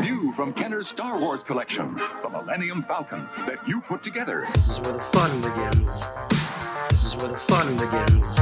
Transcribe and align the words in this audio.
New 0.00 0.32
from 0.32 0.52
Kenner's 0.52 0.88
Star 0.88 1.18
Wars 1.18 1.42
collection, 1.42 1.94
the 2.22 2.28
Millennium 2.28 2.82
Falcon 2.82 3.26
that 3.46 3.66
you 3.66 3.80
put 3.80 4.02
together. 4.02 4.46
This 4.54 4.68
is 4.68 4.78
where 4.80 4.92
the 4.92 5.00
fun 5.00 5.40
begins. 5.40 6.06
This 6.90 7.04
is 7.04 7.16
where 7.16 7.28
the 7.28 7.36
fun 7.36 7.74
begins. 7.76 8.38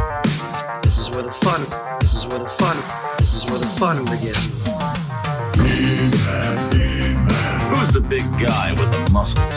This 0.82 0.98
is 0.98 1.08
where 1.10 1.22
the 1.22 1.30
fun. 1.30 1.64
This 2.00 2.14
is 2.14 2.26
where 2.26 2.40
the 2.40 2.48
fun. 2.48 2.76
This 3.18 3.34
is 3.34 3.44
where 3.50 3.60
the 3.60 3.66
fun 3.66 4.04
begins. 4.06 4.68
Who's 7.70 7.92
the 7.92 8.00
big 8.00 8.22
guy 8.38 8.72
with 8.72 8.90
the 8.90 9.10
muscles? 9.12 9.54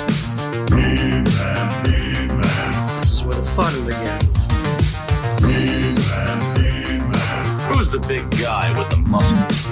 This 2.99 3.11
is 3.11 3.23
where 3.23 3.35
the 3.35 3.45
fun 3.55 3.73
begins. 3.85 4.47
Who's 7.67 7.89
the 7.91 7.99
big 8.07 8.29
guy 8.39 8.71
with 8.77 8.89
the 8.89 8.97
muscles? 8.97 9.67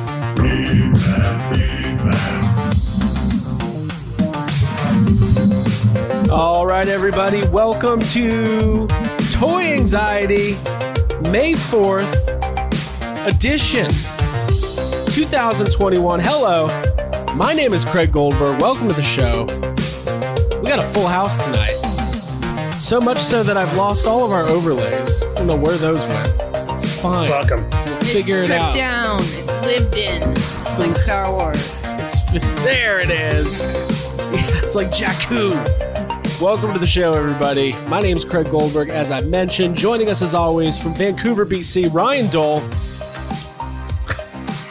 All 6.31 6.65
right, 6.65 6.87
everybody, 6.87 7.41
welcome 7.49 7.99
to 7.99 8.87
Toy 9.31 9.73
Anxiety 9.73 10.53
May 11.31 11.53
4th 11.53 12.13
edition 13.27 13.87
2021. 15.11 16.19
Hello, 16.19 16.67
my 17.35 17.53
name 17.53 17.73
is 17.73 17.83
Craig 17.83 18.11
Goldberg. 18.11 18.61
Welcome 18.61 18.87
to 18.89 18.93
the 18.93 19.01
show. 19.03 19.43
We 20.59 20.65
got 20.67 20.79
a 20.79 20.83
full 20.93 21.07
house 21.07 21.37
tonight. 21.43 21.75
So 22.79 22.99
much 23.01 23.17
so 23.19 23.43
that 23.43 23.57
I've 23.57 23.75
lost 23.75 24.05
all 24.05 24.23
of 24.23 24.31
our 24.31 24.43
overlays. 24.43 25.21
I 25.23 25.33
don't 25.35 25.47
know 25.47 25.55
where 25.55 25.77
those 25.77 25.99
went. 26.07 26.27
It's 26.71 26.99
fine. 27.01 27.27
Fuck 27.27 27.51
'em. 27.51 27.67
We'll 27.71 27.97
figure 28.01 28.37
it's 28.43 28.49
it 28.51 28.59
stripped 28.59 28.61
out. 28.63 28.73
down. 28.75 29.19
It's 29.21 29.47
lived 29.65 29.95
in. 29.97 30.31
It's 30.31 30.77
like 30.79 30.95
Star 30.95 31.31
Wars. 31.31 31.81
It's 31.85 32.21
there. 32.63 32.99
It 32.99 33.09
is. 33.09 33.63
It's 34.61 34.75
like 34.75 34.89
Jakku. 34.89 35.53
Welcome 36.41 36.71
to 36.71 36.79
the 36.79 36.87
show, 36.87 37.09
everybody. 37.09 37.73
My 37.87 37.99
name 37.99 38.15
is 38.15 38.23
Craig 38.23 38.49
Goldberg, 38.49 38.87
as 38.87 39.11
I 39.11 39.19
mentioned. 39.19 39.75
Joining 39.75 40.09
us 40.09 40.21
as 40.21 40.33
always 40.33 40.81
from 40.81 40.93
Vancouver, 40.93 41.45
BC, 41.45 41.93
Ryan 41.93 42.29
Dole. 42.29 42.61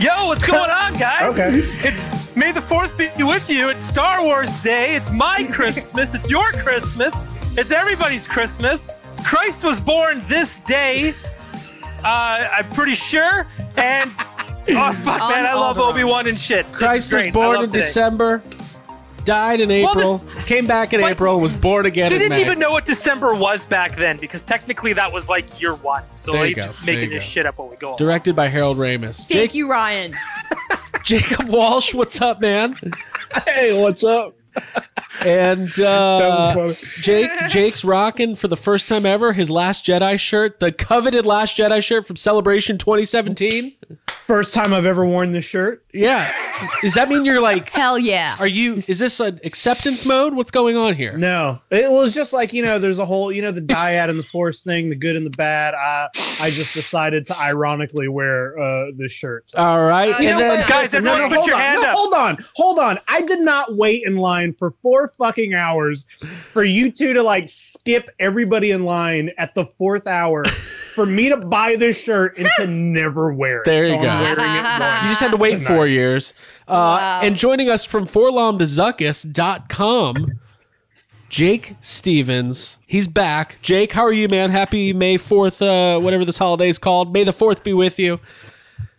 Yo, 0.00 0.28
what's 0.28 0.46
going 0.46 0.70
on, 0.70 0.94
guys? 0.94 1.24
Okay. 1.24 1.58
It's 1.86 2.34
May 2.34 2.52
the 2.52 2.60
4th 2.60 2.96
be 2.96 3.22
with 3.22 3.50
you. 3.50 3.68
It's 3.68 3.84
Star 3.84 4.24
Wars 4.24 4.62
Day. 4.62 4.96
It's 4.96 5.10
my 5.10 5.44
Christmas. 5.52 6.14
It's 6.14 6.30
your 6.30 6.52
Christmas. 6.52 7.14
It's 7.58 7.70
everybody's 7.70 8.26
Christmas. 8.26 8.90
Christ 9.22 9.62
was 9.62 9.78
born 9.78 10.24
this 10.26 10.60
day. 10.60 11.14
Uh, 12.02 12.48
I'm 12.50 12.70
pretty 12.70 12.94
sure. 12.94 13.46
And 13.76 14.10
oh 14.68 14.92
fuck, 14.92 15.04
man, 15.04 15.44
I 15.44 15.52
love 15.52 15.78
Obi 15.78 16.04
Wan 16.04 16.28
and 16.28 16.40
shit. 16.40 16.64
Christ 16.72 17.12
was 17.12 17.26
born 17.26 17.56
in 17.64 17.68
today. 17.68 17.80
December, 17.80 18.42
died 19.28 19.60
in 19.60 19.68
Well, 19.68 19.90
April, 19.90 20.24
came 20.46 20.66
back 20.66 20.92
in 20.94 21.00
but- 21.02 21.12
April, 21.12 21.34
and 21.34 21.42
was 21.42 21.52
born 21.52 21.84
again 21.86 22.08
They 22.10 22.16
in 22.16 22.22
didn't 22.22 22.36
May. 22.36 22.40
even 22.40 22.58
know 22.58 22.70
what 22.70 22.84
December 22.86 23.34
was 23.34 23.66
back 23.66 23.94
then 23.94 24.16
because 24.16 24.42
technically 24.42 24.94
that 24.94 25.12
was 25.12 25.28
like 25.28 25.60
year 25.60 25.74
one. 25.74 26.02
So 26.14 26.32
There 26.32 26.44
they're 26.44 26.54
just 26.54 26.84
making 26.86 27.10
this 27.10 27.24
go. 27.24 27.28
shit 27.28 27.46
up 27.46 27.58
while 27.58 27.68
we 27.68 27.76
go. 27.76 27.88
along. 27.88 27.98
Directed 27.98 28.34
by 28.34 28.48
Harold 28.48 28.78
Ramis. 28.78 29.18
Thank 29.18 29.28
Jake, 29.28 29.54
you, 29.54 29.70
Ryan. 29.70 30.14
Jacob 31.04 31.48
Walsh, 31.48 31.92
what's 31.94 32.20
up, 32.20 32.40
man? 32.40 32.74
Hey, 33.46 33.80
what's 33.80 34.02
up? 34.02 34.34
And 35.24 35.68
uh. 35.80 36.74
Jake, 37.00 37.30
Jake's 37.48 37.84
rocking 37.84 38.36
for 38.36 38.48
the 38.48 38.56
first 38.56 38.88
time 38.88 39.06
ever 39.06 39.32
his 39.32 39.50
Last 39.50 39.86
Jedi 39.86 40.18
shirt, 40.18 40.60
the 40.60 40.72
coveted 40.72 41.26
Last 41.26 41.56
Jedi 41.56 41.82
shirt 41.82 42.06
from 42.06 42.16
Celebration 42.16 42.78
2017. 42.78 43.74
First 44.26 44.52
time 44.52 44.74
I've 44.74 44.84
ever 44.84 45.06
worn 45.06 45.32
this 45.32 45.46
shirt. 45.46 45.84
Yeah. 45.94 46.30
Does 46.82 46.94
that 46.94 47.08
mean 47.08 47.24
you're 47.24 47.40
like, 47.40 47.70
Hell 47.70 47.98
yeah. 47.98 48.36
are 48.38 48.46
you, 48.46 48.82
is 48.86 48.98
this 48.98 49.20
an 49.20 49.40
acceptance 49.42 50.04
mode? 50.04 50.34
What's 50.34 50.50
going 50.50 50.76
on 50.76 50.94
here? 50.94 51.16
No, 51.16 51.60
it 51.70 51.90
was 51.90 52.14
just 52.14 52.34
like 52.34 52.52
you 52.52 52.62
know, 52.62 52.78
there's 52.78 52.98
a 52.98 53.06
whole 53.06 53.32
you 53.32 53.40
know 53.40 53.52
the 53.52 53.62
dyad 53.62 54.10
and 54.10 54.18
the 54.18 54.24
force 54.24 54.62
thing, 54.62 54.90
the 54.90 54.96
good 54.96 55.16
and 55.16 55.24
the 55.24 55.30
bad. 55.30 55.74
I 55.74 56.08
I 56.40 56.50
just 56.50 56.74
decided 56.74 57.24
to 57.26 57.38
ironically 57.38 58.08
wear 58.08 58.58
uh 58.58 58.90
this 58.96 59.12
shirt. 59.12 59.50
All 59.56 59.86
right. 59.86 60.14
Oh, 60.14 60.18
and 60.22 60.38
then. 60.38 60.68
Guys, 60.68 60.92
Listen, 60.92 61.06
everyone 61.06 61.30
put 61.30 61.36
hold 61.38 61.46
your 61.48 61.56
on, 61.56 61.62
hand 61.62 61.80
no, 61.82 61.88
up. 61.88 61.94
hold 61.96 62.14
on, 62.14 62.38
hold 62.54 62.78
on. 62.78 62.98
I 63.08 63.22
did 63.22 63.40
not 63.40 63.76
wait 63.76 64.02
in 64.04 64.16
line 64.16 64.54
for 64.58 64.74
four 64.82 65.07
fucking 65.16 65.54
hours 65.54 66.04
for 66.04 66.62
you 66.64 66.90
two 66.92 67.12
to 67.14 67.22
like 67.22 67.48
skip 67.48 68.10
everybody 68.18 68.70
in 68.70 68.84
line 68.84 69.30
at 69.38 69.54
the 69.54 69.64
fourth 69.64 70.06
hour 70.06 70.44
for 70.44 71.06
me 71.06 71.28
to 71.28 71.36
buy 71.36 71.76
this 71.76 72.00
shirt 72.02 72.36
and 72.38 72.48
to 72.56 72.66
never 72.70 73.32
wear 73.32 73.58
it. 73.60 73.64
There 73.64 73.86
you 73.88 73.94
I'm 73.94 74.02
go. 74.02 74.08
wearing 74.08 74.38
it 74.38 74.38
you 75.02 75.08
just 75.08 75.20
had 75.20 75.30
to 75.30 75.36
wait 75.36 75.52
tonight. 75.52 75.66
four 75.66 75.86
years. 75.86 76.34
Uh, 76.66 76.96
Wow. 76.98 77.20
And 77.22 77.36
joining 77.36 77.68
us 77.70 77.84
from 77.84 78.06
forlomdezuckus.com, 78.06 80.26
Jake 81.28 81.74
Stevens. 81.80 82.78
He's 82.86 83.06
back. 83.08 83.58
Jake, 83.62 83.92
how 83.92 84.02
are 84.02 84.12
you, 84.12 84.28
man? 84.28 84.50
Happy 84.50 84.92
May 84.92 85.16
4th, 85.18 85.62
uh, 85.62 86.00
whatever 86.00 86.24
this 86.24 86.38
holiday 86.38 86.68
is 86.68 86.78
called. 86.78 87.12
May 87.12 87.24
the 87.24 87.32
4th 87.32 87.62
be 87.62 87.72
with 87.74 87.98
you. 87.98 88.18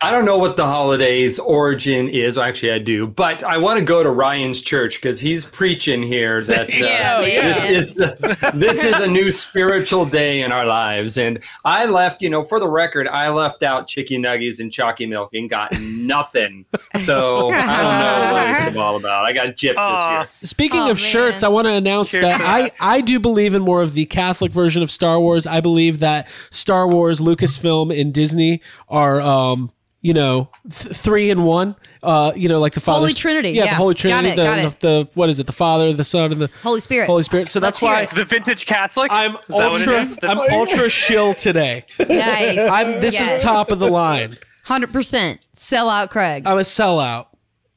I 0.01 0.11
don't 0.11 0.23
know 0.23 0.37
what 0.37 0.55
the 0.55 0.65
holiday's 0.65 1.39
origin 1.39 2.07
is. 2.07 2.37
Actually, 2.37 2.71
I 2.71 2.79
do, 2.79 3.05
but 3.05 3.43
I 3.43 3.57
want 3.57 3.79
to 3.79 3.85
go 3.85 4.01
to 4.01 4.09
Ryan's 4.09 4.61
church 4.61 4.95
because 5.01 5.19
he's 5.19 5.43
preaching 5.43 6.01
here 6.01 6.41
that 6.45 6.69
uh, 6.69 6.73
Yeah, 6.73 7.21
this 7.21 7.63
man. 7.63 7.73
is 7.73 7.95
this 8.53 8.83
is 8.85 8.93
a 8.93 9.07
new 9.07 9.29
spiritual 9.29 10.05
day 10.05 10.41
in 10.41 10.53
our 10.53 10.65
lives. 10.65 11.17
And 11.17 11.43
I 11.65 11.85
left, 11.85 12.21
you 12.21 12.29
know, 12.29 12.45
for 12.45 12.61
the 12.61 12.67
record, 12.69 13.09
I 13.09 13.27
left 13.29 13.61
out 13.61 13.87
chicken 13.87 14.23
nuggies 14.23 14.61
and 14.61 14.71
chalky 14.71 15.05
milk 15.05 15.33
and 15.33 15.49
got 15.49 15.77
nothing. 15.81 16.65
So 16.95 17.49
I 17.51 17.81
don't 17.83 17.99
know 17.99 18.33
what 18.61 18.67
it's 18.69 18.77
all 18.77 18.95
about. 18.95 19.25
I 19.25 19.33
got 19.33 19.49
gypped 19.49 19.75
Aw. 19.75 20.21
this 20.21 20.29
year. 20.43 20.47
Speaking 20.49 20.79
Oh, 20.83 20.91
of 20.91 20.99
shirts, 20.99 21.43
I 21.43 21.49
want 21.49 21.67
to 21.67 21.73
announce 21.73 22.11
Cheers 22.11 22.23
that 22.23 22.39
I, 22.39 22.61
that. 22.61 22.73
I 22.79 23.01
do 23.01 23.19
believe 23.19 23.53
in 23.53 23.63
more 23.63 23.81
of 23.81 23.93
the 23.95 24.05
Catholic 24.05 24.53
version 24.53 24.81
of 24.81 24.89
Star 24.89 25.19
Wars. 25.19 25.45
I 25.45 25.59
believe 25.59 25.99
that 25.99 26.29
Star 26.51 26.87
Wars, 26.87 27.19
Lucasfilm, 27.19 27.99
and 27.99 28.13
Disney 28.13 28.61
are, 28.87 29.19
um, 29.19 29.71
you 30.01 30.13
know, 30.13 30.49
th- 30.69 30.95
three 30.95 31.29
in 31.29 31.43
one. 31.43 31.75
Uh, 32.01 32.31
you 32.35 32.47
know, 32.47 32.59
like 32.59 32.73
the 32.73 32.79
Father, 32.79 32.99
Holy 32.99 33.13
Trinity, 33.13 33.49
Yeah, 33.51 33.63
the 33.63 33.67
yeah. 33.71 33.75
Holy 33.75 33.93
Got 33.93 33.99
Trinity. 33.99 34.29
it, 34.29 34.35
the, 34.37 34.43
got 34.43 34.57
it. 34.59 34.79
the 34.79 35.09
what 35.15 35.29
is 35.29 35.39
it? 35.39 35.45
The 35.47 35.51
Father, 35.53 35.91
the 35.91 36.05
Son, 36.05 36.31
and 36.31 36.41
the 36.41 36.49
Holy 36.63 36.79
Spirit. 36.79 37.07
Holy 37.07 37.23
Spirit. 37.23 37.49
So 37.49 37.59
that's 37.59 37.81
Let's 37.81 38.09
why. 38.11 38.15
The 38.15 38.23
vintage 38.25 38.65
Catholic. 38.65 39.11
I'm 39.11 39.31
Is 39.35 39.37
that 39.49 39.71
what 39.71 39.81
it 39.81 39.87
ultra. 39.87 40.01
is? 40.01 40.15
The- 40.15 40.27
I'm 40.29 40.39
ultra 40.53 40.89
shill 40.89 41.33
today. 41.33 41.85
Nice. 41.99 42.57
I'm. 42.59 43.01
This 43.01 43.15
Yes. 43.15 43.37
is 43.37 43.41
top 43.41 43.71
of 43.71 43.79
the 43.79 43.87
line. 43.89 44.37
100%. 44.67 45.39
Sell 45.53 45.89
out 45.89 46.09
Craig. 46.11 46.43
I'm 46.45 46.57
a 46.57 46.61
sellout. 46.61 47.25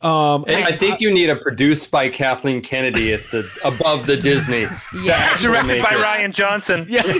Um, 0.03 0.45
I- 0.49 0.65
I 0.65 0.77
think 0.77 1.01
you 1.01 1.13
need 1.13 1.31
a 1.31 1.37
produced 1.37 1.91
by 1.91 2.09
Kathleen 2.09 2.61
Kennedy 2.61 3.13
at 3.13 3.21
the 3.31 3.45
above 3.65 4.07
the 4.07 4.17
Disney. 4.17 4.67
Yeah. 5.05 5.37
Directed 5.39 5.83
by 5.83 5.91
it. 5.91 5.99
Rian 5.99 6.33
Johnson. 6.33 6.87
yeah. 6.89 7.03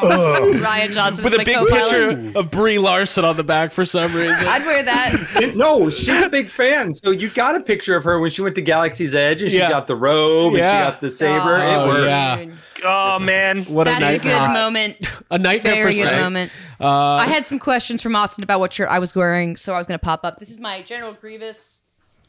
Rian 0.00 0.92
Johnson's 0.92 1.24
With 1.24 1.34
a 1.34 1.44
big 1.44 1.56
co-pilot. 1.56 1.80
picture 1.82 2.38
of 2.38 2.50
Brie 2.50 2.78
Larson 2.78 3.24
on 3.24 3.36
the 3.36 3.44
back 3.44 3.72
for 3.72 3.84
some 3.84 4.14
reason. 4.14 4.46
I'd 4.46 4.64
wear 4.64 4.82
that. 4.82 5.52
No, 5.54 5.90
she's 5.90 6.22
a 6.22 6.28
big 6.30 6.48
fan. 6.48 6.92
So 6.94 7.10
you 7.10 7.28
got 7.30 7.54
a 7.56 7.60
picture 7.60 7.96
of 7.96 8.04
her 8.04 8.18
when 8.20 8.30
she 8.30 8.42
went 8.42 8.54
to 8.56 8.62
Galaxy's 8.62 9.14
Edge 9.14 9.42
and 9.42 9.50
she 9.50 9.58
Yeah. 9.58 9.68
got 9.68 9.86
the 9.86 9.96
robe 9.96 10.54
Yeah. 10.54 10.58
and 10.58 10.66
she 10.86 10.90
got 10.92 11.00
the 11.00 11.10
saber. 11.10 11.40
Oh, 11.62 11.84
it 11.84 11.88
works. 11.88 12.06
yeah. 12.08 12.46
Dude. 12.80 12.86
Oh 12.90 13.18
man. 13.20 13.64
What 13.64 13.86
a 13.86 13.90
That's 13.90 14.00
a 14.00 14.04
nightmare. 14.04 14.48
good 14.48 14.52
moment. 14.52 14.96
A 15.30 15.38
nightmare 15.38 15.74
Very 15.74 15.92
for 15.92 15.98
good 15.98 16.08
sight. 16.08 16.20
moment. 16.20 16.52
Uh, 16.80 16.86
I 16.88 17.26
had 17.28 17.46
some 17.46 17.58
questions 17.58 18.02
from 18.02 18.16
Austin 18.16 18.42
about 18.44 18.60
what 18.60 18.72
shirt 18.72 18.88
I 18.88 18.98
was 18.98 19.14
wearing, 19.14 19.56
so 19.56 19.74
I 19.74 19.78
was 19.78 19.86
going 19.86 19.98
to 19.98 20.04
pop 20.04 20.20
up. 20.24 20.38
This 20.38 20.50
is 20.50 20.58
my 20.58 20.82
General 20.82 21.12
Grievous. 21.12 21.79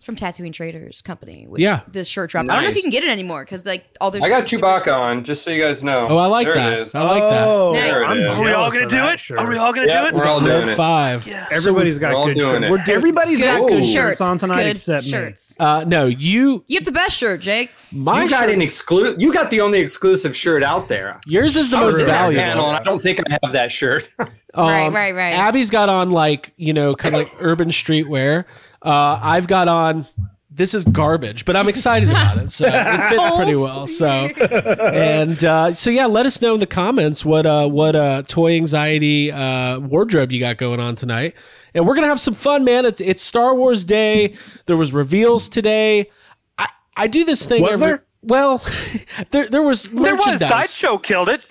It's 0.02 0.06
from 0.08 0.16
Tatooine 0.16 0.52
Traders 0.52 1.04
Company. 1.04 1.46
Which 1.48 1.62
Yeah. 1.62 1.82
This 1.88 2.08
shirt 2.08 2.32
drop. 2.32 2.50
I 2.50 2.56
don't 2.56 2.64
know 2.64 2.70
if 2.72 2.76
you 2.76 2.82
can 2.82 2.90
get 2.90 3.04
it 3.04 3.10
anymore 3.12 3.46
because 3.46 3.64
like 3.68 3.86
all 4.02 4.10
their 4.10 4.24
I 4.24 4.30
got 4.30 4.48
shirts 4.48 4.54
are 4.54 4.58
Chewbacca 4.58 4.76
exclusive. 4.78 5.02
on, 5.04 5.26
just 5.26 5.44
so 5.44 5.52
you 5.52 5.62
guys 5.62 5.84
know. 5.84 6.08
Oh, 6.10 6.18
I 6.18 6.26
like 6.26 6.48
there 6.48 6.56
that. 6.56 6.74
It 6.74 6.80
is. 6.80 6.96
I 6.96 7.04
like 7.04 7.22
that. 7.22 7.48
Oh, 7.48 7.72
Nice. 7.74 7.82
There 7.84 8.02
it 8.02 8.06
I'm 8.08 8.18
is. 8.18 8.36
Are 8.36 8.44
we 8.44 8.50
all 8.52 8.72
gonna 8.72 8.88
do 8.90 9.04
it? 9.10 9.20
shirt. 9.20 9.38
Are 9.38 9.46
we 9.48 9.58
all 9.58 9.72
gonna 9.72 9.86
Yeah, 9.88 10.02
do 10.02 10.08
it? 10.08 10.14
we're 10.16 10.26
all 10.26 10.40
doing 10.40 10.52
Red 10.62 10.68
it. 10.70 10.76
five. 10.76 11.28
Yeah. 11.28 11.46
Everybody's 11.52 12.00
got 12.00 12.14
We're 12.14 12.18
all 12.18 12.26
good 12.26 12.38
doing 12.38 12.64
shirts. 12.68 12.90
it. 12.90 12.94
Everybody's 12.96 13.44
got 13.44 13.68
good 13.70 13.84
Shirts. 13.84 13.94
shirts 13.94 14.22
on 14.22 14.40
tonight 14.40 14.64
good 14.64 14.70
except 14.72 15.06
me. 15.06 15.34
Uh, 15.60 15.84
no, 15.88 16.08
you. 16.08 16.64
You 16.66 16.80
have 16.80 16.86
the 16.86 16.92
best 16.92 17.16
shirt, 17.20 17.42
Jake. 17.42 17.70
My 17.92 18.24
You 18.24 18.30
got 18.30 18.46
an 18.50 18.56
shirts- 18.60 18.64
exclusive. 18.72 19.22
You 19.22 19.32
got 19.32 19.52
the 19.52 19.62
only 19.62 19.82
exclusive 19.82 20.36
shirt 20.36 20.64
out 20.64 20.88
there. 20.88 21.20
Yours 21.28 21.56
is 21.56 21.70
the 21.70 21.78
I 21.78 21.82
most 21.82 22.02
valuable. 22.02 22.42
panel, 22.42 22.68
and 22.70 22.78
I 22.78 22.82
don't 22.82 23.00
think 23.04 23.20
I 23.20 23.38
have 23.44 23.52
that 23.54 23.72
shirt. 23.72 24.10
Um, 24.18 24.28
Right, 24.56 24.90
right, 24.92 25.14
right. 25.14 25.34
Abby's 25.36 25.70
got 25.70 25.90
on 25.90 26.10
like 26.10 26.54
you 26.58 26.74
know 26.74 26.96
kind 26.96 27.14
of 27.14 27.20
like 27.20 27.32
urban 27.40 27.70
streetwear. 27.70 28.46
Uh, 28.82 29.20
I've 29.22 29.48
got 29.48 29.68
on. 29.68 30.06
This 30.54 30.74
is 30.74 30.84
garbage, 30.84 31.46
but 31.46 31.56
I'm 31.56 31.70
excited 31.70 32.10
about 32.10 32.36
it. 32.36 32.50
So 32.50 32.66
it 32.68 33.10
fits 33.10 33.36
pretty 33.38 33.56
well. 33.56 33.88
So 33.88 34.06
and 34.10 35.42
uh, 35.46 35.72
so 35.74 35.90
yeah, 35.90 36.08
let 36.08 36.26
us 36.26 36.42
know 36.42 36.56
in 36.56 36.60
the 36.60 36.68
comments 36.68 37.24
what 37.24 37.46
uh, 37.46 37.70
what 37.70 37.96
uh, 37.96 38.24
toy 38.24 38.56
anxiety 38.56 39.32
uh, 39.32 39.80
wardrobe 39.80 40.30
you 40.32 40.42
got 40.42 40.58
going 40.58 40.82
on 40.82 40.96
tonight, 40.96 41.36
and 41.74 41.88
we're 41.88 41.96
gonna 41.96 42.08
have 42.08 42.20
some 42.20 42.34
fun, 42.34 42.66
man. 42.66 42.86
It's 42.86 43.00
it's 43.00 43.22
Star 43.22 43.56
Wars 43.56 43.86
Day. 43.86 44.36
There 44.66 44.76
was 44.76 44.92
reveals 44.92 45.48
today. 45.48 46.10
I, 46.58 46.68
I 46.98 47.08
do 47.08 47.24
this 47.24 47.46
thing. 47.46 47.62
Was 47.62 47.76
every- 47.76 47.88
there? 47.88 48.06
Well, 48.24 48.62
there 49.32 49.48
there 49.48 49.62
was 49.64 49.84
There 49.84 50.16
was 50.16 50.26
merchandise. 50.26 50.50
sideshow 50.50 50.98
killed 50.98 51.30
it. 51.30 51.46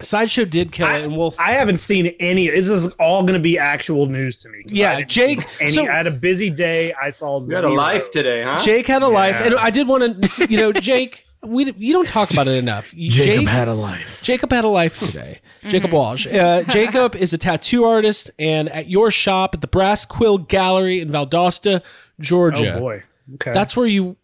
Sideshow 0.00 0.44
did 0.44 0.72
kill 0.72 0.86
I, 0.86 0.98
it, 0.98 1.04
and 1.04 1.16
we'll 1.16 1.34
I 1.38 1.52
haven't 1.52 1.78
seen 1.78 2.14
any. 2.18 2.48
This 2.48 2.68
is 2.68 2.86
all 2.94 3.22
going 3.22 3.34
to 3.34 3.42
be 3.42 3.58
actual 3.58 4.06
news 4.06 4.36
to 4.38 4.48
me. 4.48 4.64
Yeah, 4.66 4.96
I 4.96 5.02
Jake, 5.02 5.42
see 5.42 5.64
Any, 5.64 5.72
so- 5.72 5.88
I 5.88 5.96
had 5.96 6.06
a 6.06 6.10
busy 6.10 6.50
day. 6.50 6.92
I 7.00 7.10
saw. 7.10 7.42
You 7.42 7.54
had 7.54 7.64
a 7.64 7.68
life 7.68 8.10
today, 8.10 8.42
huh? 8.42 8.58
Jake 8.58 8.86
had 8.86 9.02
a 9.02 9.08
life, 9.08 9.40
and 9.40 9.54
I 9.54 9.70
did 9.70 9.86
want 9.86 10.22
to, 10.22 10.46
you 10.50 10.58
know, 10.58 10.72
Jake. 10.72 11.24
We 11.42 11.70
you 11.76 11.92
don't 11.92 12.08
talk 12.08 12.30
about 12.30 12.48
it 12.48 12.56
enough. 12.56 12.90
Jake, 12.96 13.46
had 13.46 13.68
a 13.68 13.74
life. 13.74 14.22
Jacob 14.22 14.50
had 14.50 14.64
a 14.64 14.68
life 14.68 14.98
today. 14.98 15.40
Jacob 15.68 15.92
Walsh. 15.92 16.26
Uh, 16.26 16.62
Jacob 16.68 17.14
is 17.14 17.34
a 17.34 17.38
tattoo 17.38 17.84
artist, 17.84 18.30
and 18.38 18.70
at 18.70 18.88
your 18.88 19.10
shop 19.10 19.54
at 19.54 19.60
the 19.60 19.66
Brass 19.66 20.06
Quill 20.06 20.38
Gallery 20.38 21.00
in 21.00 21.10
Valdosta, 21.10 21.82
Georgia. 22.18 22.76
Oh 22.76 22.80
boy. 22.80 23.02
Okay. 23.34 23.52
That's 23.52 23.76
where 23.76 23.86
you. 23.86 24.16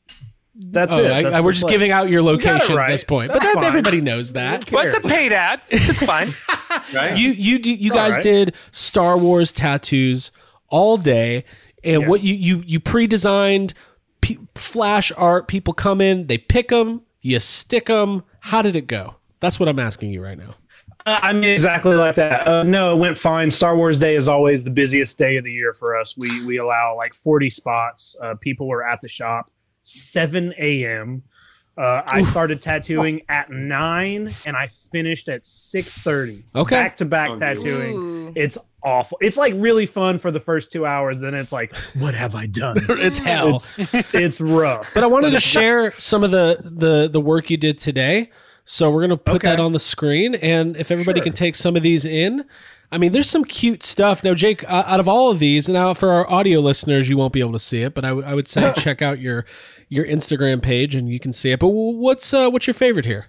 That's 0.61 0.95
oh, 0.95 0.99
it. 1.03 1.11
I- 1.11 1.23
That's 1.23 1.35
I- 1.35 1.39
the 1.39 1.43
we're 1.43 1.53
just 1.53 1.63
place. 1.63 1.73
giving 1.73 1.91
out 1.91 2.11
your 2.11 2.23
got 2.23 2.29
it 2.29 2.33
location 2.45 2.79
at 2.79 2.89
this 2.89 3.05
point, 3.05 3.33
That's 3.33 3.45
but 3.45 3.55
that, 3.61 3.65
everybody 3.65 4.01
knows 4.01 4.33
that. 4.35 4.71
Well, 4.71 4.85
it's 4.85 4.95
a 4.95 5.01
paid 5.01 5.33
ad. 5.33 5.63
It's 5.71 6.03
fine. 6.05 6.35
right? 6.95 7.19
You 7.19 7.31
you 7.31 7.59
do, 7.59 7.73
you 7.73 7.91
guys 7.91 8.15
right. 8.15 8.23
did 8.23 8.55
Star 8.71 9.17
Wars 9.17 9.53
tattoos 9.53 10.31
all 10.69 10.97
day, 10.97 11.45
and 11.83 12.03
Yeah. 12.03 12.09
what 12.09 12.23
you 12.23 12.35
you 12.35 12.63
you 12.67 12.79
pre-designed 12.81 13.75
pe- 14.21 14.37
flash 14.55 15.11
art. 15.17 15.49
People 15.49 15.73
come 15.75 16.01
in, 16.01 16.27
they 16.27 16.39
pick 16.39 16.69
them, 16.69 17.03
you 17.23 17.41
stick 17.41 17.87
them. 17.87 18.23
How 18.41 18.63
did 18.63 18.77
it 18.77 18.87
go? 18.87 19.17
That's 19.41 19.59
what 19.59 19.69
I'm 19.69 19.79
asking 19.79 20.13
you 20.13 20.23
right 20.23 20.37
now. 20.39 20.55
Uh, 21.07 21.19
I 21.23 21.33
mean, 21.33 21.45
exactly 21.45 21.97
like 21.97 22.17
that. 22.17 22.47
Uh, 22.47 22.63
no, 22.63 22.95
it 22.95 22.99
went 22.99 23.17
fine. 23.17 23.51
Star 23.51 23.75
Wars 23.75 23.99
Day 23.99 24.17
is 24.17 24.29
always 24.29 24.65
the 24.65 24.71
busiest 24.71 25.17
day 25.17 25.39
of 25.39 25.45
the 25.45 25.53
year 25.53 25.73
for 25.73 25.97
us. 25.99 26.17
We 26.17 26.45
we 26.45 26.59
allow 26.59 26.95
like 26.97 27.15
40 27.15 27.49
spots. 27.49 28.17
Uh, 28.21 28.35
people 28.39 28.71
are 28.71 28.85
at 28.87 29.01
the 29.01 29.09
shop 29.09 29.51
7 29.83 30.55
a.m. 30.59 31.23
Uh, 31.79 32.03
I 32.05 32.23
started 32.23 32.61
tattooing 32.61 33.23
at 33.31 33.51
nine 33.51 34.35
and 34.45 34.57
I 34.57 34.67
finished 34.67 35.29
at 35.29 35.43
6:30. 35.43 36.43
Okay. 36.55 36.77
back 36.77 36.97
to 36.97 37.05
back 37.07 37.37
tattooing. 37.39 37.95
Ooh. 37.97 38.33
It's 38.37 38.59
awful. 38.83 39.17
It's 39.23 39.39
like 39.39 39.55
really 39.57 39.87
fun 39.87 40.19
for 40.19 40.31
the 40.31 40.41
first 40.41 40.71
two 40.73 40.85
hours. 40.85 41.21
Then 41.21 41.33
it's 41.35 41.53
like, 41.53 41.75
what 41.99 42.15
have 42.15 42.35
I 42.35 42.47
done? 42.47 42.77
it's 42.89 43.17
hell. 43.19 43.55
it's 43.55 43.79
it's 44.15 44.41
rough. 44.43 44.93
But 44.93 45.05
I 45.05 45.07
wanted 45.07 45.31
to 45.31 45.41
share 45.41 45.93
some 45.99 46.23
of 46.23 46.31
the 46.33 46.59
the 46.63 47.09
the 47.09 47.21
work 47.21 47.49
you 47.49 47.57
did 47.57 47.79
today. 47.79 48.31
So 48.67 48.91
we're 48.91 49.01
gonna 49.03 49.17
put 49.17 49.37
Okay. 49.37 49.49
that 49.49 49.61
on 49.61 49.73
the 49.73 49.81
screen, 49.81 50.35
and 50.37 50.77
if 50.77 50.91
everybody 50.91 51.21
Sure. 51.21 51.25
can 51.25 51.33
take 51.33 51.55
some 51.55 51.77
of 51.77 51.83
these 51.83 52.05
in. 52.05 52.45
I 52.93 52.99
mean, 52.99 53.13
there's 53.13 53.31
some 53.31 53.45
cute 53.45 53.83
stuff. 53.85 54.25
Now, 54.25 54.35
Jake, 54.35 54.65
uh, 54.65 54.83
out 54.87 54.99
of 54.99 55.07
all 55.09 55.31
of 55.31 55.39
these, 55.39 55.69
and 55.69 55.75
now 55.75 55.95
for 55.95 56.11
our 56.11 56.29
audio 56.29 56.59
listeners, 56.59 57.09
you 57.09 57.17
won't 57.17 57.33
be 57.33 57.39
able 57.41 57.53
to 57.53 57.59
see 57.61 57.83
it, 57.83 57.95
but 57.95 58.05
I, 58.05 58.09
w- 58.09 58.27
I 58.27 58.35
would 58.35 58.49
say 58.49 58.73
check 58.77 59.01
out 59.01 59.21
your 59.21 59.45
your 59.89 60.05
Instagram 60.05 60.61
page 60.61 60.95
and 60.97 61.09
you 61.09 61.21
can 61.21 61.33
see 61.33 61.51
it. 61.53 61.61
But 61.61 61.69
w- 61.69 61.97
what's 61.99 62.35
uh, 62.35 62.51
what's 62.51 62.67
your 62.67 62.75
favorite 62.75 63.05
here? 63.05 63.27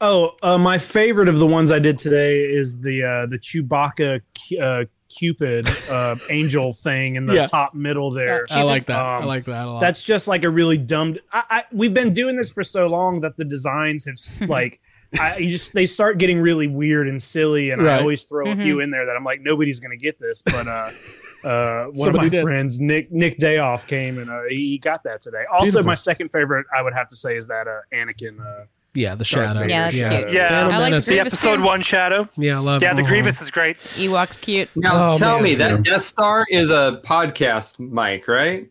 Oh, 0.00 0.32
uh, 0.42 0.56
my 0.58 0.78
favorite 0.78 1.28
of 1.28 1.38
the 1.38 1.46
ones 1.46 1.70
I 1.70 1.78
did 1.78 1.98
today 1.98 2.38
is 2.40 2.80
the 2.80 3.04
uh, 3.04 3.26
the 3.26 3.38
Chewbacca 3.38 4.20
uh, 4.60 4.84
Cupid 5.16 5.66
uh, 5.90 6.16
angel 6.30 6.72
thing 6.72 7.16
in 7.16 7.26
the 7.26 7.34
Yeah. 7.34 7.46
top 7.46 7.74
middle 7.74 8.10
there. 8.10 8.46
I 8.50 8.62
like 8.62 8.86
that. 8.86 8.98
I 8.98 9.18
Um, 9.18 9.26
like 9.26 9.44
that 9.44 9.66
a 9.66 9.70
lot. 9.70 9.80
That's 9.80 10.02
just 10.02 10.26
like 10.26 10.44
a 10.44 10.50
really 10.50 10.78
dumb. 10.78 11.18
I, 11.32 11.42
I 11.50 11.64
we've 11.72 11.92
been 11.94 12.12
doing 12.12 12.34
this 12.36 12.50
for 12.50 12.62
so 12.64 12.86
long 12.86 13.20
that 13.20 13.36
the 13.36 13.44
designs 13.44 14.06
have 14.06 14.48
like. 14.48 14.80
I 15.18 15.38
you 15.38 15.50
just 15.50 15.72
they 15.74 15.86
start 15.86 16.18
getting 16.18 16.40
really 16.40 16.66
weird 16.68 17.08
and 17.08 17.20
silly, 17.22 17.70
and 17.70 17.82
Right. 17.82 17.96
I 17.96 18.00
always 18.00 18.24
throw 18.24 18.46
a 18.50 18.54
Mhm. 18.54 18.62
few 18.62 18.80
in 18.80 18.90
there 18.90 19.06
that 19.06 19.16
I'm 19.16 19.24
like 19.24 19.40
nobody's 19.40 19.80
gonna 19.80 19.96
get 19.96 20.20
this, 20.20 20.42
but 20.42 20.68
uh, 20.68 20.90
uh, 21.44 21.84
one 21.86 21.94
Somebody 21.94 22.16
of 22.18 22.22
my 22.22 22.28
did. 22.28 22.42
friends, 22.42 22.78
Nick 22.80 23.10
Nick 23.10 23.38
Dayoff, 23.38 23.86
came 23.86 24.18
and 24.18 24.30
uh, 24.30 24.40
he 24.48 24.68
he 24.68 24.78
got 24.78 25.02
that 25.04 25.20
today. 25.20 25.44
Also, 25.52 25.64
Beautiful. 25.64 25.86
my 25.86 25.94
second 25.96 26.28
favorite 26.30 26.66
I 26.76 26.82
would 26.82 26.94
have 26.94 27.08
to 27.08 27.16
say 27.16 27.36
is 27.36 27.48
that 27.48 27.66
uh, 27.66 27.80
Anakin. 27.92 28.38
Uh, 28.40 28.66
yeah, 28.94 29.14
the 29.14 29.24
shadow. 29.24 29.62
Yeah, 29.64 29.84
that's 29.84 29.96
shadow. 29.96 30.18
cute. 30.22 30.32
Yeah. 30.32 30.48
Phantom 30.48 30.74
I 30.74 30.78
like 30.78 30.90
Menace. 30.90 31.06
the 31.06 31.10
The 31.12 31.16
Grievous 31.16 31.32
episode 31.34 31.56
too. 31.56 31.62
one 31.62 31.82
shadow. 31.82 32.28
Yeah, 32.36 32.56
I 32.56 32.58
love. 32.58 32.82
Yeah, 32.82 32.92
the 32.94 33.02
uh-huh. 33.02 33.08
Grievous 33.08 33.40
is 33.40 33.50
great. 33.50 33.78
Ewok's 33.78 34.36
cute. 34.36 34.68
Now 34.74 35.12
Oh, 35.12 35.16
tell 35.16 35.36
man. 35.36 35.44
me 35.44 35.54
that 35.56 35.82
Death 35.82 36.02
Star 36.02 36.44
is 36.50 36.70
a 36.70 37.00
podcast 37.04 37.78
mic, 37.78 38.26
right? 38.28 38.66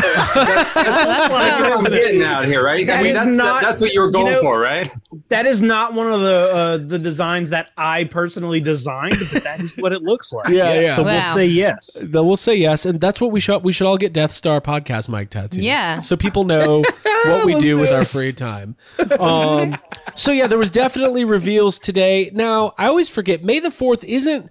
That's, 0.00 0.74
that's 0.74 1.30
what 1.30 1.86
I'm 1.86 1.92
getting 1.92 2.22
out 2.22 2.44
here, 2.44 2.62
right? 2.64 2.86
That 2.86 3.00
I 3.00 3.02
mean, 3.02 3.14
that's, 3.14 3.36
not- 3.36 3.62
that's 3.62 3.80
what 3.80 3.92
you 3.92 4.00
were 4.00 4.06
you 4.06 4.12
going 4.12 4.32
know- 4.32 4.40
for, 4.40 4.58
right? 4.58 4.90
that 5.28 5.46
is 5.46 5.62
not 5.62 5.94
one 5.94 6.12
of 6.12 6.20
the 6.20 6.50
uh, 6.52 6.76
the 6.78 6.98
designs 6.98 7.50
that 7.50 7.70
I 7.76 8.04
personally 8.04 8.60
designed, 8.60 9.18
but 9.32 9.42
that 9.44 9.60
is 9.60 9.76
what 9.76 9.92
it 9.92 10.02
looks 10.02 10.32
like. 10.32 10.48
Yeah, 10.48 10.80
yeah. 10.80 10.96
So 10.96 11.02
we'll 11.02 11.22
say 11.22 11.46
yes. 11.46 11.98
Then 12.02 12.26
we'll 12.26 12.36
say 12.36 12.54
yes, 12.56 12.84
and 12.86 13.00
that's 13.00 13.20
what 13.20 13.30
we 13.32 13.40
should 13.40 13.62
we 13.62 13.72
should 13.72 13.86
all 13.86 13.98
get 13.98 14.12
Death 14.12 14.32
Star 14.32 14.60
podcast 14.60 15.08
mic 15.08 15.30
tattoos. 15.30 15.64
Yeah. 15.64 15.98
so 16.00 16.16
people 16.16 16.44
know 16.44 16.82
what 17.24 17.44
we 17.44 17.54
do 17.60 17.74
do 17.74 17.80
with 17.80 17.92
our 17.92 18.04
free 18.04 18.32
time. 18.32 18.76
Um, 19.18 19.76
so 20.14 20.32
yeah, 20.32 20.46
there 20.46 20.58
was 20.58 20.70
definitely 20.70 21.24
reveals 21.24 21.78
today. 21.78 22.30
Now 22.32 22.74
I 22.78 22.86
always 22.86 23.08
forget 23.08 23.44
May 23.44 23.60
the 23.60 23.70
Fourth 23.70 24.02
isn't. 24.04 24.50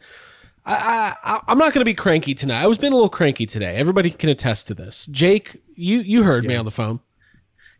I, 0.73 1.15
I 1.23 1.41
I'm 1.47 1.57
not 1.57 1.73
going 1.73 1.81
to 1.81 1.85
be 1.85 1.93
cranky 1.95 2.33
tonight. 2.35 2.61
I 2.61 2.67
was 2.67 2.77
being 2.77 2.93
a 2.93 2.95
little 2.95 3.09
cranky 3.09 3.45
today. 3.45 3.75
Everybody 3.75 4.09
can 4.11 4.29
attest 4.29 4.67
to 4.67 4.73
this. 4.73 5.07
Jake, 5.07 5.61
you 5.75 5.99
you 5.99 6.23
heard 6.23 6.45
me 6.45 6.55
on 6.55 6.65
the 6.65 6.71
phone. 6.71 6.99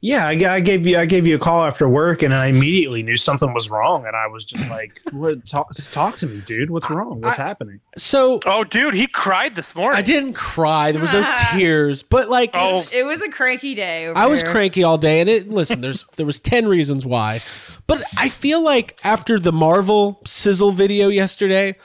Yeah, 0.02 0.26
I, 0.28 0.32
I 0.56 0.60
gave 0.62 0.88
you 0.88 0.98
I 0.98 1.06
gave 1.06 1.28
you 1.28 1.36
a 1.36 1.40
call 1.40 1.66
after 1.66 1.88
work, 1.90 2.24
and 2.24 2.34
I 2.34 2.46
immediately 2.46 3.04
knew 3.04 3.18
something 3.18 3.54
was 3.54 3.70
wrong, 3.70 4.06
and 4.08 4.16
I 4.16 4.28
was 4.28 4.46
just 4.46 4.70
like, 4.70 5.02
"What? 5.12 5.46
Talk, 5.46 5.76
just 5.76 5.92
talk 5.92 6.16
to 6.20 6.26
me, 6.28 6.40
dude. 6.46 6.70
What's 6.70 6.90
wrong? 6.90 7.20
What's 7.20 7.38
happening?" 7.38 7.82
So 7.98 8.40
Oh, 8.46 8.64
dude, 8.64 8.94
he 8.94 9.08
cried 9.08 9.56
this 9.56 9.76
morning. 9.76 9.98
I 10.00 10.02
didn't 10.02 10.34
cry. 10.36 10.94
There 10.94 11.02
was 11.02 11.12
no 11.12 11.30
tears, 11.52 12.02
but 12.02 12.30
like 12.30 12.52
Oh. 12.54 12.70
it's- 12.70 12.94
It 12.94 13.06
was 13.06 13.22
a 13.22 13.28
cranky 13.30 13.76
day. 13.76 14.08
over 14.08 14.18
I 14.18 14.28
was 14.28 14.42
here. 14.42 14.52
cranky 14.52 14.84
all 14.84 14.98
day, 14.98 15.20
and 15.20 15.30
it. 15.30 15.50
Listen, 15.50 15.82
there's 15.82 16.06
there 16.16 16.26
was 16.26 16.40
ten 16.40 16.66
reasons 16.70 17.06
why, 17.06 17.42
but 17.86 18.02
I 18.16 18.30
feel 18.30 18.62
like 18.62 18.98
after 19.04 19.38
the 19.38 19.52
Marvel 19.52 20.22
sizzle 20.26 20.72
video 20.72 21.10
yesterday, 21.10 21.76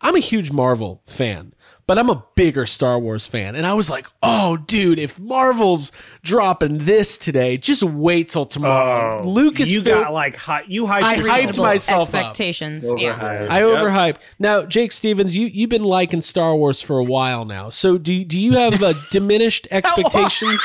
I'm 0.00 0.14
a 0.14 0.20
huge 0.20 0.52
Marvel 0.52 1.02
fan, 1.06 1.54
but 1.86 1.98
I'm 1.98 2.10
a 2.10 2.22
bigger 2.34 2.66
Star 2.66 2.98
Wars 2.98 3.26
fan, 3.26 3.56
and 3.56 3.66
I 3.66 3.72
was 3.74 3.88
like, 3.88 4.06
oh, 4.22 4.56
dude, 4.58 4.98
if 4.98 5.18
Marvel's 5.18 5.90
dropping 6.22 6.78
this 6.84 7.16
today, 7.16 7.56
just 7.56 7.82
wait 7.82 8.28
till 8.28 8.44
tomorrow. 8.46 9.22
Lucas, 9.26 9.68
Oh, 9.68 9.72
you 9.72 9.82
got 9.82 10.12
like 10.12 10.36
hot. 10.36 10.70
You 10.70 10.84
hyped 10.84 11.02
I 11.02 11.16
hyped 11.16 11.20
up. 11.20 11.24
Reasonable 11.36 11.64
myself 11.64 12.08
up. 12.10 12.14
expectations. 12.14 12.86
Yeah. 12.98 13.18
Overhyped. 13.18 13.50
I 13.50 13.58
Yep. 13.60 13.68
overhyped. 13.78 14.16
Now, 14.38 14.62
Jake 14.64 14.92
Stevens, 14.92 15.34
you 15.34 15.46
you've 15.46 15.70
been 15.70 15.84
liking 15.84 16.20
Star 16.20 16.54
Wars 16.54 16.80
for 16.82 16.98
a 16.98 17.04
while 17.04 17.44
now. 17.44 17.70
So 17.70 17.96
do 17.98 18.24
do 18.24 18.38
you 18.38 18.52
have 18.52 18.82
uh, 18.82 18.92
diminished 19.10 19.66
expectations 19.72 20.62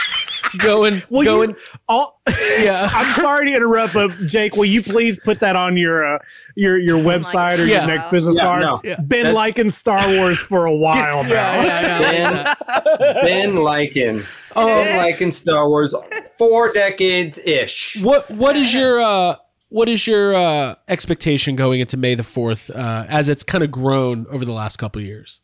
going 0.57 1.01
Will 1.09 1.23
going? 1.23 1.49
you, 1.51 1.55
all, 1.87 2.21
Yeah. 2.59 2.87
I'm 2.91 3.11
sorry 3.21 3.47
to 3.49 3.55
interrupt, 3.55 3.93
but 3.93 4.11
Jake, 4.27 4.55
will 4.55 4.65
you 4.65 4.81
please 4.83 5.19
put 5.19 5.39
that 5.41 5.55
on 5.55 5.77
your 5.77 6.05
uh, 6.15 6.19
your 6.55 6.77
your 6.77 6.97
website 6.97 7.59
or 7.59 7.65
Yeah. 7.65 7.79
your 7.85 7.87
next 7.87 8.11
business 8.11 8.35
Yeah, 8.37 8.43
card? 8.43 8.61
no. 8.63 8.81
Yeah. 8.83 8.95
Been 8.99 9.07
That's- 9.23 9.33
liking 9.35 9.69
Star 9.69 10.07
Wars 10.09 10.39
for 10.39 10.65
a 10.65 10.75
while 10.75 11.23
now. 11.23 11.29
Yeah, 11.29 11.81
yeah, 11.81 12.11
yeah. 12.11 12.55
Ben, 12.95 13.15
ben 13.23 13.51
Lycan. 13.55 14.25
Oh. 14.55 14.65
Ben 14.65 14.99
Lycan 14.99 15.33
Star 15.33 15.67
Wars, 15.69 15.95
four 16.37 16.71
decades 16.73 17.39
ish. 17.39 17.97
What 18.01 18.29
what 18.31 18.55
is 18.55 18.73
your 18.73 19.01
uh 19.01 19.35
what 19.69 19.87
is 19.87 20.05
your 20.05 20.35
uh 20.35 20.75
expectation 20.89 21.55
going 21.55 21.79
into 21.79 21.95
May 21.97 22.15
the 22.15 22.23
Fourth 22.23 22.69
uh, 22.69 23.05
as 23.07 23.29
it's 23.29 23.43
kind 23.43 23.63
of 23.63 23.71
grown 23.71 24.25
over 24.29 24.43
the 24.45 24.51
last 24.51 24.77
couple 24.77 25.01
of 25.01 25.07
years? 25.07 25.39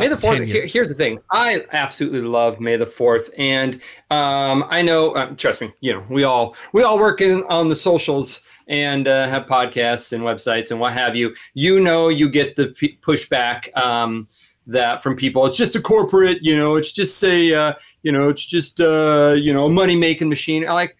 May 0.00 0.08
the 0.08 0.16
Fourth. 0.16 0.42
here- 0.42 0.66
Here's 0.66 0.88
the 0.88 0.94
thing. 0.94 1.18
I 1.32 1.64
absolutely 1.72 2.20
love 2.22 2.60
May 2.60 2.76
the 2.76 2.86
Fourth, 2.86 3.30
and 3.38 3.74
um, 4.10 4.64
I 4.68 4.82
know. 4.82 5.14
Um, 5.16 5.36
trust 5.36 5.60
me. 5.60 5.72
You 5.80 5.94
know, 5.94 6.04
we 6.10 6.24
all 6.24 6.54
we 6.72 6.82
all 6.82 6.98
work 6.98 7.20
in, 7.20 7.42
on 7.48 7.68
the 7.68 7.76
socials 7.76 8.40
and 8.68 9.06
uh, 9.08 9.28
have 9.28 9.46
podcasts 9.46 10.12
and 10.12 10.22
websites 10.24 10.70
and 10.70 10.80
what 10.80 10.92
have 10.92 11.14
you. 11.16 11.34
You 11.54 11.80
know, 11.80 12.08
you 12.08 12.28
get 12.28 12.56
the 12.56 12.68
p- 12.68 12.98
pushback. 13.02 13.76
Um, 13.76 14.28
that 14.68 15.00
from 15.00 15.14
people 15.14 15.46
it's 15.46 15.56
just 15.56 15.76
a 15.76 15.80
corporate 15.80 16.38
you 16.42 16.56
know 16.56 16.74
it's 16.74 16.90
just 16.90 17.22
a 17.22 17.54
uh, 17.54 17.72
you 18.02 18.10
know 18.10 18.28
it's 18.28 18.44
just 18.44 18.80
uh, 18.80 19.32
you 19.38 19.52
know 19.54 19.66
a 19.66 19.70
money 19.70 19.94
making 19.94 20.28
machine 20.28 20.66
I 20.68 20.72
like 20.72 20.96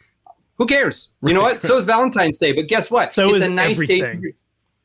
who 0.56 0.66
cares 0.66 1.10
you 1.24 1.34
know 1.34 1.42
what 1.42 1.60
so 1.60 1.76
is 1.76 1.84
valentine's 1.84 2.38
day 2.38 2.52
but 2.52 2.68
guess 2.68 2.92
what 2.92 3.12
So 3.12 3.30
it's 3.30 3.38
is 3.42 3.48
a 3.48 3.50
nice 3.50 3.76
day 3.84 4.02
everything. 4.02 4.22
to 4.22 4.32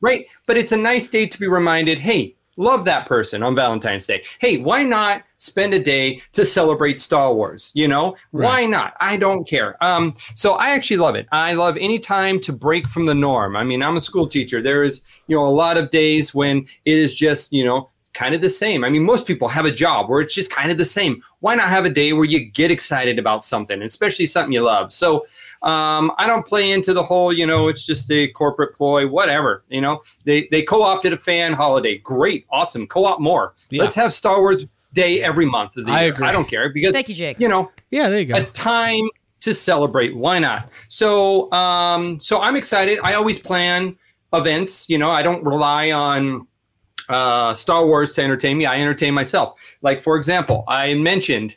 right 0.00 0.26
but 0.46 0.56
it's 0.56 0.72
a 0.72 0.76
nice 0.76 1.06
day 1.06 1.26
to 1.28 1.38
be 1.38 1.46
reminded 1.46 1.98
hey 2.00 2.34
love 2.56 2.84
that 2.84 3.06
person 3.06 3.42
on 3.42 3.54
valentine's 3.54 4.06
day. 4.06 4.22
Hey 4.40 4.58
why 4.58 4.84
not 4.84 5.22
spend 5.36 5.74
a 5.74 5.78
day 5.78 6.20
to 6.32 6.44
celebrate 6.44 7.00
star 7.00 7.34
wars 7.34 7.72
you 7.74 7.88
know? 7.88 8.16
Why 8.30 8.66
not? 8.66 8.94
I 9.00 9.16
don't 9.16 9.46
care. 9.48 9.82
Um 9.82 10.14
so 10.34 10.54
i 10.54 10.70
actually 10.70 10.98
love 10.98 11.14
it. 11.14 11.26
I 11.32 11.54
love 11.54 11.76
any 11.78 11.98
time 11.98 12.40
to 12.40 12.52
break 12.52 12.88
from 12.88 13.06
the 13.06 13.14
norm. 13.14 13.56
I 13.56 13.64
mean 13.64 13.82
i'm 13.82 13.96
a 13.96 14.00
school 14.00 14.26
teacher. 14.26 14.62
There 14.62 14.82
is 14.82 15.02
you 15.26 15.36
know 15.36 15.44
a 15.44 15.48
lot 15.48 15.76
of 15.76 15.90
days 15.90 16.34
when 16.34 16.66
it 16.84 16.98
is 16.98 17.14
just 17.14 17.52
you 17.52 17.64
know 17.64 17.88
kind 18.14 18.34
of 18.34 18.40
the 18.40 18.50
same. 18.50 18.84
I 18.84 18.90
mean, 18.90 19.04
most 19.04 19.26
people 19.26 19.48
have 19.48 19.64
a 19.64 19.70
job 19.70 20.08
where 20.08 20.20
it's 20.20 20.34
just 20.34 20.50
kind 20.50 20.70
of 20.70 20.78
the 20.78 20.84
same. 20.84 21.22
Why 21.40 21.54
not 21.54 21.68
have 21.68 21.84
a 21.84 21.90
day 21.90 22.12
where 22.12 22.24
you 22.24 22.44
get 22.44 22.70
excited 22.70 23.18
about 23.18 23.42
something, 23.42 23.80
especially 23.82 24.26
something 24.26 24.52
you 24.52 24.62
love? 24.62 24.92
So 24.92 25.24
um, 25.62 26.10
I 26.18 26.26
don't 26.26 26.44
play 26.46 26.72
into 26.72 26.92
the 26.92 27.02
whole, 27.02 27.32
you 27.32 27.46
know, 27.46 27.68
it's 27.68 27.84
just 27.86 28.10
a 28.10 28.28
corporate 28.28 28.74
ploy, 28.74 29.06
whatever. 29.06 29.64
You 29.68 29.80
know, 29.80 30.02
they 30.24 30.48
they 30.50 30.62
co-opted 30.62 31.12
a 31.12 31.16
fan 31.16 31.52
holiday. 31.52 31.98
Great, 31.98 32.46
awesome. 32.50 32.86
Co-op 32.86 33.20
more. 33.20 33.54
Yeah. 33.70 33.82
Let's 33.82 33.94
have 33.96 34.12
Star 34.12 34.40
Wars 34.40 34.66
Day 34.92 35.22
every 35.22 35.46
month 35.46 35.76
of 35.76 35.86
the 35.86 35.92
I 35.92 36.04
year. 36.04 36.12
agree. 36.12 36.26
I 36.26 36.32
don't 36.32 36.48
care 36.48 36.68
because 36.70 36.92
Thank 36.92 37.08
you, 37.08 37.14
Jake. 37.14 37.38
you 37.40 37.48
know 37.48 37.70
Yeah, 37.90 38.08
there 38.08 38.18
you 38.20 38.26
go. 38.26 38.34
a 38.34 38.44
time 38.46 39.04
to 39.40 39.54
celebrate. 39.54 40.14
Why 40.14 40.38
not? 40.38 40.68
So, 40.88 41.50
um, 41.52 42.18
so 42.20 42.40
I'm 42.40 42.56
excited. 42.56 42.98
I 43.02 43.14
always 43.14 43.38
plan 43.38 43.96
events. 44.32 44.88
You 44.90 44.98
know, 44.98 45.10
I 45.10 45.22
don't 45.22 45.42
rely 45.44 45.92
on 45.92 46.46
uh, 47.08 47.54
Star 47.54 47.86
Wars 47.86 48.12
to 48.14 48.22
entertain 48.22 48.58
me. 48.58 48.66
I 48.66 48.80
entertain 48.80 49.14
myself. 49.14 49.58
Like 49.80 50.02
for 50.02 50.16
example, 50.16 50.64
I 50.68 50.94
mentioned 50.94 51.56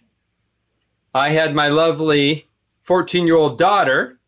I 1.14 1.30
had 1.32 1.54
my 1.56 1.68
lovely 1.70 2.48
14 2.86 3.28
year 3.28 3.36
old 3.36 3.58
daughter 3.58 4.20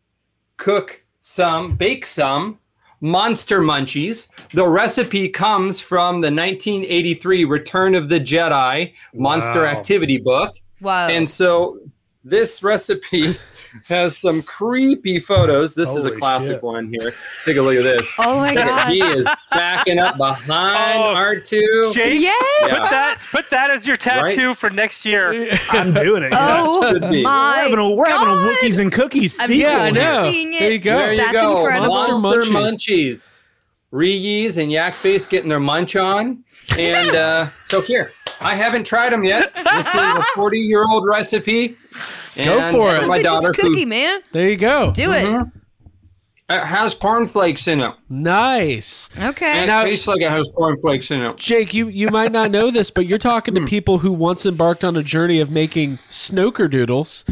cook 0.56 1.02
some, 1.20 1.76
bake 1.76 2.04
some 2.04 2.58
monster 3.00 3.60
munchies. 3.60 4.28
The 4.50 4.66
recipe 4.66 5.28
comes 5.28 5.80
from 5.80 6.20
the 6.20 6.30
1983 6.30 7.44
Return 7.44 7.94
of 7.94 8.08
the 8.08 8.20
Jedi 8.20 8.92
Monster 9.14 9.62
Wow. 9.62 9.66
Activity 9.66 10.18
book. 10.18 10.56
Wow. 10.80 11.08
And 11.08 11.28
so 11.28 11.78
this 12.24 12.62
recipe 12.62 13.36
has 13.86 14.16
some 14.16 14.42
creepy 14.42 15.18
photos. 15.20 15.74
This 15.74 15.94
is 15.94 16.04
a 16.04 16.10
classic 16.16 16.56
shit. 16.56 16.62
one 16.62 16.88
here. 16.88 17.14
Take 17.44 17.56
a 17.56 17.62
look 17.62 17.76
at 17.76 17.82
this. 17.84 18.14
oh 18.20 18.36
my 18.38 18.48
Look 18.50 18.56
at- 18.58 18.66
god. 18.86 18.88
he 18.92 19.00
is 19.02 19.28
backing 19.50 19.98
up 19.98 20.16
behind 20.16 21.02
Oh, 21.02 21.14
R2. 21.14 21.92
Jake, 21.92 22.20
Yes. 22.20 22.68
put 22.70 22.90
that 22.90 23.18
put 23.32 23.50
that 23.50 23.70
as 23.70 23.86
your 23.86 23.96
tattoo 23.96 24.54
for 24.54 24.70
next 24.70 25.04
year. 25.04 25.56
I'm 25.70 25.92
doing 25.94 26.22
it. 26.22 26.32
Oh 26.34 26.90
Should 26.92 27.02
be. 27.02 27.08
we're 27.08 27.22
my 27.22 27.58
having 27.62 27.78
a, 27.78 27.90
we're 27.90 28.06
having 28.08 28.28
a 28.28 28.34
God. 28.34 28.56
Wookiees 28.56 28.80
and 28.80 28.92
Cookies 28.92 29.40
I'm 29.40 29.46
sequel. 29.48 29.60
yeah, 29.62 29.78
I 29.82 29.90
know. 29.90 30.30
Seeing 30.30 30.54
it. 30.54 30.60
There 30.60 30.72
you 30.72 30.78
go. 30.78 30.96
There 30.98 31.12
you 31.12 31.18
That's 31.18 31.32
go. 31.32 31.58
incredible. 31.60 31.88
Monster 31.94 32.52
Monster 32.52 32.54
munchies. 32.92 33.22
Ree-Yees 33.90 34.58
and 34.58 34.70
Yak 34.70 34.94
Face 34.94 35.26
getting 35.26 35.48
their 35.48 35.60
munch 35.60 35.96
on. 35.96 36.44
And 36.78 37.08
uh, 37.16 37.46
so 37.46 37.80
here, 37.80 38.10
I 38.42 38.54
haven't 38.54 38.84
tried 38.84 39.14
them 39.14 39.24
yet. 39.24 39.54
This 39.54 39.88
is 39.88 39.94
a 39.94 40.22
40 40.34 40.58
year 40.58 40.84
old 40.86 41.06
recipe. 41.06 41.74
Go 42.44 42.72
for 42.72 42.94
it. 42.96 43.06
My 43.06 43.16
vintage 43.18 43.22
daughter 43.24 43.48
who 43.48 43.68
cookie, 43.70 43.84
man. 43.84 44.20
There 44.32 44.48
you 44.48 44.56
go. 44.56 44.92
Do 44.92 45.12
it. 45.12 45.24
Mhm. 45.26 45.52
it 46.50 46.64
has 46.64 46.94
cornflakes 46.94 47.68
in 47.68 47.80
it. 47.80 47.92
Nice. 48.08 49.10
Okay. 49.18 49.44
And 49.46 49.66
Now- 49.66 49.82
it 49.82 49.90
tastes 49.90 50.08
like 50.08 50.22
it 50.22 50.30
has 50.30 50.48
cornflakes 50.54 51.10
in 51.10 51.20
it. 51.20 51.36
Jake, 51.36 51.74
you, 51.74 51.88
you 51.88 52.08
might 52.08 52.32
not 52.32 52.50
know 52.50 52.70
this, 52.70 52.90
but 52.90 53.06
you're 53.06 53.18
talking 53.18 53.54
Hmm. 53.54 53.64
to 53.64 53.66
people 53.66 53.98
who 53.98 54.12
once 54.12 54.46
embarked 54.46 54.82
on 54.84 54.96
a 54.96 55.02
journey 55.02 55.40
of 55.40 55.50
making 55.50 55.98
snooker 56.08 56.66
doodles 56.68 57.24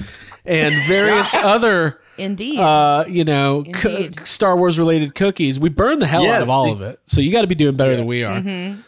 and 0.44 0.74
various 0.86 1.34
other, 1.34 1.98
Indeed. 2.18 2.58
uh, 2.58 3.04
you 3.08 3.24
know, 3.24 3.64
co- 3.72 4.08
Star 4.24 4.54
Wars 4.56 4.78
related 4.78 5.14
cookies. 5.14 5.58
We 5.58 5.70
burn 5.70 5.98
the 5.98 6.06
hell 6.06 6.28
out 6.30 6.42
of 6.42 6.50
all 6.50 6.66
they- 6.66 6.72
of 6.72 6.82
it. 6.82 7.00
So 7.06 7.22
you 7.22 7.32
got 7.32 7.40
to 7.40 7.46
be 7.46 7.54
doing 7.54 7.74
better 7.76 7.96
than 7.96 8.06
we 8.06 8.22
are. 8.22 8.38
Mhm. 8.40 8.80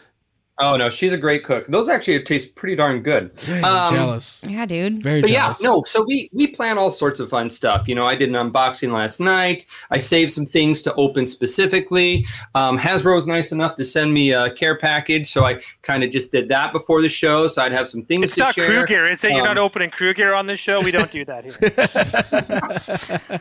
Oh 0.61 0.75
no, 0.75 0.89
she's 0.89 1.13
a 1.13 1.17
great 1.17 1.45
cook. 1.45 1.65
Those 1.67 1.87
actually 1.87 2.21
taste 2.23 2.53
pretty 2.55 2.75
darn 2.75 3.01
good. 3.01 3.33
Dang, 3.37 3.63
Um, 3.63 3.95
jealous. 3.95 4.41
Yeah, 4.45 4.65
dude. 4.65 5.01
Very 5.01 5.21
But 5.21 5.29
yeah, 5.29 5.53
no. 5.61 5.83
So 5.83 6.03
we 6.05 6.29
we 6.33 6.47
plan 6.47 6.77
all 6.77 6.91
sorts 6.91 7.21
of 7.21 7.29
fun 7.29 7.49
stuff. 7.49 7.87
You 7.87 7.95
know, 7.95 8.05
I 8.05 8.15
did 8.15 8.27
an 8.27 8.35
unboxing 8.35 8.91
last 8.91 9.21
night. 9.21 9.65
I 9.89 9.99
saved 9.99 10.31
some 10.31 10.45
things 10.45 10.81
to 10.81 10.93
open 10.95 11.27
specifically. 11.27 12.25
Um, 12.55 12.77
Hasbro 12.77 13.15
was 13.15 13.25
nice 13.25 13.53
enough 13.53 13.77
to 13.77 13.85
send 13.85 14.13
me 14.13 14.33
a 14.33 14.51
care 14.51 14.77
package, 14.77 15.31
so 15.31 15.45
I 15.45 15.61
kind 15.81 16.03
of 16.03 16.09
just 16.11 16.33
did 16.33 16.49
that 16.49 16.73
before 16.73 17.01
the 17.01 17.07
show, 17.09 17.47
so 17.47 17.61
I'd 17.61 17.71
have 17.71 17.87
some 17.87 18.03
things 18.03 18.23
It's 18.25 18.33
to 18.35 18.39
not 18.41 18.55
share. 18.55 18.65
crew 18.65 18.85
gear. 18.85 19.07
It's 19.07 19.21
that 19.21 19.31
you're 19.31 19.45
not 19.45 19.57
Um, 19.57 19.63
opening 19.63 19.91
crew 19.91 20.13
gear 20.13 20.33
on 20.33 20.45
this 20.45 20.59
show. 20.59 20.81
We 20.81 20.91
don't 20.91 21.09
do 21.11 21.23
that 21.25 21.45
here. 21.45 21.55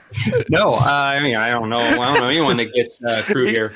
No, 0.50 0.74
uh, 0.74 0.78
I 0.78 1.20
mean 1.20 1.36
I 1.36 1.50
don't 1.50 1.68
know. 1.68 1.78
I 1.78 1.96
don't 2.12 2.20
know 2.20 2.28
anyone 2.28 2.56
that 2.58 2.72
gets 2.72 3.02
uh, 3.02 3.22
crew 3.24 3.46
gear. 3.50 3.72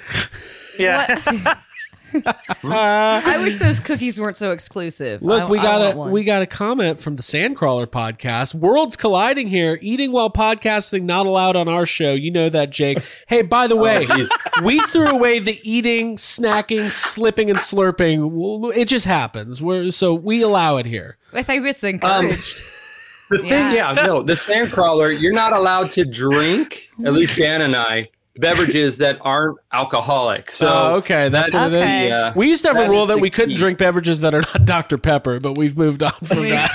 Yeah. 0.79 1.57
Uh, 2.65 3.21
I 3.25 3.39
wish 3.39 3.59
those 3.59 3.81
cookies 3.81 4.21
weren't 4.21 4.37
so 4.37 4.53
exclusive. 4.53 5.21
Look, 5.21 5.43
I- 5.43 5.47
we 5.51 5.59
got 5.59 5.95
a 5.95 5.97
one. 5.97 6.13
we 6.13 6.23
got 6.23 6.43
a 6.43 6.47
comment 6.47 7.01
from 7.01 7.17
the 7.17 7.23
Sandcrawler 7.23 7.87
podcast. 7.87 8.55
Worlds 8.55 8.97
colliding 8.97 9.49
here. 9.49 9.79
Eating 9.83 10.13
while 10.13 10.31
podcasting 10.31 11.03
not 11.03 11.27
allowed 11.27 11.57
on 11.57 11.69
our 11.69 11.85
show. 11.87 12.13
You 12.13 12.31
know 12.31 12.49
that, 12.49 12.71
Jake. 12.71 12.99
Hey, 13.27 13.43
by 13.43 13.67
the 13.67 13.75
oh, 13.75 13.83
way, 13.83 14.07
geez. 14.07 14.31
we 14.63 14.79
threw 14.81 15.09
away 15.09 15.41
the 15.41 15.59
eating, 15.69 16.17
snacking, 16.17 16.91
slipping, 16.93 17.51
and 17.51 17.59
slurping. 17.59 18.77
It 18.77 18.87
just 18.87 19.07
happens. 19.07 19.61
We're 19.61 19.91
so 19.91 20.15
we 20.15 20.43
allow 20.43 20.77
it 20.77 20.87
here. 20.87 21.19
I 21.33 21.43
think 21.43 21.67
it's 21.67 21.83
um, 21.83 21.91
encouraged. 21.91 22.63
The 23.29 23.39
thing, 23.39 23.49
Yeah. 23.49 23.73
yeah, 23.73 23.93
no, 23.95 24.23
the 24.23 24.35
Sandcrawler, 24.35 25.19
you're 25.19 25.33
not 25.33 25.53
allowed 25.53 25.91
to 25.93 26.05
drink. 26.05 26.91
At 27.05 27.13
least 27.13 27.37
Dan 27.39 27.63
and 27.63 27.75
I 27.75 28.11
beverages 28.37 28.99
that 28.99 29.19
aren't 29.21 29.59
alcoholic. 29.73 30.51
So 30.51 30.69
oh, 30.69 30.95
okay, 30.97 31.29
that's 31.29 31.53
that 31.53 31.65
what 31.71 31.75
it 31.75 31.83
is. 31.83 32.09
Yeah. 32.09 32.33
We 32.35 32.49
used 32.49 32.63
to 32.63 32.69
have 32.69 32.77
That 32.77 32.87
a 32.87 32.91
rule 32.91 33.07
that 33.07 33.17
the 33.17 33.21
we 33.23 33.31
couldn't 33.31 33.57
drink 33.57 33.79
beverages 33.79 34.21
that 34.21 34.35
are 34.35 34.41
not 34.41 34.65
Dr 34.65 34.99
Pepper, 34.99 35.39
but 35.41 35.59
we've 35.59 35.77
moved 35.77 36.03
on 36.03 36.13
from 36.13 36.43
that. 36.49 36.71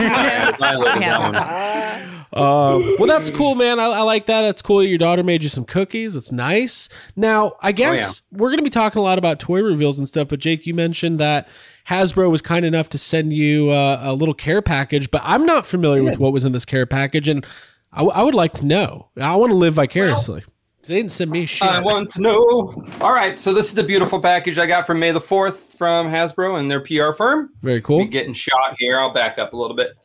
Yeah, 0.00 0.56
I 0.60 0.74
look 0.74 0.88
at 0.88 1.00
Yeah. 1.00 1.30
that 1.30 2.06
one. 2.06 2.16
Um, 2.32 2.96
well, 2.98 3.06
that's 3.06 3.30
cool, 3.30 3.54
man. 3.54 3.78
I, 3.80 3.84
I 3.84 4.00
like 4.02 4.26
that. 4.26 4.42
That's 4.42 4.60
cool. 4.60 4.82
Your 4.84 4.98
daughter 4.98 5.22
made 5.22 5.42
you 5.42 5.48
some 5.48 5.64
cookies. 5.64 6.16
It's 6.16 6.32
nice. 6.32 6.88
Now, 7.14 7.52
I 7.62 7.72
guess 7.72 8.22
we're 8.32 8.48
going 8.50 8.58
to 8.58 8.64
be 8.64 8.68
talking 8.70 8.98
a 8.98 9.02
lot 9.02 9.16
about 9.16 9.38
toy 9.40 9.62
reveals 9.62 9.96
and 9.98 10.06
stuff. 10.06 10.28
But 10.28 10.40
Jake, 10.40 10.66
you 10.66 10.74
mentioned 10.74 11.18
that 11.20 11.48
Hasbro 11.88 12.30
was 12.30 12.42
kind 12.42 12.66
enough 12.66 12.90
to 12.90 12.98
send 12.98 13.32
you 13.32 13.70
uh, 13.70 14.00
a 14.02 14.12
little 14.12 14.34
care 14.34 14.60
package, 14.60 15.10
but 15.10 15.22
I'm 15.24 15.46
not 15.46 15.64
familiar 15.64 16.02
with 16.02 16.18
what 16.18 16.32
was 16.32 16.44
in 16.44 16.52
this 16.52 16.64
care 16.64 16.84
package, 16.84 17.28
and 17.28 17.46
I, 17.92 17.98
w- 17.98 18.12
I 18.12 18.22
would 18.24 18.34
like 18.34 18.52
to 18.54 18.66
know. 18.66 19.08
I 19.18 19.34
want 19.36 19.50
to 19.50 19.56
live 19.56 19.74
vicariously. 19.74 20.40
they 20.40 20.46
didn't 20.94 21.10
send 21.10 21.30
me 21.30 21.46
shit. 21.46 21.68
I 21.68 21.80
want 21.80 22.10
to 22.12 22.20
know. 22.20 22.74
All 23.00 23.12
right, 23.12 23.38
so 23.38 23.52
this 23.52 23.66
is 23.66 23.74
the 23.74 23.82
beautiful 23.82 24.20
package 24.20 24.58
I 24.58 24.66
got 24.66 24.86
from 24.86 24.98
May 24.98 25.12
the 25.12 25.20
4th 25.20 25.76
from 25.76 26.08
Hasbro 26.08 26.58
and 26.58 26.70
their 26.70 26.80
PR 26.80 27.16
firm. 27.16 27.50
Very 27.62 27.80
cool. 27.80 28.04
getting 28.06 28.32
shot 28.32 28.76
here. 28.78 28.98
I'll 28.98 29.12
back 29.12 29.38
up 29.38 29.52
a 29.52 29.56
little 29.56 29.76
bit. 29.76 29.96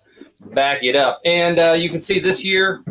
Back 0.53 0.83
it 0.83 0.95
up. 0.95 1.21
And 1.23 1.59
uh, 1.59 1.73
you 1.77 1.89
can 1.89 2.01
see 2.01 2.19
this 2.19 2.43
year 2.43 2.83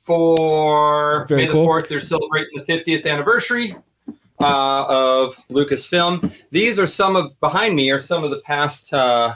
for 0.00 1.26
Very 1.26 1.42
May 1.42 1.46
the 1.46 1.52
cool. 1.52 1.66
4th, 1.66 1.88
they're 1.88 2.00
celebrating 2.00 2.58
the 2.58 2.64
50th 2.64 3.06
anniversary 3.06 3.74
uh, 4.40 4.84
of 4.88 5.36
Lucasfilm. 5.50 6.32
These 6.50 6.78
are 6.78 6.86
some 6.86 7.16
of, 7.16 7.38
behind 7.40 7.74
me 7.74 7.90
are 7.90 7.98
some 7.98 8.24
of 8.24 8.30
the 8.30 8.40
past 8.40 8.92
uh, 8.92 9.34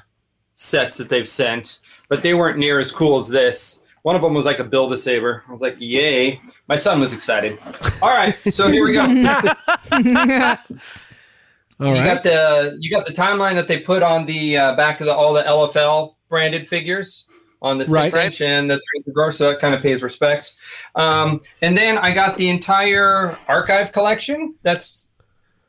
sets 0.54 0.98
that 0.98 1.08
they've 1.08 1.28
sent, 1.28 1.80
but 2.08 2.22
they 2.22 2.34
weren't 2.34 2.58
near 2.58 2.78
as 2.78 2.92
cool 2.92 3.18
as 3.18 3.28
this. 3.28 3.82
One 4.02 4.16
of 4.16 4.22
them 4.22 4.34
was 4.34 4.44
like 4.44 4.58
a 4.58 4.64
build 4.64 4.92
a 4.92 4.98
saber. 4.98 5.44
I 5.48 5.52
was 5.52 5.60
like, 5.60 5.76
yay. 5.78 6.40
My 6.68 6.76
son 6.76 7.00
was 7.00 7.12
excited. 7.12 7.58
All 8.02 8.10
right, 8.10 8.36
so 8.52 8.68
here 8.68 8.84
we 8.84 8.92
go. 8.92 9.00
All 11.80 11.86
you 11.86 11.92
right. 11.94 12.04
got 12.04 12.22
the 12.24 12.76
you 12.80 12.90
got 12.90 13.06
the 13.06 13.12
timeline 13.12 13.54
that 13.54 13.68
they 13.68 13.78
put 13.80 14.02
on 14.02 14.26
the 14.26 14.56
uh, 14.56 14.74
back 14.76 15.00
of 15.00 15.06
the 15.06 15.14
all 15.14 15.32
the 15.32 15.42
LFL 15.44 16.16
branded 16.28 16.66
figures 16.66 17.28
on 17.62 17.78
the 17.78 17.84
six 17.86 18.14
Right. 18.14 18.26
inch 18.26 18.40
and 18.40 18.68
the 18.68 18.74
three 18.76 18.98
inch 19.06 19.14
drawer, 19.14 19.32
so 19.32 19.50
it 19.50 19.60
kind 19.60 19.74
of 19.74 19.80
pays 19.82 20.02
respects. 20.02 20.56
Um, 20.96 21.40
and 21.62 21.76
then 21.78 21.96
I 21.98 22.12
got 22.12 22.36
the 22.36 22.48
entire 22.48 23.36
archive 23.48 23.92
collection. 23.92 24.56
That's 24.62 25.08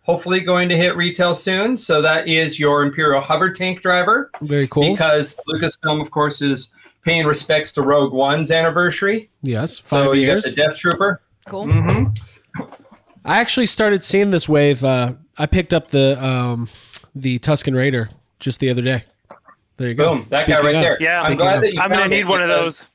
hopefully 0.01 0.39
going 0.39 0.67
to 0.69 0.75
hit 0.77 0.95
retail 0.95 1.35
soon. 1.35 1.77
So 1.77 2.01
that 2.01 2.27
is 2.27 2.59
your 2.59 2.81
Imperial 2.83 3.21
hover 3.21 3.51
tank 3.51 3.81
driver 3.81 4.31
Very 4.41 4.67
cool. 4.67 4.91
because 4.91 5.39
Lucasfilm, 5.47 6.01
of 6.01 6.09
course, 6.09 6.41
is 6.41 6.71
paying 7.09 7.25
respects 7.25 7.71
to 7.73 7.81
Rogue 7.81 8.13
One's 8.13 8.51
anniversary. 8.51 9.31
yes. 9.41 9.81
So 9.83 10.05
Five 10.05 10.15
you 10.15 10.21
years. 10.21 10.45
got 10.45 10.49
the 10.51 10.55
Death 10.61 10.77
Trooper. 10.77 11.21
cool. 11.47 11.65
hmm 11.67 12.03
I 13.25 13.39
actually 13.39 13.65
started 13.65 14.01
seeing 14.03 14.29
this 14.31 14.47
wave. 14.47 14.83
Uh, 14.83 15.13
I 15.37 15.45
picked 15.47 15.73
up 15.73 15.89
the 15.89 16.23
um, 16.23 16.69
the 17.15 17.39
Tusken 17.39 17.75
Raider 17.75 18.09
just 18.39 18.59
the 18.59 18.69
other 18.69 18.81
day. 18.83 19.03
There 19.77 19.87
you 19.89 19.93
go. 19.95 20.15
Boom, 20.17 20.27
that 20.29 20.47
guy 20.47 20.61
right 20.61 20.75
of- 20.75 20.81
there. 20.83 20.97
Yeah. 20.99 21.21
I'm 21.23 21.35
glad 21.35 21.57
of- 21.57 21.61
that 21.63 21.73
you 21.73 21.79
I'm 21.81 21.89
gonna 21.89 22.01
found 22.03 22.13
it 22.13 22.17
need 22.17 22.27
one 22.27 22.41
of 22.43 22.47
those. 22.49 22.85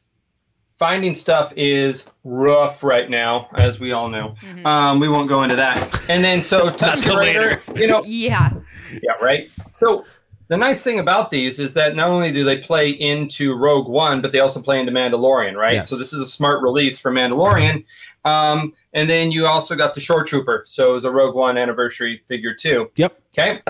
finding 0.79 1.15
stuff 1.17 1.53
is 1.57 2.09
rough 2.25 2.83
right 2.85 3.11
now, 3.11 3.49
as 3.55 3.81
we 3.81 3.91
all 3.93 4.09
know. 4.09 4.35
Mm-hmm. 4.41 4.65
Um, 4.67 5.01
we 5.01 5.09
won't 5.09 5.29
go 5.29 5.43
into 5.43 5.57
that. 5.57 5.79
And 6.09 6.23
then 6.25 6.43
so 6.43 6.71
Tusken 6.71 7.03
till 7.03 7.17
Raider, 7.19 7.61
you 7.75 7.87
know, 7.89 8.03
Yeah. 8.05 8.51
yeah, 9.03 9.13
right. 9.21 9.51
So 9.79 10.05
the 10.55 10.59
nice 10.59 10.85
thing 10.85 11.01
about 11.01 11.33
these 11.33 11.59
is 11.59 11.75
that 11.75 11.97
not 11.97 12.09
only 12.09 12.31
do 12.31 12.45
they 12.45 12.59
play 12.59 12.91
into 12.91 13.57
Rogue 13.57 13.89
One, 13.89 14.21
but 14.21 14.31
they 14.31 14.39
also 14.39 14.63
play 14.63 14.79
into 14.79 14.93
Mandalorian, 14.93 15.57
right? 15.57 15.75
Yes. 15.75 15.89
So 15.89 15.97
this 15.97 16.13
is 16.13 16.21
a 16.21 16.31
smart 16.31 16.63
release 16.63 16.97
for 16.97 17.11
Mandalorian. 17.11 17.85
Um, 18.25 18.73
and 18.93 19.11
then 19.11 19.33
you 19.33 19.47
also 19.47 19.75
got 19.75 19.97
the 19.97 20.01
Shore 20.01 20.23
Trooper, 20.23 20.63
so 20.65 20.93
it 20.93 20.95
was 20.95 21.05
a 21.05 21.11
Rogue 21.11 21.35
One 21.35 21.59
anniversary 21.59 22.23
figure 22.29 22.55
too. 22.55 22.89
Yep. 22.95 23.21
Okay. 23.37 23.63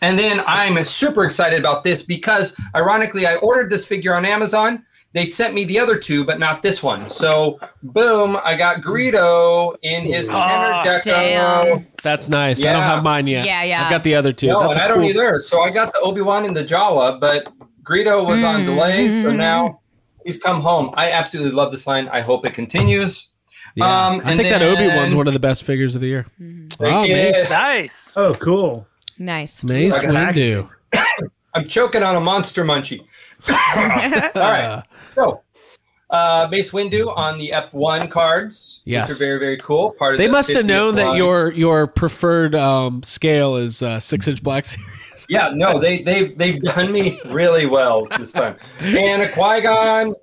And 0.00 0.18
then 0.18 0.42
I'm 0.46 0.82
super 0.82 1.24
excited 1.24 1.60
about 1.60 1.84
this 1.84 2.02
because, 2.02 2.58
ironically, 2.74 3.26
I 3.26 3.36
ordered 3.36 3.68
this 3.68 3.84
figure 3.84 4.14
on 4.14 4.24
Amazon. 4.24 4.86
They 5.14 5.26
sent 5.26 5.52
me 5.52 5.64
the 5.64 5.78
other 5.78 5.98
two, 5.98 6.24
but 6.24 6.38
not 6.38 6.62
this 6.62 6.82
one. 6.82 7.10
So, 7.10 7.60
boom, 7.82 8.38
I 8.42 8.56
got 8.56 8.80
Greedo 8.80 9.76
in 9.82 10.04
his 10.04 10.28
Kenner 10.30 10.82
Deco. 10.84 11.84
That's 12.02 12.28
nice. 12.30 12.64
I 12.64 12.72
don't 12.72 12.82
have 12.82 13.02
mine 13.04 13.26
yet. 13.26 13.44
Yeah, 13.44 13.62
yeah. 13.62 13.84
I've 13.84 13.90
got 13.90 14.04
the 14.04 14.14
other 14.14 14.32
two. 14.32 14.46
No, 14.46 14.60
That's 14.62 14.74
and 14.76 14.80
a 14.82 14.84
I 14.84 14.88
don't 14.88 15.04
either. 15.04 15.40
So 15.40 15.60
I 15.60 15.70
got 15.70 15.92
the 15.92 16.00
Obi 16.00 16.22
Wan 16.22 16.44
and 16.46 16.56
the 16.56 16.64
Jawa, 16.64 17.20
but 17.20 17.52
Greedo 17.82 18.26
was 18.26 18.42
on 18.42 18.64
delay, 18.64 19.10
so 19.10 19.28
Mm-hmm. 19.28 19.36
now 19.36 19.80
he's 20.24 20.42
come 20.42 20.62
home. 20.62 20.90
I 20.94 21.10
absolutely 21.12 21.52
love 21.52 21.72
this 21.72 21.86
line. 21.86 22.08
I 22.08 22.20
hope 22.22 22.46
it 22.46 22.54
continues. 22.54 23.28
Yeah. 23.74 23.84
Um, 23.84 24.20
I 24.24 24.30
and 24.32 24.40
think 24.40 24.48
that 24.50 24.62
Obi 24.62 24.88
Wan's 24.88 25.10
then- 25.10 25.16
one 25.18 25.26
of 25.26 25.32
the 25.34 25.40
best 25.40 25.64
figures 25.64 25.94
of 25.94 26.00
the 26.00 26.06
year. 26.08 26.26
Thank 26.38 26.80
Oh, 26.80 27.04
you. 27.04 27.14
Mace, 27.14 27.50
Nice. 27.50 28.12
Oh, 28.16 28.32
cool. 28.34 28.86
Nice. 29.18 29.62
Mace 29.62 29.92
Like 30.02 30.08
Windu. 30.08 30.68
I'm 31.54 31.68
choking 31.68 32.02
on 32.02 32.16
a 32.16 32.20
monster 32.20 32.64
munchie. 32.64 33.00
All 33.48 34.42
Uh. 34.42 34.82
So, 35.14 35.42
uh, 36.10 36.48
Mace 36.50 36.70
Windu 36.72 37.14
on 37.16 37.38
the 37.38 37.52
F1 37.54 38.10
cards, 38.10 38.82
Yes. 38.84 39.08
which 39.08 39.16
are 39.16 39.18
very, 39.18 39.38
very 39.38 39.56
cool. 39.58 39.92
Part 39.98 40.14
of 40.14 40.18
They 40.18 40.26
the 40.26 40.32
must 40.32 40.50
have 40.52 40.64
50th 40.64 40.68
known 40.68 40.94
that 40.96 41.16
your 41.16 41.52
your 41.52 41.86
preferred 41.86 42.54
um, 42.54 43.02
scale 43.02 43.56
is 43.56 43.82
uh, 43.82 43.98
six 44.00 44.28
inch 44.28 44.42
black 44.42 44.64
series. 44.64 44.86
Yeah, 45.28 45.52
no, 45.54 45.78
they 45.78 46.02
they've 46.02 46.36
they've 46.36 46.60
done 46.62 46.90
me 46.92 47.20
really 47.26 47.66
well 47.66 48.06
this 48.18 48.32
time. 48.32 48.56
And 48.80 49.22
a 49.22 49.30
Qui 49.30 49.60
Gon, 49.62 50.14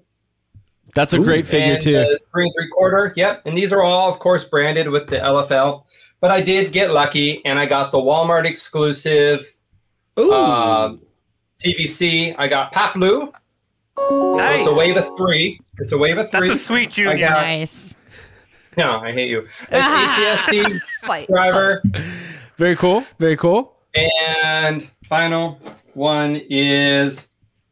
That's 0.94 1.14
a 1.14 1.20
great 1.20 1.46
figure 1.48 1.74
and 1.76 1.82
too. 1.82 1.96
a 1.96 2.18
three 2.32 2.44
and 2.46 2.54
three 2.58 2.70
quarter. 2.76 3.14
Yep, 3.16 3.44
and 3.46 3.58
these 3.58 3.72
are 3.72 3.82
all, 3.82 4.10
of 4.10 4.20
course, 4.20 4.44
branded 4.46 4.90
with 4.90 5.08
the 5.08 5.18
LFL. 5.18 5.84
But 6.22 6.32
I 6.32 6.42
did 6.42 6.72
get 6.74 6.92
lucky, 6.92 7.44
and 7.46 7.58
I 7.58 7.66
got 7.66 7.92
the 7.92 7.98
Walmart 7.98 8.46
exclusive 8.46 9.50
Ooh. 10.20 10.34
uh, 10.34 10.96
TVC. 11.64 12.36
I 12.38 12.48
got 12.48 12.74
Paploo. 12.74 13.34
So 13.98 14.36
Nice. 14.38 14.60
it's 14.60 14.68
a 14.68 14.74
wave 14.74 14.96
of 14.98 15.10
three. 15.18 15.60
It's 15.80 15.92
a 15.92 15.98
wave 15.98 16.18
of 16.18 16.32
three. 16.32 16.48
That's 16.48 16.66
three. 16.66 16.84
a 16.84 16.86
sweet 16.86 16.92
junior. 16.92 17.18
got- 17.28 17.42
Nice. 17.42 17.96
no, 18.78 19.00
I 19.00 19.12
hate 19.12 19.30
you. 19.30 19.40
It's 19.72 20.48
ATST 20.48 20.82
Fight. 21.04 21.28
driver. 21.28 21.84
Very 22.58 22.76
cool. 22.76 23.04
Very 23.20 23.36
cool. 23.38 23.76
And 23.96 24.90
final 25.08 25.60
one 25.94 26.42
is 26.50 27.28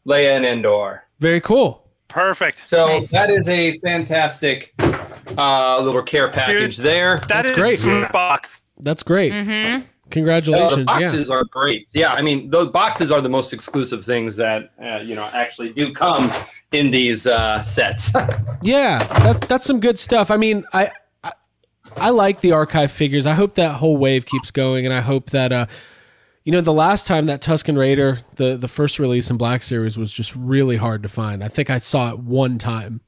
Leia 0.08 0.36
and 0.38 0.46
Endor. 0.46 1.04
Very 1.20 1.40
cool. 1.42 1.84
Perfect. 2.10 2.68
So 2.68 2.88
Nice. 2.88 3.12
that 3.12 3.30
is 3.30 3.48
a 3.48 3.78
fantastic 3.80 4.74
uh, 5.38 5.80
little 5.82 6.02
care 6.02 6.28
package 6.30 6.78
there. 6.78 7.20
That 7.20 7.28
That's 7.28 7.50
is 7.52 7.84
great. 7.84 8.12
box. 8.12 8.64
That's 8.80 9.04
great. 9.04 9.32
Mm-hmm. 9.34 9.86
Uh, 10.08 10.12
Congratulations. 10.12 10.76
the 10.76 10.80
yeah. 10.80 11.00
boxes 11.00 11.30
are 11.30 11.44
great. 11.44 11.92
Yeah, 11.94 12.14
I 12.14 12.22
mean, 12.22 12.50
those 12.50 12.70
boxes 12.70 13.12
are 13.12 13.22
the 13.22 13.30
most 13.30 13.54
exclusive 13.54 14.06
things 14.06 14.36
that 14.38 14.72
uh, 14.82 14.98
you 14.98 15.16
know 15.16 15.30
actually 15.34 15.74
do 15.74 15.94
come 15.94 16.32
in 16.72 16.92
these 16.92 17.28
uh, 17.28 17.62
sets. 17.62 18.14
Yeah, 18.64 18.98
that's 19.20 19.40
that's 19.42 19.66
some 19.66 19.80
good 19.80 20.00
stuff. 20.00 20.32
I 20.32 20.38
mean, 20.38 20.66
I, 20.74 20.90
I 21.24 21.32
I 21.96 22.10
like 22.10 22.42
the 22.42 22.54
archive 22.54 22.92
figures. 22.92 23.26
I 23.26 23.34
hope 23.34 23.56
that 23.56 23.76
whole 23.76 23.98
wave 23.98 24.26
keeps 24.26 24.50
going, 24.50 24.86
and 24.86 24.94
I 24.94 25.02
hope 25.02 25.30
that 25.30 25.52
uh, 25.54 25.68
you 26.44 26.52
know, 26.52 26.62
the 26.62 26.74
last 26.74 27.08
time 27.08 27.26
that 27.26 27.42
Tusken 27.42 27.78
Raider, 27.78 28.20
the 28.38 28.56
the 28.56 28.70
first 28.70 29.00
release 29.00 29.30
in 29.30 29.36
Black 29.36 29.62
Series, 29.64 29.98
was 29.98 30.12
just 30.12 30.34
really 30.36 30.78
hard 30.78 31.04
to 31.04 31.10
find. 31.10 31.44
I 31.44 31.50
think 31.50 31.70
I 31.70 31.78
saw 31.78 32.12
it 32.12 32.20
one 32.20 32.58
time. 32.58 33.02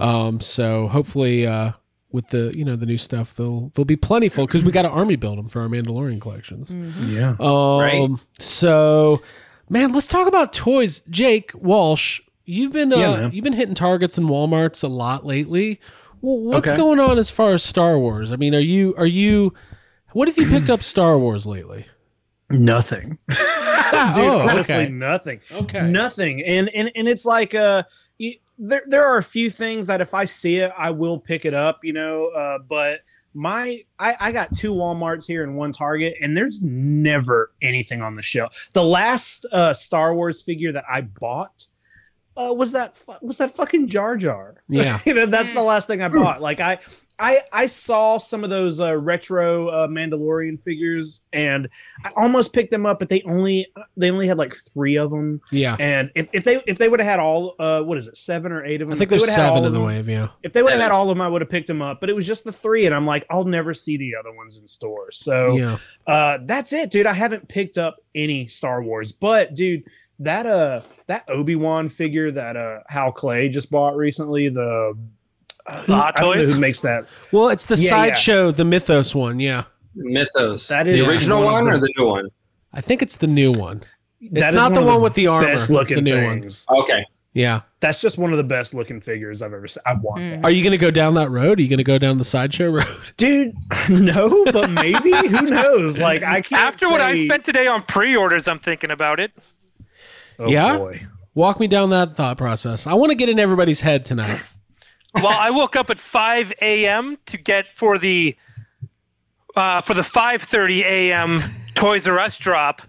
Um, 0.00 0.40
so 0.40 0.88
hopefully, 0.88 1.46
uh, 1.46 1.72
with 2.12 2.28
the 2.28 2.52
you 2.56 2.64
know 2.64 2.76
the 2.76 2.86
new 2.86 2.98
stuff, 2.98 3.34
they'll 3.36 3.70
they'll 3.74 3.84
be 3.84 3.96
plentiful 3.96 4.46
because 4.46 4.62
we 4.64 4.72
got 4.72 4.82
to 4.82 4.88
army 4.88 5.16
build 5.16 5.38
them 5.38 5.48
for 5.48 5.62
our 5.62 5.68
Mandalorian 5.68 6.20
collections. 6.20 6.70
Yeah. 7.08 7.36
Um, 7.38 7.80
Right. 7.80 8.08
So, 8.38 9.22
man, 9.68 9.92
let's 9.92 10.06
talk 10.06 10.26
about 10.26 10.52
toys. 10.52 11.02
Jake 11.10 11.52
Walsh, 11.54 12.20
you've 12.44 12.72
been 12.72 12.92
uh, 12.92 12.96
Yeah, 12.96 13.30
you've 13.30 13.44
been 13.44 13.52
hitting 13.52 13.74
Targets 13.74 14.18
and 14.18 14.28
WalMarts 14.28 14.82
a 14.84 14.88
lot 14.88 15.24
lately. 15.24 15.80
Well, 16.22 16.40
what's 16.40 16.68
Okay. 16.68 16.76
going 16.76 17.00
on 17.00 17.16
as 17.18 17.30
far 17.30 17.52
as 17.52 17.62
Star 17.62 17.98
Wars? 17.98 18.32
I 18.32 18.36
mean, 18.36 18.54
are 18.54 18.58
you 18.60 18.94
are 18.96 19.06
you? 19.06 19.54
What 20.12 20.26
have 20.28 20.36
you 20.36 20.48
picked 20.48 20.68
up 20.70 20.82
Star 20.82 21.18
Wars 21.18 21.46
lately? 21.46 21.86
Nothing. 22.50 23.16
Dude, 23.28 24.24
oh, 24.24 24.40
honestly, 24.40 24.74
okay. 24.74 24.88
nothing. 24.88 25.40
Okay. 25.52 25.88
Nothing. 25.88 26.42
And 26.44 26.68
and 26.70 26.90
and 26.96 27.08
it's 27.08 27.24
like 27.24 27.54
uh 27.54 27.84
y- 28.18 28.36
there 28.60 28.82
there 28.86 29.06
are 29.06 29.16
a 29.16 29.22
few 29.22 29.50
things 29.50 29.86
that 29.86 30.00
if 30.00 30.14
I 30.14 30.26
see 30.26 30.58
it, 30.58 30.70
I 30.76 30.90
will 30.90 31.18
pick 31.18 31.44
it 31.44 31.54
up, 31.54 31.82
you 31.82 31.92
know. 31.92 32.26
Uh, 32.26 32.58
but 32.58 33.00
my 33.34 33.80
I, 33.98 34.16
I 34.20 34.32
got 34.32 34.54
two 34.54 34.74
Walmarts 34.74 35.26
here 35.26 35.42
and 35.42 35.56
one 35.56 35.72
Target, 35.72 36.14
and 36.20 36.36
there's 36.36 36.62
never 36.62 37.52
anything 37.62 38.02
on 38.02 38.16
the 38.16 38.22
shelf. 38.22 38.70
The 38.72 38.84
last 38.84 39.46
uh 39.52 39.72
Star 39.74 40.14
Wars 40.14 40.42
figure 40.42 40.72
that 40.72 40.84
I 40.90 41.00
bought 41.00 41.66
uh 42.36 42.52
was 42.52 42.72
that 42.72 42.94
fu- 42.94 43.26
was 43.26 43.38
that 43.38 43.52
fucking 43.52 43.86
Jar 43.88 44.16
Jar. 44.16 44.62
Yeah. 44.68 44.98
you 45.06 45.14
know, 45.14 45.26
that's 45.26 45.52
the 45.52 45.62
last 45.62 45.86
thing 45.86 46.02
I 46.02 46.08
bought. 46.08 46.40
Like 46.40 46.60
I 46.60 46.78
I 47.20 47.40
I 47.52 47.66
saw 47.66 48.16
some 48.18 48.42
of 48.44 48.50
those 48.50 48.80
uh, 48.80 48.96
retro 48.96 49.68
uh, 49.68 49.86
Mandalorian 49.86 50.58
figures, 50.58 51.20
and 51.32 51.68
I 52.04 52.10
almost 52.16 52.52
picked 52.54 52.70
them 52.70 52.86
up, 52.86 52.98
but 52.98 53.08
they 53.10 53.22
only 53.22 53.66
they 53.96 54.10
only 54.10 54.26
had 54.26 54.38
like 54.38 54.54
three 54.72 54.96
of 54.96 55.10
them. 55.10 55.40
Yeah. 55.52 55.76
And 55.78 56.10
if, 56.14 56.28
if 56.32 56.44
they 56.44 56.62
if 56.66 56.78
they 56.78 56.88
would 56.88 56.98
have 57.00 57.08
had 57.08 57.20
all 57.20 57.54
uh 57.58 57.82
what 57.82 57.98
is 57.98 58.08
it 58.08 58.16
seven 58.16 58.50
or 58.52 58.64
eight 58.64 58.80
of 58.80 58.88
them? 58.88 58.94
I 58.94 58.98
think 58.98 59.02
if 59.02 59.08
they 59.10 59.16
there's 59.16 59.22
would've 59.22 59.34
had 59.36 59.48
all 59.50 59.54
seven 59.56 59.62
in 59.64 59.66
of 59.66 59.72
the 59.74 59.78
them- 59.78 59.86
wave. 59.86 60.08
Yeah. 60.08 60.28
If 60.42 60.52
they 60.54 60.62
would 60.62 60.72
have 60.72 60.80
had 60.80 60.90
all 60.92 61.10
of 61.10 61.16
them, 61.16 61.20
I 61.20 61.28
would 61.28 61.42
have 61.42 61.50
picked 61.50 61.66
them 61.68 61.82
up. 61.82 62.00
But 62.00 62.08
it 62.10 62.14
was 62.14 62.26
just 62.26 62.44
the 62.44 62.52
three, 62.52 62.86
and 62.86 62.94
I'm 62.94 63.04
like, 63.06 63.26
I'll 63.30 63.44
never 63.44 63.74
see 63.74 63.96
the 63.98 64.14
other 64.16 64.32
ones 64.32 64.58
in 64.58 64.66
stores. 64.66 65.18
So 65.18 65.56
Yeah. 65.56 65.76
uh, 66.06 66.38
that's 66.44 66.72
it, 66.72 66.90
dude. 66.90 67.06
I 67.06 67.12
haven't 67.12 67.48
picked 67.48 67.76
up 67.76 67.98
any 68.14 68.46
Star 68.46 68.82
Wars, 68.82 69.12
but 69.12 69.54
dude, 69.54 69.84
that 70.20 70.46
uh 70.46 70.80
that 71.06 71.24
Obi 71.28 71.56
Wan 71.56 71.88
figure 71.88 72.30
that 72.30 72.56
uh 72.56 72.80
Hal 72.88 73.12
Clay 73.12 73.48
just 73.48 73.70
bought 73.70 73.96
recently, 73.96 74.48
the 74.48 74.96
who- 75.84 75.94
Hot 75.94 76.18
I 76.18 76.22
don't 76.22 76.36
know 76.36 76.42
who 76.44 76.58
makes 76.60 76.80
that. 76.80 77.06
Well, 77.32 77.48
it's 77.48 77.66
the 77.66 77.76
Yeah, 77.76 77.82
yeah. 77.82 77.88
sideshow, 77.90 78.50
the 78.50 78.64
Mythos 78.64 79.14
one. 79.14 79.40
Yeah. 79.40 79.64
Mythos. 79.94 80.68
That 80.68 80.86
is 80.86 81.04
the 81.04 81.10
original 81.12 81.44
one 81.44 81.60
of 81.60 81.64
one 81.66 81.74
or 81.74 81.78
the 81.78 81.92
new 81.96 82.06
one? 82.08 82.28
I 82.72 82.80
think 82.80 83.02
it's 83.02 83.16
the 83.16 83.26
new 83.26 83.52
one. 83.52 83.82
It's 84.20 84.34
That 84.40 84.48
is 84.50 84.54
not 84.54 84.72
the 84.72 84.82
one 84.82 85.02
with 85.02 85.14
the 85.14 85.26
armor. 85.26 85.46
Best 85.46 85.62
It's 85.62 85.68
the 85.68 85.74
looking 85.74 86.04
new 86.04 86.24
one. 86.24 86.40
things. 86.42 86.66
Okay. 86.70 87.04
Yeah. 87.32 87.60
That's 87.80 88.00
just 88.00 88.18
one 88.18 88.32
of 88.32 88.36
the 88.38 88.44
best 88.44 88.74
looking 88.74 89.00
figures 89.00 89.40
I've 89.40 89.52
ever 89.54 89.66
seen. 89.66 89.82
I 89.86 89.94
want 89.94 90.20
hmm. 90.22 90.30
that. 90.30 90.44
Are 90.44 90.50
you 90.50 90.62
going 90.62 90.72
to 90.72 90.78
go 90.78 90.90
down 90.90 91.14
that 91.14 91.30
road? 91.30 91.58
Are 91.58 91.62
you 91.62 91.68
going 91.68 91.78
to 91.78 91.84
go 91.84 91.98
down 91.98 92.18
the 92.18 92.24
sideshow 92.24 92.70
road? 92.70 92.86
dude. 93.16 93.54
No, 93.88 94.44
but 94.52 94.70
maybe 94.70 95.10
who 95.28 95.42
knows? 95.42 95.98
Like 95.98 96.22
I 96.22 96.40
can't. 96.42 96.60
After 96.60 96.88
what 96.88 97.00
I 97.00 97.14
say- 97.14 97.26
spent 97.26 97.44
today 97.44 97.66
on 97.66 97.82
pre-orders, 97.82 98.46
I'm 98.46 98.58
thinking 98.58 98.90
about 98.90 99.20
it. 99.20 99.32
Oh, 100.38 100.48
Yeah? 100.48 100.78
boy. 100.78 101.06
Walk 101.34 101.60
me 101.60 101.66
down 101.68 101.90
that 101.90 102.16
thought 102.16 102.36
process. 102.38 102.86
I 102.86 102.94
want 102.94 103.10
to 103.10 103.14
get 103.14 103.28
in 103.28 103.38
everybody's 103.38 103.80
head 103.80 104.04
tonight. 104.04 104.40
Well, 105.14 105.26
I 105.28 105.50
woke 105.50 105.76
up 105.76 105.90
at 105.90 105.98
5 105.98 106.52
a.m. 106.62 107.18
to 107.26 107.36
get 107.36 107.70
for 107.72 107.98
the 107.98 108.36
uh, 109.56 109.80
for 109.80 109.94
the 109.94 110.02
5:30 110.02 110.82
a.m. 110.84 111.42
Toys 111.74 112.06
R 112.06 112.18
Us 112.18 112.38
drop 112.38 112.82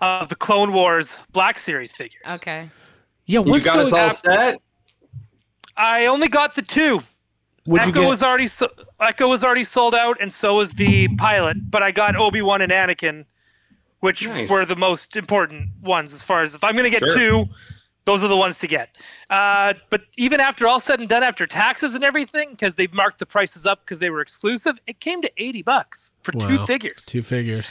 of 0.00 0.28
the 0.28 0.34
Clone 0.36 0.72
Wars 0.72 1.16
Black 1.32 1.58
Series 1.58 1.92
figures. 1.92 2.22
Okay. 2.30 2.70
Yeah, 3.26 3.40
You 3.40 3.50
what's 3.50 3.66
got 3.66 3.78
us 3.78 3.90
going 3.90 4.04
all 4.04 4.10
set? 4.10 4.60
I 5.76 6.06
only 6.06 6.28
got 6.28 6.54
the 6.54 6.62
two. 6.62 7.02
Would 7.66 7.82
you 7.82 7.90
Echo 7.90 8.02
get? 8.02 8.08
was 8.08 8.22
already 8.22 8.46
so- 8.46 8.70
Echo 9.00 9.28
was 9.28 9.42
already 9.44 9.64
sold 9.64 9.94
out, 9.94 10.16
and 10.20 10.32
so 10.32 10.54
was 10.56 10.70
the 10.72 11.08
pilot. 11.16 11.56
But 11.70 11.82
I 11.82 11.90
got 11.90 12.14
Obi 12.16 12.40
Wan 12.40 12.62
and 12.62 12.70
Anakin, 12.72 13.24
which 14.00 14.26
Nice. 14.26 14.48
were 14.48 14.64
the 14.64 14.76
most 14.76 15.16
important 15.16 15.70
ones 15.82 16.14
as 16.14 16.22
far 16.22 16.42
as 16.42 16.54
if 16.54 16.62
I'm 16.64 16.72
going 16.72 16.84
to 16.84 16.90
get 16.90 17.00
Sure. 17.00 17.14
two, 17.14 17.48
those 18.06 18.24
are 18.24 18.28
the 18.28 18.36
ones 18.36 18.58
to 18.60 18.66
get. 18.66 18.96
Uh, 19.28 19.74
but 19.90 20.02
even 20.16 20.40
after 20.40 20.66
all 20.66 20.80
said 20.80 21.00
and 21.00 21.08
done, 21.08 21.22
after 21.22 21.46
taxes 21.46 21.94
and 21.94 22.02
everything, 22.02 22.50
because 22.50 22.76
they've 22.76 22.92
marked 22.92 23.18
the 23.18 23.26
prices 23.26 23.66
up 23.66 23.84
because 23.84 23.98
they 23.98 24.08
were 24.08 24.20
exclusive, 24.20 24.78
it 24.86 25.00
came 25.00 25.20
to 25.20 25.30
eighty 25.36 25.62
bucks 25.62 26.12
for 26.22 26.32
two 26.32 26.58
figures. 26.64 27.04
Two 27.04 27.22
figures. 27.22 27.68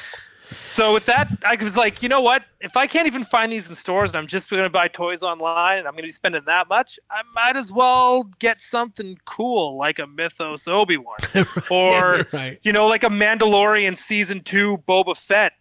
So 0.50 0.94
with 0.94 1.06
that, 1.08 1.28
I 1.44 1.56
was 1.56 1.76
like, 1.76 2.04
you 2.04 2.10
know 2.10 2.22
what? 2.22 2.44
If 2.62 2.78
I 2.78 2.86
can't 2.86 3.08
even 3.08 3.26
find 3.26 3.52
these 3.52 3.68
in 3.68 3.76
stores 3.76 4.12
and 4.12 4.18
I'm 4.18 4.28
just 4.28 4.50
going 4.50 4.64
to 4.64 4.70
buy 4.70 4.88
toys 4.88 5.24
online 5.24 5.80
and 5.80 5.88
I'm 5.88 5.94
going 5.94 6.04
to 6.04 6.08
be 6.08 6.14
spending 6.14 6.44
that 6.46 6.70
much, 6.70 7.00
I 7.10 7.22
might 7.34 7.56
as 7.56 7.72
well 7.72 8.24
get 8.40 8.62
something 8.62 9.18
cool 9.26 9.78
like 9.78 9.98
a 9.98 10.06
Mythos 10.06 10.68
Obi 10.68 10.98
Wan 10.98 11.18
or 11.72 12.28
right. 12.32 12.60
you 12.64 12.72
know, 12.72 12.88
like 12.88 13.04
a 13.04 13.10
Mandalorian 13.10 13.98
season 13.98 14.42
two 14.42 14.78
Boba 14.88 15.18
Fett 15.18 15.54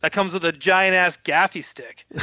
that 0.00 0.12
comes 0.12 0.34
with 0.34 0.44
a 0.44 0.52
giant 0.52 0.94
ass 0.94 1.16
gaffi 1.24 1.64
stick. 1.64 2.06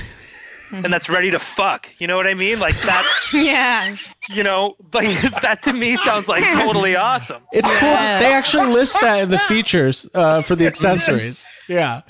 and 0.72 0.86
that's 0.94 1.10
ready 1.10 1.32
to 1.32 1.40
fuck. 1.40 1.88
You 2.00 2.08
know 2.08 2.16
what 2.18 2.28
I 2.28 2.34
mean? 2.34 2.60
Like 2.60 2.76
that, 2.82 3.06
Yeah. 3.34 3.96
you 4.30 4.44
know, 4.44 4.76
like 4.94 5.20
that 5.42 5.64
to 5.64 5.74
me 5.74 5.96
sounds 5.98 6.28
like 6.28 6.44
totally 6.44 6.96
awesome. 6.96 7.42
It's 7.52 7.68
cool. 7.80 7.90
that 7.90 8.20
They 8.20 8.32
actually 8.34 8.72
list 8.74 9.00
that 9.02 9.20
in 9.22 9.30
the 9.30 9.40
features 9.40 10.08
uh, 10.14 10.42
for 10.42 10.56
the 10.56 10.68
accessories. 10.68 11.46
Yeah, 11.68 12.02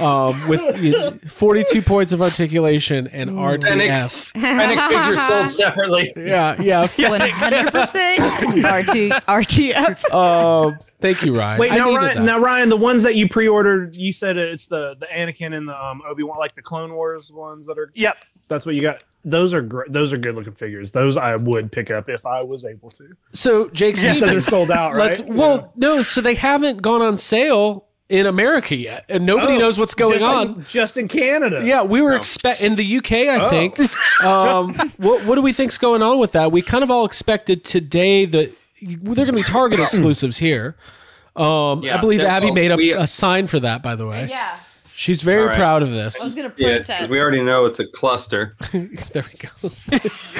um, 0.00 0.34
with 0.48 0.82
you 0.82 0.92
know, 0.92 1.12
42 1.28 1.80
points 1.80 2.12
of 2.12 2.20
articulation 2.20 3.06
and 3.08 3.30
Fennec, 3.30 3.60
RTS. 3.62 4.32
Fennec 4.38 4.90
figures 4.90 5.22
sold 5.26 5.48
separately. 5.64 6.12
Yeah, 6.14 6.60
yeah. 6.60 6.86
One 7.08 7.20
hundred 7.20 7.72
percent. 7.72 8.20
RT 8.20 9.24
RTF. 9.26 10.12
Um, 10.14 10.78
Thank 11.00 11.22
you, 11.24 11.36
Ryan. 11.36 11.60
Wait, 11.60 11.72
I 11.72 11.76
now 11.76 11.94
Ryan, 11.94 12.16
that. 12.16 12.24
now 12.24 12.38
Ryan, 12.40 12.68
the 12.68 12.76
ones 12.76 13.02
that 13.04 13.14
you 13.14 13.28
pre-ordered, 13.28 13.94
you 13.94 14.12
said 14.12 14.36
it's 14.36 14.66
the 14.66 14.96
the 14.98 15.06
Anakin 15.06 15.56
and 15.56 15.68
the 15.68 15.84
um, 15.84 16.02
Obi 16.08 16.24
Wan, 16.24 16.38
like 16.38 16.54
the 16.54 16.62
Clone 16.62 16.92
Wars 16.94 17.32
ones 17.32 17.66
that 17.66 17.78
are. 17.78 17.90
Yep. 17.94 18.16
That's 18.48 18.66
what 18.66 18.74
you 18.74 18.82
got. 18.82 19.02
Those 19.24 19.52
are 19.54 19.62
great. 19.62 19.92
Those 19.92 20.12
are 20.12 20.16
good 20.16 20.34
looking 20.34 20.54
figures. 20.54 20.90
Those 20.92 21.16
I 21.16 21.36
would 21.36 21.70
pick 21.70 21.90
up 21.90 22.08
if 22.08 22.24
I 22.26 22.42
was 22.42 22.64
able 22.64 22.90
to. 22.92 23.10
so 23.32 23.68
Jake, 23.70 23.96
You 24.02 24.14
said 24.14 24.28
they're 24.30 24.40
sold 24.40 24.70
out, 24.70 24.94
right? 24.94 25.10
Let's. 25.10 25.20
Well, 25.20 25.72
no. 25.76 26.02
So 26.02 26.20
they 26.20 26.34
haven't 26.34 26.80
gone 26.82 27.02
on 27.02 27.16
sale 27.16 27.84
in 28.08 28.24
America 28.24 28.74
yet, 28.74 29.04
and 29.10 29.26
nobody 29.26 29.54
Oh, 29.56 29.58
knows 29.58 29.78
what's 29.78 29.94
going 29.94 30.18
just 30.18 30.24
on. 30.24 30.46
in- 30.54 30.64
just 30.66 30.96
in 30.96 31.08
Canada. 31.08 31.62
Yeah, 31.64 31.82
we 31.82 32.00
were 32.00 32.14
expect 32.16 32.60
in 32.62 32.74
the 32.76 32.96
UK. 32.98 33.12
I 33.28 33.38
Oh. 33.44 33.50
think. 33.50 33.78
Um, 34.24 34.74
what 34.96 35.24
what 35.26 35.34
do 35.34 35.42
we 35.42 35.52
think's 35.52 35.78
going 35.78 36.02
on 36.02 36.18
with 36.18 36.32
that? 36.32 36.50
We 36.50 36.62
kind 36.62 36.82
of 36.82 36.90
all 36.90 37.04
expected 37.04 37.64
today 37.64 38.24
that 38.24 38.50
they're 38.82 39.14
going 39.26 39.28
to 39.28 39.32
be 39.32 39.42
Target 39.42 39.80
exclusives 39.80 40.38
here. 40.38 40.76
Um, 41.36 41.84
I 41.84 41.98
believe 42.00 42.20
Abby 42.20 42.46
well, 42.46 42.54
made 42.54 42.70
a, 42.72 42.76
we- 42.76 42.92
a 42.92 43.06
sign 43.06 43.46
for 43.46 43.60
that. 43.60 43.82
By 43.82 43.94
the 43.94 44.06
way, 44.06 44.26
Yeah. 44.28 44.58
she's 44.92 45.22
very 45.22 45.42
All 45.42 45.46
right. 45.48 45.56
proud 45.56 45.82
of 45.82 45.90
this. 45.90 46.20
I 46.20 46.24
was 46.24 46.34
gonna 46.34 46.52
Yeah, 46.56 46.78
'cause 46.78 46.86
protest. 46.88 47.10
we 47.10 47.20
already 47.20 47.42
know 47.42 47.64
it's 47.66 47.78
a 47.78 47.86
cluster. 47.86 48.56
there 48.72 49.24
we 49.24 49.38
go. 49.38 49.70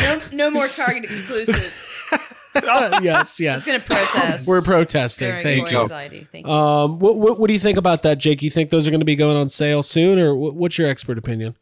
no, 0.03 0.21
no 0.33 0.51
more 0.51 0.67
Target 0.67 1.05
exclusives. 1.05 1.95
yes, 2.55 3.41
I 3.41 3.45
yes. 3.45 3.55
was 3.57 3.65
gonna 3.67 3.79
protest. 3.81 4.49
We're 4.49 4.63
protesting. 4.63 5.29
During 5.29 5.43
Thank 5.45 5.71
you. 5.71 5.79
Anxiety. 5.79 6.27
Thank 6.33 6.47
you. 6.47 6.53
Um, 6.53 6.99
what, 6.99 7.17
what 7.17 7.39
what 7.39 7.47
do 7.47 7.53
you 7.53 7.61
think 7.61 7.79
about 7.79 8.03
that, 8.03 8.19
Jake? 8.19 8.43
You 8.43 8.51
think 8.51 8.71
those 8.71 8.89
are 8.89 8.91
going 8.91 9.01
to 9.01 9.07
be 9.07 9.15
going 9.15 9.37
on 9.37 9.49
sale 9.49 9.85
soon, 9.85 10.19
or 10.19 10.35
what, 10.35 10.55
what's 10.57 10.77
your 10.79 10.89
expert 10.89 11.19
opinion? 11.19 11.55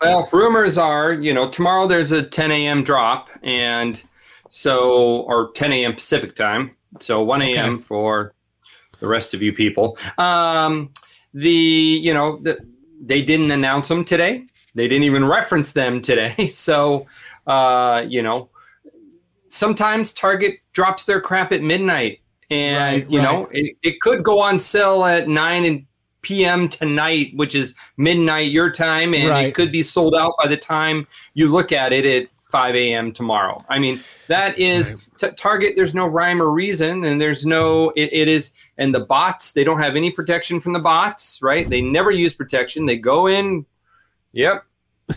Well, 0.00 0.28
rumors 0.32 0.78
are, 0.78 1.12
you 1.14 1.34
know, 1.34 1.48
tomorrow 1.48 1.88
there's 1.88 2.12
a 2.12 2.22
10 2.22 2.52
a.m. 2.52 2.84
drop, 2.84 3.28
and 3.42 4.00
so, 4.56 5.20
or 5.28 5.52
10 5.52 5.70
a.m. 5.70 5.92
Pacific 5.92 6.34
time, 6.34 6.74
so 6.98 7.22
1 7.22 7.42
a.m. 7.42 7.74
Okay. 7.74 7.82
for 7.82 8.32
the 9.00 9.06
rest 9.06 9.34
of 9.34 9.42
you 9.42 9.52
people. 9.52 9.98
Um, 10.16 10.94
the, 11.34 11.50
you 11.50 12.14
know, 12.14 12.38
the, 12.38 12.58
they 13.04 13.20
didn't 13.20 13.50
announce 13.50 13.88
them 13.88 14.02
today. 14.02 14.46
They 14.74 14.88
didn't 14.88 15.04
even 15.04 15.26
reference 15.26 15.72
them 15.72 16.00
today. 16.00 16.34
So, 16.48 17.06
uh, 17.46 18.06
you 18.08 18.22
know, 18.22 18.48
sometimes 19.48 20.14
Target 20.14 20.54
drops 20.72 21.04
their 21.04 21.20
crap 21.20 21.52
at 21.52 21.62
midnight, 21.62 22.20
and 22.48 23.02
Right, 23.02 23.10
you 23.10 23.20
know, 23.20 23.48
it, 23.52 23.76
it 23.82 24.00
could 24.00 24.24
go 24.24 24.40
on 24.40 24.58
sale 24.58 25.04
at 25.04 25.28
9 25.28 25.64
and 25.64 25.86
p.m. 26.22 26.66
tonight, 26.68 27.32
which 27.36 27.54
is 27.54 27.74
midnight 27.98 28.50
your 28.50 28.70
time, 28.70 29.12
and 29.12 29.28
Right. 29.28 29.48
it 29.48 29.54
could 29.54 29.70
be 29.70 29.82
sold 29.82 30.14
out 30.14 30.32
by 30.42 30.48
the 30.48 30.56
time 30.56 31.06
you 31.34 31.48
look 31.48 31.72
at 31.72 31.92
it 31.92 32.06
at 32.06 32.28
5 32.50 32.74
a.m. 32.76 33.12
tomorrow. 33.12 33.64
I 33.68 33.78
mean, 33.78 34.00
that 34.28 34.58
is 34.58 35.02
t- 35.18 35.30
Target. 35.36 35.74
There's 35.76 35.94
no 35.94 36.06
rhyme 36.06 36.40
or 36.40 36.50
reason, 36.52 37.04
and 37.04 37.20
there's 37.20 37.44
no. 37.44 37.90
It, 37.96 38.12
it 38.12 38.28
is, 38.28 38.54
and 38.78 38.94
the 38.94 39.00
bots. 39.00 39.52
They 39.52 39.64
don't 39.64 39.80
have 39.80 39.96
any 39.96 40.10
protection 40.10 40.60
from 40.60 40.72
the 40.72 40.78
bots, 40.80 41.40
right? 41.42 41.68
They 41.68 41.80
never 41.80 42.10
use 42.10 42.34
protection. 42.34 42.86
They 42.86 42.96
go 42.96 43.26
in. 43.26 43.66
Yep. 44.32 44.64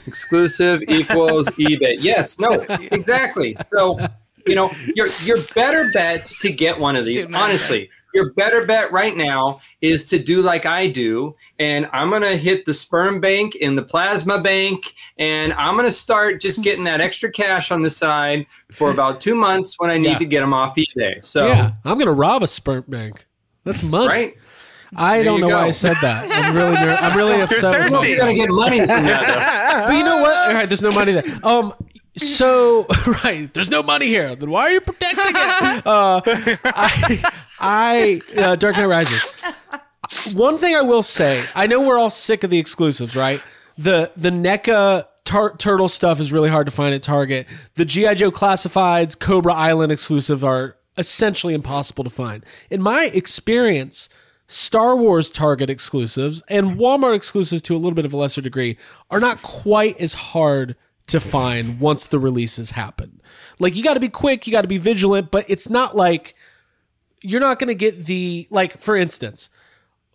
Exclusive 0.07 0.81
equals 0.87 1.47
eBay. 1.49 1.97
Yes. 1.99 2.39
No. 2.39 2.65
Exactly. 2.91 3.55
So, 3.67 3.97
you 4.45 4.55
know, 4.55 4.71
your 4.95 5.07
your 5.23 5.37
better 5.53 5.89
bet 5.93 6.25
to 6.41 6.51
get 6.51 6.79
one 6.79 6.95
of 6.95 7.05
these, 7.05 7.23
Stupid. 7.23 7.35
honestly, 7.39 7.89
your 8.13 8.33
better 8.33 8.65
bet 8.65 8.91
right 8.91 9.15
now 9.15 9.59
is 9.81 10.05
to 10.09 10.19
do 10.19 10.41
like 10.41 10.65
I 10.65 10.87
do, 10.87 11.35
and 11.59 11.87
I'm 11.93 12.09
gonna 12.09 12.35
hit 12.37 12.65
the 12.65 12.73
sperm 12.73 13.19
bank 13.21 13.57
and 13.61 13.77
the 13.77 13.83
plasma 13.83 14.39
bank, 14.41 14.93
and 15.17 15.53
I'm 15.53 15.75
gonna 15.75 15.91
start 15.91 16.41
just 16.41 16.61
getting 16.63 16.83
that 16.85 17.01
extra 17.01 17.31
cash 17.31 17.71
on 17.71 17.81
the 17.81 17.89
side 17.89 18.45
for 18.71 18.91
about 18.91 19.21
two 19.21 19.35
months 19.45 19.75
when 19.77 19.89
I 19.89 19.97
need 19.97 20.09
Yeah. 20.09 20.17
to 20.19 20.25
get 20.25 20.39
them 20.41 20.53
off 20.53 20.75
eBay. 20.75 21.23
So, 21.23 21.47
yeah, 21.47 21.71
I'm 21.85 21.97
going 21.97 22.07
to 22.07 22.13
rob 22.13 22.43
a 22.43 22.47
sperm 22.47 22.83
bank. 22.87 23.25
That's 23.63 23.83
money. 23.83 24.07
right, 24.07 24.33
I 24.95 25.17
There 25.17 25.25
don't 25.25 25.39
you 25.39 25.47
know 25.47 25.55
why. 25.55 25.67
I 25.67 25.71
said 25.71 25.95
that. 26.01 26.31
I'm 26.31 26.55
really, 26.55 26.75
I'm 26.77 27.15
really 27.17 27.41
upset. 27.41 27.77
with 27.83 27.91
thirsty. 27.91 28.09
You're 28.09 28.17
gonna 28.19 28.33
get 28.33 28.49
money 28.49 28.79
from 28.79 28.87
that. 28.87 29.85
But 29.87 29.95
you 29.97 30.03
know 30.03 30.17
what? 30.19 30.35
All 30.49 30.55
right, 30.55 30.67
there's 30.67 30.81
no 30.81 30.91
money 30.91 31.11
there. 31.11 31.23
Um, 31.43 31.73
so 32.15 32.85
right, 33.23 33.53
there's 33.53 33.69
no 33.69 33.83
money 33.83 34.07
here. 34.07 34.35
Then 34.35 34.49
why 34.49 34.63
are 34.63 34.71
you 34.71 34.81
protecting 34.81 35.25
it? 35.25 35.83
Uh, 35.85 36.21
I, 36.65 37.31
I, 37.59 38.21
uh, 38.37 38.55
Dark 38.55 38.75
Knight 38.75 38.85
Rises. 38.85 39.23
One 40.33 40.57
thing 40.57 40.75
I 40.75 40.81
will 40.81 41.03
say, 41.03 41.43
I 41.55 41.67
know 41.67 41.81
we're 41.81 41.97
all 41.97 42.09
sick 42.09 42.43
of 42.43 42.49
the 42.49 42.59
exclusives, 42.59 43.15
right? 43.15 43.41
The 43.77 44.11
the 44.17 44.29
NECA 44.29 45.05
tar- 45.25 45.55
turtle 45.57 45.89
stuff 45.89 46.19
is 46.19 46.31
really 46.31 46.49
hard 46.49 46.65
to 46.67 46.71
find 46.71 46.93
at 46.93 47.01
Target. 47.03 47.47
The 47.75 47.85
GI 47.85 48.15
Joe 48.15 48.31
classifieds, 48.31 49.17
Cobra 49.17 49.53
Island 49.53 49.91
exclusive 49.91 50.43
are 50.43 50.75
essentially 50.97 51.53
impossible 51.53 52.03
to 52.03 52.09
find. 52.09 52.45
In 52.69 52.81
my 52.81 53.05
experience, 53.05 54.09
Star 54.47 54.95
Wars 54.95 55.29
Target 55.31 55.69
exclusives 55.69 56.41
and 56.49 56.77
Walmart 56.77 57.15
exclusives 57.15 57.61
to 57.63 57.75
a 57.75 57.77
little 57.77 57.93
bit 57.93 58.05
of 58.05 58.13
a 58.13 58.17
lesser 58.17 58.41
degree 58.41 58.77
are 59.09 59.19
not 59.19 59.41
quite 59.43 59.97
as 59.99 60.13
hard 60.13 60.75
to 61.09 61.19
find 61.19 61.79
once 61.79 62.07
the 62.07 62.19
releases 62.19 62.71
happen. 62.71 63.21
Like 63.59 63.75
you 63.75 63.83
got 63.83 63.95
to 63.95 63.99
be 63.99 64.09
quick, 64.09 64.47
you 64.47 64.51
got 64.51 64.61
to 64.61 64.67
be 64.67 64.77
vigilant, 64.77 65.31
but 65.31 65.45
it's 65.47 65.69
not 65.69 65.95
like 65.95 66.35
you're 67.21 67.41
not 67.41 67.59
going 67.59 67.67
to 67.67 67.75
get 67.75 68.05
the 68.05 68.47
like 68.49 68.79
for 68.79 68.95
instance, 68.95 69.49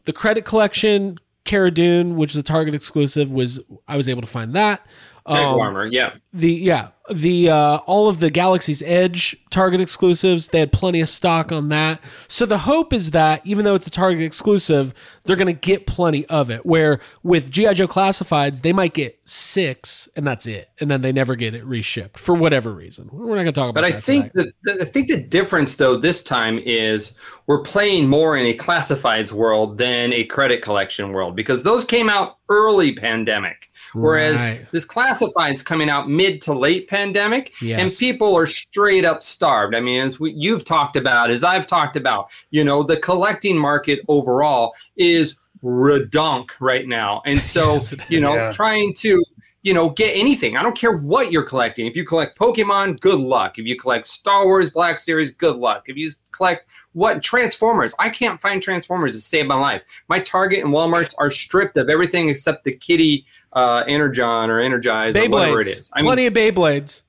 the 0.05 0.13
credit 0.13 0.45
collection 0.45 1.19
Cara 1.45 1.71
Dune, 1.71 2.17
which 2.17 2.31
is 2.31 2.37
a 2.37 2.43
Target 2.43 2.75
exclusive, 2.75 3.31
was 3.31 3.61
I 3.87 3.97
was 3.97 4.09
able 4.09 4.23
to 4.23 4.27
find 4.27 4.55
that. 4.55 4.87
Um, 5.27 5.57
warmer, 5.57 5.87
yeah. 5.87 6.15
the 6.33 6.53
yeah 6.53 6.89
the 7.11 7.51
uh 7.51 7.77
all 7.85 8.09
of 8.09 8.21
the 8.21 8.31
galaxy's 8.31 8.81
edge 8.83 9.37
target 9.51 9.79
exclusives 9.79 10.49
they 10.49 10.59
had 10.59 10.73
plenty 10.73 11.03
of 11.03 11.09
stock 11.09 11.53
on 11.53 11.69
that 11.69 12.01
so 12.29 12.47
the 12.47 12.57
hope 12.57 12.95
is 12.95 13.11
that 13.11 13.47
even 13.47 13.63
though 13.63 13.75
it's 13.75 13.87
a 13.87 13.91
target 13.91 14.23
exclusive 14.23 14.95
they're 15.25 15.37
going 15.37 15.47
to 15.47 15.53
get 15.53 15.87
plenty 15.87 16.25
of 16.27 16.51
it 16.51 16.65
where 16.65 17.01
with 17.23 17.51
gi 17.51 17.75
joe 17.75 17.87
classifieds 17.87 18.63
they 18.63 18.73
might 18.73 18.95
get 18.95 19.19
six 19.25 20.09
and 20.17 20.27
that's 20.27 20.47
it 20.47 20.71
and 20.81 20.91
then 20.91 21.03
they 21.03 21.13
never 21.13 21.37
get 21.37 21.55
it 21.55 21.63
reshipped 21.69 22.17
for 22.17 22.35
whatever 22.35 22.73
reason 22.73 23.07
we're 23.13 23.37
not 23.37 23.43
going 23.43 23.47
to 23.47 23.53
talk 23.53 23.69
about 23.69 23.83
that. 23.83 23.91
But 23.91 23.97
I 23.97 24.01
think 24.01 24.33
that 24.33 24.53
the, 24.63 24.81
I 24.81 24.85
think 24.87 25.09
the 25.09 25.21
difference 25.21 25.77
though 25.77 25.97
this 25.97 26.23
time 26.23 26.59
is 26.65 27.15
we're 27.47 27.63
playing 27.63 28.09
more 28.09 28.37
in 28.37 28.47
a 28.47 28.57
classifieds 28.57 29.31
world 29.31 29.77
than 29.77 30.13
a 30.15 30.25
credit 30.25 30.63
collection 30.63 31.13
world 31.13 31.37
because 31.37 31.63
those 31.63 31.85
came 31.85 32.09
out 32.09 32.39
early 32.49 32.95
pandemic, 32.95 33.71
whereas 33.93 34.37
Right. 34.37 34.67
this 34.73 34.87
classifieds 34.87 35.65
coming 35.65 35.89
out 35.89 36.09
mid 36.09 36.41
to 36.43 36.53
late 36.55 36.89
pandemic, 36.89 36.94
and 36.95 37.15
Yes. 37.61 37.99
people 37.99 38.35
are 38.37 38.47
straight 38.47 39.05
up 39.05 39.23
starved. 39.23 39.75
I 39.75 39.81
mean, 39.81 40.01
as 40.01 40.19
we, 40.21 40.33
you've 40.33 40.65
talked 40.65 40.97
about, 40.97 41.31
as 41.31 41.45
I've 41.45 41.67
talked 41.67 41.97
about, 41.97 42.31
you 42.51 42.65
know, 42.65 42.83
the 42.83 42.97
collecting 42.97 43.59
market 43.59 44.01
overall 44.09 44.75
is 44.97 45.37
redunk 45.63 46.51
right 46.61 46.87
now, 46.87 47.23
and 47.25 47.43
so 47.43 47.75
Yes, 47.75 47.95
you 48.09 48.21
know, 48.21 48.35
is. 48.35 48.55
trying 48.55 48.95
to 48.95 49.23
you 49.65 49.73
know, 49.73 49.89
get 49.89 50.13
anything. 50.15 50.59
I 50.59 50.63
don't 50.63 50.77
care 50.77 50.95
what 50.95 51.33
you're 51.33 51.43
collecting. 51.43 51.87
If 51.87 51.97
you 51.97 52.05
collect 52.05 52.39
Pokemon, 52.39 53.01
good 53.01 53.19
luck. 53.19 53.59
If 53.59 53.65
you 53.65 53.77
collect 53.77 54.07
Star 54.07 54.45
Wars 54.45 54.69
Black 54.69 54.99
Series, 54.99 55.31
good 55.31 55.57
luck. 55.57 55.85
If 55.87 55.97
you 55.97 56.11
collect 56.33 56.69
what 56.93 57.23
Transformers, 57.23 57.95
I 57.99 58.11
can't 58.11 58.39
find 58.39 58.63
Transformers 58.63 59.15
to 59.15 59.21
save 59.23 59.47
my 59.47 59.55
life. 59.55 59.83
My 60.09 60.21
Target 60.21 60.63
and 60.63 60.73
Walmart's 60.73 61.15
are 61.15 61.31
stripped 61.31 61.79
of 61.79 61.89
everything 61.89 62.29
except 62.29 62.65
the 62.65 62.77
Kitty 62.77 63.25
uh, 63.55 63.85
Energon 63.89 64.51
or 64.51 64.61
Energize 64.61 65.17
or 65.17 65.31
whatever 65.31 65.63
it 65.63 65.69
is. 65.69 65.75
Beyblades. 65.75 65.81
is. 65.81 65.91
I 65.95 66.01
mean, 66.03 66.09
plenty 66.09 66.27
of 66.27 66.35
Beyblades. 66.35 67.03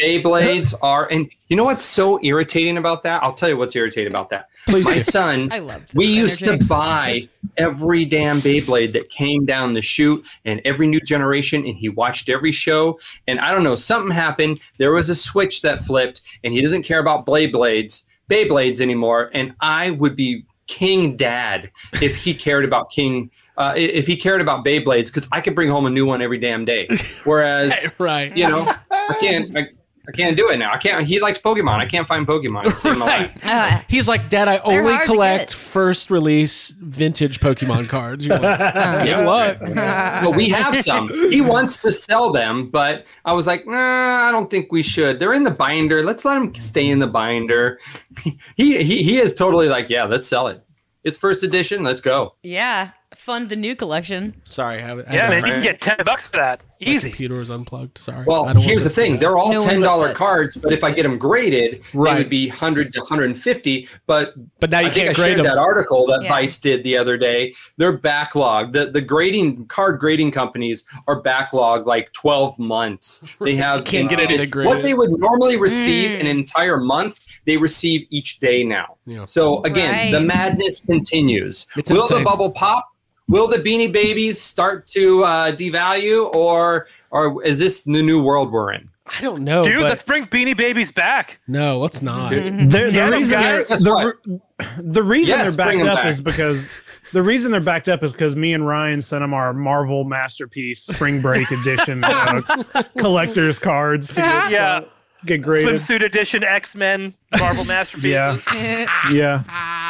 Beyblades 0.00 0.74
are, 0.82 1.10
and 1.10 1.30
you 1.48 1.56
know 1.56 1.64
what's 1.64 1.84
so 1.84 2.18
irritating 2.22 2.76
about 2.76 3.02
that? 3.04 3.22
I'll 3.22 3.32
tell 3.32 3.48
you 3.48 3.56
what's 3.56 3.74
irritating 3.74 4.12
about 4.12 4.30
that. 4.30 4.48
Please 4.66 4.84
My 4.84 4.94
do. 4.94 5.00
son, 5.00 5.48
I 5.52 5.58
love 5.58 5.84
we 5.94 6.06
this 6.06 6.16
used 6.16 6.44
to 6.44 6.64
buy 6.66 7.28
every 7.56 8.04
damn 8.04 8.40
Beyblade 8.40 8.92
that 8.92 9.10
came 9.10 9.44
down 9.44 9.74
the 9.74 9.82
chute 9.82 10.26
and 10.44 10.60
every 10.64 10.86
new 10.86 11.00
generation, 11.00 11.64
and 11.64 11.76
he 11.76 11.88
watched 11.88 12.28
every 12.28 12.52
show. 12.52 12.98
And 13.26 13.40
I 13.40 13.52
don't 13.52 13.64
know, 13.64 13.74
something 13.74 14.10
happened. 14.10 14.60
There 14.78 14.92
was 14.92 15.10
a 15.10 15.14
switch 15.14 15.62
that 15.62 15.82
flipped, 15.84 16.22
and 16.44 16.52
he 16.52 16.60
doesn't 16.60 16.82
care 16.82 17.00
about 17.00 17.26
Beyblades, 17.26 18.06
Beyblades 18.30 18.80
anymore. 18.80 19.30
And 19.34 19.54
I 19.60 19.90
would 19.92 20.16
be 20.16 20.44
King 20.68 21.16
Dad 21.16 21.70
if 22.00 22.14
he 22.14 22.32
cared 22.32 22.64
about 22.64 22.90
King, 22.90 23.30
uh, 23.56 23.72
if 23.76 24.06
he 24.06 24.16
cared 24.16 24.40
about 24.40 24.64
Beyblades, 24.64 25.06
because 25.06 25.28
I 25.32 25.40
could 25.40 25.54
bring 25.54 25.68
home 25.68 25.86
a 25.86 25.90
new 25.90 26.06
one 26.06 26.22
every 26.22 26.38
damn 26.38 26.64
day. 26.64 26.88
Whereas 27.24 27.76
right 27.98 28.34
you 28.36 28.46
know, 28.46 28.72
I 28.90 29.16
can't. 29.18 29.50
I, 29.56 29.66
I 30.08 30.10
can't 30.12 30.38
do 30.38 30.48
it 30.48 30.56
now. 30.58 30.72
I 30.72 30.78
can't. 30.78 31.04
He 31.04 31.20
likes 31.20 31.38
Pokemon. 31.38 31.80
I 31.80 31.84
can't 31.86 32.08
find 32.08 32.26
Pokemon 32.26 32.64
to 32.64 32.74
save 32.74 32.96
my 32.96 33.04
life. 33.04 33.36
Ah, 33.44 33.84
He's 33.88 34.08
like, 34.08 34.30
Dad, 34.30 34.48
I 34.48 34.56
only 34.58 34.96
collect 35.04 35.52
first 35.52 36.10
release 36.10 36.70
vintage 36.80 37.40
Pokemon 37.40 37.90
cards. 37.90 38.24
You're 38.24 38.38
like, 38.38 38.58
Uh, 38.60 39.04
Good 39.04 39.24
luck. 39.26 39.58
Well, 40.24 40.32
we 40.32 40.48
have 40.48 40.82
some. 40.82 41.08
He 41.30 41.40
wants 41.42 41.76
to 41.80 41.92
sell 41.92 42.32
them, 42.32 42.70
but 42.70 43.04
I 43.26 43.34
was 43.34 43.46
like, 43.46 43.66
nah, 43.66 44.28
I 44.28 44.30
don't 44.32 44.48
think 44.48 44.72
we 44.72 44.82
should. 44.82 45.18
They're 45.20 45.34
in 45.34 45.44
the 45.44 45.50
binder. 45.50 46.02
Let's 46.02 46.24
let 46.24 46.38
them 46.38 46.54
stay 46.54 46.88
in 46.88 46.98
the 47.00 47.06
binder. 47.06 47.78
He 48.56 48.82
he 48.82 49.02
he 49.02 49.18
is 49.20 49.34
totally 49.34 49.68
like, 49.68 49.88
yeah, 49.90 50.04
let's 50.04 50.26
sell 50.26 50.48
it. 50.48 50.64
It's 51.04 51.16
first 51.16 51.44
edition. 51.44 51.82
Let's 51.84 52.00
go. 52.00 52.34
yeah. 52.42 52.90
Fund 53.28 53.50
the 53.50 53.56
new 53.56 53.76
collection. 53.76 54.34
Sorry, 54.44 54.82
I 54.82 54.86
have 54.86 55.00
I 55.00 55.02
Yeah, 55.12 55.30
have- 55.30 55.42
man, 55.42 55.44
you 55.46 55.52
can 55.52 55.62
get 55.62 55.82
ten 55.82 55.96
bucks 56.06 56.28
for 56.28 56.38
that. 56.38 56.62
my 56.80 56.86
Easy. 56.92 57.10
computer 57.10 57.34
was 57.34 57.50
unplugged. 57.50 57.98
Sorry. 57.98 58.24
Well, 58.24 58.48
I 58.48 58.54
don't 58.54 58.62
here's 58.62 58.84
the 58.84 58.88
thing: 58.88 59.18
they're 59.18 59.36
all 59.36 59.48
No 59.50 59.58
one's 59.58 59.64
ten 59.66 59.82
dollar 59.82 60.04
upset. 60.06 60.16
cards, 60.16 60.56
but 60.56 60.72
if 60.72 60.82
I 60.82 60.92
get 60.92 61.02
them 61.02 61.18
graded, 61.18 61.82
Right. 61.92 62.12
they 62.14 62.18
would 62.20 62.30
be 62.30 62.48
hundred 62.48 62.90
to 62.94 63.02
hundred 63.02 63.24
and 63.26 63.38
fifty. 63.38 63.86
But 64.06 64.32
But 64.60 64.70
now 64.70 64.80
you 64.80 64.86
I 64.86 64.90
think 64.90 65.02
I 65.02 65.06
can't 65.08 65.16
grade 65.18 65.26
shared 65.26 65.38
them. 65.40 65.44
that 65.44 65.58
article 65.58 66.06
that 66.06 66.22
Yeah. 66.22 66.30
Vice 66.30 66.58
did 66.58 66.84
the 66.84 66.96
other 66.96 67.18
day. 67.18 67.52
They're 67.76 67.98
backlogged. 67.98 68.72
The 68.72 68.86
the 68.92 69.02
grading 69.02 69.66
card 69.66 69.98
grading 70.00 70.30
companies 70.30 70.86
are 71.06 71.20
backlogged 71.20 71.84
like 71.84 72.10
twelve 72.14 72.58
months. 72.58 73.26
They 73.42 73.56
have 73.56 73.84
Can't 73.84 74.08
get 74.08 74.20
anything 74.20 74.48
graded. 74.48 74.72
What 74.72 74.82
they 74.82 74.94
would 74.94 75.10
normally 75.18 75.58
receive 75.58 76.12
Mm. 76.12 76.20
an 76.20 76.26
entire 76.28 76.78
month, 76.78 77.18
they 77.44 77.58
receive 77.58 78.06
each 78.08 78.40
day 78.40 78.64
now. 78.64 78.96
Yeah. 79.04 79.24
So 79.24 79.62
again, 79.64 80.12
the 80.12 80.18
Right. 80.18 80.26
madness 80.26 80.80
continues. 80.80 81.66
It's 81.76 81.90
Will 81.90 82.02
insane. 82.04 82.20
the 82.20 82.24
bubble 82.24 82.52
pop? 82.52 82.86
Will 83.28 83.46
the 83.46 83.58
Beanie 83.58 83.92
Babies 83.92 84.40
start 84.40 84.86
to 84.88 85.24
uh, 85.24 85.52
devalue, 85.52 86.34
or 86.34 86.86
or 87.10 87.42
is 87.44 87.58
this 87.58 87.82
the 87.84 88.02
new 88.02 88.22
world 88.22 88.50
we're 88.52 88.72
in? 88.72 88.88
I 89.06 89.22
don't 89.22 89.42
know. 89.42 89.64
Dude, 89.64 89.76
but- 89.76 89.84
let's 89.84 90.02
bring 90.02 90.26
Beanie 90.26 90.56
Babies 90.56 90.92
back. 90.92 91.38
no, 91.48 91.78
let's 91.78 92.02
not. 92.02 92.28
The, 92.30 92.40
the 92.40 92.90
Get 92.90 92.96
'em, 92.96 93.10
reason 93.12 93.40
they're, 93.40 93.58
guys. 93.62 93.68
the, 93.68 94.40
the 94.82 95.02
reason 95.02 95.38
Yes, 95.38 95.56
they're 95.56 95.66
bring 95.66 95.78
backed 95.78 95.88
'em 95.90 95.96
up 95.96 96.02
back. 96.04 96.06
is 96.08 96.20
because 96.20 96.68
the 97.12 97.22
reason 97.22 97.50
they're 97.52 97.60
backed 97.62 97.88
up 97.88 98.02
is 98.02 98.12
because 98.12 98.36
me 98.36 98.52
and 98.52 98.66
Ryan 98.66 99.00
sent 99.00 99.22
them 99.22 99.32
our 99.32 99.54
Marvel 99.54 100.04
masterpiece 100.04 100.82
Spring 100.82 101.22
Break 101.22 101.50
edition 101.50 102.04
uh, 102.04 102.42
collector's 102.98 103.58
cards 103.58 104.08
to 104.08 104.14
get, 104.16 104.50
Yeah. 104.50 104.66
uh, 104.76 104.84
get 105.24 105.38
graded. 105.40 105.70
Swimsuit 105.74 106.02
edition 106.02 106.44
X 106.44 106.74
Men 106.76 107.14
Marvel 107.38 107.64
masterpieces. 107.64 108.44
Yeah, 108.54 108.86
yeah. 109.10 109.42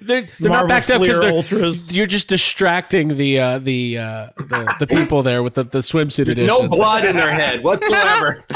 They're 0.00 0.22
they're 0.40 0.50
Marvel 0.50 0.68
not 0.68 0.68
backed 0.68 0.90
up 0.90 1.00
because 1.00 1.20
they're 1.20 1.30
ultras. 1.32 1.92
you're 1.96 2.06
just 2.06 2.28
distracting 2.28 3.14
the 3.16 3.38
uh, 3.38 3.58
the, 3.60 3.98
uh, 3.98 4.28
the 4.36 4.74
the 4.80 4.86
people 4.88 5.22
there 5.22 5.42
with 5.42 5.54
the, 5.54 5.62
the 5.64 5.78
swimsuit 5.78 6.24
There's 6.26 6.38
editions. 6.38 6.48
no 6.48 6.66
blood 6.68 7.04
in 7.04 7.16
their 7.16 7.32
head 7.32 7.62
whatsoever. 7.62 8.44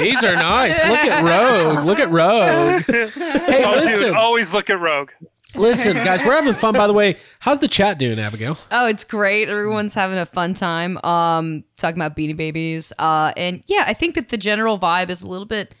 These 0.00 0.22
are 0.24 0.34
nice. 0.36 0.82
Look 0.84 0.98
at 1.00 1.24
Rogue. 1.24 1.84
Look 1.84 1.98
at 1.98 2.10
Rogue. 2.10 2.82
Hey, 2.84 3.64
Oh, 3.64 3.74
dude, 3.74 3.84
listen, 3.84 4.14
always 4.14 4.52
look 4.52 4.70
at 4.70 4.80
Rogue. 4.80 5.10
listen, 5.54 5.94
guys. 5.96 6.24
We're 6.24 6.34
having 6.34 6.54
fun. 6.54 6.74
By 6.74 6.86
the 6.86 6.92
way, 6.92 7.16
how's 7.40 7.58
the 7.58 7.68
chat 7.68 7.98
doing, 7.98 8.18
Abigail? 8.18 8.56
Oh, 8.70 8.86
it's 8.86 9.04
great. 9.04 9.48
Everyone's 9.48 9.94
having 9.94 10.18
a 10.18 10.26
fun 10.26 10.54
time. 10.54 10.98
Um, 11.04 11.64
talking 11.76 11.96
about 12.00 12.16
Beanie 12.16 12.36
Babies. 12.36 12.92
Uh, 12.98 13.32
and 13.36 13.62
yeah, 13.66 13.84
I 13.86 13.94
think 13.94 14.14
that 14.14 14.28
the 14.28 14.36
general 14.36 14.78
vibe 14.78 15.10
is 15.10 15.22
a 15.22 15.26
little 15.26 15.46
bit 15.46 15.74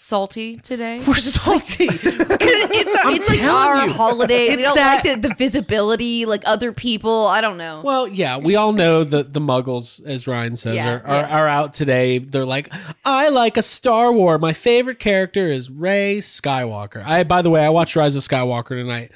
salty 0.00 0.56
today. 0.58 1.00
We're 1.06 1.14
salty. 1.14 1.84
it's 1.84 2.04
it's 2.04 3.30
like 3.30 3.42
our 3.42 3.86
you. 3.86 3.92
holiday. 3.92 4.46
we 4.48 4.54
It's 4.54 4.62
don't 4.62 4.76
that- 4.76 5.04
like 5.04 5.20
the, 5.22 5.28
the 5.28 5.34
visibility, 5.34 6.24
like 6.24 6.42
other 6.46 6.72
people. 6.72 7.26
I 7.26 7.40
don't 7.40 7.58
know. 7.58 7.82
Well, 7.84 8.06
yeah, 8.06 8.38
we 8.38 8.54
all 8.54 8.72
know 8.72 9.02
that 9.02 9.32
the 9.32 9.40
Muggles, 9.40 10.04
as 10.06 10.26
Ryan 10.28 10.54
says, 10.54 10.76
Yeah, 10.76 10.94
are, 10.94 11.02
are, 11.06 11.14
yeah. 11.16 11.38
are 11.40 11.48
out 11.48 11.72
today. 11.72 12.18
They're 12.18 12.44
like, 12.46 12.72
I 13.04 13.28
like 13.30 13.56
a 13.56 13.62
Star 13.62 14.12
War. 14.12 14.38
My 14.38 14.52
favorite 14.52 15.00
character 15.00 15.50
is 15.50 15.68
Rey 15.68 16.18
Skywalker. 16.18 17.04
I, 17.04 17.24
by 17.24 17.42
the 17.42 17.50
way, 17.50 17.60
I 17.64 17.70
watched 17.70 17.96
Rise 17.96 18.14
of 18.14 18.22
Skywalker 18.22 18.68
tonight. 18.80 19.10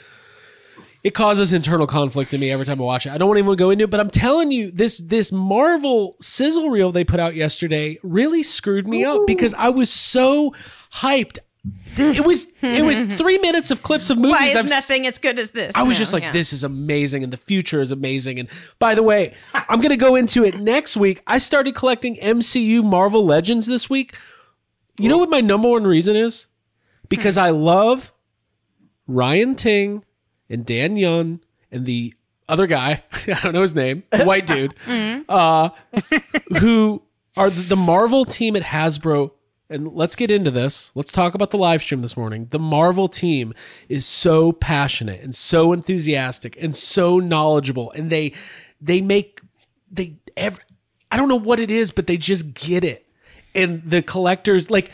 It 1.03 1.15
causes 1.15 1.53
internal 1.53 1.89
conflict 1.89 2.33
in 2.33 2.41
me 2.41 2.53
every 2.53 2.65
time 2.65 2.81
I 2.81 2.85
watch 2.85 3.07
it. 3.07 3.11
I 3.11 3.19
don't 3.19 3.29
want 3.29 3.39
anyone 3.39 3.57
to 3.57 3.63
go 3.63 3.71
into 3.71 3.85
it, 3.85 3.91
but 3.91 3.99
I'm 3.99 4.11
telling 4.11 4.53
you, 4.53 4.71
this 4.71 4.99
this 4.99 5.33
Marvel 5.33 6.17
sizzle 6.21 6.71
reel 6.71 6.93
they 6.93 7.03
put 7.03 7.19
out 7.19 7.35
yesterday 7.35 7.99
really 8.05 8.45
screwed 8.45 8.87
me 8.87 9.05
up 9.05 9.27
because 9.27 9.53
I 9.55 9.71
was 9.71 9.91
so 9.91 10.55
hyped. 10.93 11.39
It 11.97 12.25
was 12.25 12.47
it 12.61 12.85
was 12.85 13.03
three 13.19 13.39
minutes 13.39 13.73
of 13.73 13.83
clips 13.83 14.11
of 14.11 14.19
movies. 14.19 14.33
Why 14.33 14.47
is 14.47 14.57
I've 14.57 14.69
nothing 14.69 15.07
as 15.09 15.19
good 15.19 15.41
as 15.41 15.51
this? 15.51 15.73
I 15.75 15.83
was 15.83 15.97
No, 15.97 15.99
just 15.99 16.13
like, 16.13 16.23
yeah. 16.23 16.33
this 16.33 16.53
is 16.53 16.63
amazing, 16.63 17.25
and 17.25 17.33
the 17.33 17.37
future 17.37 17.81
is 17.81 17.91
amazing. 17.91 18.39
And 18.39 18.49
by 18.79 18.95
the 18.95 19.03
way, 19.03 19.35
I'm 19.55 19.81
going 19.81 19.91
to 19.91 19.97
go 19.97 20.15
into 20.15 20.45
it 20.45 20.61
next 20.61 20.97
week. 20.97 21.21
I 21.27 21.39
started 21.39 21.75
collecting 21.75 22.15
MCU 22.17 22.85
Marvel 22.85 23.25
Legends 23.25 23.67
this 23.67 23.91
week. 23.91 24.15
You 24.99 25.09
know 25.09 25.19
what 25.19 25.31
my 25.31 25.41
number 25.41 25.69
one 25.69 25.85
reason 25.85 26.15
is? 26.15 26.47
Because 27.09 27.35
hmm. 27.35 27.43
I 27.43 27.51
love 27.51 28.13
Ryan 29.09 29.57
Ting 29.57 30.05
and 30.53 30.67
Dan 30.67 30.97
Yun 30.97 31.41
and 31.73 31.87
the 31.87 32.15
other 32.49 32.67
guy, 32.67 33.03
I 33.27 33.41
don't 33.41 33.53
know 33.55 33.63
his 33.63 33.75
name, 33.75 34.05
the 34.11 34.25
white 34.25 34.47
dude, 34.47 34.75
uh, 35.29 35.71
who 36.59 37.03
are 37.37 37.51
the, 37.51 37.63
the 37.63 37.77
Marvel 37.77 38.25
team 38.25 38.55
at 38.55 38.63
Hasbro. 38.63 39.33
And 39.71 39.95
let's 39.95 40.15
get 40.17 40.31
into 40.31 40.51
this. 40.51 40.93
Let's 40.95 41.13
talk 41.13 41.35
about 41.35 41.51
the 41.51 41.57
live 41.57 41.83
stream 41.83 42.03
this 42.03 42.15
morning. 42.15 42.49
The 42.51 42.59
Marvel 42.59 43.09
team 43.09 43.55
is 43.89 44.05
so 44.05 44.53
passionate 44.53 45.23
and 45.23 45.35
so 45.35 45.73
enthusiastic 45.73 46.59
and 46.61 46.77
so 46.77 47.19
knowledgeable, 47.19 47.91
and 47.93 48.11
they 48.11 48.35
they 48.83 49.01
make 49.01 49.41
they 49.91 50.17
ever 50.37 50.61
I 51.11 51.17
don't 51.17 51.31
know 51.31 51.39
what 51.39 51.59
it 51.59 51.71
is, 51.71 51.91
but 51.91 52.07
they 52.07 52.19
just 52.19 52.53
get 52.53 52.85
it. 52.85 53.07
And 53.55 53.83
the 53.83 54.03
collectors 54.03 54.71
like 54.71 54.91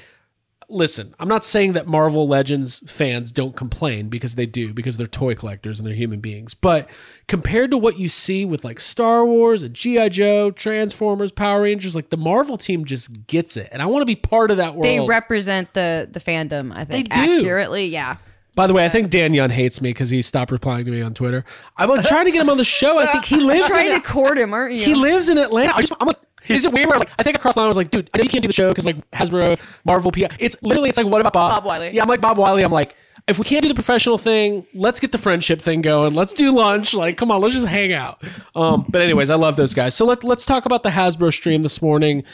listen, 0.68 1.14
I'm 1.18 1.28
not 1.28 1.44
saying 1.44 1.72
that 1.72 1.86
Marvel 1.86 2.28
Legends 2.28 2.82
fans 2.90 3.32
don't 3.32 3.56
complain 3.56 4.08
because 4.08 4.34
they 4.34 4.46
do, 4.46 4.72
because 4.74 4.96
they're 4.96 5.06
toy 5.06 5.34
collectors 5.34 5.78
and 5.78 5.86
they're 5.86 5.94
human 5.94 6.20
beings. 6.20 6.54
But 6.54 6.88
compared 7.26 7.70
to 7.70 7.78
what 7.78 7.98
you 7.98 8.08
see 8.08 8.44
with 8.44 8.64
like 8.64 8.80
Star 8.80 9.24
Wars 9.24 9.62
and 9.62 9.74
G.I. 9.74 10.08
Joe, 10.10 10.50
Transformers, 10.50 11.32
Power 11.32 11.62
Rangers, 11.62 11.96
like 11.96 12.10
the 12.10 12.16
Marvel 12.16 12.58
team 12.58 12.84
just 12.84 13.26
gets 13.26 13.56
it. 13.56 13.68
And 13.72 13.80
I 13.80 13.86
want 13.86 14.02
to 14.02 14.06
be 14.06 14.16
part 14.16 14.50
of 14.50 14.56
that 14.58 14.74
world. 14.74 14.84
they 14.84 15.00
represent 15.00 15.72
the 15.74 16.08
the 16.10 16.20
fandom. 16.20 16.72
I 16.76 16.84
think 16.84 17.08
They 17.10 17.24
do. 17.26 17.38
accurately. 17.38 17.86
Yeah. 17.86 18.16
By 18.54 18.66
the 18.66 18.74
way, 18.74 18.84
I 18.84 18.88
think 18.88 19.10
Dan 19.10 19.34
Yun 19.34 19.50
hates 19.50 19.80
me 19.80 19.90
because 19.90 20.10
he 20.10 20.20
stopped 20.20 20.50
replying 20.50 20.84
to 20.84 20.90
me 20.90 21.00
on 21.00 21.14
Twitter. 21.14 21.44
I'm 21.76 22.02
trying 22.02 22.24
to 22.24 22.32
get 22.32 22.40
him 22.42 22.50
on 22.50 22.56
the 22.58 22.64
show. 22.64 22.98
I 22.98 23.06
think 23.12 23.24
he 23.24 23.36
lives 23.40 23.68
Trying 23.68 23.86
in 23.86 23.94
to 23.94 24.00
court 24.00 24.36
him, 24.36 24.52
aren't 24.52 24.74
you? 24.74 24.84
he 24.84 24.94
lives 24.96 25.28
in 25.28 25.38
Atlanta. 25.38 25.76
I 25.76 25.80
just, 25.80 25.92
I'm 26.00 26.08
like, 26.08 26.18
is 26.48 26.64
it 26.64 26.72
weird? 26.72 26.86
Where 26.86 26.96
I, 26.96 26.98
was 26.98 27.08
like, 27.08 27.14
I 27.18 27.22
think 27.22 27.36
across 27.36 27.54
the 27.54 27.60
line 27.60 27.66
I 27.66 27.68
was 27.68 27.76
like, 27.76 27.90
dude, 27.90 28.10
I 28.14 28.18
know 28.18 28.24
you 28.24 28.30
can't 28.30 28.42
do 28.42 28.48
the 28.48 28.54
show 28.54 28.68
because 28.68 28.86
like 28.86 29.10
Hasbro, 29.10 29.58
Marvel, 29.84 30.12
PR. 30.12 30.26
It's 30.38 30.56
literally, 30.62 30.88
it's 30.88 30.98
like, 30.98 31.06
what 31.06 31.20
about 31.20 31.32
Bob? 31.32 31.50
Bob 31.50 31.64
Wiley. 31.64 31.90
Yeah, 31.92 32.02
I'm 32.02 32.08
like 32.08 32.20
Bob 32.20 32.38
Wiley. 32.38 32.62
I'm 32.62 32.72
like, 32.72 32.96
if 33.26 33.38
we 33.38 33.44
can't 33.44 33.62
do 33.62 33.68
the 33.68 33.74
professional 33.74 34.16
thing, 34.16 34.66
let's 34.74 35.00
get 35.00 35.12
the 35.12 35.18
friendship 35.18 35.60
thing 35.60 35.82
going. 35.82 36.14
Let's 36.14 36.32
do 36.32 36.50
lunch. 36.50 36.94
Like, 36.94 37.18
come 37.18 37.30
on, 37.30 37.40
let's 37.42 37.54
just 37.54 37.66
hang 37.66 37.92
out. 37.92 38.22
Um, 38.54 38.86
but 38.88 39.02
anyways, 39.02 39.28
I 39.28 39.34
love 39.34 39.56
those 39.56 39.74
guys. 39.74 39.94
So 39.94 40.06
let 40.06 40.24
let's 40.24 40.46
talk 40.46 40.64
about 40.64 40.82
the 40.82 40.90
Hasbro 40.90 41.32
stream 41.32 41.62
this 41.62 41.82
morning. 41.82 42.24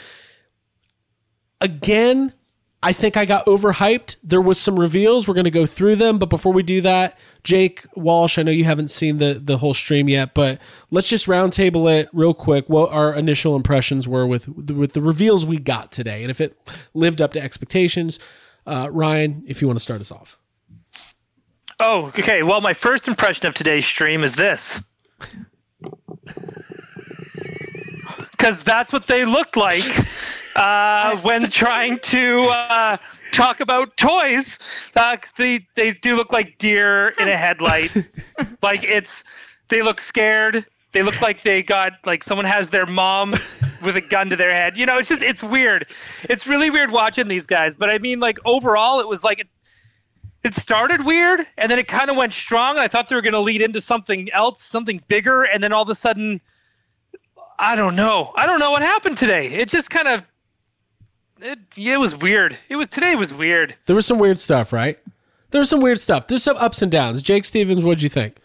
Again, 1.59 2.33
I 2.85 2.93
think 2.93 3.17
I 3.17 3.25
got 3.25 3.47
overhyped. 3.47 4.17
There 4.23 4.39
was 4.39 4.61
some 4.61 4.79
reveals. 4.79 5.27
We're 5.27 5.33
going 5.33 5.45
to 5.45 5.49
go 5.51 5.65
through 5.65 5.95
them, 5.95 6.19
but 6.19 6.29
before 6.29 6.53
we 6.53 6.61
do 6.61 6.81
that, 6.81 7.17
Jake 7.43 7.83
Walsh, 7.95 8.37
I 8.37 8.43
know 8.43 8.51
you 8.51 8.63
haven't 8.63 8.91
seen 8.91 9.17
the 9.17 9.41
the 9.43 9.57
whole 9.57 9.73
stream 9.73 10.07
yet, 10.07 10.35
but 10.35 10.61
let's 10.91 11.09
just 11.09 11.25
roundtable 11.25 11.91
it 11.91 12.09
real 12.13 12.35
quick. 12.35 12.69
What 12.69 12.91
our 12.91 13.15
initial 13.15 13.55
impressions 13.55 14.07
were 14.07 14.27
with 14.27 14.47
with 14.47 14.93
the 14.93 15.01
reveals 15.01 15.47
we 15.47 15.57
got 15.57 15.91
today, 15.91 16.21
and 16.21 16.29
if 16.29 16.39
it 16.39 16.55
lived 16.93 17.21
up 17.21 17.33
to 17.33 17.41
expectations. 17.41 18.19
Uh, 18.67 18.87
Ryan, 18.91 19.43
if 19.47 19.61
you 19.61 19.67
want 19.67 19.79
to 19.79 19.83
start 19.83 20.01
us 20.01 20.11
off. 20.11 20.37
Oh, 21.79 22.07
okay. 22.07 22.43
Well, 22.43 22.61
my 22.61 22.73
first 22.73 23.07
impression 23.07 23.47
of 23.47 23.55
today's 23.55 23.85
stream 23.87 24.23
is 24.23 24.35
this. 24.35 24.79
Because 28.31 28.63
that's 28.63 28.93
what 28.93 29.07
they 29.07 29.25
looked 29.25 29.57
like 29.57 29.81
uh, 30.55 31.15
when 31.23 31.41
trying 31.49 31.99
to 31.99 32.39
uh, 32.43 32.97
talk 33.31 33.59
about 33.59 33.97
toys. 33.97 34.59
Uh, 34.95 35.17
they, 35.37 35.65
they 35.75 35.91
do 35.93 36.15
look 36.15 36.31
like 36.31 36.57
deer 36.57 37.09
in 37.19 37.27
a 37.27 37.37
headlight. 37.37 37.95
like 38.61 38.83
it's, 38.83 39.23
they 39.69 39.81
look 39.81 39.99
scared. 39.99 40.65
They 40.93 41.03
look 41.03 41.21
like 41.21 41.43
they 41.43 41.61
got, 41.61 41.93
like 42.05 42.23
someone 42.23 42.45
has 42.45 42.69
their 42.69 42.85
mom 42.85 43.31
with 43.83 43.97
a 43.97 44.01
gun 44.09 44.29
to 44.29 44.35
their 44.35 44.53
head. 44.53 44.77
You 44.77 44.85
know, 44.85 44.97
it's 44.97 45.09
just, 45.09 45.21
it's 45.21 45.43
weird. 45.43 45.87
It's 46.29 46.47
really 46.47 46.69
weird 46.69 46.91
watching 46.91 47.27
these 47.27 47.45
guys. 47.45 47.75
But 47.75 47.89
I 47.89 47.97
mean, 47.97 48.21
like, 48.21 48.37
overall, 48.45 49.01
it 49.01 49.07
was 49.07 49.23
like, 49.23 49.45
it 50.45 50.53
started 50.53 51.05
weird 51.05 51.45
and 51.57 51.71
then 51.71 51.79
it 51.79 51.87
kind 51.87 52.09
of 52.09 52.15
went 52.15 52.31
strong. 52.31 52.77
I 52.77 52.87
thought 52.87 53.09
they 53.09 53.15
were 53.15 53.21
going 53.21 53.33
to 53.33 53.39
lead 53.39 53.61
into 53.61 53.81
something 53.81 54.31
else, 54.31 54.63
something 54.63 55.01
bigger, 55.07 55.43
and 55.43 55.61
then 55.61 55.73
all 55.73 55.81
of 55.81 55.89
a 55.89 55.95
sudden, 55.95 56.39
I 57.57 57.75
don't 57.75 57.95
know. 57.95 58.31
I 58.35 58.45
don't 58.45 58.59
know 58.59 58.71
what 58.71 58.81
happened 58.81 59.17
today. 59.17 59.47
It 59.47 59.69
just 59.69 59.89
kind 59.89 60.07
of, 60.07 60.23
it, 61.41 61.59
it 61.75 61.99
was 61.99 62.15
weird. 62.15 62.57
It 62.69 62.75
was 62.75 62.87
today 62.87 63.15
was 63.15 63.33
weird. 63.33 63.75
There 63.85 63.95
was 63.95 64.05
some 64.05 64.19
weird 64.19 64.39
stuff, 64.39 64.71
right? 64.73 64.97
There 65.51 65.59
was 65.59 65.69
some 65.69 65.81
weird 65.81 65.99
stuff. 65.99 66.27
There's 66.27 66.43
some 66.43 66.57
ups 66.57 66.81
and 66.81 66.91
downs. 66.91 67.21
Jake 67.21 67.45
Stevens, 67.45 67.83
what'd 67.83 68.01
you 68.01 68.09
think? 68.09 68.37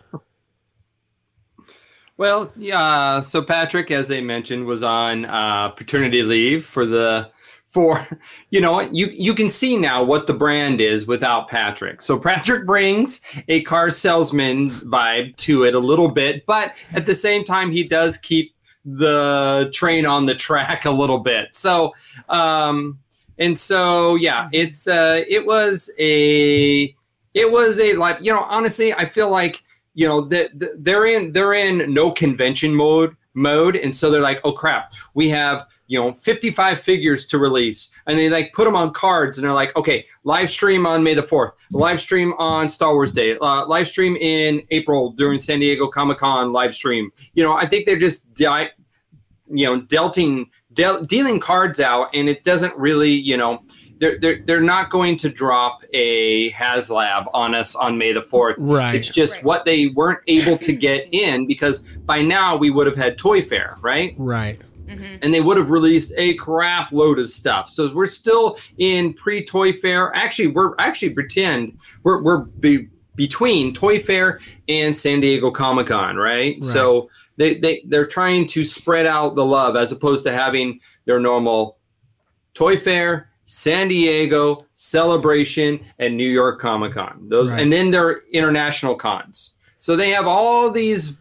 Well, 2.16 2.52
yeah. 2.54 3.20
So 3.20 3.40
Patrick, 3.42 3.90
as 3.90 4.06
they 4.06 4.20
mentioned, 4.20 4.66
was 4.66 4.82
on 4.82 5.24
uh, 5.24 5.70
paternity 5.70 6.22
leave 6.22 6.66
for 6.66 6.84
the 6.84 7.30
for 7.64 8.06
you 8.50 8.60
know 8.60 8.72
what 8.72 8.94
you 8.94 9.06
you 9.06 9.34
can 9.34 9.48
see 9.48 9.76
now 9.76 10.02
what 10.04 10.26
the 10.26 10.34
brand 10.34 10.80
is 10.80 11.06
without 11.06 11.48
Patrick. 11.48 12.02
So 12.02 12.18
Patrick 12.18 12.66
brings 12.66 13.22
a 13.48 13.62
car 13.62 13.90
salesman 13.90 14.70
vibe 14.70 15.34
to 15.36 15.64
it 15.64 15.74
a 15.74 15.78
little 15.78 16.10
bit, 16.10 16.44
but 16.44 16.74
at 16.92 17.06
the 17.06 17.14
same 17.14 17.42
time 17.42 17.70
he 17.70 17.84
does 17.84 18.18
keep 18.18 18.54
the 18.84 19.70
train 19.72 20.06
on 20.06 20.26
the 20.26 20.34
track 20.34 20.84
a 20.84 20.90
little 20.90 21.18
bit. 21.18 21.54
So 21.54 21.92
um 22.28 22.98
and 23.38 23.56
so 23.56 24.16
yeah, 24.16 24.48
it's 24.52 24.86
uh 24.86 25.24
it 25.28 25.46
was 25.46 25.90
a 25.98 26.94
it 27.34 27.50
was 27.50 27.78
a 27.80 27.94
like 27.94 28.18
you 28.20 28.32
know 28.32 28.42
honestly 28.42 28.92
I 28.92 29.04
feel 29.04 29.30
like 29.30 29.62
you 29.94 30.06
know 30.06 30.20
that 30.22 30.58
th- 30.58 30.72
they're 30.78 31.06
in 31.06 31.32
they're 31.32 31.54
in 31.54 31.92
no 31.92 32.10
convention 32.10 32.74
mode 32.74 33.16
mode, 33.34 33.76
and 33.76 33.94
so 33.94 34.10
they're 34.10 34.20
like, 34.20 34.40
oh 34.44 34.52
crap, 34.52 34.92
we 35.14 35.28
have 35.28 35.66
you 35.90 35.98
know 35.98 36.12
55 36.12 36.80
figures 36.80 37.26
to 37.26 37.36
release, 37.38 37.90
and 38.06 38.16
they 38.16 38.30
like 38.30 38.52
put 38.52 38.64
them 38.64 38.76
on 38.76 38.92
cards, 38.92 39.36
and 39.36 39.44
they're 39.44 39.52
like, 39.52 39.76
okay, 39.76 40.06
live 40.22 40.48
stream 40.48 40.86
on 40.86 41.02
May 41.02 41.14
the 41.14 41.22
fourth, 41.22 41.52
live 41.72 42.00
stream 42.00 42.32
on 42.38 42.68
Star 42.68 42.94
Wars 42.94 43.10
Day, 43.10 43.36
uh, 43.38 43.66
live 43.66 43.88
stream 43.88 44.14
in 44.14 44.62
April 44.70 45.10
during 45.10 45.40
San 45.40 45.58
Diego 45.58 45.88
Comic 45.88 46.18
Con 46.18 46.52
live 46.52 46.76
stream. 46.76 47.10
You 47.34 47.42
know, 47.42 47.56
I 47.56 47.66
think 47.66 47.86
they're 47.86 47.98
just 47.98 48.32
di- 48.34 48.70
you 49.48 49.66
know 49.66 49.80
dealing 49.80 50.48
deal 50.74 51.02
dealing 51.02 51.40
cards 51.40 51.80
out, 51.80 52.10
and 52.14 52.28
it 52.28 52.44
doesn't 52.44 52.74
really 52.76 53.10
you 53.10 53.36
know. 53.36 53.62
They're, 53.98 54.18
they're, 54.18 54.42
they're 54.46 54.62
not 54.62 54.88
going 54.88 55.18
to 55.18 55.28
drop 55.28 55.82
a 55.92 56.50
HasLab 56.52 57.26
on 57.34 57.54
us 57.54 57.76
on 57.76 57.98
May 57.98 58.14
the 58.14 58.22
4th. 58.22 58.54
Right. 58.56 58.94
It's 58.94 59.10
just 59.10 59.44
what 59.44 59.66
they 59.66 59.88
weren't 59.88 60.22
able 60.26 60.56
to 60.56 60.72
get 60.72 61.12
in 61.12 61.46
because 61.46 61.80
by 61.80 62.22
now 62.22 62.56
we 62.56 62.70
would 62.70 62.86
have 62.86 62.96
had 62.96 63.18
Toy 63.18 63.42
Fair, 63.42 63.76
right? 63.82 64.14
Right. 64.16 64.58
Mm-hmm. 64.90 65.16
and 65.22 65.32
they 65.32 65.40
would 65.40 65.56
have 65.56 65.70
released 65.70 66.12
a 66.16 66.34
crap 66.34 66.92
load 66.92 67.18
of 67.18 67.30
stuff. 67.30 67.68
So 67.68 67.92
we're 67.94 68.06
still 68.06 68.58
in 68.78 69.14
pre 69.14 69.44
Toy 69.44 69.72
Fair. 69.72 70.14
Actually, 70.14 70.48
we're 70.48 70.74
actually 70.78 71.10
pretend 71.10 71.78
we're 72.02 72.22
we're 72.22 72.38
be, 72.38 72.88
between 73.14 73.72
Toy 73.72 74.00
Fair 74.00 74.40
and 74.68 74.94
San 74.94 75.20
Diego 75.20 75.50
Comic 75.50 75.88
Con, 75.88 76.16
right? 76.16 76.62
So 76.64 77.08
they 77.36 77.54
they 77.58 77.82
they're 77.86 78.06
trying 78.06 78.46
to 78.48 78.64
spread 78.64 79.06
out 79.06 79.36
the 79.36 79.44
love 79.44 79.76
as 79.76 79.92
opposed 79.92 80.24
to 80.24 80.32
having 80.32 80.80
their 81.04 81.20
normal 81.20 81.78
Toy 82.54 82.76
Fair. 82.76 83.28
San 83.46 83.88
Diego 83.88 84.64
Celebration 84.74 85.80
and 85.98 86.16
New 86.16 86.28
York 86.28 86.60
Comic 86.60 86.92
Con. 86.94 87.26
Those 87.28 87.50
Right. 87.50 87.60
and 87.60 87.72
then 87.72 87.90
their 87.90 88.20
international 88.30 88.94
cons. 88.94 89.54
So 89.80 89.96
they 89.96 90.10
have 90.10 90.28
all 90.28 90.70
these 90.70 91.18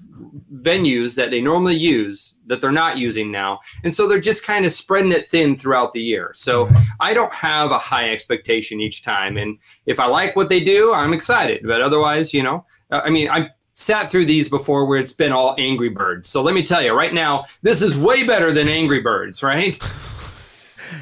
venues 0.56 1.15
that 1.15 1.32
they 1.32 1.42
normally 1.42 1.76
use 1.76 2.36
that 2.48 2.62
they're 2.62 2.72
not 2.72 2.98
using 2.98 3.32
now. 3.32 3.60
And 3.84 3.94
so 3.94 4.08
they're 4.08 4.20
just 4.20 4.46
kind 4.46 4.65
of 4.65 4.72
spreading 4.72 5.12
it 5.12 5.30
thin 5.30 5.58
throughout 5.58 5.94
the 5.94 6.02
year. 6.02 6.32
So 6.34 6.70
I 7.00 7.13
don't 7.13 7.34
have 7.34 7.72
a 7.72 7.78
high 7.78 8.12
expectation 8.12 8.80
each 8.80 9.04
time. 9.04 9.38
And 9.38 9.58
if 9.86 10.00
I 10.00 10.06
like 10.06 10.36
what 10.36 10.50
they 10.50 10.63
do, 10.63 10.94
I'm 10.94 11.13
excited. 11.13 11.62
But 11.63 11.82
otherwise, 11.82 12.34
you 12.34 12.44
know, 12.44 12.65
uh, 12.92 13.02
I 13.04 13.10
mean, 13.10 13.30
I 13.30 13.50
sat 13.74 14.10
through 14.10 14.26
these 14.26 14.50
before 14.50 14.86
where 14.86 15.00
it's 15.00 15.13
been 15.13 15.32
all 15.32 15.56
Angry 15.58 15.89
Birds. 15.89 16.30
So 16.30 16.42
let 16.42 16.54
me 16.54 16.63
tell 16.63 16.82
you 16.82 16.94
right 16.94 17.13
now, 17.13 17.46
this 17.62 17.82
is 17.82 17.98
way 17.98 18.26
better 18.26 18.52
than 18.52 18.68
Angry 18.68 19.00
Birds, 19.00 19.42
right? 19.42 19.78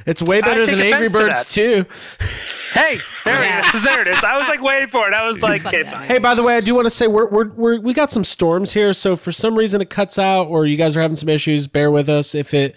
It's 0.05 0.21
way 0.21 0.41
better 0.41 0.65
than 0.65 0.81
Angry 0.81 1.07
offense 1.07 1.53
to 1.53 1.83
Birds 1.83 1.87
too. 1.89 2.56
Hey, 2.77 2.97
there 3.23 3.43
Yeah. 3.43 3.59
it 3.69 3.75
is. 3.75 3.83
There 3.83 4.01
it 4.01 4.07
is. 4.07 4.23
I 4.23 4.37
was 4.37 4.47
like 4.47 4.61
waiting 4.61 4.87
for 4.89 5.07
it. 5.07 5.13
I 5.13 5.25
was 5.25 5.41
like, 5.41 5.65
okay, 5.65 5.83
fine. 5.83 6.07
Hey, 6.07 6.19
by 6.19 6.35
the 6.35 6.43
way, 6.43 6.55
I 6.55 6.61
do 6.61 6.75
want 6.75 6.85
to 6.85 6.89
say 6.91 7.07
we're, 7.07 7.27
we're, 7.27 7.49
we're 7.49 7.79
we 7.79 7.93
got 7.93 8.09
some 8.09 8.23
storms 8.23 8.73
here, 8.73 8.93
so 8.93 9.13
if 9.13 9.19
for 9.19 9.31
some 9.31 9.57
reason 9.57 9.81
it 9.81 9.89
cuts 9.89 10.17
out 10.19 10.47
or 10.47 10.65
you 10.65 10.77
guys 10.77 10.95
are 10.95 11.01
having 11.01 11.15
some 11.17 11.29
issues, 11.29 11.67
bear 11.67 11.89
with 11.91 12.07
us. 12.09 12.35
If 12.35 12.53
it 12.53 12.75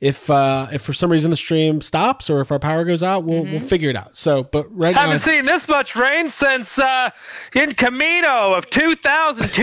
if 0.00 0.28
uh 0.30 0.66
if 0.72 0.82
for 0.82 0.92
some 0.92 1.12
reason 1.12 1.30
the 1.30 1.36
stream 1.36 1.80
stops 1.80 2.28
or 2.28 2.40
if 2.40 2.50
our 2.50 2.58
power 2.58 2.84
goes 2.84 3.02
out, 3.04 3.22
we'll 3.24 3.44
we'll 3.44 3.60
figure 3.60 3.88
it 3.88 3.94
out. 3.96 4.16
So, 4.16 4.42
but 4.42 4.66
right 4.76 4.94
now, 4.94 5.02
Haven't 5.02 5.20
seen 5.20 5.44
this 5.44 5.68
much 5.68 5.94
rain 5.94 6.28
since 6.28 6.76
uh, 6.78 7.10
in 7.54 7.70
Kamino 7.70 8.56
of 8.58 8.68
2002. 8.68 9.62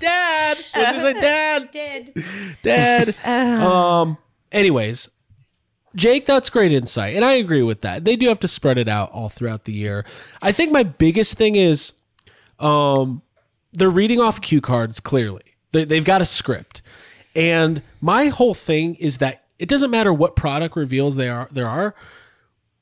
Dad, 0.00 0.58
what 0.74 0.74
did 0.74 0.94
you 0.94 1.00
say, 1.00 1.12
Dad, 1.20 1.70
Dead. 1.72 2.12
Dad. 2.62 3.60
um. 3.62 4.18
Anyways, 4.50 5.08
Jake, 5.94 6.26
that's 6.26 6.50
great 6.50 6.72
insight, 6.72 7.16
and 7.16 7.24
I 7.24 7.34
agree 7.34 7.62
with 7.62 7.82
that. 7.82 8.04
They 8.04 8.16
do 8.16 8.28
have 8.28 8.40
to 8.40 8.48
spread 8.48 8.78
it 8.78 8.88
out 8.88 9.10
all 9.12 9.28
throughout 9.28 9.64
the 9.64 9.72
year. 9.72 10.04
I 10.40 10.52
think 10.52 10.72
my 10.72 10.82
biggest 10.82 11.36
thing 11.36 11.54
is, 11.56 11.92
um, 12.58 13.22
they're 13.72 13.90
reading 13.90 14.20
off 14.20 14.40
cue 14.40 14.60
cards 14.60 15.00
clearly. 15.00 15.42
They, 15.72 15.84
they've 15.84 16.04
got 16.04 16.22
a 16.22 16.26
script, 16.26 16.82
and 17.34 17.82
my 18.00 18.26
whole 18.26 18.54
thing 18.54 18.94
is 18.96 19.18
that 19.18 19.44
it 19.58 19.68
doesn't 19.68 19.90
matter 19.90 20.12
what 20.12 20.36
product 20.36 20.76
reveals 20.76 21.16
they 21.16 21.28
are 21.28 21.48
there 21.50 21.68
are. 21.68 21.94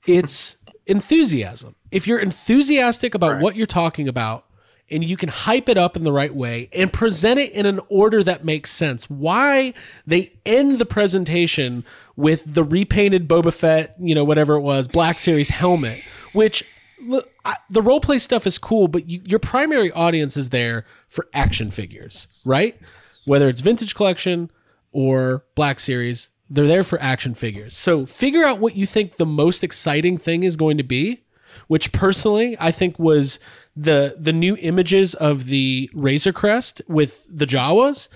It's 0.06 0.56
enthusiasm. 0.86 1.76
If 1.90 2.06
you're 2.06 2.18
enthusiastic 2.18 3.14
about 3.14 3.40
what 3.40 3.54
you're 3.54 3.66
talking 3.66 4.08
about, 4.08 4.44
and 4.90 5.04
you 5.04 5.16
can 5.16 5.28
hype 5.28 5.68
it 5.68 5.78
up 5.78 5.96
in 5.96 6.04
the 6.04 6.12
right 6.12 6.34
way 6.34 6.68
and 6.72 6.92
present 6.92 7.38
it 7.38 7.52
in 7.52 7.66
an 7.66 7.80
order 7.88 8.22
that 8.22 8.44
makes 8.44 8.70
sense. 8.70 9.08
Why 9.08 9.72
they 10.06 10.32
end 10.44 10.78
the 10.78 10.86
presentation 10.86 11.84
with 12.16 12.54
the 12.54 12.64
repainted 12.64 13.28
Boba 13.28 13.52
Fett, 13.52 13.94
you 14.00 14.14
know, 14.14 14.24
whatever 14.24 14.54
it 14.54 14.60
was, 14.60 14.88
Black 14.88 15.18
Series 15.18 15.48
helmet, 15.48 16.02
which 16.32 16.64
look, 17.02 17.30
I, 17.44 17.56
the 17.70 17.82
role 17.82 18.00
play 18.00 18.18
stuff 18.18 18.46
is 18.46 18.58
cool, 18.58 18.88
but 18.88 19.08
you, 19.08 19.22
your 19.24 19.38
primary 19.38 19.92
audience 19.92 20.36
is 20.36 20.50
there 20.50 20.84
for 21.08 21.26
action 21.32 21.70
figures, 21.70 22.42
right? 22.46 22.78
Whether 23.26 23.48
it's 23.48 23.60
vintage 23.60 23.94
collection 23.94 24.50
or 24.92 25.44
Black 25.54 25.80
Series, 25.80 26.30
they're 26.48 26.66
there 26.66 26.82
for 26.82 27.00
action 27.00 27.34
figures. 27.34 27.76
So 27.76 28.06
figure 28.06 28.44
out 28.44 28.58
what 28.58 28.74
you 28.74 28.86
think 28.86 29.16
the 29.16 29.26
most 29.26 29.62
exciting 29.62 30.18
thing 30.18 30.42
is 30.42 30.56
going 30.56 30.78
to 30.78 30.82
be 30.82 31.22
which 31.68 31.92
personally 31.92 32.56
I 32.58 32.70
think 32.72 32.98
was 32.98 33.38
the 33.76 34.16
the 34.18 34.32
new 34.32 34.56
images 34.60 35.14
of 35.14 35.46
the 35.46 35.90
Razor 35.94 36.32
Crest 36.32 36.82
with 36.88 37.26
the 37.30 37.46
Jawas. 37.46 38.08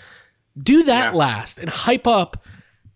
Do 0.60 0.82
that 0.84 1.12
Yeah. 1.12 1.18
last 1.18 1.58
and 1.58 1.68
hype 1.70 2.06
up 2.06 2.44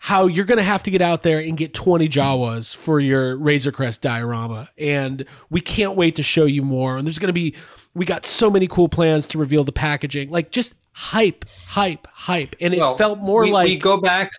how 0.01 0.27
you're 0.29 0.44
going 0.44 0.59
to 0.59 0.62
have 0.64 0.83
to 0.85 0.92
get 0.92 1.03
out 1.03 1.23
there 1.25 1.40
and 1.40 1.57
get 1.57 1.75
20 1.75 2.09
Jawas 2.09 2.75
for 2.75 3.01
your 3.01 3.37
Razor 3.37 3.73
Crest 3.73 4.01
diorama. 4.01 4.68
And 4.79 5.25
we 5.51 5.61
can't 5.61 5.97
wait 5.97 6.14
to 6.16 6.23
show 6.23 6.44
you 6.44 6.62
more. 6.62 6.97
And 6.97 7.05
there's 7.05 7.18
going 7.18 7.29
to 7.29 7.33
be, 7.33 7.57
we 7.94 8.05
got 8.07 8.25
so 8.25 8.49
many 8.49 8.68
cool 8.68 8.88
plans 8.88 9.27
to 9.29 9.38
reveal 9.38 9.64
the 9.64 9.73
packaging. 9.73 10.31
Like 10.31 10.53
just 10.53 10.75
hype, 10.92 11.44
hype, 11.66 12.07
hype. 12.12 12.55
And 12.61 12.75
it 12.75 12.79
Well, 12.79 12.97
felt 12.97 13.18
more 13.18 13.42
we, 13.42 13.51
like. 13.51 13.66
we 13.66 13.77
go 13.77 13.97
back 14.01 14.31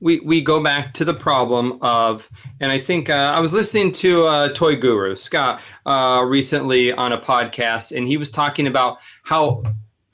we, 0.00 0.20
we 0.20 0.40
go 0.40 0.62
back 0.62 0.92
to 0.94 1.04
the 1.04 1.14
problem 1.14 1.78
of 1.82 2.28
and 2.60 2.70
i 2.70 2.78
think 2.78 3.08
uh, 3.10 3.32
i 3.34 3.40
was 3.40 3.54
listening 3.54 3.92
to 3.92 4.24
uh, 4.24 4.48
toy 4.50 4.76
guru 4.76 5.16
scott 5.16 5.60
uh, 5.86 6.24
recently 6.26 6.92
on 6.92 7.12
a 7.12 7.18
podcast 7.18 7.96
and 7.96 8.06
he 8.06 8.16
was 8.16 8.30
talking 8.30 8.66
about 8.66 8.98
how 9.24 9.62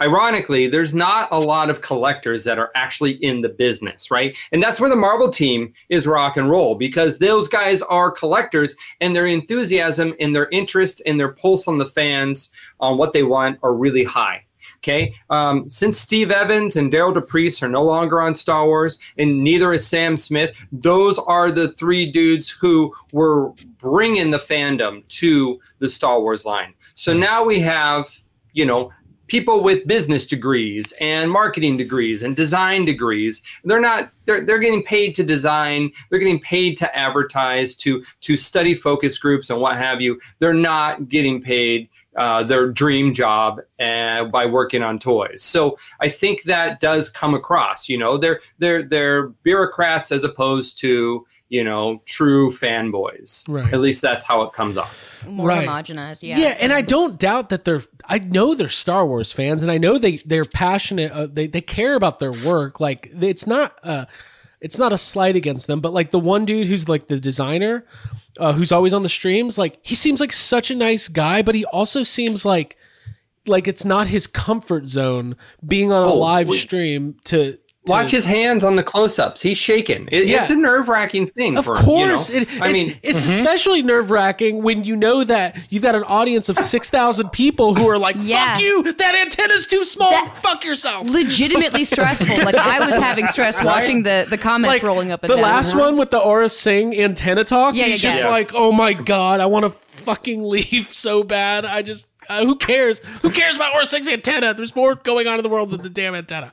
ironically 0.03 0.67
there's 0.67 0.93
not 0.93 1.29
a 1.31 1.39
lot 1.39 1.71
of 1.71 1.81
collectors 1.81 2.43
that 2.43 2.59
are 2.59 2.73
actually 2.75 3.13
in 3.13 3.41
the 3.41 3.49
business 3.49 4.11
right? 4.11 4.37
And 4.51 4.61
that's 4.61 4.81
where 4.81 4.91
the 4.91 4.97
marvel 4.97 5.29
team 5.29 5.73
is 5.91 6.09
rock 6.09 6.37
and 6.37 6.51
roll 6.51 6.75
because 6.75 7.19
those 7.19 7.47
guys 7.47 7.83
are 7.83 8.11
collectors 8.11 8.75
and 9.01 9.15
their 9.15 9.27
enthusiasm 9.27 10.13
and 10.19 10.35
their 10.35 10.49
interest 10.51 11.01
and 11.07 11.21
their 11.21 11.33
pulse 11.33 11.69
on 11.69 11.79
the 11.79 11.87
fans 11.87 12.51
on 12.81 12.99
what 12.99 13.13
they 13.13 13.23
want 13.23 13.61
are 13.63 13.75
really 13.75 14.03
high 14.03 14.45
Okay. 14.83 15.15
Um, 15.31 15.69
since 15.69 16.01
Steve 16.01 16.33
Evans 16.33 16.75
and 16.75 16.93
Derryl 16.93 17.15
DePriest 17.15 17.63
are 17.63 17.69
no 17.69 17.85
longer 17.85 18.21
on 18.21 18.35
Star 18.35 18.67
Wars, 18.67 18.99
and 19.17 19.45
neither 19.45 19.73
is 19.73 19.87
Sam 19.87 20.17
Smith, 20.17 20.57
those 20.73 21.21
are 21.21 21.53
the 21.53 21.73
three 21.75 22.11
dudes 22.11 22.51
who 22.51 22.93
were 23.13 23.53
bringing 23.79 24.33
the 24.33 24.39
fandom 24.39 25.07
to 25.21 25.61
the 25.79 25.89
Star 25.89 26.21
Wars 26.21 26.45
line. 26.45 26.75
So 26.95 27.13
now 27.13 27.45
we 27.45 27.61
have, 27.61 28.11
you 28.55 28.67
know, 28.67 28.91
people 29.33 29.63
with 29.63 29.87
business 29.87 30.27
degrees 30.27 30.93
and 31.01 31.31
marketing 31.31 31.79
degrees 31.79 32.23
and 32.23 32.37
design 32.37 32.85
degrees. 32.85 33.41
They're 33.65 33.81
not. 33.81 34.13
They're 34.27 34.45
they're 34.45 34.59
getting 34.59 34.83
paid 34.83 35.15
to 35.15 35.25
design. 35.25 35.91
They're 36.11 36.19
getting 36.19 36.39
paid 36.39 36.77
to 36.77 36.97
advertise, 36.97 37.75
to 37.77 38.05
to 38.21 38.37
study 38.37 38.75
focus 38.75 39.17
groups 39.17 39.49
and 39.49 39.59
what 39.59 39.79
have 39.79 40.03
you. 40.03 40.21
They're 40.39 40.53
not 40.53 41.09
getting 41.09 41.41
paid 41.41 41.89
uh, 42.15 42.43
their 42.43 42.71
dream 42.71 43.15
job 43.15 43.61
uh, 43.81 44.25
by 44.25 44.45
working 44.45 44.83
on 44.83 44.99
toys. 44.99 45.43
So 45.43 45.79
I 46.01 46.11
think 46.11 46.43
that 46.43 46.81
does 46.81 47.09
come 47.09 47.33
across. 47.33 47.89
You 47.89 47.97
know, 47.97 48.19
they're 48.19 48.41
they're 48.59 48.83
they're 48.83 49.29
bureaucrats 49.45 50.13
as 50.13 50.25
opposed 50.25 50.79
to 50.81 51.25
you 51.53 51.63
know 51.63 52.01
true 52.07 52.51
fanboys. 52.51 53.47
Right. 53.47 53.73
At 53.75 53.81
least 53.81 54.01
that's 54.01 54.25
how 54.25 54.43
it 54.43 54.53
comes 54.55 54.79
off. 54.79 55.23
More 55.27 55.49
Right. 55.49 55.69
homogenized. 55.69 56.23
Yeah. 56.27 56.39
Yeah. 56.39 56.57
and 56.59 56.73
I 56.73 56.81
don't 56.83 57.19
doubt 57.19 57.51
that 57.51 57.65
they're. 57.65 57.83
I 58.07 58.19
know 58.19 58.55
they're 58.55 58.69
Star 58.71 59.07
Wars 59.07 59.31
fans, 59.33 59.61
and 59.63 59.71
I 59.71 59.77
know 59.79 59.99
they 59.99 60.17
they're 60.25 60.47
passionate. 60.47 61.13
Uh, 61.13 61.27
they 61.31 61.47
they 61.47 61.61
care 61.61 61.95
about 61.95 62.19
their 62.19 62.33
work. 62.33 62.81
Like 62.81 63.11
it's 63.21 63.47
not 63.47 63.79
uh 63.83 64.07
it's 64.63 64.79
not 64.79 64.93
a 64.93 64.99
slight 64.99 65.37
against 65.37 65.67
them, 65.67 65.81
but 65.81 65.93
like 65.93 66.11
the 66.11 66.21
one 66.21 66.45
dude 66.47 66.67
who's 66.69 66.89
like 66.89 67.09
the 67.09 67.21
designer, 67.21 67.85
uh, 68.39 68.53
who's 68.53 68.73
always 68.73 68.95
on 68.95 69.03
the 69.03 69.09
streams, 69.11 69.59
like 69.59 69.79
he 69.83 69.95
seems 69.95 70.21
like 70.21 70.33
such 70.33 70.71
a 70.71 70.75
nice 70.75 71.09
guy, 71.09 71.43
but 71.43 71.55
he 71.55 71.65
also 71.67 72.03
seems 72.05 72.45
like 72.47 72.77
like 73.47 73.67
it's 73.69 73.85
not 73.85 74.07
his 74.07 74.27
comfort 74.27 74.87
zone 74.87 75.35
being 75.67 75.91
on 75.93 76.07
a 76.09 76.13
Oh, 76.13 76.17
live 76.17 76.49
we- 76.49 76.57
stream 76.57 77.17
to. 77.25 77.59
To- 77.87 77.91
Watch 77.91 78.13
his 78.13 78.25
hands 78.25 78.63
on 78.63 78.77
the 78.77 78.83
close-ups. 78.85 79.43
He's 79.43 79.59
shaking. 79.59 80.09
It, 80.13 80.29
Yeah. 80.29 80.43
It's 80.43 80.51
a 80.51 80.57
nerve-wracking 80.57 81.27
thing. 81.29 81.57
Of 81.59 81.65
for, 81.65 81.75
course, 81.75 82.31
you 82.31 82.37
know? 82.37 82.43
it, 82.43 82.63
I 82.63 82.69
it- 82.69 82.73
mean, 82.73 82.89
mm-hmm. 82.91 82.99
it's 83.03 83.25
especially 83.25 83.83
nerve 83.83 84.11
wracking 84.13 84.63
when 84.63 84.85
you 84.85 84.95
know 84.95 85.25
that 85.25 85.57
you've 85.69 85.83
got 85.83 85.97
an 85.97 86.05
audience 86.05 86.49
of 86.49 86.59
six 86.61 86.91
thousand 86.91 87.31
people 87.31 87.75
who 87.75 87.89
are 87.89 87.99
like, 87.99 88.15
Yeah. 88.21 88.53
"Fuck 88.55 88.63
you! 88.63 88.93
That 88.93 89.15
antenna's 89.17 89.67
too 89.67 89.85
small. 89.85 90.11
That- 90.11 90.33
Fuck 90.43 90.65
yourself." 90.65 91.09
legitimately 91.11 91.85
stressful. 91.85 92.37
Like 92.45 92.55
I 92.55 92.85
was 92.85 92.95
having 92.95 93.27
stress 93.29 93.61
watching 93.63 94.05
the 94.05 94.27
the 94.31 94.39
comments 94.39 94.69
Like 94.75 94.83
rolling 94.85 95.11
up 95.11 95.25
and 95.25 95.31
the 95.31 95.35
down. 95.37 95.43
last 95.43 95.75
one 95.75 95.97
with 95.97 96.11
the 96.13 96.21
Aurra 96.21 96.51
Sing 96.51 96.97
antenna 97.01 97.45
talk. 97.45 97.75
Yeah, 97.75 97.87
he's 97.87 98.05
yeah, 98.05 98.11
just 98.11 98.23
yeah. 98.25 98.31
like, 98.31 98.51
"Oh 98.55 98.71
my 98.71 98.93
god, 98.93 99.41
I 99.41 99.47
want 99.47 99.65
to 99.65 99.71
fucking 99.71 100.43
leave 100.49 100.89
so 100.93 101.25
bad. 101.25 101.65
I 101.65 101.83
just." 101.83 102.07
Uh, 102.29 102.45
who 102.45 102.57
cares? 102.57 102.99
Who 103.23 103.31
cares 103.31 103.57
about 103.57 103.75
Aurra 103.75 103.85
Sing 103.85 104.09
antenna? 104.09 104.55
There's 104.55 104.75
more 104.77 104.95
going 104.95 105.27
on 105.27 105.39
in 105.39 105.43
the 105.43 105.49
world 105.49 105.71
than 105.71 105.83
the 105.83 105.91
damn 105.91 106.15
antenna. 106.15 106.53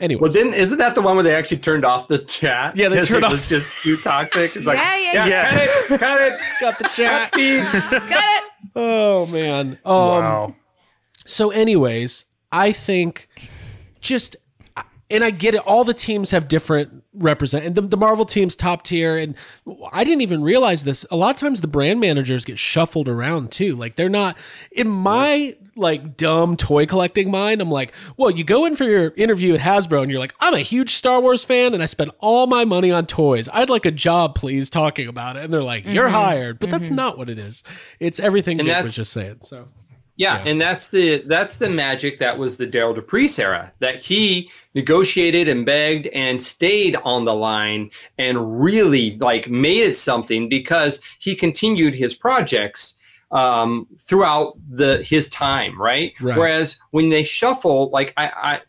Anyway, 0.00 0.20
Well, 0.20 0.30
didn't 0.32 0.54
isn't 0.54 0.78
that 0.78 0.94
the 0.94 1.02
one 1.02 1.16
where 1.16 1.24
they 1.24 1.34
actually 1.34 1.58
turned 1.58 1.84
off 1.84 2.06
the 2.08 2.18
chat? 2.18 2.76
Yeah, 2.76 2.88
they 2.88 2.96
'Cause 2.98 3.08
turned 3.08 3.24
it 3.24 3.26
off- 3.26 3.32
was 3.32 3.46
just 3.48 3.82
too 3.82 3.96
toxic. 3.96 4.54
It's 4.54 4.64
like, 4.64 4.78
Yeah, 4.78 4.96
yeah, 4.96 5.26
yeah. 5.26 5.50
cut 5.50 5.60
it, 5.90 6.00
cut 6.00 6.20
it. 6.22 6.40
got 6.60 6.78
the 6.78 6.84
chat. 6.88 7.32
Got 7.32 8.44
it. 8.44 8.50
oh 8.76 9.26
man. 9.26 9.78
Um, 9.84 9.94
wow. 9.94 10.54
So, 11.26 11.50
anyways, 11.50 12.24
I 12.52 12.72
think 12.72 13.28
just, 14.00 14.36
and 15.10 15.24
I 15.24 15.30
get 15.30 15.54
it. 15.54 15.60
All 15.60 15.84
the 15.84 15.94
teams 15.94 16.30
have 16.32 16.48
different 16.48 17.02
represent, 17.14 17.64
and 17.64 17.74
the, 17.74 17.82
the 17.82 17.96
Marvel 17.96 18.24
team's 18.24 18.54
top 18.54 18.84
tier. 18.84 19.16
And 19.16 19.34
I 19.90 20.04
didn't 20.04 20.20
even 20.20 20.42
realize 20.42 20.84
this. 20.84 21.06
A 21.10 21.16
lot 21.16 21.30
of 21.30 21.36
times, 21.36 21.60
the 21.60 21.68
brand 21.68 22.00
managers 22.00 22.44
get 22.44 22.58
shuffled 22.58 23.08
around 23.08 23.50
too. 23.50 23.74
Like 23.74 23.96
they're 23.96 24.08
not 24.08 24.36
in 24.72 24.88
my 24.88 25.56
like 25.76 26.16
dumb 26.16 26.56
toy 26.56 26.84
collecting 26.86 27.30
mind. 27.30 27.60
I'm 27.60 27.70
like, 27.70 27.94
well, 28.16 28.30
you 28.30 28.44
go 28.44 28.66
in 28.66 28.76
for 28.76 28.84
your 28.84 29.12
interview 29.16 29.54
at 29.54 29.60
Hasbro, 29.60 30.02
and 30.02 30.10
you're 30.10 30.20
like, 30.20 30.34
I'm 30.40 30.54
a 30.54 30.60
huge 30.60 30.94
Star 30.94 31.20
Wars 31.20 31.44
fan, 31.44 31.72
and 31.72 31.82
I 31.82 31.86
spend 31.86 32.10
all 32.18 32.46
my 32.46 32.64
money 32.64 32.90
on 32.90 33.06
toys. 33.06 33.48
I'd 33.52 33.70
like 33.70 33.86
a 33.86 33.90
job, 33.90 34.34
please, 34.34 34.68
talking 34.68 35.08
about 35.08 35.36
it. 35.36 35.44
And 35.44 35.52
they're 35.52 35.62
like, 35.62 35.86
you're 35.86 36.04
mm-hmm. 36.04 36.14
hired, 36.14 36.58
but 36.58 36.70
that's 36.70 36.88
mm-hmm. 36.88 36.96
not 36.96 37.18
what 37.18 37.30
it 37.30 37.38
is. 37.38 37.64
It's 37.98 38.20
everything 38.20 38.60
And 38.60 38.68
Jake 38.68 38.82
was 38.82 38.96
just 38.96 39.12
saying. 39.12 39.38
So. 39.42 39.68
Yeah, 40.18 40.42
and 40.44 40.60
that's 40.60 40.88
the 40.88 41.22
that's 41.26 41.56
the 41.56 41.70
magic 41.70 42.18
that 42.18 42.38
was 42.38 42.56
the 42.56 42.66
Derryl 42.66 42.96
DePriest 42.96 43.38
era. 43.38 43.72
That 43.78 43.96
he 43.96 44.50
negotiated 44.74 45.46
and 45.46 45.64
begged 45.64 46.08
and 46.08 46.42
stayed 46.42 46.96
on 47.04 47.24
the 47.24 47.34
line 47.34 47.90
and 48.18 48.60
really 48.60 49.16
like 49.18 49.48
made 49.48 49.84
it 49.84 49.96
something 49.96 50.48
because 50.48 51.00
he 51.20 51.36
continued 51.36 51.94
his 51.94 52.14
projects 52.14 52.98
um, 53.30 53.86
throughout 54.00 54.58
the 54.68 55.04
his 55.04 55.28
time, 55.28 55.80
right? 55.80 56.12
Right. 56.20 56.36
Whereas 56.36 56.80
when 56.90 57.10
they 57.10 57.22
shuffle, 57.22 57.88
like 57.90 58.12
I, 58.16 58.26
I 58.26 58.60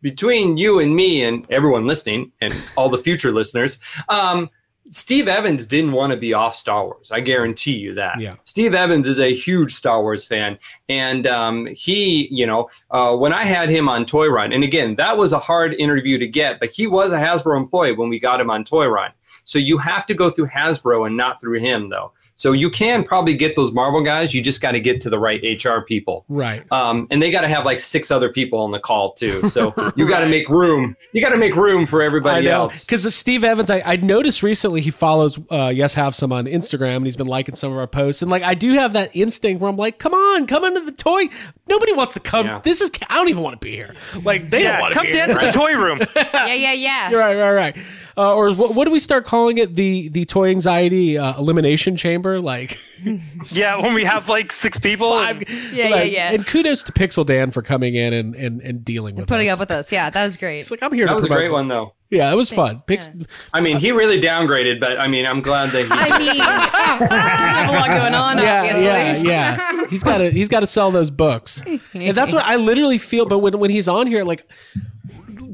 between 0.00 0.56
you 0.56 0.80
and 0.80 0.96
me 0.96 1.22
and 1.22 1.46
everyone 1.50 1.86
listening 1.86 2.32
and 2.40 2.54
all 2.76 2.88
the 2.88 2.98
future 2.98 3.30
listeners, 3.30 3.78
um, 4.08 4.48
Steve 4.90 5.28
Evans 5.28 5.64
didn't 5.64 5.92
want 5.92 6.12
to 6.12 6.16
be 6.16 6.34
off 6.34 6.54
Star 6.54 6.84
Wars. 6.84 7.10
I 7.10 7.20
guarantee 7.20 7.76
you 7.76 7.94
that. 7.94 8.20
Yeah. 8.20 8.36
Steve 8.44 8.74
Evans 8.74 9.08
is 9.08 9.18
a 9.18 9.34
huge 9.34 9.74
Star 9.74 10.02
Wars 10.02 10.24
fan, 10.24 10.58
and 10.88 11.26
um, 11.26 11.66
he, 11.66 12.28
you 12.30 12.46
know, 12.46 12.68
uh, 12.90 13.16
when 13.16 13.32
I 13.32 13.44
had 13.44 13.70
him 13.70 13.88
on 13.88 14.04
Toy 14.04 14.28
Run, 14.28 14.52
and 14.52 14.62
again, 14.62 14.96
that 14.96 15.16
was 15.16 15.32
a 15.32 15.38
hard 15.38 15.74
interview 15.74 16.18
to 16.18 16.26
get, 16.26 16.60
but 16.60 16.70
he 16.70 16.86
was 16.86 17.12
a 17.12 17.18
Hasbro 17.18 17.56
employee 17.56 17.92
when 17.92 18.08
we 18.08 18.18
got 18.18 18.40
him 18.40 18.50
on 18.50 18.64
Toy 18.64 18.86
Run. 18.86 19.10
So 19.44 19.58
you 19.58 19.78
have 19.78 20.06
to 20.06 20.14
go 20.14 20.30
through 20.30 20.48
Hasbro 20.48 21.06
and 21.06 21.16
not 21.16 21.40
through 21.40 21.60
him, 21.60 21.90
though. 21.90 22.12
So 22.36 22.52
you 22.52 22.70
can 22.70 23.04
probably 23.04 23.34
get 23.34 23.54
those 23.54 23.72
Marvel 23.72 24.02
guys. 24.02 24.34
You 24.34 24.42
just 24.42 24.60
got 24.60 24.72
to 24.72 24.80
get 24.80 25.00
to 25.02 25.10
the 25.10 25.18
right 25.18 25.40
HR 25.64 25.80
people. 25.80 26.24
Right. 26.28 26.64
Um, 26.72 27.06
and 27.10 27.22
they 27.22 27.30
got 27.30 27.42
to 27.42 27.48
have 27.48 27.64
like 27.64 27.78
six 27.78 28.10
other 28.10 28.28
people 28.28 28.58
on 28.60 28.72
the 28.72 28.80
call 28.80 29.12
too. 29.12 29.46
So 29.46 29.72
you 29.96 30.08
got 30.08 30.20
to 30.20 30.28
make 30.28 30.48
room. 30.48 30.96
You 31.12 31.20
got 31.20 31.30
to 31.30 31.36
make 31.36 31.54
room 31.54 31.86
for 31.86 32.02
everybody 32.02 32.48
else. 32.48 32.84
Because 32.84 33.14
Steve 33.14 33.44
Evans, 33.44 33.70
I, 33.70 33.82
I 33.84 33.96
noticed 33.96 34.42
recently 34.42 34.80
he 34.80 34.90
follows 34.90 35.38
uh, 35.50 35.70
Yes 35.74 35.94
Have 35.94 36.14
Some 36.14 36.32
on 36.32 36.46
Instagram 36.46 36.96
and 36.96 37.06
he's 37.06 37.16
been 37.16 37.26
liking 37.26 37.54
some 37.54 37.70
of 37.70 37.78
our 37.78 37.86
posts. 37.86 38.22
And 38.22 38.30
like, 38.30 38.42
I 38.42 38.54
do 38.54 38.72
have 38.72 38.94
that 38.94 39.14
instinct 39.14 39.60
where 39.60 39.70
I'm 39.70 39.76
like, 39.76 39.98
come 39.98 40.14
on, 40.14 40.46
come 40.46 40.64
into 40.64 40.80
the 40.80 40.92
toy. 40.92 41.28
Nobody 41.68 41.92
wants 41.92 42.14
to 42.14 42.20
come. 42.20 42.46
Yeah. 42.46 42.60
This 42.64 42.80
is, 42.80 42.90
I 43.08 43.16
don't 43.16 43.28
even 43.28 43.42
want 43.42 43.60
to 43.60 43.64
be 43.64 43.72
here. 43.72 43.94
Like, 44.22 44.50
they 44.50 44.64
don't 44.64 44.80
want 44.80 44.92
to 44.94 44.98
come 44.98 45.06
be 45.06 45.12
dance 45.12 45.32
here. 45.32 45.40
in 45.40 45.46
the 45.46 45.52
toy 45.52 45.76
room. 45.76 46.00
Yeah, 46.34 46.52
yeah, 46.52 46.72
yeah. 46.72 47.14
right, 47.14 47.36
right, 47.36 47.52
right. 47.52 47.76
Uh, 48.16 48.34
or 48.34 48.54
what, 48.54 48.74
what 48.74 48.84
do 48.84 48.90
we 48.92 49.00
start 49.00 49.26
calling 49.26 49.58
it? 49.58 49.74
The 49.74 50.08
the 50.08 50.24
toy 50.24 50.50
anxiety 50.50 51.18
uh, 51.18 51.36
elimination 51.38 51.96
chamber? 51.96 52.40
Like, 52.40 52.78
Yeah, 53.52 53.80
when 53.80 53.92
we 53.94 54.04
have 54.04 54.28
like 54.28 54.52
six 54.52 54.78
people. 54.78 55.10
five. 55.10 55.42
Yeah, 55.72 55.88
like- 55.88 55.94
yeah, 55.94 56.02
yeah. 56.02 56.32
And 56.32 56.46
kudos 56.46 56.84
to 56.84 56.92
Pixel 56.92 57.26
Dan 57.26 57.50
for 57.50 57.60
coming 57.62 57.96
in 57.96 58.12
and, 58.12 58.34
and, 58.36 58.60
and 58.62 58.84
dealing 58.84 59.16
with 59.16 59.26
Putting 59.26 59.48
us. 59.48 59.54
up 59.54 59.58
with 59.58 59.70
us. 59.72 59.90
Yeah, 59.90 60.10
that 60.10 60.24
was 60.24 60.36
great. 60.36 60.60
It's 60.60 60.70
like, 60.70 60.82
I'm 60.82 60.92
here 60.92 61.06
That 61.06 61.10
to 61.12 61.16
was 61.16 61.24
a 61.24 61.26
promote- 61.28 61.40
great 61.40 61.52
one 61.52 61.68
though. 61.68 61.94
Yeah, 62.10 62.32
it 62.32 62.36
was 62.36 62.48
fun. 62.50 62.80
Thanks. 62.86 63.08
Pix- 63.08 63.24
I 63.52 63.60
mean, 63.60 63.78
he 63.78 63.90
really 63.90 64.20
downgraded, 64.20 64.78
but 64.78 65.00
I 65.00 65.08
mean, 65.08 65.26
I'm 65.26 65.40
glad 65.40 65.70
that 65.70 65.82
he. 65.84 65.88
I 65.90 66.18
mean, 66.18 66.34
we 66.34 66.38
have 66.38 67.68
a 67.70 67.72
lot 67.72 67.90
going 67.90 68.14
on, 68.14 68.38
yeah, 68.38 68.60
obviously. 68.60 68.84
Yeah, 68.84 69.16
yeah. 69.16 69.86
He's 69.88 70.04
got 70.04 70.18
to 70.18 70.30
he's 70.30 70.48
got 70.48 70.60
to 70.60 70.66
sell 70.68 70.92
those 70.92 71.10
books, 71.10 71.62
and 71.92 72.16
that's 72.16 72.32
what 72.32 72.44
I 72.44 72.54
literally 72.54 72.98
feel. 72.98 73.26
But 73.26 73.38
when 73.40 73.58
when 73.58 73.70
he's 73.70 73.88
on 73.88 74.06
here, 74.06 74.22
like 74.22 74.48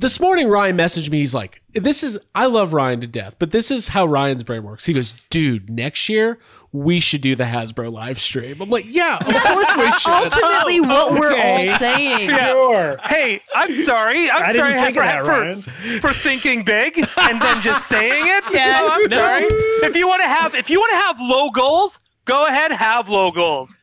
this 0.00 0.18
morning, 0.20 0.48
Ryan 0.48 0.76
messaged 0.76 1.10
me. 1.10 1.18
He's 1.18 1.34
like, 1.34 1.62
"This 1.74 2.02
is 2.02 2.18
I 2.34 2.46
love 2.46 2.72
Ryan 2.72 3.00
to 3.02 3.06
death, 3.06 3.36
but 3.38 3.50
this 3.50 3.70
is 3.70 3.88
how 3.88 4.06
Ryan's 4.06 4.42
brain 4.42 4.62
works." 4.62 4.86
He 4.86 4.92
goes, 4.92 5.14
"Dude, 5.30 5.68
next 5.70 6.08
year 6.08 6.38
we 6.72 7.00
should 7.00 7.20
do 7.20 7.34
the 7.36 7.44
Hasbro 7.44 7.92
live 7.92 8.18
stream." 8.20 8.60
I'm 8.60 8.70
like, 8.70 8.84
"Yeah, 8.88 9.18
of 9.18 9.26
course 9.42 9.76
we 9.76 9.90
should." 9.92 10.12
Ultimately, 10.12 10.80
what 10.80 11.18
we're 11.18 11.36
all 11.36 11.78
saying. 11.78 12.28
Sure. 12.30 12.96
Hey, 13.04 13.40
I'm 13.54 13.72
sorry. 13.84 14.30
I'm 14.30 14.42
I 14.42 14.52
didn't 14.52 14.72
sorry 14.72 14.84
think 14.84 14.96
for, 14.96 15.02
that, 15.02 16.00
for, 16.00 16.08
for 16.08 16.12
thinking 16.14 16.64
big 16.64 16.96
and 16.98 17.40
then 17.42 17.60
just 17.62 17.86
saying 17.88 18.26
it. 18.26 18.44
Yeah. 18.52 18.80
Oh, 18.82 18.88
I'm 18.92 19.02
No. 19.02 19.08
sorry. 19.16 19.46
If 19.88 19.94
you 19.96 20.08
want 20.08 20.22
to 20.22 20.28
have 20.28 20.54
if 20.54 20.70
you 20.70 20.78
want 20.80 20.92
to 20.92 20.96
have 20.96 21.20
low 21.20 21.50
goals, 21.50 22.00
go 22.24 22.46
ahead 22.46 22.72
have 22.72 23.08
low 23.08 23.30
goals. 23.30 23.74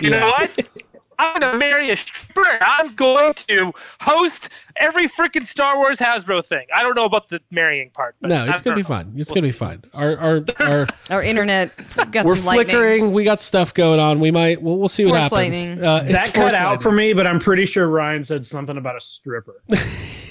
You 0.00 0.10
Yeah. 0.10 0.20
know 0.20 0.26
what? 0.26 0.68
I'm 1.18 1.40
gonna 1.40 1.56
marry 1.58 1.90
a 1.90 1.96
stripper. 1.96 2.58
I'm 2.60 2.94
going 2.94 3.34
to 3.48 3.72
host 4.00 4.48
every 4.76 5.08
freaking 5.08 5.46
Star 5.46 5.76
Wars 5.78 5.98
Hasbro 5.98 6.44
thing. 6.44 6.66
I 6.74 6.82
don't 6.82 6.94
know 6.94 7.04
about 7.04 7.28
the 7.28 7.40
marrying 7.50 7.90
part. 7.90 8.14
But 8.20 8.28
No, 8.28 8.44
it's 8.46 8.60
I 8.60 8.64
gonna 8.64 8.76
be 8.76 8.82
don't 8.82 8.90
know. 8.90 8.96
fun. 8.96 9.14
It's 9.16 9.30
We'll 9.30 9.34
gonna 9.36 9.46
be 9.48 9.52
see. 9.52 9.58
fun. 9.58 9.84
Our 9.94 10.16
our 10.18 10.40
our 10.60 10.86
Our 11.10 11.22
internet 11.22 11.70
got 12.12 12.24
we're 12.24 12.36
some 12.36 12.44
lightning. 12.44 12.66
flickering. 12.76 13.12
We 13.12 13.24
got 13.24 13.40
stuff 13.40 13.72
going 13.74 14.00
on. 14.00 14.20
We 14.20 14.30
might. 14.30 14.60
We'll, 14.60 14.78
we'll 14.78 14.88
see 14.88 15.06
what 15.06 15.20
happens. 15.20 15.32
lightning. 15.32 15.82
Uh, 15.84 16.02
it's 16.04 16.12
That 16.12 16.24
cut 16.26 16.34
force 16.42 16.54
out 16.54 16.68
lightning. 16.70 16.82
for 16.82 16.92
me, 16.92 17.12
but 17.14 17.26
I'm 17.26 17.38
pretty 17.38 17.66
sure 17.66 17.88
Ryan 17.88 18.22
said 18.24 18.44
something 18.44 18.76
about 18.76 18.96
a 18.96 19.00
stripper. 19.00 19.62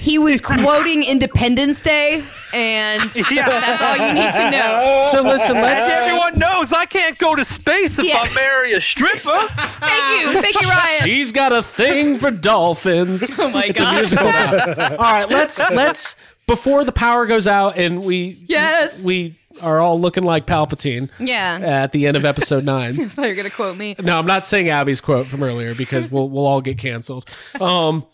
He 0.06 0.20
was 0.20 0.40
quoting 0.40 1.04
Independence 1.04 1.82
Day, 1.82 2.24
and 2.54 3.16
Yeah. 3.32 3.50
that's 3.50 3.82
all 3.82 4.08
you 4.08 4.14
need 4.14 4.34
to 4.34 4.52
know. 4.52 5.10
So 5.12 5.22
listen, 5.24 5.56
let's. 5.56 5.90
everyone 5.90 6.38
knows, 6.38 6.72
I 6.72 6.86
can't 6.86 7.18
go 7.18 7.34
to 7.36 7.44
space 7.44 7.98
if 7.98 8.06
Yeah. 8.06 8.20
I 8.22 8.34
marry 8.36 8.74
a 8.74 8.80
stripper. 8.82 9.48
Thank 9.80 10.22
you, 10.36 10.42
thank 10.42 10.62
you, 10.62 10.68
Ryan. 10.70 11.02
She's 11.04 11.32
got 11.32 11.54
a 11.54 11.64
thing 11.64 12.18
for 12.20 12.30
dolphins. 12.30 13.32
Oh 13.40 13.50
my 13.50 13.64
it's 13.66 13.80
God. 13.80 13.94
a 13.94 13.98
musical. 13.98 14.28
All 14.98 14.98
right, 14.98 15.28
let's 15.30 15.60
let's 15.72 16.16
before 16.48 16.84
the 16.84 16.92
power 16.92 17.26
goes 17.26 17.48
out 17.48 17.76
and 17.78 18.04
we 18.04 18.44
Yes. 18.48 19.04
we 19.04 19.40
are 19.62 19.80
all 19.80 20.00
looking 20.00 20.24
like 20.24 20.46
Palpatine 20.46 21.10
Yeah, 21.18 21.58
at 21.62 21.92
the 21.94 22.06
end 22.08 22.16
of 22.18 22.26
episode 22.26 22.64
nine. 22.64 23.00
I 23.00 23.08
thought 23.08 23.24
you 23.24 23.30
were 23.30 23.36
gonna 23.36 23.50
quote 23.50 23.76
me. 23.78 23.96
No, 24.04 24.20
I'm 24.20 24.26
not 24.28 24.46
saying 24.46 24.70
Abby's 24.70 25.02
quote 25.02 25.26
from 25.28 25.42
earlier 25.42 25.74
because 25.74 26.12
we'll 26.12 26.30
we'll 26.30 26.46
all 26.46 26.62
get 26.62 26.78
canceled. 26.78 27.28
Um, 27.60 28.06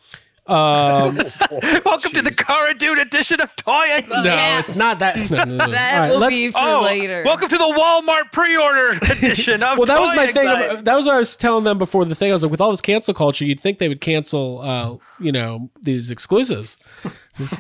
um, 0.52 1.16
Welcome 1.86 2.12
to 2.12 2.22
the 2.22 2.34
Cara 2.38 2.74
Dune 2.74 3.00
edition 3.00 3.40
of 3.42 3.56
Toy 3.56 3.86
and 3.92 4.08
no, 4.10 4.24
Yeah. 4.24 4.60
it's 4.60 4.76
not 4.76 5.00
that. 5.00 5.16
No, 5.32 5.44
no, 5.46 5.56
no. 5.66 5.72
That 5.72 5.94
All 5.96 6.00
right, 6.02 6.10
will 6.12 6.20
let- 6.20 6.30
be 6.30 6.52
for 6.52 6.60
Oh, 6.60 6.82
later. 6.82 7.24
welcome 7.26 7.48
to 7.50 7.58
the 7.58 7.64
Walmart 7.64 8.32
pre-order 8.34 8.90
edition 9.12 9.64
of 9.64 9.78
well, 9.78 9.86
that 9.86 10.00
was 10.02 10.14
my 10.16 10.26
thing. 10.28 10.48
Anxiety. 10.48 10.66
about- 10.74 10.86
That 10.86 10.96
was 10.96 11.06
what 11.06 11.16
I 11.16 11.20
was 11.20 11.36
telling 11.36 11.64
them 11.64 11.78
before 11.78 12.04
the 12.06 12.16
thing. 12.16 12.32
I 12.32 12.34
was 12.34 12.44
like, 12.44 12.52
with 12.52 12.62
all 12.62 12.72
this 12.72 12.82
cancel 12.82 13.14
culture, 13.14 13.46
you'd 13.46 13.60
think 13.60 13.80
they 13.80 13.88
would 13.88 14.02
cancel, 14.02 14.60
uh, 14.62 14.98
you 15.20 15.32
know, 15.32 15.70
these 15.82 16.12
exclusives. 16.12 16.78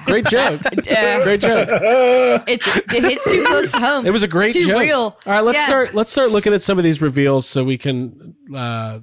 Great 0.05 0.25
joke. 0.25 0.61
Yeah. 0.83 1.23
Great 1.23 1.39
joke. 1.41 1.69
It's 2.47 2.77
it 2.77 3.03
hits 3.03 3.23
too 3.23 3.43
close 3.45 3.71
to 3.71 3.79
home. 3.79 4.05
It 4.05 4.11
was 4.11 4.21
a 4.23 4.27
great 4.27 4.53
too 4.53 4.65
joke. 4.67 4.79
real. 4.81 4.99
All 4.99 5.17
right, 5.25 5.39
let's 5.41 5.57
Yeah. 5.59 5.65
start. 5.65 5.93
Let's 5.93 6.11
start 6.11 6.31
looking 6.31 6.53
at 6.53 6.61
some 6.61 6.77
of 6.77 6.83
these 6.83 7.01
reveals 7.01 7.47
so 7.47 7.63
we 7.63 7.77
can. 7.77 8.35
Uh, 8.53 8.99
I 8.99 9.01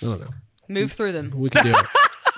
don't 0.00 0.20
know. 0.20 0.28
Move 0.68 0.92
through 0.92 1.12
them. 1.12 1.32
We 1.34 1.50
can 1.50 1.64
do 1.64 1.70
it. 1.76 1.86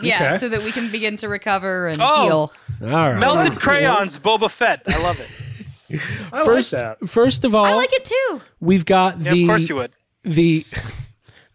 Yeah, 0.03 0.25
Okay. 0.35 0.39
so 0.39 0.49
that 0.49 0.63
we 0.63 0.73
can 0.73 0.91
begin 0.91 1.17
to 1.19 1.29
recover 1.29 1.89
and 1.89 2.01
Oh. 2.03 2.23
heal. 2.25 2.53
All 2.83 2.89
right. 3.13 3.19
Melted 3.19 3.59
crayons, 3.61 4.19
Boba 4.19 4.51
Fett. 4.51 4.83
I 4.87 5.03
love 5.03 5.21
it. 5.21 6.01
I 6.33 6.45
First, 6.45 6.73
like 6.73 6.83
that. 7.01 7.09
first 7.09 7.45
of 7.45 7.55
all, 7.55 7.65
I 7.67 7.75
like 7.75 7.93
it 7.93 8.05
too. 8.05 8.41
we've 8.61 8.85
got 8.85 9.21
Yeah, 9.21 9.33
the 9.33 9.43
of 9.43 9.47
course 9.49 9.69
you 9.69 9.77
would. 9.77 9.93
the. 10.25 10.65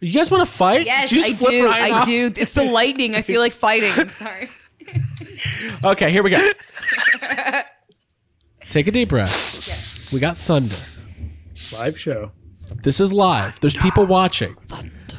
You 0.00 0.12
guys 0.12 0.30
want 0.30 0.46
to 0.48 0.52
fight? 0.54 0.86
Yes, 0.86 1.10
Did 1.10 1.24
I 1.24 1.32
flip 1.34 1.50
do. 1.50 1.66
Ryan 1.66 1.92
I 1.92 1.98
off? 1.98 2.06
do. 2.06 2.32
It's 2.36 2.52
the 2.52 2.62
lightning. 2.62 3.16
I 3.16 3.22
feel 3.22 3.40
like 3.40 3.52
fighting. 3.52 3.90
I'm 3.96 4.10
sorry. 4.10 4.48
Okay, 5.84 6.10
here 6.10 6.22
we 6.22 6.30
go. 6.30 6.50
Take 8.70 8.86
a 8.86 8.90
deep 8.90 9.08
breath. 9.10 9.66
Yes. 9.66 9.96
We 10.12 10.18
got 10.20 10.36
thunder. 10.36 10.76
Live 11.72 11.98
show. 11.98 12.32
This 12.82 13.00
is 13.00 13.12
live. 13.12 13.60
There's 13.60 13.76
people 13.76 14.04
watching. 14.06 14.56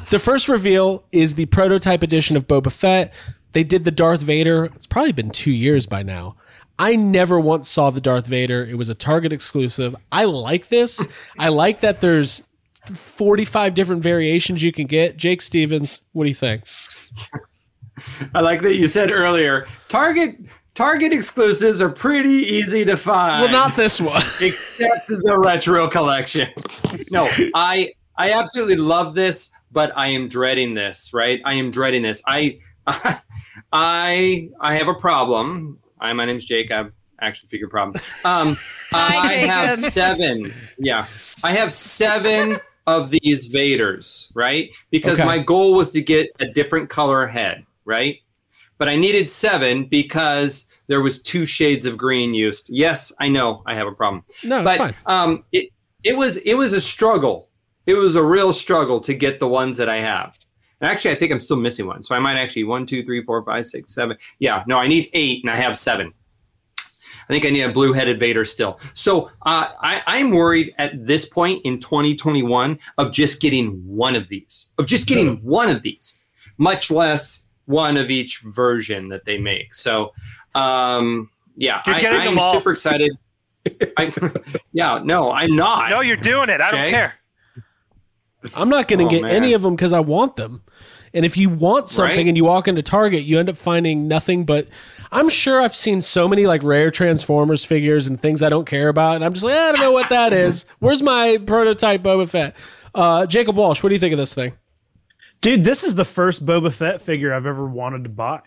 The 0.09 0.19
first 0.19 0.47
reveal 0.47 1.03
is 1.11 1.35
the 1.35 1.45
prototype 1.47 2.01
edition 2.01 2.35
of 2.35 2.47
Boba 2.47 2.71
Fett. 2.71 3.13
They 3.53 3.63
did 3.63 3.85
the 3.85 3.91
Darth 3.91 4.21
Vader. 4.21 4.65
It's 4.65 4.87
probably 4.87 5.11
been 5.11 5.29
two 5.29 5.51
years 5.51 5.85
by 5.85 6.01
now. 6.01 6.35
I 6.79 6.95
never 6.95 7.39
once 7.39 7.67
saw 7.69 7.91
the 7.91 8.01
Darth 8.01 8.25
Vader. 8.25 8.65
It 8.65 8.75
was 8.75 8.89
a 8.89 8.95
Target 8.95 9.33
exclusive. 9.33 9.95
I 10.11 10.25
like 10.25 10.69
this. 10.69 11.05
I 11.37 11.49
like 11.49 11.81
that 11.81 11.99
there's 11.99 12.41
45 12.93 13.75
different 13.75 14.01
variations 14.01 14.63
you 14.63 14.71
can 14.71 14.87
get. 14.87 15.15
Jake 15.15 15.41
Stevens, 15.43 16.01
what 16.13 16.23
do 16.23 16.29
you 16.29 16.35
think? 16.35 16.63
I 18.33 18.39
like 18.39 18.61
that 18.61 18.75
you 18.75 18.87
said 18.87 19.11
earlier. 19.11 19.67
Target 19.89 20.37
Target 20.73 21.11
exclusives 21.11 21.81
are 21.81 21.89
pretty 21.89 22.29
easy 22.29 22.85
to 22.85 22.95
find. 22.95 23.43
Well, 23.43 23.51
not 23.51 23.75
this 23.75 23.99
one. 23.99 24.23
except 24.39 25.07
the 25.09 25.37
retro 25.37 25.89
collection. 25.89 26.47
No, 27.11 27.27
I 27.53 27.91
I 28.19 28.33
absolutely 28.33 28.75
love 28.75 29.15
this, 29.15 29.49
but 29.71 29.91
I 29.97 30.07
am 30.07 30.27
dreading 30.27 30.73
this. 30.73 31.11
Right? 31.13 31.41
I 31.45 31.53
am 31.53 31.71
dreading 31.71 32.03
this. 32.03 32.21
I, 32.27 32.59
I, 33.73 34.49
I 34.59 34.75
have 34.75 34.87
a 34.87 34.93
problem. 34.93 35.79
Hi, 35.99 36.13
my 36.13 36.25
name's 36.25 36.45
Jake. 36.45 36.71
I 36.71 36.77
have 36.77 36.91
action 37.21 37.47
figure 37.49 37.67
problem. 37.69 38.01
Um, 38.25 38.55
Hi, 38.91 39.29
I 39.29 39.33
have 39.45 39.77
seven. 39.77 40.53
Yeah, 40.77 41.05
I 41.43 41.53
have 41.53 41.71
seven 41.71 42.59
of 42.87 43.11
these 43.11 43.51
Vaders. 43.53 44.27
Right? 44.35 44.73
Because 44.91 45.19
Okay. 45.19 45.25
my 45.25 45.39
goal 45.39 45.73
was 45.73 45.91
to 45.93 46.01
get 46.01 46.27
a 46.39 46.45
different 46.45 46.89
color 46.89 47.25
head. 47.25 47.65
Right? 47.85 48.17
But 48.77 48.87
I 48.89 48.95
needed 48.95 49.29
seven 49.29 49.85
because 49.85 50.69
there 50.87 51.01
was 51.01 51.21
two 51.21 51.45
shades 51.45 51.85
of 51.85 51.97
green 51.97 52.33
used. 52.33 52.69
Yes, 52.69 53.11
I 53.19 53.27
know 53.29 53.61
I 53.65 53.75
have 53.75 53.87
a 53.87 53.91
problem 53.91 54.23
No, 54.43 54.57
it's 54.61 54.65
but 54.65 54.77
fine. 54.77 54.95
um, 55.05 55.43
it 55.51 55.69
it 56.03 56.15
was 56.17 56.37
it 56.37 56.53
was 56.55 56.73
a 56.73 56.81
struggle. 56.81 57.48
It 57.85 57.95
was 57.95 58.15
a 58.15 58.23
real 58.23 58.53
struggle 58.53 58.99
to 59.01 59.13
get 59.13 59.39
the 59.39 59.47
ones 59.47 59.77
that 59.77 59.89
I 59.89 59.97
have. 59.97 60.37
And 60.81 60.89
actually, 60.89 61.11
I 61.11 61.15
think 61.15 61.31
I'm 61.31 61.39
still 61.39 61.57
missing 61.57 61.87
one. 61.87 62.03
So 62.03 62.15
I 62.15 62.19
might 62.19 62.37
actually 62.37 62.63
one, 62.63 62.85
two, 62.85 63.03
three, 63.03 63.23
four, 63.23 63.43
five, 63.43 63.65
six, 63.65 63.93
seven. 63.93 64.17
Yeah, 64.39 64.63
no, 64.67 64.77
I 64.77 64.87
need 64.87 65.09
eight, 65.13 65.43
and 65.43 65.51
I 65.51 65.55
have 65.55 65.77
seven. 65.77 66.13
I 67.29 67.33
think 67.33 67.45
I 67.45 67.49
need 67.49 67.61
a 67.61 67.71
blue-headed 67.71 68.19
Vader 68.19 68.43
still. 68.43 68.79
So 68.95 69.27
uh, 69.45 69.67
I, 69.81 70.01
I'm 70.07 70.31
worried 70.31 70.73
at 70.79 71.05
this 71.05 71.25
point 71.25 71.63
in 71.63 71.79
2021 71.79 72.79
of 72.97 73.11
just 73.11 73.39
getting 73.39 73.85
one 73.85 74.15
of 74.15 74.27
these, 74.29 74.67
of 74.79 74.87
just 74.87 75.07
getting 75.07 75.37
one 75.37 75.69
of 75.69 75.83
these, 75.83 76.23
much 76.57 76.89
less 76.89 77.47
one 77.65 77.97
of 77.97 78.09
each 78.09 78.39
version 78.39 79.09
that 79.09 79.25
they 79.25 79.37
make. 79.37 79.75
So 79.75 80.11
um, 80.55 81.29
yeah, 81.55 81.81
You're 81.85 81.95
I, 81.95 82.01
getting 82.01 82.19
them 82.19 82.29
I'm 82.29 82.39
all. 82.39 82.53
super 82.53 82.71
excited. 82.71 83.11
I, 83.97 84.11
yeah, 84.73 84.99
no, 85.03 85.31
I'm 85.31 85.55
not. 85.55 85.91
No, 85.91 86.01
you're 86.01 86.17
doing 86.17 86.49
it. 86.49 86.61
I 86.61 86.71
don't 86.71 86.89
care. 86.89 87.13
I'm 88.55 88.69
not 88.69 88.87
going 88.87 88.99
to 88.99 89.05
Oh, 89.05 89.09
get 89.09 89.21
man. 89.23 89.35
any 89.35 89.53
of 89.53 89.61
them 89.61 89.75
because 89.75 89.93
I 89.93 89.99
want 89.99 90.35
them. 90.37 90.63
And 91.13 91.25
if 91.25 91.35
you 91.37 91.49
want 91.49 91.89
something 91.89 92.17
Right? 92.17 92.27
and 92.27 92.37
you 92.37 92.45
walk 92.45 92.67
into 92.67 92.81
Target, 92.83 93.23
you 93.23 93.39
end 93.39 93.49
up 93.49 93.57
finding 93.57 94.07
nothing 94.07 94.45
but. 94.45 94.67
I'm 95.11 95.27
sure 95.27 95.59
I've 95.59 95.75
seen 95.75 96.01
so 96.01 96.27
many 96.27 96.45
like 96.45 96.61
rare 96.61 96.91
Transformers 96.91 97.65
figures 97.65 98.05
and 98.05 98.21
things 98.21 98.43
I 98.43 98.49
don't 98.49 98.65
care 98.65 98.89
about, 98.89 99.15
and 99.15 99.25
I'm 99.25 99.33
just 99.33 99.43
like, 99.43 99.55
"Eh, 99.55 99.69
I 99.69 99.71
don't 99.71 99.81
know 99.81 99.91
what 99.91 100.09
that 100.09 100.33
is. 100.33 100.65
Where's 100.77 101.01
my 101.01 101.39
prototype 101.47 102.03
Boba 102.03 102.29
Fett? 102.29 102.55
Uh, 102.93 103.25
Jacob 103.25 103.55
Walsh, 103.55 103.81
what 103.81 103.89
do 103.89 103.95
you 103.95 103.99
think 103.99 104.13
of 104.13 104.19
this 104.19 104.35
thing? 104.35 104.53
Dude, 105.41 105.63
this 105.63 105.83
is 105.83 105.95
the 105.95 106.05
first 106.05 106.45
Boba 106.45 106.71
Fett 106.71 107.01
figure 107.01 107.33
I've 107.33 107.47
ever 107.47 107.65
wanted 107.65 108.03
to 108.03 108.09
buy. 108.11 108.41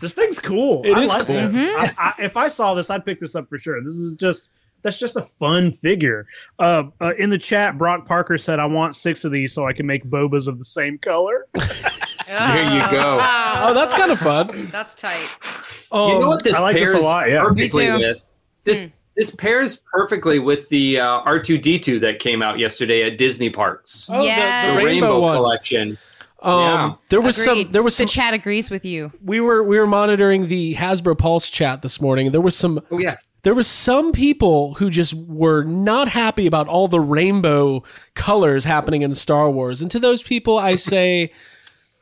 this 0.00 0.14
thing's 0.14 0.40
cool. 0.40 0.82
It 0.84 0.92
I 0.96 1.02
is 1.02 1.10
like 1.12 1.26
cool. 1.26 1.34
this. 1.34 1.56
I, 1.76 1.94
I, 1.98 2.14
if 2.22 2.36
I 2.36 2.48
saw 2.48 2.74
this, 2.74 2.90
I'd 2.90 3.04
pick 3.04 3.18
this 3.18 3.34
up 3.34 3.48
for 3.48 3.58
sure. 3.58 3.82
This 3.82 3.94
is 3.94 4.14
just 4.16 4.50
that's 4.82 4.98
just 4.98 5.16
a 5.16 5.22
fun 5.22 5.72
figure. 5.72 6.26
Uh, 6.58 6.84
uh, 7.00 7.12
in 7.18 7.30
the 7.30 7.38
chat, 7.38 7.78
Brock 7.78 8.06
Parker 8.06 8.36
said, 8.38 8.58
"I 8.58 8.66
want 8.66 8.96
six 8.96 9.24
of 9.24 9.32
these 9.32 9.52
so 9.52 9.66
I 9.66 9.72
can 9.72 9.86
make 9.86 10.04
Bobas 10.04 10.46
of 10.48 10.58
the 10.58 10.64
same 10.64 10.98
color." 10.98 11.46
There 12.26 12.64
you 12.64 12.90
go. 12.90 13.18
Oh, 13.20 13.74
that's 13.74 13.92
kind 13.92 14.10
of 14.10 14.18
fun. 14.18 14.68
That's 14.72 14.94
tight. 14.94 15.28
Oh, 15.90 16.14
you 16.14 16.18
know 16.20 16.28
what 16.28 16.42
this 16.42 16.56
I 16.56 16.60
like 16.62 16.74
this 16.76 16.84
pairs 16.90 16.94
a 16.94 17.00
lot, 17.04 17.28
yeah. 17.28 17.42
Perfectly 17.42 17.90
with? 17.90 18.24
This 18.64 18.80
Hmm. 18.82 18.86
this 19.16 19.30
pairs 19.34 19.82
perfectly 19.92 20.38
with 20.38 20.66
the 20.70 20.98
uh, 21.00 21.20
R2D2 21.24 22.00
that 22.00 22.20
came 22.20 22.40
out 22.40 22.58
yesterday 22.58 23.02
at 23.02 23.18
Disney 23.18 23.50
parks. 23.50 24.08
Oh, 24.10 24.18
the- 24.20 24.24
Yes. 24.24 24.66
the, 24.66 24.80
the 24.80 24.86
rainbow, 24.86 25.06
Rainbow, 25.08 25.20
one. 25.20 25.36
collection. 25.36 25.98
Um, 26.40 26.58
Yeah. 26.60 26.92
There 27.10 27.20
was 27.20 27.38
Agreed. 27.46 27.64
some. 27.66 27.72
There 27.72 27.82
was 27.82 27.96
some, 27.96 28.06
the 28.06 28.12
chat 28.12 28.32
agrees 28.32 28.70
with 28.70 28.84
you. 28.86 29.12
we 29.22 29.40
were 29.40 29.62
we 29.62 29.78
were 29.78 29.86
monitoring 29.86 30.48
the 30.48 30.74
Hasbro 30.76 31.18
Pulse 31.18 31.50
chat 31.50 31.82
this 31.82 32.00
morning. 32.00 32.28
and 32.28 32.34
There 32.34 32.40
was 32.40 32.56
some 32.56 32.80
Oh 32.90 32.98
yes. 32.98 33.26
There 33.42 33.54
was 33.54 33.66
some 33.66 34.12
people 34.12 34.74
who 34.74 34.88
just 34.88 35.14
were 35.14 35.64
not 35.64 36.08
happy 36.08 36.46
about 36.46 36.68
all 36.68 36.86
the 36.88 37.00
rainbow 37.00 37.82
colors 38.14 38.64
happening 38.64 39.02
in 39.02 39.14
Star 39.14 39.50
Wars. 39.50 39.82
And 39.82 39.90
to 39.90 39.98
those 39.98 40.22
people, 40.22 40.58
I 40.58 40.74
say, 40.76 41.32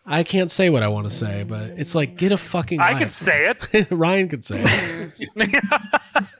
I 0.05 0.23
can't 0.23 0.51
say 0.51 0.71
what 0.71 0.83
I 0.83 0.89
want 0.89 1.09
to 1.09 1.15
say, 1.15 1.45
but 1.45 1.71
it's 1.79 1.95
like 1.95 2.17
get 2.17 2.33
a 2.33 2.37
fucking. 2.37 2.81
I 2.81 2.93
life. 2.93 2.99
can 2.99 3.11
say 3.11 3.49
it. 3.51 3.87
Ryan 3.91 4.29
could 4.29 4.45
say. 4.45 4.63
it. 4.67 6.31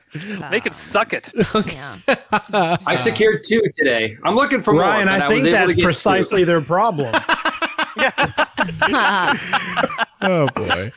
they 0.51 0.59
can 0.59 0.73
suck 0.73 1.13
it. 1.13 1.31
Yeah. 1.67 2.77
I 2.85 2.95
secured 2.95 3.43
two 3.45 3.61
today. 3.77 4.17
I'm 4.23 4.35
looking 4.35 4.61
for 4.61 4.73
more. 4.73 4.81
Ryan, 4.81 5.07
but 5.07 5.21
I 5.21 5.27
was 5.29 5.43
think 5.43 5.45
able 5.47 5.51
that's 5.51 5.75
get 5.75 5.81
two. 5.81 5.85
precisely 5.85 6.43
their 6.43 6.61
problem. 6.61 7.15
oh 10.21 10.47
boy. 10.55 10.91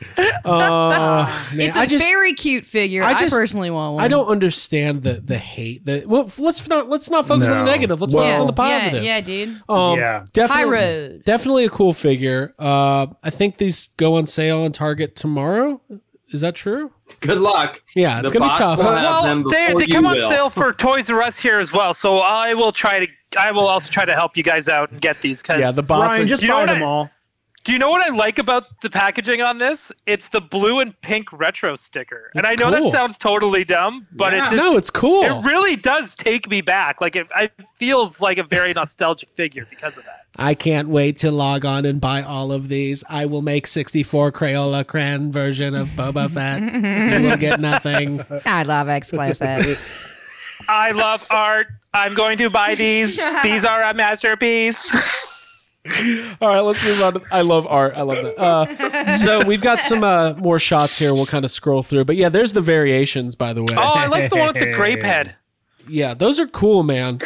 Uh, 0.45 1.25
man, 1.55 1.67
it's 1.67 1.77
a 1.77 1.81
I 1.81 1.85
just 1.85 2.05
very 2.05 2.33
cute 2.33 2.65
figure. 2.65 3.03
I 3.03 3.11
I, 3.11 3.19
just- 3.19 3.33
personally 3.33 3.69
want 3.69 3.95
one. 3.95 4.03
I 4.03 4.07
don't 4.07 4.27
understand 4.27 5.03
the 5.03 5.13
the 5.13 5.37
hate. 5.37 5.85
The 5.85 6.03
well, 6.05 6.29
let's 6.37 6.67
not 6.67 6.89
let's 6.89 7.09
not 7.09 7.27
focus 7.27 7.49
on 7.49 7.65
the 7.65 7.71
negative. 7.71 8.01
Let's 8.01 8.13
Well- 8.13 8.23
focus 8.23 8.39
on 8.39 8.47
the 8.47 8.53
positive. 8.53 9.03
yeah, 9.03 9.21
dude. 9.21 9.49
Um, 9.67 9.99
Yeah. 9.99 10.25
definitely. 10.33 10.63
High 10.63 10.69
road. 10.69 11.23
Definitely 11.25 11.65
a 11.65 11.69
cool 11.69 11.93
figure. 11.93 12.53
Uh, 12.59 13.07
I 13.23 13.29
think 13.29 13.57
these 13.57 13.89
go 13.97 14.15
on 14.15 14.25
sale 14.25 14.59
on 14.59 14.71
Target 14.71 15.15
tomorrow. 15.15 15.81
Is 16.31 16.41
that 16.41 16.55
true? 16.55 16.91
Good 17.21 17.37
luck. 17.37 17.81
Yeah, 17.95 18.19
it's 18.19 18.31
The 18.31 18.39
gonna 18.39 18.51
be 18.53 18.57
tough. 18.57 18.79
Well, 18.79 19.43
they, 19.47 19.73
they 19.73 19.85
you 19.85 19.93
come 19.93 20.07
on 20.07 20.15
sale 20.15 20.49
for 20.49 20.73
Toys 20.73 21.09
R 21.09 21.21
Us 21.21 21.37
here 21.37 21.59
as 21.59 21.71
well, 21.71 21.93
so 21.93 22.17
I 22.19 22.53
will 22.55 22.71
try 22.71 22.99
to. 22.99 23.07
I 23.37 23.51
will 23.51 23.67
also 23.67 23.89
try 23.91 24.05
to 24.05 24.13
help 24.13 24.35
you 24.37 24.43
guys 24.43 24.69
out 24.69 24.91
and 24.91 25.01
get 25.01 25.21
these. 25.21 25.41
Cause 25.43 25.59
Yeah, 25.59 25.71
the 25.71 25.83
bots. 25.83 26.05
Ryan, 26.07 26.21
are, 26.21 26.25
just 26.25 26.41
You 26.41 26.47
know 26.49 26.55
buy 26.65 26.73
them 26.73 26.83
I- 26.83 26.85
all. 26.85 27.09
Do 27.63 27.73
you 27.73 27.79
know 27.79 27.89
what 27.89 28.03
I 28.07 28.15
like 28.15 28.37
about 28.37 28.79
the 28.81 28.91
packaging 28.91 29.41
on 29.41 29.57
this? 29.57 29.91
It's 30.05 30.27
the 30.29 30.39
blue 30.39 30.81
and 30.81 30.93
pink 31.01 31.33
retro 31.33 31.73
sticker. 31.73 32.29
and 32.37 32.45
I 32.45 32.51
know 32.53 32.71
cool. 32.71 32.91
that 32.91 32.95
sounds 32.95 33.17
totally 33.17 33.63
dumb, 33.63 34.05
but 34.11 34.33
Yeah. 34.33 34.37
it 34.45 34.51
just 34.51 34.55
no, 34.63 34.77
it's 34.77 34.91
cool. 34.91 35.23
it 35.23 35.43
really 35.43 35.75
does 35.75 36.15
take 36.15 36.47
me 36.47 36.61
back. 36.61 37.01
Like 37.01 37.15
it, 37.15 37.25
it 37.35 37.53
feels 37.79 38.21
like 38.21 38.37
a 38.37 38.43
very 38.43 38.71
nostalgic 38.75 39.29
figure 39.35 39.65
because 39.67 39.97
of 39.97 40.03
that. 40.05 40.25
I 40.35 40.53
can't 40.53 40.89
wait 40.89 41.17
to 41.17 41.31
log 41.31 41.65
on 41.65 41.85
and 41.85 41.99
buy 41.99 42.21
all 42.21 42.51
of 42.51 42.67
these. 42.67 43.03
I 43.09 43.25
will 43.25 43.41
make 43.41 43.65
64 43.65 44.31
Crayola 44.31 44.85
crayon 44.85 45.31
version 45.31 45.73
of 45.73 45.87
Boba 45.87 46.29
Fett. 46.29 46.61
you 46.61 47.27
will 47.27 47.37
get 47.37 47.59
nothing. 47.71 48.23
I 48.45 48.61
love 48.61 48.89
exclusive. 48.89 50.11
I 50.67 50.91
love 50.91 51.25
art. 51.29 51.67
I'm 51.93 52.13
going 52.13 52.37
to 52.39 52.49
buy 52.49 52.75
these. 52.75 53.17
these 53.43 53.65
are 53.65 53.83
a 53.83 53.93
masterpiece. 53.93 54.93
All 56.41 56.49
right, 56.49 56.61
let's 56.61 56.83
move 56.83 57.01
on. 57.01 57.13
To, 57.13 57.21
I 57.31 57.41
love 57.41 57.67
art. 57.67 57.93
I 57.95 58.01
love 58.01 58.23
that. 58.23 58.39
Uh, 58.39 59.17
so 59.17 59.45
we've 59.45 59.61
got 59.61 59.81
some 59.81 60.03
uh, 60.03 60.33
more 60.33 60.57
shots 60.57 60.97
here. 60.97 61.13
We'll 61.13 61.27
kind 61.27 61.45
of 61.45 61.51
scroll 61.51 61.83
through. 61.83 62.05
But 62.05 62.15
yeah, 62.15 62.29
there's 62.29 62.53
the 62.53 62.61
variations, 62.61 63.35
by 63.35 63.53
the 63.53 63.61
way. 63.61 63.75
Oh, 63.77 63.81
I 63.81 64.07
like 64.07 64.31
the 64.31 64.37
one 64.37 64.47
with 64.47 64.57
the 64.57 64.73
grape 64.73 65.01
head. 65.03 65.35
Yeah, 65.87 66.15
those 66.15 66.39
are 66.39 66.47
cool, 66.47 66.81
man. 66.81 67.19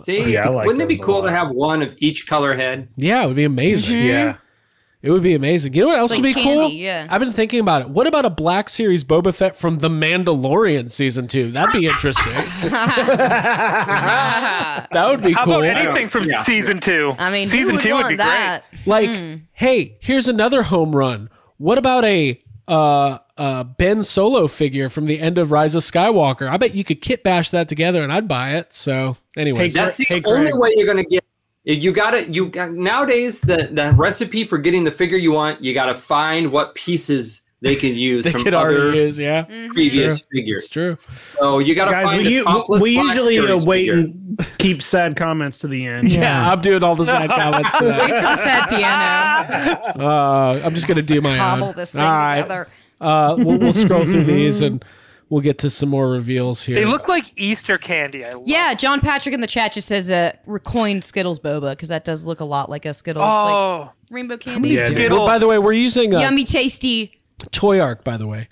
See, 0.00 0.32
Yeah, 0.32 0.48
like 0.50 0.66
wouldn't 0.66 0.82
it 0.82 0.88
be 0.88 0.98
cool 0.98 1.22
to 1.22 1.30
have 1.30 1.48
one 1.50 1.82
of 1.82 1.94
each 1.98 2.26
color 2.26 2.54
head? 2.54 2.88
Yeah, 2.96 3.24
it 3.24 3.28
would 3.28 3.36
be 3.36 3.44
amazing. 3.44 4.02
Yeah. 4.02 4.36
It 5.00 5.12
would 5.12 5.22
be 5.22 5.34
amazing. 5.34 5.74
You 5.74 5.82
know 5.82 5.88
what 5.88 5.98
else 5.98 6.10
like 6.10 6.22
would 6.22 6.34
be 6.34 6.42
cool? 6.42 6.68
yeah. 6.70 7.06
I've 7.08 7.20
been 7.20 7.32
thinking 7.32 7.60
about 7.60 7.82
it. 7.82 7.88
What 7.90 8.08
about 8.08 8.24
a 8.24 8.30
Black 8.30 8.68
Series 8.68 9.04
Boba 9.04 9.32
Fett 9.32 9.56
from 9.56 9.78
The 9.78 9.88
Mandalorian 9.88 10.90
season 10.90 11.28
two? 11.28 11.52
That'd 11.52 11.72
be 11.72 11.86
interesting. 11.86 12.32
that 14.92 15.06
would 15.08 15.22
be 15.22 15.32
How 15.32 15.44
cool. 15.44 15.62
about 15.62 15.76
anything 15.76 16.08
from 16.08 16.24
Yeah. 16.24 16.38
season 16.38 16.80
two? 16.80 17.14
I 17.18 17.30
mean, 17.30 17.46
season 17.46 17.76
would 17.76 17.82
two 17.82 17.94
would 17.94 18.08
be 18.08 18.16
that? 18.16 18.64
Like, 18.86 19.08
Hmm. 19.10 19.34
hey, 19.52 19.98
here's 20.00 20.26
another 20.28 20.64
home 20.64 20.94
run. 20.94 21.30
What 21.58 21.78
about 21.78 22.04
a 22.04 22.40
uh, 22.66 23.18
uh, 23.38 23.64
Ben 23.64 24.02
Solo 24.02 24.46
figure 24.46 24.88
from 24.88 25.06
the 25.06 25.20
end 25.20 25.38
of 25.38 25.50
Rise 25.52 25.74
of 25.74 25.82
Skywalker? 25.82 26.48
I 26.48 26.56
bet 26.58 26.74
you 26.74 26.84
could 26.84 27.00
kit 27.00 27.22
bash 27.22 27.50
that 27.50 27.68
together, 27.68 28.02
and 28.02 28.12
I'd 28.12 28.28
buy 28.28 28.56
it. 28.56 28.72
So, 28.74 29.16
anyway, 29.36 29.60
Hey, 29.60 29.68
That's 29.70 29.96
the 29.96 30.04
Hey, 30.06 30.22
only 30.26 30.52
way 30.52 30.72
you're 30.76 30.86
gonna 30.86 31.04
get. 31.04 31.24
You 31.74 31.92
got 31.92 32.12
to 32.12 32.30
You 32.30 32.48
got, 32.48 32.72
nowadays 32.72 33.42
the 33.42 33.68
the 33.70 33.92
recipe 33.94 34.44
for 34.44 34.56
getting 34.58 34.84
the 34.84 34.90
figure 34.90 35.18
you 35.18 35.32
want. 35.32 35.62
You 35.62 35.74
got 35.74 35.86
to 35.86 35.94
find 35.94 36.50
what 36.50 36.74
pieces 36.74 37.42
they 37.60 37.74
can 37.76 37.94
use 38.10 38.24
they 38.24 38.30
from 38.32 38.42
could 38.44 38.54
other 38.54 38.78
already 38.82 38.98
use. 38.98 39.18
Yeah, 39.18 39.44
previous 39.74 40.20
True. 40.20 40.28
figures. 40.32 40.62
it's 40.64 40.68
true. 40.72 40.96
So 41.38 41.58
you 41.58 41.74
got 41.74 41.86
to 41.86 41.90
Guys, 41.90 42.06
find 42.10 42.18
we, 42.26 42.38
a 42.38 42.40
u- 42.42 42.64
we 42.80 42.90
usually 42.92 43.38
uh, 43.38 43.62
wait 43.64 43.90
figure. 43.90 43.94
and 43.98 44.46
keep 44.58 44.80
sad 44.80 45.16
comments 45.16 45.58
to 45.58 45.68
the 45.68 45.84
end. 45.84 46.10
Yeah, 46.10 46.50
I'm 46.50 46.60
doing 46.60 46.82
all 46.82 46.96
the 46.96 47.04
side 47.04 47.28
comments 47.42 47.74
Wait 47.74 47.80
for 47.80 47.84
the 47.86 48.36
sad 48.36 48.68
piano. 48.70 49.98
Uh, 50.04 50.60
I'm 50.64 50.74
just 50.74 50.86
gonna 50.88 51.02
do 51.02 51.20
my 51.20 51.36
Cobble 51.36 51.68
own. 51.68 51.74
this 51.76 51.92
thing 51.92 52.00
All 52.02 52.10
right. 52.12 52.36
together. 52.42 52.68
Uh, 53.00 53.36
we'll, 53.38 53.58
we'll 53.58 53.72
scroll 53.72 54.04
through 54.04 54.24
these 54.24 54.60
and 54.60 54.84
we'll 55.30 55.40
get 55.40 55.58
to 55.58 55.70
some 55.70 55.88
more 55.88 56.10
reveals 56.10 56.62
here. 56.62 56.74
They 56.74 56.84
look 56.84 57.08
like 57.08 57.32
Easter 57.36 57.78
candy. 57.78 58.24
I 58.24 58.30
love 58.30 58.42
Yeah, 58.46 58.74
John 58.74 59.00
Patrick 59.00 59.34
in 59.34 59.40
the 59.40 59.46
chat 59.46 59.72
just 59.72 59.88
says 59.88 60.10
uh, 60.10 60.32
recoined 60.46 61.04
Skittles 61.04 61.38
boba 61.38 61.72
because 61.72 61.88
that 61.88 62.04
does 62.04 62.24
look 62.24 62.40
a 62.40 62.44
lot 62.44 62.70
like 62.70 62.86
a 62.86 62.94
Skittles, 62.94 63.22
like 63.22 63.54
Oh, 63.54 63.90
rainbow 64.10 64.36
candy. 64.36 64.70
Yeah, 64.70 64.88
Yeah, 64.88 65.08
well, 65.10 65.26
by 65.26 65.38
the 65.38 65.46
way, 65.46 65.58
we're 65.58 65.72
using 65.72 66.14
uh, 66.14 66.20
Yummy, 66.20 66.44
tasty. 66.44 67.20
Toy 67.52 67.80
Arc, 67.80 68.04
by 68.04 68.16
the 68.16 68.26
way. 68.26 68.48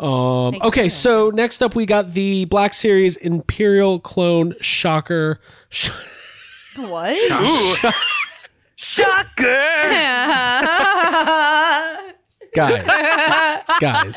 Um, 0.00 0.54
okay, 0.62 0.84
you. 0.84 0.90
so 0.90 1.30
next 1.30 1.60
up 1.60 1.74
we 1.74 1.84
got 1.84 2.12
the 2.12 2.44
Black 2.44 2.72
Series 2.72 3.16
Imperial 3.16 3.98
Clone 3.98 4.54
Shocker. 4.60 5.40
Sh- 5.70 5.90
What? 6.76 7.16
ooh. 7.16 7.90
shocker! 8.76 9.44
guys, 12.54 12.82
guys, 13.80 14.16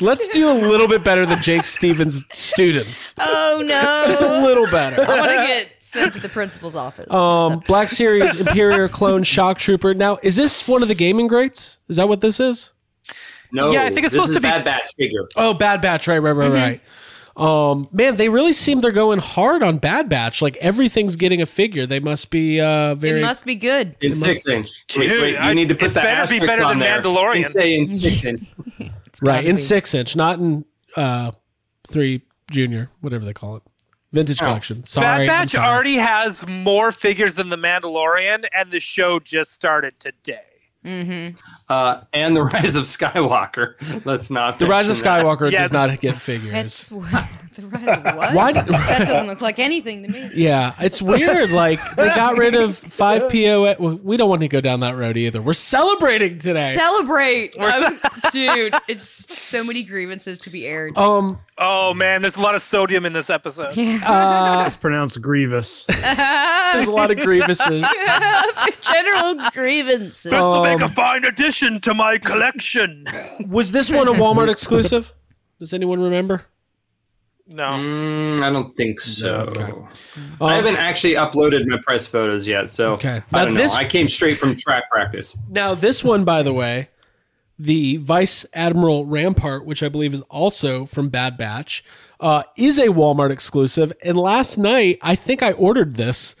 let's 0.00 0.28
do 0.28 0.50
a 0.50 0.54
little 0.54 0.88
bit 0.88 1.04
better 1.04 1.26
than 1.26 1.40
Jake 1.42 1.64
Stevens' 1.64 2.24
students. 2.30 3.14
Oh 3.18 3.62
no! 3.64 4.04
Just 4.06 4.22
a 4.22 4.40
little 4.42 4.66
better. 4.70 5.02
I 5.02 5.18
want 5.20 5.30
to 5.30 5.36
get 5.46 5.68
sent 5.80 6.12
to 6.14 6.20
the 6.20 6.28
principal's 6.28 6.74
office. 6.74 7.12
Um, 7.12 7.60
Black 7.66 7.88
Series 7.88 8.40
Imperial 8.40 8.88
Clone 8.88 9.22
Shock 9.22 9.58
Trooper. 9.58 9.94
Now, 9.94 10.18
is 10.22 10.36
this 10.36 10.66
one 10.66 10.82
of 10.82 10.88
the 10.88 10.94
gaming 10.94 11.26
greats? 11.28 11.78
Is 11.88 11.96
that 11.96 12.08
what 12.08 12.20
this 12.20 12.40
is? 12.40 12.72
No, 13.52 13.70
Yeah, 13.70 13.84
I 13.84 13.92
think 13.92 14.04
it's 14.04 14.14
supposed 14.14 14.34
to 14.34 14.40
be- 14.40 14.48
Bad 14.48 14.64
Batch 14.64 14.90
figure. 14.98 15.28
Oh, 15.36 15.54
Bad 15.54 15.80
Batch. 15.80 16.08
Right, 16.08 16.18
right, 16.18 16.32
right, 16.32 16.50
right. 16.50 16.80
Um, 17.36 17.88
man, 17.90 18.16
they 18.16 18.28
really 18.28 18.52
seem 18.52 18.80
they're 18.80 18.92
going 18.92 19.18
hard 19.18 19.62
on 19.64 19.78
Bad 19.78 20.08
Batch. 20.08 20.40
Like 20.40 20.56
everything's 20.56 21.16
getting 21.16 21.42
a 21.42 21.46
figure. 21.46 21.84
They 21.86 21.98
must 22.00 22.30
be 22.30 22.60
uh 22.60 22.94
very. 22.94 23.18
it 23.20 23.22
must 23.24 23.44
be 23.44 23.56
good. 23.56 23.96
In 24.00 24.14
six 24.14 24.46
inch. 24.46 24.84
Wait, 24.96 25.08
Dude, 25.08 25.20
wait, 25.20 25.36
I- 25.36 25.48
you 25.48 25.54
need 25.56 25.68
to 25.68 25.74
put 25.74 25.94
that 25.94 26.04
better 26.04 26.30
be 26.40 26.46
better 26.46 26.62
on 26.64 26.78
than 26.78 26.80
there 26.80 27.02
Mandalorian. 27.02 27.36
and 27.36 27.46
say 27.46 27.74
in 27.74 27.88
six 27.88 28.24
inch. 28.24 28.42
right 29.22 29.44
in 29.44 29.56
be. 29.56 29.60
six 29.60 29.94
inch, 29.94 30.14
not 30.14 30.38
in 30.38 30.64
uh 30.96 31.32
three 31.88 32.22
junior, 32.50 32.90
whatever 33.00 33.24
they 33.24 33.32
call 33.32 33.56
it, 33.56 33.62
vintage 34.12 34.40
Oh. 34.40 34.46
collection. 34.46 34.84
Sorry, 34.84 35.26
Bad 35.26 35.26
Batch 35.26 35.50
sorry. 35.52 35.66
already 35.68 35.94
has 35.96 36.46
more 36.46 36.92
figures 36.92 37.34
than 37.34 37.48
the 37.48 37.56
Mandalorian, 37.58 38.44
and 38.56 38.70
the 38.70 38.78
show 38.80 39.18
just 39.18 39.50
started 39.52 39.98
today. 39.98 40.40
Mm-hmm. 40.84 41.36
Uh, 41.68 42.02
and 42.12 42.36
the 42.36 42.42
Rise 42.52 42.76
of 42.76 42.84
Skywalker. 42.84 43.74
Let's 44.04 44.30
not. 44.30 44.58
The 44.58 44.66
Rise 44.66 44.88
of. 44.88 44.96
Skywalker 44.96 45.50
Yes. 45.50 45.62
does 45.62 45.72
not 45.72 46.00
get 46.00 46.20
figures. 46.20 46.52
That's 46.52 46.90
what, 46.90 47.10
the 47.56 47.66
rise 47.66 47.98
of 47.98 48.16
what? 48.16 48.34
Why 48.34 48.52
did- 48.52 48.66
that 48.66 49.06
doesn't 49.08 49.26
look 49.26 49.40
like 49.40 49.58
anything 49.58 50.02
to 50.02 50.08
me. 50.08 50.30
Yeah, 50.34 50.74
it's 50.78 51.00
weird. 51.02 51.50
Like 51.50 51.80
they 51.96 52.06
got 52.08 52.36
rid 52.38 52.54
of 52.54 52.76
five 52.76 53.30
PO. 53.30 53.76
well, 53.78 53.96
We 54.02 54.16
don't 54.16 54.28
want 54.28 54.42
to 54.42 54.48
go 54.48 54.60
down 54.60 54.80
that 54.80 54.96
road 54.96 55.16
either. 55.16 55.40
We're 55.42 55.52
celebrating 55.54 56.38
today. 56.38 56.74
Celebrate, 56.76 57.56
was- 57.58 57.94
dude! 58.32 58.74
It's 58.88 59.06
so 59.40 59.64
many 59.64 59.82
grievances 59.84 60.38
to 60.40 60.50
be 60.50 60.66
aired. 60.66 60.96
um, 60.98 61.38
Oh 61.56 61.94
man, 61.94 62.20
there's 62.20 62.34
a 62.36 62.40
lot 62.40 62.56
of 62.56 62.62
sodium 62.64 63.06
in 63.06 63.12
this 63.12 63.30
episode. 63.30 63.78
uh, 63.78 64.64
It's 64.66 64.76
pronounced 64.76 65.20
grievous. 65.22 65.84
there's 65.84 66.88
a 66.88 66.92
lot 66.92 67.10
of 67.12 67.18
grievances. 67.18 67.84
General 68.82 69.50
grievances. 69.52 70.22
This 70.24 70.32
will 70.32 70.64
make 70.78 70.82
a 70.82 70.84
Um, 70.84 70.90
fine 70.90 71.24
addition 71.24 71.80
to 71.82 71.94
my 71.94 72.18
collection. 72.18 73.06
Was 73.48 73.72
this 73.72 73.90
one 73.90 74.08
a 74.08 74.12
Walmart 74.22 74.50
exclusive? 74.50 75.12
Does 75.58 75.72
anyone 75.72 76.00
remember? 76.00 76.42
No. 77.46 77.64
Mm, 77.64 78.40
I 78.40 78.50
don't 78.50 78.74
think 78.74 79.00
so. 79.00 79.40
Okay. 79.48 79.62
I 80.40 80.44
Um, 80.44 80.50
haven't 80.50 80.76
actually 80.76 81.14
uploaded 81.14 81.66
my 81.66 81.76
press 81.84 82.06
photos 82.06 82.46
yet, 82.46 82.70
so 82.70 82.94
Okay. 82.94 83.22
I 83.32 83.38
Now 83.38 83.44
don't 83.46 83.54
this- 83.54 83.72
know. 83.72 83.78
I 83.80 83.84
came 83.84 84.08
straight 84.08 84.38
from 84.38 84.56
track 84.56 84.90
practice. 84.90 85.38
Now, 85.50 85.74
this 85.74 86.02
one, 86.02 86.24
by 86.24 86.42
the 86.42 86.54
way, 86.54 86.88
the 87.58 87.98
Vice 87.98 88.46
Admiral 88.54 89.04
Rampart, 89.06 89.64
which 89.66 89.82
I 89.82 89.88
believe 89.88 90.14
is 90.14 90.22
also 90.22 90.86
from 90.86 91.08
Bad 91.10 91.36
Batch, 91.36 91.84
uh, 92.18 92.44
is 92.56 92.78
a 92.78 92.86
Walmart 92.88 93.30
exclusive. 93.30 93.92
And 94.02 94.16
last 94.16 94.56
night, 94.56 94.98
I 95.02 95.14
think 95.14 95.42
I 95.42 95.52
ordered 95.52 95.96
this. 95.96 96.34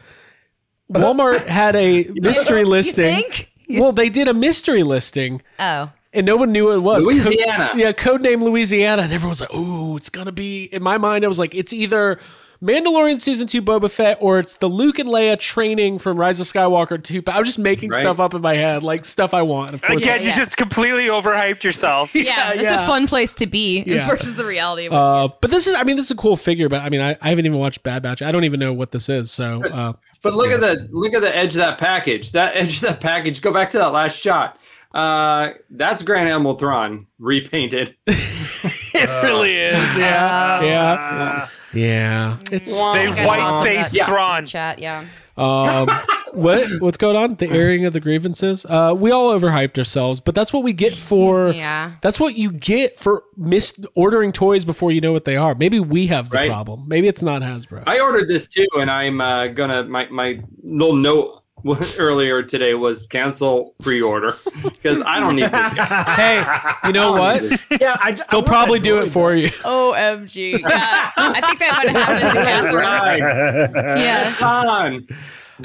Walmart 0.90 1.46
had 1.46 1.76
a 1.76 2.04
mystery 2.14 2.64
listing. 2.64 3.22
Think? 3.66 3.80
Well, 3.80 3.92
they 3.92 4.08
did 4.08 4.28
a 4.28 4.34
mystery 4.34 4.82
listing, 4.82 5.42
Oh, 5.58 5.90
and 6.12 6.24
no 6.26 6.36
one 6.36 6.52
knew 6.52 6.66
what 6.66 6.74
it 6.76 6.80
was. 6.80 7.06
Louisiana. 7.06 7.68
Code, 7.72 7.78
yeah, 7.80 7.92
codename 7.92 8.42
Louisiana, 8.42 9.02
and 9.02 9.12
everyone 9.12 9.30
was 9.30 9.40
like, 9.40 9.54
"Ooh, 9.54 9.96
it's 9.96 10.10
gonna 10.10 10.32
be." 10.32 10.64
In 10.64 10.82
my 10.82 10.98
mind, 10.98 11.24
I 11.24 11.28
was 11.28 11.38
like, 11.38 11.54
"It's 11.54 11.72
either." 11.72 12.18
Mandalorian 12.62 13.20
season 13.20 13.46
two 13.46 13.60
Boba 13.60 13.90
Fett, 13.90 14.16
or 14.22 14.38
it's 14.38 14.56
the 14.56 14.68
Luke 14.68 14.98
and 14.98 15.06
Leia 15.06 15.38
training 15.38 15.98
from 15.98 16.16
Rise 16.16 16.40
of 16.40 16.46
Skywalker 16.46 17.02
two. 17.02 17.22
I 17.26 17.38
was 17.38 17.48
just 17.48 17.58
making 17.58 17.90
Right. 17.90 17.98
stuff 17.98 18.20
up 18.20 18.32
in 18.32 18.40
my 18.40 18.54
head, 18.54 18.82
like 18.82 19.04
stuff 19.04 19.34
I 19.34 19.42
want. 19.42 19.74
Of 19.74 19.82
course, 19.82 20.02
Again, 20.02 20.22
Yeah. 20.22 20.30
you 20.30 20.36
just 20.36 20.56
completely 20.56 21.06
overhyped 21.08 21.62
yourself. 21.62 22.14
yeah, 22.14 22.52
it's 22.52 22.62
yeah. 22.62 22.84
a 22.84 22.86
fun 22.86 23.06
place 23.06 23.34
to 23.34 23.46
be 23.46 23.82
Yeah. 23.86 24.06
versus 24.08 24.36
the 24.36 24.46
reality 24.46 24.86
of 24.86 24.92
it. 24.94 24.96
Uh, 24.98 25.28
but 25.42 25.50
this 25.50 25.66
is, 25.66 25.74
I 25.74 25.82
mean, 25.82 25.96
this 25.96 26.06
is 26.06 26.12
a 26.12 26.16
cool 26.16 26.36
figure, 26.36 26.70
but 26.70 26.80
I 26.80 26.88
mean, 26.88 27.02
I, 27.02 27.18
I 27.20 27.28
haven't 27.28 27.44
even 27.44 27.58
watched 27.58 27.82
Bad 27.82 28.02
Batch. 28.02 28.22
I 28.22 28.32
don't 28.32 28.44
even 28.44 28.60
know 28.60 28.72
what 28.72 28.92
this 28.92 29.10
is. 29.10 29.30
So, 29.30 29.62
uh, 29.70 29.92
But 30.24 30.34
look 30.34 30.50
at 30.50 30.60
the 30.60 30.88
look 30.90 31.14
at 31.14 31.22
the 31.22 31.34
edge 31.36 31.54
of 31.54 31.58
that 31.58 31.78
package. 31.78 32.32
That 32.32 32.56
edge 32.56 32.76
of 32.76 32.82
that 32.82 33.00
package. 33.00 33.40
Go 33.40 33.52
back 33.52 33.70
to 33.70 33.78
that 33.78 33.92
last 33.92 34.18
shot. 34.18 34.58
Uh, 34.92 35.50
that's 35.70 36.02
Grand 36.02 36.28
Admiral 36.28 36.54
Thrawn 36.54 37.06
repainted. 37.18 37.96
it 38.06 39.22
really 39.22 39.56
is. 39.56 39.96
Yeah. 39.96 40.58
Oh. 40.60 40.66
yeah. 40.66 41.48
Yeah. 41.74 42.38
It's, 42.52 42.72
They 42.72 42.80
I 42.80 42.96
think 43.04 43.18
I 43.18 43.24
saw 43.24 43.28
white 43.28 43.38
some 43.38 43.54
of 43.56 43.64
faced. 43.64 44.06
Thrawn. 44.06 44.46
Chat, 44.46 44.78
yeah. 44.78 45.04
Um, 45.36 45.88
what, 46.32 46.66
what's 46.80 46.96
going 46.96 47.16
on? 47.16 47.36
The 47.36 47.48
airing 47.50 47.86
of 47.86 47.92
the 47.92 48.00
grievances? 48.00 48.64
Uh, 48.64 48.94
we 48.96 49.10
all 49.10 49.32
overhyped 49.38 49.78
ourselves, 49.78 50.20
but 50.20 50.34
that's 50.34 50.52
what 50.52 50.62
we 50.62 50.72
get 50.72 50.92
for, 50.94 51.50
Yeah. 51.52 51.92
that's 52.00 52.18
what 52.18 52.36
you 52.36 52.50
get 52.52 52.98
for 52.98 53.22
mis 53.36 53.72
ordering 53.94 54.32
toys 54.32 54.64
before 54.64 54.90
you 54.92 55.00
know 55.00 55.12
what 55.12 55.24
they 55.24 55.36
are. 55.36 55.54
Maybe 55.54 55.78
we 55.80 56.06
have 56.08 56.30
the 56.30 56.36
Right. 56.38 56.50
problem. 56.50 56.84
Maybe 56.88 57.08
it's 57.08 57.22
not 57.22 57.42
Hasbro. 57.42 57.84
I 57.86 58.00
ordered 58.00 58.28
this 58.28 58.48
too, 58.48 58.66
and 58.76 58.90
I'm 58.90 59.20
uh, 59.20 59.48
gonna 59.48 59.84
my 59.84 60.08
my 60.08 60.40
little 60.62 60.96
note 60.96 61.42
earlier 61.98 62.42
today 62.42 62.74
was 62.74 63.06
cancel 63.06 63.74
pre-order 63.82 64.36
because 64.62 65.02
I 65.02 65.18
don't 65.18 65.36
need 65.36 65.44
this 65.44 65.50
guy. 65.50 66.74
hey, 66.82 66.88
you 66.88 66.92
know 66.92 67.12
what? 67.12 67.42
yeah, 67.80 67.96
I, 68.00 68.12
They'll 68.30 68.42
probably 68.42 68.78
do 68.78 68.98
it 68.98 69.08
for 69.08 69.34
you. 69.34 69.48
OMG. 69.62 70.60
Yeah, 70.60 71.10
I 71.16 71.40
think 71.40 71.58
that 71.60 71.72
might 71.72 71.88
have 71.88 72.02
happened 72.02 72.38
to 72.38 72.44
Catherine. 72.44 72.74
Right. 72.74 73.98
Yeah. 73.98 74.28
It's 74.28 74.42
on. 74.42 75.06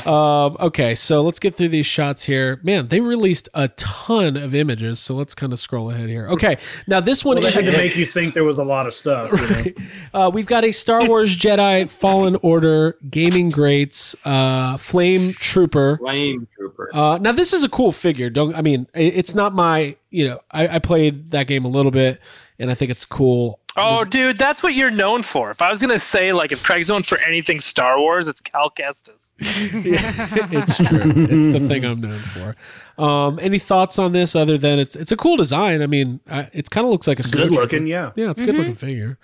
Um, 0.06 0.56
okay, 0.60 0.94
so 0.94 1.22
let's 1.22 1.40
get 1.40 1.56
through 1.56 1.70
these 1.70 1.86
shots 1.86 2.24
here. 2.24 2.60
Man, 2.64 2.88
they 2.90 3.00
released 3.00 3.50
a 3.54 3.70
ton 3.70 4.38
of 4.38 4.54
images, 4.54 5.00
so 5.00 5.16
let's 5.16 5.34
kind 5.34 5.52
of 5.52 5.60
scroll 5.60 5.90
ahead 5.90 6.10
here. 6.10 6.28
Okay, 6.28 6.58
now 6.88 7.00
this 7.00 7.26
one 7.26 7.38
Well, 7.38 7.46
they 7.46 7.52
had 7.52 7.66
to 7.66 7.72
make 7.72 7.96
you 7.96 8.06
think 8.06 8.34
there 8.34 8.44
was 8.44 8.60
a 8.60 8.64
lot 8.64 8.86
of 8.86 8.94
stuff. 8.94 9.32
You 9.32 9.48
know? 9.48 10.28
uh, 10.28 10.32
we've 10.32 10.46
got 10.46 10.64
a 10.64 10.72
Star 10.72 11.08
Wars 11.08 11.36
Jedi 11.36 11.90
Fallen 11.90 12.36
Order 12.44 12.98
gaming 13.10 13.50
greats 13.50 14.16
uh, 14.26 14.78
Flame 14.78 15.34
Trooper. 15.34 15.98
Flame 15.98 16.48
Trooper. 16.56 16.90
Uh, 16.94 17.18
now 17.20 17.32
this 17.32 17.54
is 17.54 17.64
a 17.64 17.70
cool 17.70 17.92
figure. 17.92 18.30
Don't 18.30 18.56
I 18.56 18.62
mean 18.62 18.88
it's 18.94 19.34
not 19.34 19.54
my 19.54 19.96
you 20.12 20.28
know 20.28 20.40
I, 20.52 20.76
I 20.76 20.80
played 20.80 21.32
that 21.32 21.48
game 21.48 21.66
a 21.66 21.70
little 21.70 21.92
bit 21.92 22.20
and 22.60 22.70
I 22.70 22.76
think 22.76 22.92
it's 22.92 23.06
cool. 23.06 23.60
Oh, 23.78 24.04
dude, 24.04 24.38
that's 24.38 24.62
what 24.62 24.74
you're 24.74 24.92
known 24.92 25.24
for. 25.24 25.52
If 25.52 25.62
I 25.62 25.72
was 25.72 25.80
gonna 25.80 26.00
say, 26.00 26.34
like, 26.34 26.52
if 26.52 26.62
Craig's 26.64 26.90
known 26.90 27.04
for 27.04 27.18
anything 27.20 27.60
Star 27.60 28.00
Wars, 28.00 28.28
it's 28.28 28.42
Cal 28.42 28.70
Kestis. 28.70 29.32
it's 29.40 30.78
true. 30.78 31.26
it's 31.30 31.48
the 31.48 31.66
thing 31.68 31.86
I'm 31.86 32.02
known 32.02 32.20
for. 32.20 32.56
Um, 33.02 33.40
any 33.42 33.60
thoughts 33.60 33.98
on 33.98 34.12
this 34.12 34.36
other 34.36 34.58
than 34.58 34.80
it's 34.80 34.96
it's 34.96 35.12
a 35.12 35.18
cool 35.18 35.38
design? 35.38 35.82
I 35.82 35.88
mean, 35.88 36.20
uh, 36.30 36.46
it 36.52 36.70
kind 36.70 36.86
of 36.86 36.92
looks 36.92 37.08
like 37.08 37.20
a 37.20 37.24
Good 37.24 37.52
looking, 37.52 37.88
yeah. 37.88 38.12
Yeah, 38.16 38.32
it's 38.32 38.42
a 38.42 38.46
good 38.46 38.56
looking 38.56 38.76
figure. 38.76 39.18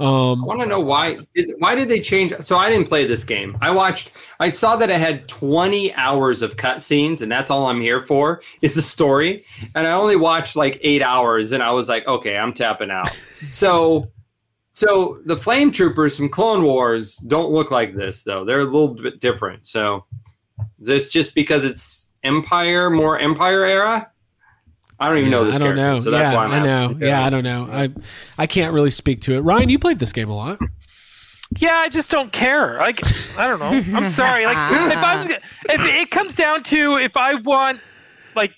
Um, 0.00 0.42
I 0.42 0.46
want 0.46 0.60
to 0.60 0.66
know 0.66 0.80
why. 0.80 1.18
Did, 1.34 1.52
why 1.58 1.74
did 1.74 1.88
they 1.88 2.00
change? 2.00 2.32
So 2.40 2.56
I 2.56 2.70
didn't 2.70 2.88
play 2.88 3.06
this 3.06 3.24
game. 3.24 3.56
I 3.60 3.70
watched. 3.70 4.12
I 4.40 4.50
saw 4.50 4.76
that 4.76 4.90
it 4.90 4.98
had 4.98 5.28
20 5.28 5.94
hours 5.94 6.42
of 6.42 6.56
cutscenes, 6.56 7.22
and 7.22 7.30
that's 7.30 7.50
all 7.50 7.66
I'm 7.66 7.80
here 7.80 8.00
for 8.00 8.42
is 8.62 8.74
the 8.74 8.82
story. 8.82 9.44
And 9.74 9.86
I 9.86 9.92
only 9.92 10.16
watched 10.16 10.56
like 10.56 10.78
eight 10.82 11.02
hours, 11.02 11.52
and 11.52 11.62
I 11.62 11.70
was 11.70 11.88
like, 11.88 12.06
okay, 12.06 12.36
I'm 12.36 12.52
tapping 12.52 12.90
out. 12.90 13.10
so, 13.48 14.10
so 14.68 15.20
the 15.26 15.36
Flame 15.36 15.70
Troopers 15.70 16.16
from 16.16 16.28
Clone 16.28 16.64
Wars 16.64 17.16
don't 17.16 17.52
look 17.52 17.70
like 17.70 17.94
this 17.94 18.24
though. 18.24 18.44
They're 18.44 18.60
a 18.60 18.64
little 18.64 18.94
bit 18.94 19.20
different. 19.20 19.66
So, 19.66 20.04
is 20.78 20.86
this 20.86 21.08
just 21.08 21.34
because 21.34 21.64
it's 21.64 22.08
Empire, 22.24 22.90
more 22.90 23.18
Empire 23.18 23.64
era? 23.64 24.10
I 25.02 25.08
don't 25.08 25.18
even 25.18 25.30
know 25.30 25.44
this 25.44 25.56
I 25.56 25.58
don't 25.58 25.76
character, 25.76 25.82
know. 25.94 25.98
so 25.98 26.10
that's 26.10 26.30
yeah, 26.30 26.36
why 26.36 26.44
I'm 26.46 26.62
I 26.62 26.66
know. 26.66 26.96
Yeah, 27.00 27.24
I 27.24 27.30
don't 27.30 27.44
know. 27.44 27.68
I 27.70 27.90
I 28.38 28.46
can't 28.46 28.72
really 28.72 28.90
speak 28.90 29.20
to 29.22 29.34
it. 29.34 29.40
Ryan, 29.40 29.68
you 29.68 29.78
played 29.78 29.98
this 29.98 30.12
game 30.12 30.30
a 30.30 30.34
lot. 30.36 30.58
Yeah, 31.58 31.76
I 31.76 31.88
just 31.90 32.10
don't 32.10 32.32
care. 32.32 32.78
Like, 32.78 33.00
I 33.38 33.46
don't 33.46 33.60
know. 33.60 33.96
I'm 33.98 34.06
sorry. 34.06 34.46
Like, 34.46 34.56
if 34.90 34.98
I'm, 35.04 35.30
if 35.30 35.86
it 35.86 36.10
comes 36.10 36.34
down 36.34 36.62
to 36.64 36.96
if 36.96 37.14
I 37.14 37.34
want, 37.34 37.80
like, 38.34 38.52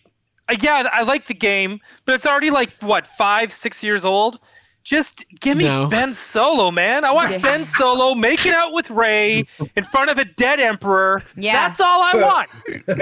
uh, 0.49 0.55
yeah, 0.61 0.89
I 0.93 1.03
like 1.03 1.27
the 1.27 1.35
game, 1.35 1.81
but 2.05 2.15
it's 2.15 2.25
already 2.27 2.51
like 2.51 2.71
what 2.81 3.07
five, 3.19 3.53
six 3.53 3.83
years 3.83 4.05
old. 4.05 4.39
Just 4.85 5.25
give 5.41 5.57
me 5.57 5.65
No. 5.65 5.87
Ben 5.87 6.13
Solo, 6.13 6.71
man. 6.71 7.07
I 7.07 7.11
want 7.11 7.31
Yeah. 7.33 7.39
Ben 7.39 7.65
Solo 7.65 8.15
making 8.15 8.53
out 8.53 8.75
with 8.75 8.91
Rey 8.91 9.47
in 9.77 9.85
front 9.85 10.11
of 10.11 10.19
a 10.19 10.27
dead 10.27 10.61
emperor. 10.61 11.23
Yeah. 11.37 11.55
That's 11.69 11.81
all 11.81 12.03
I 12.03 12.13
want. 12.17 12.51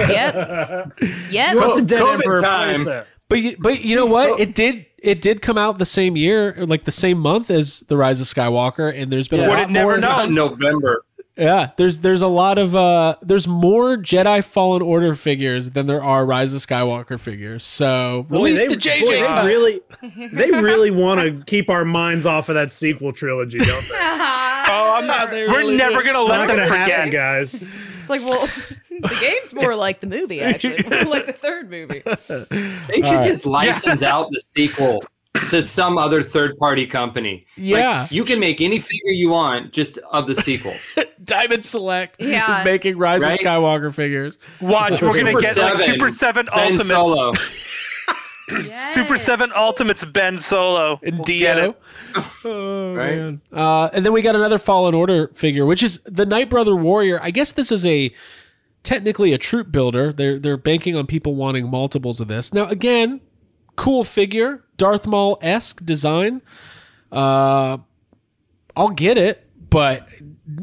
Yep. 0.08 0.92
Yep. 1.30 1.56
Put 1.58 1.74
the 1.76 1.82
dead 1.82 2.02
COVID 2.02 2.14
emperor 2.14 2.38
time. 2.38 3.04
Place 3.32 3.52
there. 3.52 3.56
But 3.58 3.72
you, 3.72 3.76
but 3.78 3.84
you 3.84 3.96
know 3.96 4.06
what? 4.06 4.40
It 4.40 4.54
did 4.54 4.86
it 4.98 5.20
did 5.20 5.42
come 5.42 5.58
out 5.58 5.78
the 5.78 5.86
same 5.86 6.16
year, 6.16 6.54
or 6.58 6.66
like 6.66 6.84
the 6.84 6.92
same 6.92 7.18
month 7.18 7.50
as 7.50 7.80
the 7.88 7.96
Rise 7.96 8.20
of 8.20 8.26
Skywalker, 8.26 8.92
and 8.96 9.12
there's 9.12 9.28
been 9.28 9.40
a 9.40 9.44
Would 9.44 9.48
lot 9.50 9.58
have 9.58 9.70
never 9.70 9.92
more. 9.92 9.98
known. 9.98 10.34
Not 10.34 10.58
November. 10.60 11.04
Yeah, 11.34 11.70
there's 11.78 12.00
there's 12.00 12.20
a 12.20 12.28
lot 12.28 12.58
of 12.58 12.76
uh 12.76 13.16
there's 13.22 13.48
more 13.48 13.96
Jedi 13.96 14.44
Fallen 14.44 14.82
Order 14.82 15.14
figures 15.14 15.70
than 15.70 15.86
there 15.86 16.02
are 16.02 16.26
Rise 16.26 16.52
of 16.52 16.60
Skywalker 16.60 17.18
figures. 17.18 17.64
So 17.64 18.26
Boy, 18.28 18.36
release 18.36 18.60
they- 18.60 18.68
the 18.68 18.76
JJ. 18.76 19.00
boy, 19.26 19.42
they 19.42 19.46
really, 19.46 19.80
they 20.30 20.50
really 20.50 20.90
want 20.90 21.20
to 21.38 21.42
keep 21.44 21.70
our 21.70 21.86
minds 21.86 22.26
off 22.26 22.50
of 22.50 22.54
that 22.56 22.70
sequel 22.70 23.14
trilogy, 23.14 23.56
don't 23.58 23.88
they? 23.88 23.94
Oh, 24.74 24.94
I'm 24.94 25.06
not. 25.06 25.30
They 25.30 25.46
we're 25.46 25.58
really 25.58 25.76
never 25.76 26.02
do. 26.02 26.12
gonna 26.12 26.28
Not 26.28 26.48
let 26.48 26.56
them 26.56 26.68
forget. 26.68 26.88
happen, 26.88 27.10
guys. 27.10 27.66
It's 28.02 28.10
like, 28.10 28.22
well, 28.22 28.46
the 28.90 29.16
game's 29.20 29.54
more 29.54 29.74
like 29.74 30.00
the 30.00 30.06
movie, 30.06 30.40
actually. 30.42 30.82
More 30.88 31.04
like 31.04 31.26
the 31.26 31.32
third 31.32 31.70
movie. 31.70 32.02
They 32.04 33.00
should 33.02 33.04
All 33.16 33.22
just 33.22 33.46
license 33.46 34.02
out 34.02 34.28
the 34.30 34.42
sequel 34.50 35.02
to 35.50 35.62
some 35.62 35.98
other 35.98 36.22
third 36.22 36.56
party 36.58 36.86
company. 36.86 37.46
Like, 37.56 37.66
Yeah. 37.66 38.06
you 38.10 38.24
can 38.24 38.38
make 38.38 38.60
any 38.60 38.78
figure 38.78 39.10
you 39.12 39.30
want 39.30 39.72
just 39.72 39.98
of 40.12 40.26
the 40.26 40.34
sequels. 40.34 40.98
Diamond 41.24 41.64
Select 41.64 42.16
Yeah. 42.20 42.58
is 42.58 42.64
making 42.64 42.98
Rise 42.98 43.22
Right? 43.22 43.34
of 43.34 43.46
Skywalker 43.46 43.94
figures. 43.94 44.38
Watch, 44.60 45.00
we're 45.02 45.14
gonna 45.16 45.30
Super 45.32 45.40
get 45.40 45.56
like 45.56 45.76
Super 45.76 46.10
Seven 46.10 46.46
ben 46.54 46.64
Ultimates. 46.72 46.88
Solo. 46.88 47.32
Super 48.94 49.16
Seven 49.18 49.50
Ultimates 49.56 50.04
Ben 50.04 50.38
Solo. 50.38 50.98
and 51.02 51.16
We'll 51.18 51.24
get 51.24 51.54
Dio. 51.56 51.70
it. 51.70 51.76
Oh, 52.44 52.94
Right? 52.94 53.16
man. 53.16 53.40
Uh, 53.52 53.88
and 53.92 54.04
then 54.04 54.12
we 54.12 54.22
got 54.22 54.34
another 54.36 54.58
Fallen 54.58 54.94
Order 54.94 55.28
figure, 55.28 55.64
which 55.66 55.82
is 55.82 56.00
the 56.04 56.26
Night 56.26 56.50
Brother 56.50 56.74
Warrior. 56.76 57.18
I 57.22 57.30
guess 57.30 57.52
this 57.52 57.70
is 57.72 57.84
a 57.86 58.12
technically 58.82 59.32
a 59.32 59.38
troop 59.38 59.70
builder. 59.72 60.12
They're 60.12 60.38
they're 60.38 60.56
banking 60.56 60.96
on 60.96 61.06
people 61.06 61.34
wanting 61.34 61.68
multiples 61.70 62.20
of 62.20 62.28
this. 62.28 62.52
Now, 62.52 62.66
again, 62.66 63.20
cool 63.76 64.02
figure, 64.04 64.64
Darth 64.76 65.06
Maul 65.06 65.38
esque 65.40 65.84
design. 65.84 66.42
Uh, 67.10 67.78
I'll 68.76 68.88
get 68.88 69.18
it, 69.18 69.46
but 69.70 70.08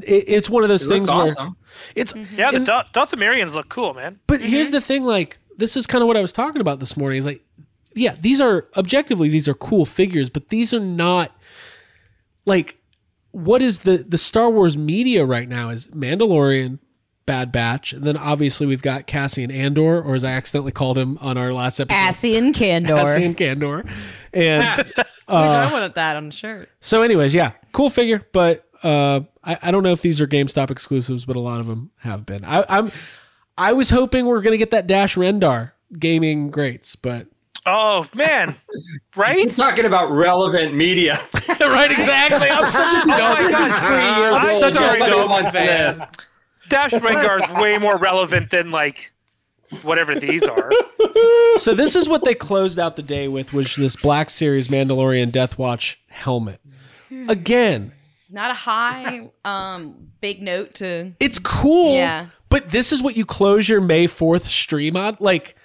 it, 0.04 0.26
it's 0.28 0.50
one 0.50 0.64
of 0.64 0.70
those 0.70 0.86
It 0.86 0.90
things 0.90 1.08
looks 1.08 1.36
where 1.38 1.46
awesome. 1.46 1.58
it's 1.96 2.14
Yeah, 2.36 2.52
the 2.52 2.58
and- 2.58 2.66
Doth- 2.66 2.92
Dathomirians 2.94 3.54
look 3.54 3.70
cool, 3.70 3.94
man. 3.94 4.20
But 4.28 4.42
here's 4.42 4.72
the 4.72 4.82
thing, 4.82 5.04
like 5.04 5.38
this 5.58 5.78
is 5.78 5.86
kind 5.88 6.02
of 6.02 6.08
what 6.08 6.18
I 6.18 6.22
was 6.22 6.34
talking 6.34 6.62
about 6.62 6.80
this 6.80 6.98
morning. 6.98 7.20
Is 7.20 7.26
like, 7.26 7.44
yeah, 7.96 8.16
these 8.20 8.40
are 8.40 8.68
objectively 8.78 9.30
these 9.30 9.48
are 9.48 9.54
cool 9.54 9.86
figures, 9.86 10.30
but 10.30 10.50
these 10.50 10.74
are 10.74 10.80
not 10.80 11.36
like 12.46 12.78
what 13.32 13.62
is 13.62 13.80
the 13.80 13.98
the 13.98 14.18
Star 14.18 14.50
Wars 14.50 14.78
media 14.78 15.26
right 15.26 15.48
now 15.48 15.70
is 15.70 15.88
Mandalorian, 15.88 16.80
Bad 17.26 17.52
Batch, 17.52 17.94
and 17.94 18.04
then 18.04 18.18
obviously 18.18 18.68
we've 18.68 18.82
got 18.82 19.08
Cassian 19.08 19.52
Andor, 19.52 20.02
or 20.02 20.16
as 20.16 20.24
I 20.24 20.32
accidentally 20.32 20.72
called 20.72 20.98
him 20.98 21.18
on 21.20 21.38
our 21.38 21.54
last 21.54 21.80
episode, 21.80 21.96
Cassian 21.96 22.54
Candor. 22.54 22.96
Cassian 22.96 23.36
Candor, 23.36 23.86
and 24.34 24.94
I 25.28 25.72
wanted 25.72 25.96
that 25.96 26.16
on 26.16 26.30
a 26.30 26.32
shirt. 26.32 26.70
so 26.80 27.02
anyways, 27.02 27.34
yeah, 27.34 27.52
cool 27.72 27.90
figure, 27.90 28.26
but 28.34 28.66
uh, 28.84 29.22
I, 29.44 29.58
I 29.62 29.72
don't 29.72 29.84
know 29.84 29.92
if 29.92 30.02
these 30.02 30.22
are 30.22 30.28
GameStop 30.28 30.72
exclusives, 30.72 31.26
but 31.26 31.36
a 31.36 31.40
lot 31.40 31.60
of 31.60 31.68
them 31.68 31.92
have 31.98 32.26
been. 32.26 32.44
I, 32.46 32.66
I'm 32.68 32.92
I 33.58 33.74
was 33.74 33.90
hoping 33.90 34.26
we 34.26 34.32
are 34.32 34.42
gonna 34.42 34.58
get 34.58 34.72
that 34.72 34.88
Dash 34.88 35.16
Rendar 35.16 35.72
gaming 35.98 36.50
greats, 36.50 36.96
but 36.96 37.28
Oh 37.66 38.07
man, 38.16 38.55
We're 39.16 39.24
right? 39.24 39.49
talking 39.51 39.86
about 39.86 40.12
relevant 40.12 40.74
media. 40.74 41.16
right, 41.60 41.91
exactly. 41.91 42.49
I'm 42.49 42.70
such 42.70 42.93
a 42.93 42.97
Oh 43.03 43.07
my 43.07 43.18
dumb. 43.18 43.51
God. 43.51 44.34
I'm 44.34 44.60
such 44.60 44.74
a 44.74 44.78
sorry, 44.78 44.99
dumb 44.99 45.10
Dome 45.10 45.51
fan. 45.51 46.07
Dash 46.70 46.91
Rendar 46.93 47.38
is 47.43 47.57
way 47.57 47.78
more 47.78 47.97
relevant 47.97 48.49
than 48.51 48.72
like 48.72 49.12
whatever 49.82 50.16
these 50.20 50.43
are. 50.43 50.72
So 51.57 51.74
this 51.74 51.95
is 51.95 52.07
what 52.07 52.24
they 52.24 52.34
closed 52.34 52.80
out 52.80 52.95
the 52.95 53.03
day 53.03 53.28
with, 53.28 53.53
was 53.53 53.76
this 53.76 53.95
Black 53.95 54.30
Series 54.30 54.68
Mandalorian 54.70 55.32
Death 55.32 55.57
Watch 55.57 55.99
helmet. 56.07 56.60
Again, 57.28 57.91
Not 58.30 58.51
a 58.51 58.55
high 58.55 59.30
um 59.43 60.12
big 60.22 60.41
note 60.41 60.76
to 60.76 61.12
it's 61.20 61.39
cool. 61.39 61.93
Yeah. 61.95 62.28
But 62.49 62.70
this 62.72 62.91
is 62.91 63.01
what 63.01 63.16
you 63.18 63.26
close 63.26 63.70
your 63.70 63.82
May 63.82 64.07
4th 64.07 64.45
stream 64.45 64.95
on. 64.95 65.18
Like, 65.20 65.55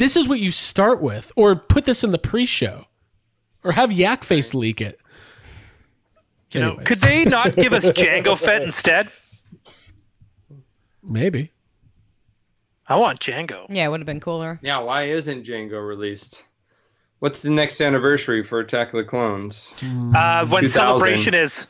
this 0.00 0.16
is 0.16 0.26
what 0.26 0.40
you 0.40 0.50
start 0.50 1.00
with. 1.00 1.30
Or 1.36 1.54
put 1.54 1.84
this 1.84 2.02
in 2.02 2.10
the 2.10 2.18
pre 2.18 2.44
show. 2.46 2.86
Or 3.62 3.72
have 3.72 3.92
Yak 3.92 4.24
Face 4.24 4.52
leak 4.54 4.80
it. 4.80 4.98
You 6.50 6.60
know, 6.60 6.76
could 6.84 7.00
they 7.00 7.24
not 7.24 7.54
give 7.54 7.72
us 7.72 7.84
Jango 7.90 8.36
Fett 8.36 8.62
instead? 8.62 9.08
Maybe. 11.02 11.52
I 12.88 12.96
want 12.96 13.20
Jango. 13.20 13.66
Yeah, 13.68 13.84
it 13.86 13.88
would 13.90 14.00
have 14.00 14.06
been 14.06 14.18
cooler. 14.20 14.58
Yeah, 14.62 14.78
why 14.78 15.04
isn't 15.04 15.44
Jango 15.46 15.86
released? 15.86 16.44
What's 17.20 17.42
the 17.42 17.50
next 17.50 17.80
anniversary 17.80 18.42
for 18.42 18.58
Attack 18.60 18.88
of 18.88 18.94
the 18.94 19.04
Clones? 19.04 19.74
Uh, 19.82 20.44
when 20.46 20.62
2000. 20.64 20.70
celebration 20.70 21.34
is 21.34 21.66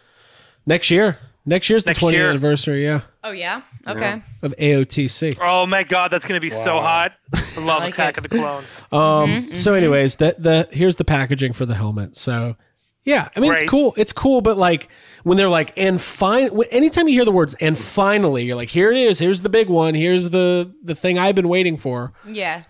Next 0.64 0.90
year. 0.90 1.18
Next 1.44 1.68
year's 1.68 1.84
the 1.84 1.90
Next 1.90 2.00
20th 2.02 2.12
year. 2.12 2.30
anniversary, 2.30 2.84
yeah, 2.84 3.00
Oh 3.24 3.32
yeah? 3.32 3.62
Okay. 3.86 4.22
of 4.42 4.54
AOTC. 4.58 5.38
oh 5.40 5.66
my 5.66 5.82
god, 5.82 6.10
that's 6.10 6.24
gonna 6.26 6.40
be 6.40 6.50
so 6.50 6.80
hot. 6.80 7.12
I 7.34 7.60
love 7.60 7.80
like 7.80 7.94
Attack 7.94 8.18
it. 8.18 8.24
of 8.24 8.30
the 8.30 8.36
Clones. 8.38 8.80
Um. 8.92 9.54
So, 9.54 9.74
anyways, 9.74 10.16
the 10.16 10.36
the 10.38 10.68
here's 10.72 10.96
the 10.96 11.04
packaging 11.04 11.52
for 11.52 11.64
the 11.66 11.74
helmet. 11.74 12.16
So, 12.16 12.56
yeah, 13.04 13.28
I 13.34 13.40
mean 13.40 13.50
Right. 13.52 13.62
it's 13.62 13.70
cool. 13.70 13.94
It's 13.96 14.12
cool, 14.12 14.40
but 14.42 14.56
like 14.58 14.88
when 15.24 15.36
they're 15.38 15.48
like, 15.48 15.72
and 15.76 16.00
fine. 16.00 16.50
Anytime 16.70 17.08
you 17.08 17.14
hear 17.14 17.24
the 17.24 17.32
words 17.32 17.54
"and 17.60 17.76
finally," 17.78 18.44
you're 18.44 18.56
like, 18.56 18.68
here 18.68 18.92
it 18.92 18.98
is. 18.98 19.18
Here's 19.18 19.40
the 19.42 19.48
big 19.48 19.68
one. 19.68 19.94
Here's 19.94 20.30
the 20.30 20.72
the 20.84 20.94
thing 20.94 21.18
I've 21.18 21.34
been 21.34 21.48
waiting 21.48 21.76
for, 21.76 22.12
Yeah. 22.26 22.62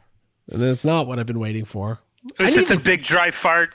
and 0.49 0.63
then 0.63 0.69
it's 0.71 0.85
not 0.85 1.07
what 1.07 1.19
I've 1.19 1.27
been 1.27 1.41
waiting 1.41 1.65
for. 1.65 1.99
It's 2.39 2.55
just 2.55 2.71
need 2.71 2.79
a 2.79 2.81
big 2.81 3.03
dry 3.03 3.31
fart. 3.31 3.75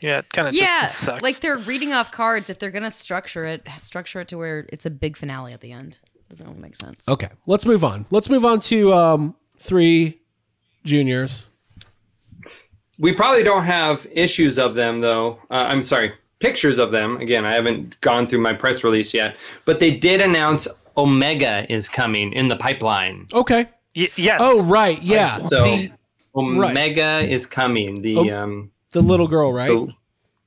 Yeah, 0.00 0.18
it 0.18 0.30
kind 0.32 0.48
of 0.48 0.54
Yeah. 0.54 0.82
just 0.86 0.98
sucks. 1.00 1.22
Like 1.22 1.40
they're 1.40 1.56
reading 1.58 1.92
off 1.92 2.10
cards. 2.12 2.48
If 2.50 2.58
they're 2.58 2.70
gonna 2.70 2.90
structure 2.90 3.44
it, 3.46 3.66
structure 3.78 4.20
it 4.20 4.28
to 4.28 4.38
where 4.38 4.66
it's 4.72 4.86
a 4.86 4.90
big 4.90 5.16
finale 5.16 5.52
at 5.52 5.60
the 5.60 5.72
end. 5.72 5.98
Doesn't 6.34 6.48
really 6.48 6.60
make 6.62 6.74
sense. 6.74 7.08
Okay, 7.08 7.28
let's 7.46 7.64
move 7.64 7.84
on. 7.84 8.06
Let's 8.10 8.28
move 8.28 8.44
on 8.44 8.58
to 8.60 8.92
um 8.92 9.36
three 9.56 10.20
juniors. 10.84 11.46
We 12.98 13.12
probably 13.12 13.44
don't 13.44 13.62
have 13.62 14.04
issues 14.10 14.58
of 14.58 14.74
them, 14.74 15.00
though. 15.00 15.38
Uh, 15.48 15.66
I'm 15.68 15.80
sorry, 15.80 16.12
pictures 16.40 16.80
of 16.80 16.90
them. 16.90 17.18
Again, 17.18 17.44
I 17.44 17.54
haven't 17.54 18.00
gone 18.00 18.26
through 18.26 18.40
my 18.40 18.52
press 18.52 18.82
release 18.82 19.14
yet, 19.14 19.36
but 19.64 19.78
they 19.78 19.96
did 19.96 20.20
announce 20.20 20.66
Omega 20.96 21.70
is 21.72 21.88
coming 21.88 22.32
in 22.32 22.48
the 22.48 22.56
pipeline. 22.56 23.28
Okay. 23.32 23.68
Y- 23.94 24.08
yes. 24.16 24.38
Oh 24.42 24.60
right, 24.64 25.00
yeah. 25.02 25.38
So 25.46 25.62
the 25.64 25.92
Omega 26.34 27.20
is 27.20 27.46
coming. 27.46 28.02
The 28.02 28.16
Oh, 28.16 28.42
um 28.42 28.72
the 28.90 29.02
little 29.02 29.28
girl, 29.28 29.52
right? 29.52 29.68
the, 29.68 29.86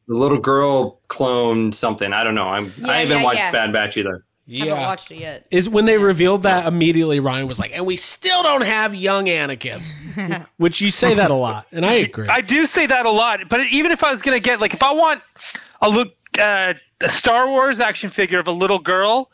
the 0.10 0.16
little 0.16 0.40
girl 0.40 1.00
clone 1.08 1.72
something. 1.72 2.12
I 2.12 2.26
don't 2.26 2.36
know. 2.36 2.48
I'm 2.50 2.74
Yeah, 2.78 2.92
I 2.92 2.98
haven't 2.98 3.20
yeah, 3.20 3.24
watched 3.24 3.40
yeah. 3.40 3.52
Bad 3.54 3.72
Batch 3.72 3.96
either. 3.96 4.26
I 4.50 4.58
haven't 4.60 4.78
watched 4.80 5.12
it 5.12 5.18
yet. 5.18 5.46
is 5.52 5.68
when 5.68 5.86
they 5.86 5.98
revealed 5.98 6.44
that 6.44 6.66
immediately 6.68 7.20
Ryan 7.20 7.48
was 7.48 7.60
like, 7.60 7.72
and 7.74 7.86
we 7.86 7.96
still 7.98 8.44
don't 8.44 8.62
have 8.66 8.96
young 8.96 9.26
Anakin. 9.26 10.46
Which 10.58 10.80
you 10.82 10.90
say 10.92 11.14
that 11.16 11.32
a 11.32 11.36
lot, 11.36 11.68
and 11.72 11.86
I 11.86 11.94
agree. 12.08 12.28
I 12.30 12.42
do 12.42 12.66
say 12.66 12.86
that 12.86 13.06
a 13.06 13.12
lot, 13.12 13.42
but 13.50 13.62
even 13.68 13.92
if 13.92 14.04
I 14.04 14.12
was 14.12 14.22
gonna 14.22 14.40
get 14.40 14.60
like, 14.62 14.74
if 14.74 14.82
I 14.84 14.92
want 14.94 15.22
a 15.82 15.90
look, 15.90 16.14
uh, 16.40 16.74
a 17.02 17.10
Star 17.10 17.48
Wars 17.50 17.80
action 17.80 18.10
figure 18.10 18.40
of 18.40 18.48
a 18.48 18.52
little 18.52 18.80
girl, 18.80 19.30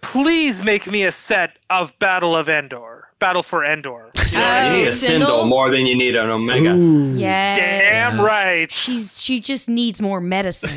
please 0.00 0.62
make 0.62 0.86
me 0.86 1.04
a 1.04 1.12
set 1.12 1.58
of 1.70 1.96
Battle 1.98 2.34
of 2.36 2.48
Endor, 2.48 3.08
Battle 3.18 3.42
for 3.42 3.64
Endor. 3.64 4.10
You 4.28 4.36
know 4.36 4.44
Oh, 4.44 4.66
You 4.66 4.76
need 4.76 4.88
a 4.88 4.90
Cindel? 4.90 5.20
Cindel 5.26 5.48
more 5.48 5.70
than 5.70 5.86
you 5.86 5.96
need 5.96 6.14
an 6.14 6.30
Omega. 6.30 6.74
Yeah. 7.18 7.54
Damn 7.54 8.20
right, 8.22 8.70
She's 8.70 9.22
she 9.22 9.40
just 9.40 9.70
needs 9.70 10.02
more 10.02 10.20
medicine. 10.20 10.76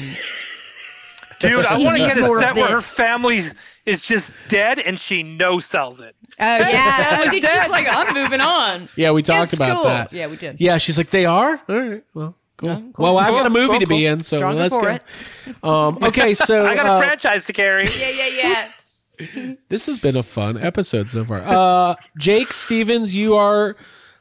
Dude. 1.41 1.65
I 1.65 1.77
want 1.77 1.97
to 1.97 2.03
get 2.05 2.17
a 2.17 2.25
set 2.39 2.55
where 2.55 2.67
her 2.69 2.75
this. 2.77 2.89
family 2.89 3.43
is 3.85 4.01
just 4.01 4.31
dead 4.47 4.79
and 4.79 4.99
she 4.99 5.23
no 5.23 5.59
sells 5.59 6.01
it. 6.01 6.15
Oh 6.39 6.57
yeah. 6.57 7.23
was 7.29 7.41
dead. 7.41 7.63
she's 7.63 7.71
like, 7.71 7.87
I'm 7.89 8.13
moving 8.13 8.41
on. 8.41 8.87
yeah, 8.95 9.11
we 9.11 9.23
talked 9.23 9.53
It's 9.53 9.59
about 9.59 9.75
cool. 9.75 9.83
that. 9.83 10.13
Yeah, 10.13 10.27
we 10.27 10.37
did. 10.37 10.59
Yeah, 10.59 10.77
she's 10.77 10.97
like, 10.97 11.09
they 11.09 11.25
are? 11.25 11.61
All 11.67 11.79
right. 11.79 12.03
Well, 12.13 12.35
cool. 12.57 12.69
Yeah, 12.69 12.81
cool. 12.93 13.03
Well, 13.03 13.17
I've 13.17 13.33
got 13.33 13.45
a 13.45 13.49
movie 13.49 13.71
cool, 13.71 13.79
to 13.79 13.87
be 13.87 14.03
cool. 14.03 14.13
in, 14.13 14.19
so 14.21 14.37
Stronger 14.37 14.59
let's 14.59 14.77
go. 14.77 14.99
Um, 15.67 15.97
okay, 16.03 16.33
so 16.33 16.65
I 16.67 16.75
got 16.75 16.85
a 16.85 16.89
uh, 16.91 17.01
franchise 17.01 17.45
to 17.45 17.53
carry. 17.53 17.87
Yeah, 17.99 18.09
yeah, 18.09 18.69
yeah. 19.27 19.53
this 19.69 19.85
has 19.85 19.99
been 19.99 20.15
a 20.15 20.23
fun 20.23 20.57
episode 20.57 21.09
so 21.09 21.25
far. 21.25 21.39
Uh, 21.39 21.95
Jake 22.17 22.53
Stevens, 22.53 23.15
you 23.15 23.35
are 23.35 23.75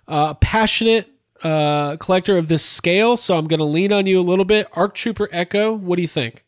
a 0.09 0.35
passionate 0.35 1.09
uh, 1.43 1.97
collector 1.97 2.37
of 2.37 2.49
this 2.49 2.65
scale, 2.65 3.17
so 3.17 3.37
I'm 3.37 3.47
going 3.47 3.61
to 3.61 3.67
lean 3.67 3.93
on 3.93 4.07
you 4.07 4.21
a 4.21 4.23
little 4.23 4.45
bit. 4.45 4.67
Arc 4.75 4.95
Trooper 4.95 5.29
Echo, 5.33 5.73
what 5.73 5.97
do 5.97 6.03
you 6.03 6.09
think? 6.09 6.45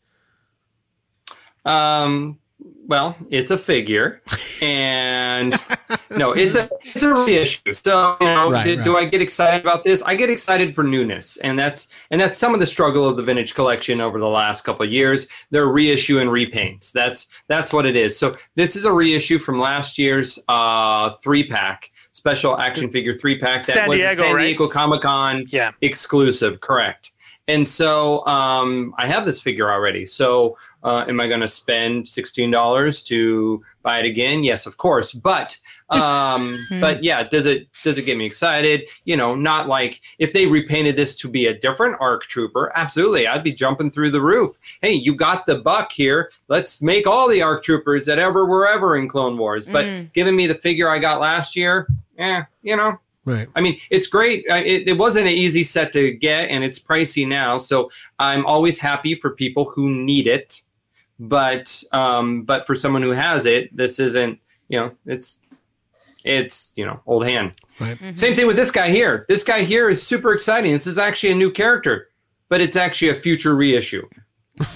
Um, 1.65 2.39
well, 2.85 3.15
it's 3.29 3.49
a 3.51 3.57
figure, 3.57 4.21
and 4.61 5.55
no, 6.17 6.33
it's 6.33 6.55
a 6.55 6.69
it's 6.83 7.03
a 7.03 7.13
reissue. 7.13 7.73
So 7.73 8.17
you 8.19 8.27
know, 8.27 8.51
Right, 8.51 8.65
do, 8.65 8.75
do 8.83 8.95
right. 8.95 9.07
I 9.07 9.09
get 9.09 9.21
excited 9.21 9.61
about 9.61 9.85
this? 9.85 10.03
I 10.03 10.15
get 10.15 10.29
excited 10.29 10.75
for 10.75 10.83
newness, 10.83 11.37
and 11.37 11.57
that's 11.57 11.93
and 12.11 12.19
that's 12.19 12.37
some 12.37 12.53
of 12.53 12.59
the 12.59 12.67
struggle 12.67 13.07
of 13.07 13.15
the 13.15 13.23
vintage 13.23 13.55
collection 13.55 14.01
over 14.01 14.19
the 14.19 14.27
last 14.27 14.63
couple 14.63 14.85
of 14.85 14.91
years. 14.91 15.27
They're 15.49 15.67
reissue 15.67 16.19
and 16.19 16.29
repaints. 16.29 16.91
That's 16.91 17.27
that's 17.47 17.71
what 17.71 17.85
it 17.85 17.95
is. 17.95 18.17
So 18.17 18.35
this 18.55 18.75
is 18.75 18.83
a 18.83 18.91
reissue 18.91 19.39
from 19.39 19.59
last 19.59 19.97
year's 19.97 20.37
uh 20.49 21.11
three 21.23 21.47
pack 21.47 21.89
special 22.11 22.59
action 22.59 22.91
figure 22.91 23.13
three 23.13 23.39
pack 23.39 23.65
that 23.65 23.73
San 23.75 23.89
was 23.89 23.97
Diego, 23.97 24.11
a 24.11 24.15
San 24.15 24.35
right? 24.35 24.41
Diego 24.47 24.67
Comic 24.67 25.01
Con 25.01 25.45
Yeah. 25.49 25.71
exclusive. 25.81 26.59
Correct. 26.59 27.12
And 27.49 27.67
so 27.67 28.25
um, 28.25 28.95
I 28.97 29.05
have 29.05 29.25
this 29.25 29.41
figure 29.41 29.69
already. 29.69 30.05
So 30.05 30.57
uh, 30.83 31.03
am 31.09 31.19
I 31.19 31.27
going 31.27 31.41
to 31.41 31.47
spend 31.47 32.07
sixteen 32.07 32.49
dollars 32.51 33.03
to 33.03 33.61
buy 33.81 33.99
it 33.99 34.05
again? 34.05 34.45
Yes, 34.45 34.65
of 34.65 34.77
course. 34.77 35.11
But 35.11 35.57
um, 35.89 36.65
but 36.79 37.03
yeah, 37.03 37.23
does 37.23 37.45
it 37.45 37.67
does 37.83 37.97
it 37.97 38.03
get 38.03 38.17
me 38.17 38.25
excited? 38.25 38.89
You 39.03 39.17
know, 39.17 39.35
not 39.35 39.67
like 39.67 39.99
if 40.19 40.31
they 40.31 40.47
repainted 40.47 40.95
this 40.95 41.15
to 41.17 41.27
be 41.29 41.47
a 41.47 41.53
different 41.53 41.97
ARC 41.99 42.23
Trooper. 42.23 42.71
Absolutely, 42.75 43.27
I'd 43.27 43.43
be 43.43 43.53
jumping 43.53 43.91
through 43.91 44.11
the 44.11 44.21
roof. 44.21 44.57
Hey, 44.81 44.93
you 44.93 45.13
got 45.13 45.45
the 45.45 45.55
buck 45.59 45.91
here. 45.91 46.31
Let's 46.47 46.81
make 46.81 47.05
all 47.07 47.29
the 47.29 47.41
ARC 47.41 47.63
Troopers 47.63 48.05
that 48.05 48.19
ever 48.19 48.45
were 48.45 48.67
ever 48.67 48.95
in 48.95 49.09
Clone 49.09 49.37
Wars. 49.37 49.67
But 49.67 49.85
Mm. 49.85 50.13
giving 50.13 50.35
me 50.35 50.47
the 50.47 50.55
figure 50.55 50.89
I 50.89 50.97
got 50.97 51.19
last 51.19 51.57
year, 51.57 51.87
eh, 52.17 52.43
you 52.61 52.77
know, 52.77 52.97
Right. 53.25 53.47
I 53.55 53.61
mean, 53.61 53.79
it's 53.89 54.07
great. 54.07 54.45
It, 54.49 54.87
it 54.87 54.97
wasn't 54.97 55.27
an 55.27 55.33
easy 55.33 55.63
set 55.63 55.93
to 55.93 56.11
get, 56.11 56.49
and 56.49 56.63
it's 56.63 56.77
pricey 56.77 57.27
now. 57.27 57.57
So 57.57 57.89
I'm 58.19 58.45
always 58.45 58.79
happy 58.79 59.15
for 59.15 59.31
people 59.31 59.65
who 59.65 59.89
need 59.89 60.27
it, 60.27 60.61
but 61.19 61.83
um, 61.93 62.43
but 62.43 62.67
for 62.67 62.75
someone 62.75 63.01
who 63.01 63.11
has 63.11 63.45
it, 63.45 63.75
this 63.75 63.99
isn't. 63.99 64.39
You 64.69 64.79
know, 64.79 64.91
it's 65.05 65.39
it's 66.23 66.73
you 66.75 66.85
know 66.85 67.01
old 67.05 67.25
hand. 67.25 67.55
Right. 67.79 67.97
Same 68.17 68.35
thing 68.35 68.47
with 68.47 68.55
this 68.55 68.71
guy 68.71 68.89
here. 68.89 69.25
This 69.29 69.43
guy 69.43 69.63
here 69.63 69.89
is 69.89 70.05
super 70.05 70.33
exciting. 70.33 70.73
This 70.73 70.87
is 70.87 70.99
actually 70.99 71.31
a 71.31 71.35
new 71.35 71.51
character, 71.51 72.09
but 72.49 72.61
it's 72.61 72.75
actually 72.75 73.09
a 73.09 73.15
future 73.15 73.55
reissue. 73.55 74.07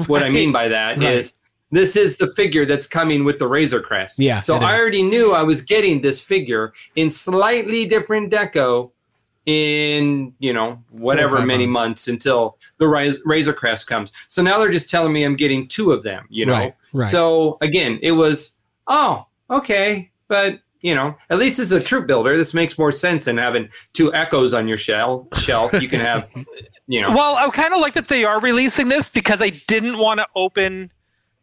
What 0.07 0.23
I 0.23 0.29
mean 0.29 0.51
by 0.51 0.67
that 0.69 1.01
is 1.01 1.33
Right. 1.33 1.46
This 1.71 1.95
is 1.97 2.17
the 2.17 2.27
figure 2.33 2.65
that's 2.65 2.87
coming 2.87 3.23
with 3.25 3.39
the 3.39 3.47
Razor 3.47 3.81
Crest. 3.81 4.19
Yeah, 4.19 4.39
So 4.39 4.55
I 4.55 4.75
is. 4.75 4.81
already 4.81 5.03
knew 5.03 5.33
I 5.33 5.43
was 5.43 5.61
getting 5.61 6.01
this 6.01 6.19
figure 6.19 6.71
in 6.95 7.09
slightly 7.09 7.85
different 7.85 8.31
deco 8.31 8.91
in 9.45 10.33
you 10.39 10.51
know 10.51 10.81
whatever 10.91 11.41
many 11.45 11.65
months. 11.65 12.05
months. 12.05 12.07
until 12.09 12.57
the 12.79 12.87
Raz- 12.87 13.21
Razor 13.25 13.53
Crest 13.53 13.87
comes. 13.87 14.11
So 14.27 14.41
now 14.41 14.57
they're 14.59 14.71
just 14.71 14.89
telling 14.89 15.13
me 15.13 15.23
I'm 15.23 15.35
getting 15.35 15.67
two 15.67 15.91
of 15.91 16.03
them. 16.03 16.25
You 16.29 16.45
know. 16.45 16.53
Right, 16.53 16.75
right. 16.93 17.07
So 17.07 17.57
again, 17.61 17.99
it 18.01 18.11
was 18.11 18.57
oh 18.87 19.25
okay, 19.49 20.11
but 20.27 20.59
you 20.81 20.93
know 20.93 21.15
at 21.29 21.37
least 21.39 21.59
it's 21.59 21.71
a 21.71 21.79
troop 21.81 22.07
builder. 22.07 22.35
This 22.37 22.53
makes 22.53 22.77
more 22.77 22.91
sense 22.91 23.25
than 23.25 23.37
having 23.37 23.69
two 23.93 24.13
echoes 24.13 24.53
on 24.53 24.67
your 24.67 24.77
shell 24.77 25.27
shelf. 25.37 25.71
You 25.73 25.87
can 25.87 26.01
have 26.01 26.29
you 26.87 27.01
know. 27.01 27.09
Well, 27.11 27.37
I 27.37 27.49
kind 27.49 27.73
of 27.73 27.79
like 27.79 27.93
that 27.93 28.09
they 28.09 28.25
are 28.25 28.41
releasing 28.41 28.89
this 28.89 29.07
because 29.09 29.41
I 29.41 29.49
didn't 29.67 29.97
want 29.97 30.19
to 30.19 30.27
open 30.35 30.91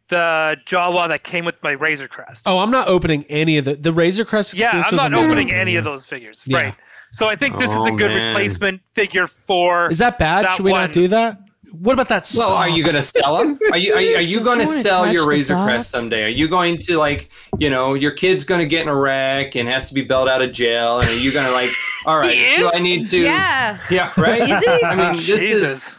the 0.09 0.57
Jawa 0.67 1.09
that 1.09 1.25
came 1.25 1.45
with 1.45 1.57
my 1.63 1.73
Razor 1.73 2.09
Crest. 2.09 2.43
Oh, 2.47 2.59
I'm 2.59 2.71
not 2.71 2.89
opening 2.89 3.25
any 3.29 3.59
of 3.59 3.65
the 3.65 3.75
the 3.75 3.93
Razor 3.93 4.25
Crest. 4.25 4.55
yeah, 4.55 4.71
I'm 4.71 4.81
exclusives, 4.81 4.97
not 5.11 5.15
opening 5.15 5.49
opening, 5.49 5.53
any 5.53 5.73
yeah. 5.73 5.79
of 5.79 5.85
those 5.85 6.05
figures. 6.07 6.43
Yeah. 6.47 6.59
Right. 6.59 6.75
So 7.13 7.29
I 7.29 7.37
think 7.37 7.59
this 7.59 7.71
is 7.71 7.77
a 7.77 7.81
Oh, 7.93 7.97
good 7.97 8.11
man. 8.11 8.29
replacement 8.29 8.81
figure 8.95 9.27
for. 9.27 9.89
Is 9.91 9.99
that 9.99 10.19
bad? 10.19 10.45
That 10.45 10.57
Should 10.57 10.65
we 10.65 10.73
one. 10.73 10.81
not 10.83 10.93
do 10.93 11.07
that? 11.09 11.39
What 11.71 11.93
about 11.95 12.09
that? 12.09 12.31
Well, 12.37 12.53
are 12.53 12.69
you 12.69 12.85
going 12.85 12.95
to 12.95 13.03
sell 13.03 13.39
them? 13.39 13.59
Are 13.73 13.79
you 13.79 13.95
are 13.95 14.01
you, 14.01 14.15
are 14.17 14.21
you 14.21 14.41
going 14.41 14.61
to 14.61 14.67
sell 14.67 15.13
your 15.13 15.27
Razor 15.27 15.55
soft? 15.55 15.67
Crest 15.67 15.91
someday? 15.91 16.23
Are 16.25 16.29
you 16.29 16.47
going 16.49 16.79
to 16.79 16.99
like 16.99 17.31
you 17.59 17.69
know 17.69 17.95
your 17.95 18.13
kid's 18.13 18.45
going 18.45 18.61
to 18.61 18.67
get 18.67 18.83
in 18.83 18.89
a 18.89 18.95
wreck 18.97 19.57
and 19.57 19.69
has 19.69 19.89
to 19.89 19.95
be 19.95 20.03
bailed 20.03 20.29
out 20.29 20.41
of 20.43 20.53
jail? 20.53 21.01
And 21.01 21.09
are 21.09 21.15
you 21.17 21.33
going 21.33 21.47
to 21.47 21.53
like 21.53 21.71
all 22.07 22.19
right? 22.19 22.33
Do? 22.59 22.71
I 22.73 22.79
need 22.81 23.09
to? 23.09 23.19
Yeah. 23.21 23.79
Yeah. 23.91 24.13
Right. 24.17 24.43
Is 24.43 24.63
he? 24.65 24.85
I 24.85 24.95
mean, 24.95 25.13
this 25.15 25.29
is 25.29 25.41
Jesus. 25.41 25.91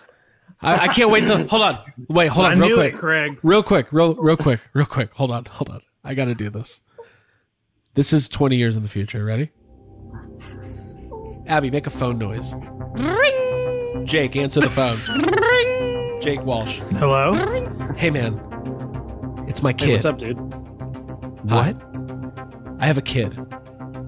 I, 0.66 0.86
I 0.86 0.88
can't 0.88 1.09
wait 1.09 1.26
to 1.28 1.45
Hold 1.47 1.61
on. 1.61 1.80
Wait. 2.09 2.28
Hold 2.28 2.45
I 2.47 2.51
on. 2.53 2.59
Real 2.59 2.70
knew 2.70 2.76
quick. 2.76 2.93
it, 2.93 2.97
Craig. 2.97 3.39
Real 3.43 3.63
quick. 3.63 3.91
Real 3.91 4.16
real 4.16 4.38
quick. 4.38 4.59
Real 4.74 4.86
quick. 4.86 5.13
Hold 5.13 5.32
on. 5.32 5.45
Hold 5.45 5.70
on. 5.70 5.82
I 6.03 6.13
got 6.16 6.26
to 6.26 6.36
do 6.36 6.49
this. 6.49 6.82
This 7.93 8.11
is 8.11 8.28
20 8.28 8.55
years 8.57 8.76
in 8.76 8.84
the 8.84 8.89
future. 8.89 9.24
Ready? 9.24 9.51
Abby, 11.47 11.70
make 11.70 11.86
a 11.88 11.91
phone 11.91 12.18
noise. 12.18 12.53
Jake, 14.03 14.36
answer 14.36 14.59
the 14.59 14.70
phone. 14.70 14.97
Jake 16.22 16.43
Walsh. 16.43 16.80
Hello. 16.97 17.34
Hey, 17.97 18.09
man. 18.09 18.34
It's 19.47 19.61
my 19.61 19.70
Hey, 19.72 19.76
kid. 19.78 19.93
what's 19.93 20.05
up, 20.05 20.18
dude? 20.18 20.38
What? 21.49 21.80
I 22.80 22.88
have 22.88 22.97
a 22.97 23.01
kid, 23.01 23.38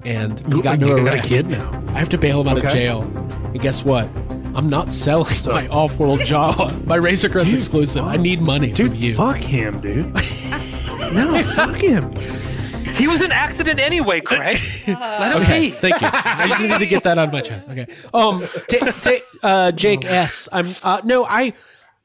and 0.04 0.40
he 0.40 0.56
You- 0.56 0.62
got 0.62 0.80
you 0.80 0.86
into 0.86 0.92
a 0.92 0.96
got 0.96 0.98
a 0.98 1.04
wreck. 1.16 1.22
kid 1.24 1.46
now? 1.46 1.70
I 1.94 1.98
have 2.00 2.08
to 2.10 2.18
bail 2.18 2.40
him 2.40 2.48
out 2.48 2.58
of 2.58 2.64
jail. 2.72 3.02
And 3.02 3.60
guess 3.60 3.84
what? 3.84 4.08
I'm 4.58 4.68
not 4.68 4.90
selling 4.90 5.36
my 5.46 5.68
off-world 5.68 6.18
Jawa, 6.18 6.84
my 6.84 6.96
Razor 6.96 7.28
Crest 7.28 7.50
Dude, 7.50 7.54
exclusive. 7.54 8.02
I 8.04 8.16
need 8.16 8.42
money 8.42 8.72
Dude, 8.72 8.90
from 8.90 9.00
you. 9.00 9.14
fuck 9.14 9.36
him, 9.36 9.80
dude. 9.80 10.12
no, 11.14 11.38
fuck 11.54 11.76
him. 11.76 12.12
He 12.96 13.06
was 13.06 13.20
an 13.20 13.30
accident 13.30 13.78
anyway, 13.78 14.20
Craig. 14.20 14.58
Let 14.88 15.36
him 15.36 15.42
Okay, 15.42 15.60
be. 15.60 15.70
thank 15.70 16.00
you. 16.00 16.08
I 16.12 16.48
just 16.48 16.60
needed 16.60 16.80
to 16.80 16.86
get 16.86 17.04
that 17.04 17.18
on 17.18 17.30
my 17.30 17.40
chest. 17.40 17.68
Okay. 17.68 17.86
Um, 18.12 18.44
ta 18.68 18.78
ta- 19.00 19.24
uh, 19.44 19.70
Jake 19.70 20.04
S. 20.04 20.48
I'm 20.50 20.74
uh, 20.82 21.02
no, 21.04 21.24
I, 21.24 21.52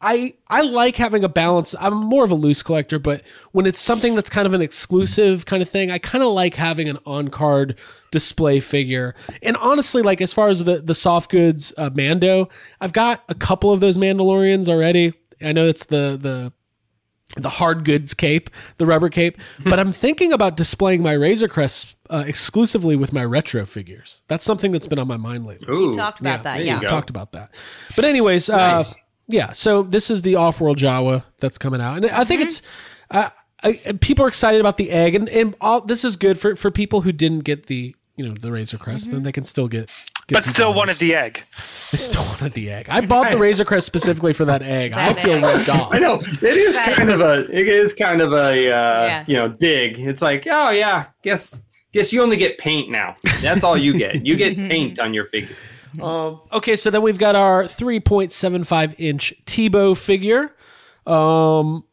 I, 0.03 0.33
I 0.49 0.61
like 0.61 0.97
having 0.97 1.23
a 1.23 1.29
balance. 1.29 1.73
I'm 1.79 1.93
more 1.95 2.23
of 2.25 2.31
a 2.31 2.35
loose 2.35 2.61
collector, 2.61 2.99
but 2.99 3.21
when 3.53 3.65
it's 3.65 3.79
something 3.79 4.15
that's 4.15 4.29
kind 4.29 4.45
of 4.45 4.53
an 4.53 4.61
exclusive 4.61 5.45
kind 5.45 5.63
of 5.63 5.69
thing, 5.69 5.89
I 5.91 5.97
kind 5.97 6.23
of 6.23 6.33
like 6.33 6.55
having 6.55 6.89
an 6.89 6.97
on 7.05 7.29
card 7.29 7.79
display 8.11 8.59
figure. 8.59 9.15
And 9.41 9.55
honestly, 9.57 10.01
like 10.01 10.19
as 10.21 10.33
far 10.33 10.49
as 10.49 10.63
the 10.63 10.81
the 10.81 10.93
soft 10.93 11.31
goods 11.31 11.73
uh, 11.77 11.89
Mando, 11.93 12.49
I've 12.81 12.93
got 12.93 13.23
a 13.29 13.35
couple 13.35 13.71
of 13.71 13.79
those 13.79 13.97
Mandalorians 13.97 14.67
already. 14.67 15.13
I 15.41 15.53
know 15.53 15.65
it's 15.67 15.85
the 15.85 16.17
the 16.21 16.51
the 17.35 17.49
hard 17.49 17.83
goods 17.83 18.13
cape, 18.13 18.49
the 18.77 18.85
rubber 18.85 19.09
cape. 19.09 19.39
but 19.63 19.79
I'm 19.79 19.91
thinking 19.93 20.33
about 20.33 20.55
displaying 20.57 21.01
my 21.01 21.13
Razor 21.13 21.47
Crest 21.47 21.95
uh, 22.11 22.23
exclusively 22.27 22.95
with 22.95 23.11
my 23.13 23.23
retro 23.25 23.65
figures. 23.65 24.21
That's 24.27 24.43
something 24.43 24.71
that's 24.71 24.85
been 24.85 24.99
on 24.99 25.07
my 25.07 25.17
mind 25.17 25.45
lately. 25.47 25.73
Ooh. 25.73 25.95
Talked 25.95 26.19
about 26.19 26.39
Yeah, 26.39 26.43
that. 26.43 26.63
Yeah. 26.65 26.73
you 26.75 26.79
We've 26.81 26.89
talked 26.89 27.09
about 27.09 27.31
that. 27.31 27.55
But 27.95 28.05
anyways, 28.05 28.49
Nice. 28.49 28.91
uh, 28.91 28.95
yeah. 29.28 29.51
So 29.51 29.84
this 29.84 30.09
is 30.09 30.21
the 30.21 30.36
off-world 30.36 30.78
Jawa 30.78 31.24
that's 31.39 31.57
coming 31.57 31.82
out, 31.82 31.97
and 31.97 32.05
I 32.07 32.24
think 32.24 32.41
Mm-hmm. 32.41 32.47
it's. 32.47 32.61
Uh, 33.11 33.30
I, 33.65 33.74
people 34.01 34.26
are 34.26 34.28
excited 34.28 34.59
about 34.59 34.76
the 34.78 34.91
egg, 34.91 35.15
and, 35.15 35.30
and 35.30 35.55
all 35.61 35.80
this 35.82 36.03
is 36.03 36.15
good 36.17 36.38
for, 36.38 36.55
for 36.57 36.69
people 36.69 36.99
who 37.01 37.11
didn't 37.13 37.41
get 37.41 37.67
the 37.67 37.95
you 38.17 38.28
know 38.28 38.34
the 38.34 38.51
Razor 38.51 38.78
Crest. 38.78 39.05
Mm-hmm. 39.05 39.13
Then 39.13 39.24
they 39.24 39.32
can 39.32 39.43
still 39.45 39.67
get. 39.69 39.89
get 40.28 40.34
But 40.36 40.43
still 40.43 40.65
dollars. 40.65 40.76
wanted 40.78 40.97
the 40.97 41.15
egg. 41.15 41.41
They 41.91 41.97
still 41.97 42.24
wanted 42.26 42.53
the 42.53 42.69
egg. 42.71 42.88
I 42.89 43.01
bought 43.01 43.32
the 43.32 43.38
Razor 43.38 43.63
Crest 43.65 43.86
specifically 43.88 44.34
for 44.34 44.43
that 44.45 44.61
egg. 44.63 44.91
I 44.93 45.13
That 45.13 45.24
feel 45.24 45.41
ripped 45.41 45.69
off. 45.69 45.93
I 45.93 45.99
know 45.99 46.19
it 46.19 46.43
is 46.43 46.76
kind 46.78 47.09
of 47.09 47.21
a 47.21 47.45
it 47.57 47.67
is 47.67 47.93
kind 47.93 48.19
of 48.21 48.34
a 48.34 48.38
uh, 48.38 49.05
Yeah. 49.05 49.24
you 49.28 49.36
know 49.38 49.47
dig. 49.47 49.97
It's 49.99 50.21
like 50.21 50.45
oh 50.49 50.71
yeah, 50.71 51.05
guess 51.24 51.57
guess 51.93 52.11
you 52.11 52.21
only 52.21 52.36
get 52.38 52.57
paint 52.57 52.89
now. 52.91 53.15
That's 53.41 53.63
all 53.63 53.78
you 53.78 53.97
get. 53.97 54.26
You 54.26 54.36
get 54.36 54.55
paint 54.69 54.99
on 54.99 55.13
your 55.13 55.26
figure. 55.28 55.55
Um, 56.01 56.41
okay, 56.51 56.75
so 56.75 56.89
then 56.89 57.01
we've 57.01 57.17
got 57.17 57.35
our 57.35 57.63
3.75 57.63 58.95
inch 58.97 59.33
Teebo 59.45 59.95
figure. 59.97 60.55
Um, 61.05 61.83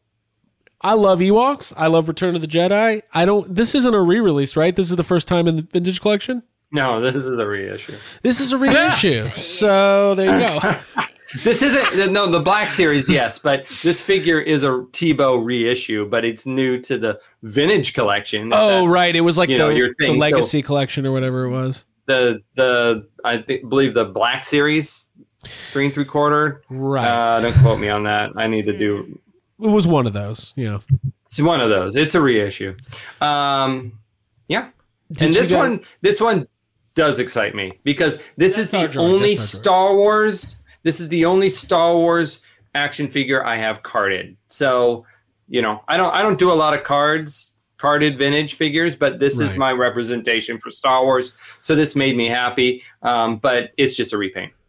I 0.81 0.93
love 0.93 1.19
Ewoks. 1.19 1.73
I 1.77 1.87
love 1.87 2.07
Return 2.07 2.35
of 2.35 2.41
the 2.41 2.47
Jedi. 2.47 3.03
I 3.13 3.25
don't. 3.25 3.53
This 3.53 3.75
isn't 3.75 3.93
a 3.93 4.01
re-release, 4.01 4.55
right? 4.55 4.75
This 4.75 4.89
is 4.89 4.95
the 4.95 5.03
first 5.03 5.27
time 5.27 5.47
in 5.47 5.55
the 5.55 5.61
vintage 5.61 6.01
collection. 6.01 6.43
No, 6.71 7.01
this 7.01 7.25
is 7.25 7.37
a 7.37 7.45
reissue. 7.45 7.95
This 8.23 8.39
is 8.39 8.53
a 8.53 8.57
reissue. 8.57 9.29
so 9.35 10.15
there 10.15 10.39
you 10.39 10.59
go. 10.59 10.79
This 11.45 11.61
isn't 11.61 12.11
no 12.11 12.29
the 12.29 12.41
Black 12.41 12.71
Series, 12.71 13.07
yes, 13.07 13.39
but 13.39 13.65
this 13.83 14.01
figure 14.01 14.41
is 14.41 14.63
a 14.63 14.67
Teebo 14.91 15.43
reissue, 15.43 16.05
but 16.05 16.25
it's 16.25 16.45
new 16.45 16.77
to 16.81 16.97
the 16.97 17.21
vintage 17.41 17.93
collection. 17.93 18.51
Oh, 18.53 18.85
right. 18.85 19.15
It 19.15 19.21
was 19.21 19.37
like 19.37 19.49
you 19.49 19.57
the, 19.57 19.63
know, 19.63 19.69
your 19.69 19.89
the 19.97 20.07
thing. 20.07 20.13
So- 20.15 20.19
Legacy 20.19 20.61
collection 20.61 21.05
or 21.05 21.13
whatever 21.13 21.45
it 21.45 21.49
was. 21.49 21.85
The 22.05 22.41
the 22.55 23.07
I 23.23 23.37
thi- 23.39 23.63
believe 23.67 23.93
the 23.93 24.05
Black 24.05 24.43
Series 24.43 25.09
three 25.43 25.85
and 25.85 25.93
three 25.93 26.05
quarter. 26.05 26.61
Right. 26.69 27.05
Uh, 27.07 27.39
don't 27.41 27.57
quote 27.59 27.79
me 27.79 27.89
on 27.89 28.03
that. 28.03 28.31
I 28.35 28.47
need 28.47 28.65
to 28.65 28.77
do 28.77 29.19
it 29.59 29.67
was 29.67 29.85
one 29.87 30.07
of 30.07 30.13
those. 30.13 30.53
You 30.55 30.71
know. 30.71 30.79
It's 31.23 31.39
one 31.39 31.61
of 31.61 31.69
those. 31.69 31.95
It's 31.95 32.15
a 32.15 32.21
reissue. 32.21 32.75
Um, 33.21 33.99
yeah. 34.47 34.69
Did 35.11 35.25
and 35.27 35.33
this 35.33 35.51
guys- 35.51 35.57
one, 35.57 35.81
this 36.01 36.19
one 36.19 36.47
does 36.95 37.19
excite 37.19 37.55
me 37.55 37.71
because 37.83 38.21
this 38.37 38.57
is 38.57 38.69
the 38.71 38.97
only 38.97 39.35
Death 39.35 39.43
Star 39.43 39.59
droid. 39.91 39.91
Star 39.91 39.95
Wars. 39.95 40.55
This 40.83 40.99
is 40.99 41.07
the 41.09 41.25
only 41.25 41.49
Star 41.49 41.95
Wars 41.95 42.41
action 42.73 43.07
figure 43.07 43.45
I 43.45 43.55
have 43.57 43.83
carded. 43.83 44.35
So, 44.47 45.05
you 45.47 45.61
know, 45.61 45.83
I 45.87 45.95
don't, 45.97 46.13
I 46.13 46.21
don't 46.23 46.39
do 46.39 46.51
a 46.51 46.55
lot 46.55 46.73
of 46.73 46.83
cards, 46.83 47.50
carded 47.81 48.17
vintage 48.17 48.53
figures, 48.53 48.95
but 48.95 49.19
this 49.19 49.39
is 49.39 49.55
my 49.57 49.71
representation 49.71 50.59
for 50.59 50.69
Star 50.69 51.03
Wars. 51.03 51.33
So 51.61 51.75
this 51.75 51.95
made 51.95 52.15
me 52.15 52.27
happy. 52.27 52.83
Um, 53.01 53.37
but 53.37 53.71
it's 53.77 53.95
just 53.95 54.13
a 54.13 54.17
repaint. 54.17 54.53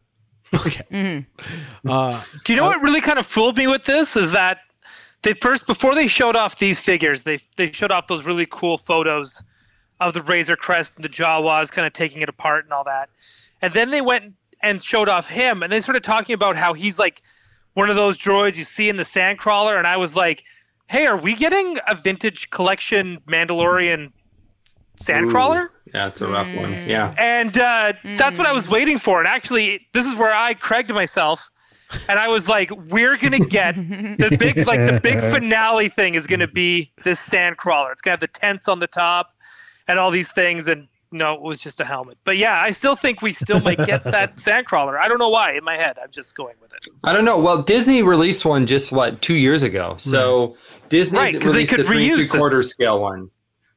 Okay. 0.54 0.82
Mhm. 0.90 1.26
Uh, 1.88 2.22
Do 2.44 2.52
you 2.52 2.58
know 2.58 2.66
what 2.66 2.82
really 2.82 3.00
kind 3.00 3.18
of 3.18 3.26
fooled 3.26 3.56
me 3.56 3.66
with 3.68 3.84
this 3.84 4.16
is 4.16 4.32
that 4.32 4.58
they 5.22 5.32
first 5.32 5.66
before 5.66 5.94
they 5.94 6.06
showed 6.06 6.36
off 6.36 6.58
these 6.58 6.78
figures, 6.78 7.22
they 7.22 7.38
they 7.56 7.72
showed 7.72 7.90
off 7.90 8.06
those 8.06 8.24
really 8.24 8.46
cool 8.50 8.76
photos 8.76 9.42
of 10.00 10.12
the 10.12 10.22
Razor 10.22 10.56
Crest 10.56 10.96
and 10.96 11.04
the 11.04 11.08
Jawas 11.08 11.72
kind 11.72 11.86
of 11.86 11.94
taking 11.94 12.20
it 12.20 12.28
apart 12.28 12.64
and 12.64 12.72
all 12.74 12.84
that. 12.84 13.08
And 13.62 13.72
then 13.72 13.90
they 13.90 14.02
went 14.02 14.34
and 14.62 14.82
showed 14.82 15.08
off 15.08 15.28
him 15.28 15.62
and 15.62 15.72
they 15.72 15.80
started 15.80 16.04
talking 16.04 16.34
about 16.34 16.56
how 16.56 16.74
he's 16.74 16.98
like 16.98 17.22
one 17.74 17.88
of 17.88 17.96
those 17.96 18.18
droids 18.18 18.56
you 18.56 18.64
see 18.64 18.90
in 18.90 18.96
the 18.96 19.04
Sandcrawler 19.04 19.78
and 19.78 19.86
I 19.86 19.96
was 19.96 20.14
like, 20.14 20.44
"Hey, 20.88 21.06
are 21.06 21.16
we 21.16 21.34
getting 21.34 21.78
a 21.86 21.94
vintage 21.94 22.50
collection 22.50 23.18
Mandalorian 23.28 24.12
Sandcrawler?" 25.00 25.68
Yeah, 25.92 26.08
it's 26.08 26.20
a 26.20 26.28
rough 26.28 26.54
one. 26.54 26.72
Yeah. 26.88 27.12
And 27.18 27.58
uh, 27.58 27.92
that's 28.16 28.38
what 28.38 28.46
I 28.46 28.52
was 28.52 28.68
waiting 28.68 28.98
for. 28.98 29.18
And 29.18 29.28
actually, 29.28 29.86
this 29.92 30.06
is 30.06 30.14
where 30.14 30.32
I 30.32 30.54
Craiged 30.54 30.94
myself 30.94 31.50
and 32.08 32.18
I 32.18 32.28
was 32.28 32.48
like, 32.48 32.70
we're 32.88 33.16
gonna 33.16 33.38
get 33.38 33.74
the 33.76 34.36
big 34.38 34.66
like 34.66 34.78
the 34.78 35.00
big 35.02 35.20
finale 35.32 35.88
thing 35.88 36.14
is 36.14 36.26
gonna 36.26 36.46
be 36.46 36.92
this 37.04 37.20
sand 37.20 37.56
crawler. 37.56 37.92
It's 37.92 38.02
gonna 38.02 38.12
have 38.12 38.20
the 38.20 38.28
tents 38.28 38.68
on 38.68 38.78
the 38.78 38.86
top 38.86 39.30
and 39.88 39.98
all 39.98 40.10
these 40.10 40.30
things, 40.30 40.68
and 40.68 40.88
no, 41.10 41.34
it 41.34 41.42
was 41.42 41.60
just 41.60 41.80
a 41.80 41.84
helmet. 41.84 42.16
But 42.24 42.38
yeah, 42.38 42.60
I 42.60 42.70
still 42.70 42.96
think 42.96 43.20
we 43.20 43.32
still 43.32 43.60
might 43.60 43.84
get 43.84 44.04
that 44.04 44.40
sand 44.40 44.66
crawler. 44.66 44.98
I 44.98 45.08
don't 45.08 45.18
know 45.18 45.28
why 45.28 45.52
in 45.52 45.64
my 45.64 45.76
head. 45.76 45.98
I'm 46.02 46.10
just 46.10 46.34
going 46.34 46.54
with 46.60 46.72
it. 46.72 46.88
I 47.04 47.12
don't 47.12 47.24
know. 47.24 47.38
Well, 47.38 47.62
Disney 47.62 48.02
released 48.02 48.44
one 48.44 48.66
just 48.66 48.92
what 48.92 49.20
two 49.20 49.34
years 49.34 49.62
ago. 49.62 49.96
So 49.98 50.56
Disney 50.92 51.18
Right, 51.18 51.34
'cause 51.40 51.50
they 51.52 51.56
released 51.58 51.70
could 51.72 51.80
a 51.80 51.84
three 51.84 52.08
and 52.10 52.16
reuse 52.18 52.24
it. 52.24 52.28
three 52.30 52.38
quarter 52.38 52.62
scale 52.62 53.00
one. 53.00 53.30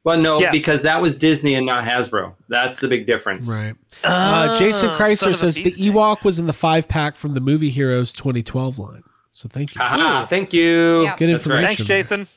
Well, 0.04 0.18
no, 0.20 0.38
Yeah. 0.40 0.50
because 0.52 0.82
that 0.82 1.00
was 1.02 1.16
Disney 1.16 1.54
and 1.54 1.64
not 1.66 1.82
Hasbro. 1.82 2.34
That's 2.48 2.78
the 2.78 2.86
big 2.88 3.06
difference. 3.06 3.48
Right. 3.50 3.74
Uh, 4.04 4.54
Jason 4.54 4.90
Oh, 4.90 4.96
Chrysler 4.96 5.34
says 5.34 5.56
the 5.56 5.64
beast. 5.64 5.80
Ewok 5.80 6.22
was 6.22 6.38
in 6.38 6.46
the 6.46 6.52
five 6.52 6.86
pack 6.86 7.16
from 7.16 7.32
the 7.34 7.40
Movie 7.40 7.70
Heroes 7.70 8.12
2012 8.12 8.78
line. 8.78 9.02
So 9.32 9.48
thank 9.48 9.74
you. 9.74 9.80
Haha, 9.80 10.26
thank 10.26 10.52
you. 10.52 11.02
Yeah. 11.02 11.16
Good 11.16 11.30
That's 11.32 11.46
right. 11.46 11.56
information. 11.60 11.86
Thanks, 11.86 12.08
Jason. 12.08 12.28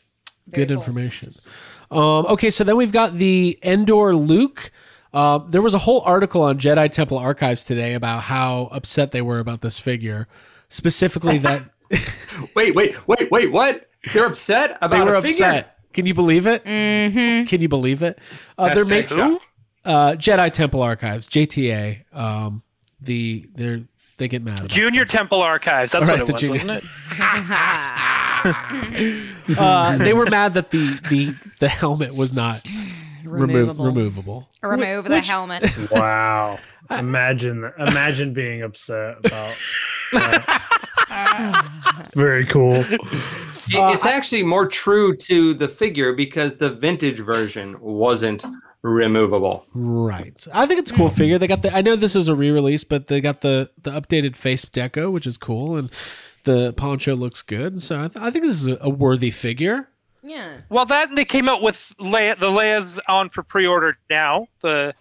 Very 0.47 0.65
Good 0.65 0.73
cool. 0.73 0.77
information. 0.81 1.35
Um, 1.91 2.25
okay, 2.27 2.49
so 2.49 2.63
then 2.63 2.75
we've 2.77 2.91
got 2.91 3.17
the 3.17 3.59
Endor 3.61 4.15
Luke. 4.15 4.71
Uh, 5.13 5.39
there 5.49 5.61
was 5.61 5.73
a 5.73 5.79
whole 5.79 6.01
article 6.01 6.41
on 6.43 6.57
Jedi 6.59 6.89
Temple 6.91 7.17
Archives 7.17 7.65
today 7.65 7.93
about 7.93 8.23
how 8.23 8.69
upset 8.71 9.11
they 9.11 9.21
were 9.21 9.39
about 9.39 9.61
this 9.61 9.77
figure. 9.77 10.27
Specifically, 10.69 11.37
that 11.39 11.63
Wait, 12.55 12.73
wait, 12.75 12.95
wait, 13.07 13.29
wait. 13.31 13.51
What? 13.51 13.88
They're 14.13 14.25
upset 14.27 14.77
about 14.81 14.91
they 14.91 15.01
were 15.11 15.15
a 15.17 15.21
figure? 15.21 15.45
upset. 15.45 15.75
Can 15.93 16.05
you 16.05 16.13
believe 16.13 16.45
it? 16.47 16.63
Mm-hmm. 16.63 17.45
Can 17.45 17.61
you 17.61 17.67
believe 17.67 18.01
it? 18.03 18.19
Uh, 18.57 18.73
they're 18.73 18.85
Hashtag 18.85 18.89
making 18.89 19.39
uh, 19.85 20.11
Jedi 20.13 20.51
Temple 20.53 20.81
Archives 20.81 21.27
(JTA). 21.27 22.03
Um, 22.15 22.63
the 23.01 23.49
they're 23.55 23.81
they 24.17 24.27
get 24.27 24.43
mad. 24.43 24.59
About 24.59 24.69
Junior 24.69 25.05
Temple 25.05 25.41
Archives. 25.41 25.91
That's 25.93 26.07
All 26.07 26.15
what 26.17 26.19
right, 26.19 26.29
it 26.29 26.33
was, 26.33 26.41
the 26.41 26.47
junior- 26.47 26.53
wasn't 26.53 26.83
it? 26.83 26.89
uh, 29.57 29.97
they 29.97 30.13
were 30.13 30.25
mad 30.27 30.53
that 30.53 30.69
the 30.71 30.99
the 31.09 31.33
the 31.59 31.67
helmet 31.69 32.13
was 32.15 32.33
not 32.33 32.65
remo- 33.25 33.45
Removable. 33.47 33.85
removable. 33.85 34.49
Remove 34.61 35.05
the 35.05 35.21
helmet. 35.21 35.63
Wow. 35.91 36.59
Imagine 36.91 37.71
imagine 37.77 38.33
being 38.33 38.61
upset 38.63 39.17
about 39.25 39.55
that. 40.13 42.09
Very 42.15 42.45
cool. 42.45 42.83
It- 43.69 43.93
it's 43.95 44.05
actually 44.05 44.43
more 44.43 44.67
true 44.67 45.15
to 45.17 45.53
the 45.53 45.67
figure 45.67 46.13
because 46.13 46.57
the 46.57 46.69
vintage 46.69 47.19
version 47.19 47.77
wasn't 47.79 48.45
removable. 48.81 49.65
Right. 49.73 50.45
I 50.53 50.65
think 50.65 50.79
it's 50.79 50.91
a 50.91 50.93
cool 50.95 51.09
figure. 51.09 51.37
They 51.37 51.47
got 51.47 51.61
the. 51.61 51.75
I 51.75 51.81
know 51.81 51.95
this 51.95 52.15
is 52.15 52.27
a 52.27 52.35
re-release, 52.35 52.83
but 52.83 53.07
they 53.07 53.21
got 53.21 53.41
the 53.41 53.69
the 53.81 53.91
updated 53.91 54.35
face 54.35 54.65
deco, 54.65 55.11
which 55.11 55.27
is 55.27 55.37
cool, 55.37 55.75
and 55.77 55.89
the 56.45 56.73
poncho 56.73 57.15
looks 57.15 57.41
good. 57.41 57.81
So 57.81 58.05
I, 58.05 58.07
th- 58.07 58.23
I 58.23 58.31
think 58.31 58.45
this 58.45 58.55
is 58.61 58.67
a, 58.67 58.77
a 58.81 58.89
worthy 58.89 59.31
figure. 59.31 59.89
Yeah. 60.21 60.57
Well, 60.69 60.85
that 60.85 61.15
they 61.15 61.25
came 61.25 61.47
out 61.49 61.61
with 61.61 61.93
Leia. 61.99 62.39
The 62.39 62.47
Leia's 62.47 62.99
on 63.07 63.29
for 63.29 63.43
pre-order 63.43 63.97
now. 64.09 64.47
The 64.61 64.93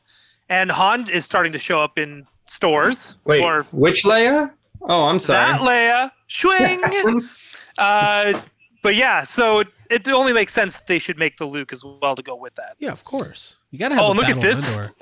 and 0.48 0.70
Han 0.70 1.08
is 1.10 1.24
starting 1.24 1.52
to 1.52 1.58
show 1.58 1.80
up 1.80 1.98
in 1.98 2.26
stores. 2.46 3.16
Wait, 3.24 3.42
or 3.42 3.64
which 3.72 4.04
Leia? 4.04 4.52
Oh, 4.82 5.04
I'm 5.04 5.18
sorry. 5.18 5.44
that 5.52 5.60
Leia. 5.60 6.10
Swing. 6.28 7.28
uh, 7.78 8.40
but 8.82 8.94
yeah, 8.94 9.24
so 9.24 9.60
it, 9.60 9.68
it 9.90 10.08
only 10.08 10.32
makes 10.32 10.52
sense 10.52 10.74
that 10.76 10.86
they 10.86 10.98
should 10.98 11.18
make 11.18 11.36
the 11.38 11.44
Luke 11.46 11.72
as 11.72 11.84
well 11.84 12.14
to 12.16 12.22
go 12.22 12.36
with 12.36 12.54
that. 12.56 12.76
Yeah, 12.78 12.92
of 12.92 13.04
course. 13.04 13.56
You 13.70 13.78
got 13.78 13.88
to 13.88 13.94
have. 13.96 14.04
Oh, 14.04 14.12
a 14.12 14.14
look 14.14 14.28
at 14.28 14.40
this. 14.40 14.74
Endor. 14.76 14.92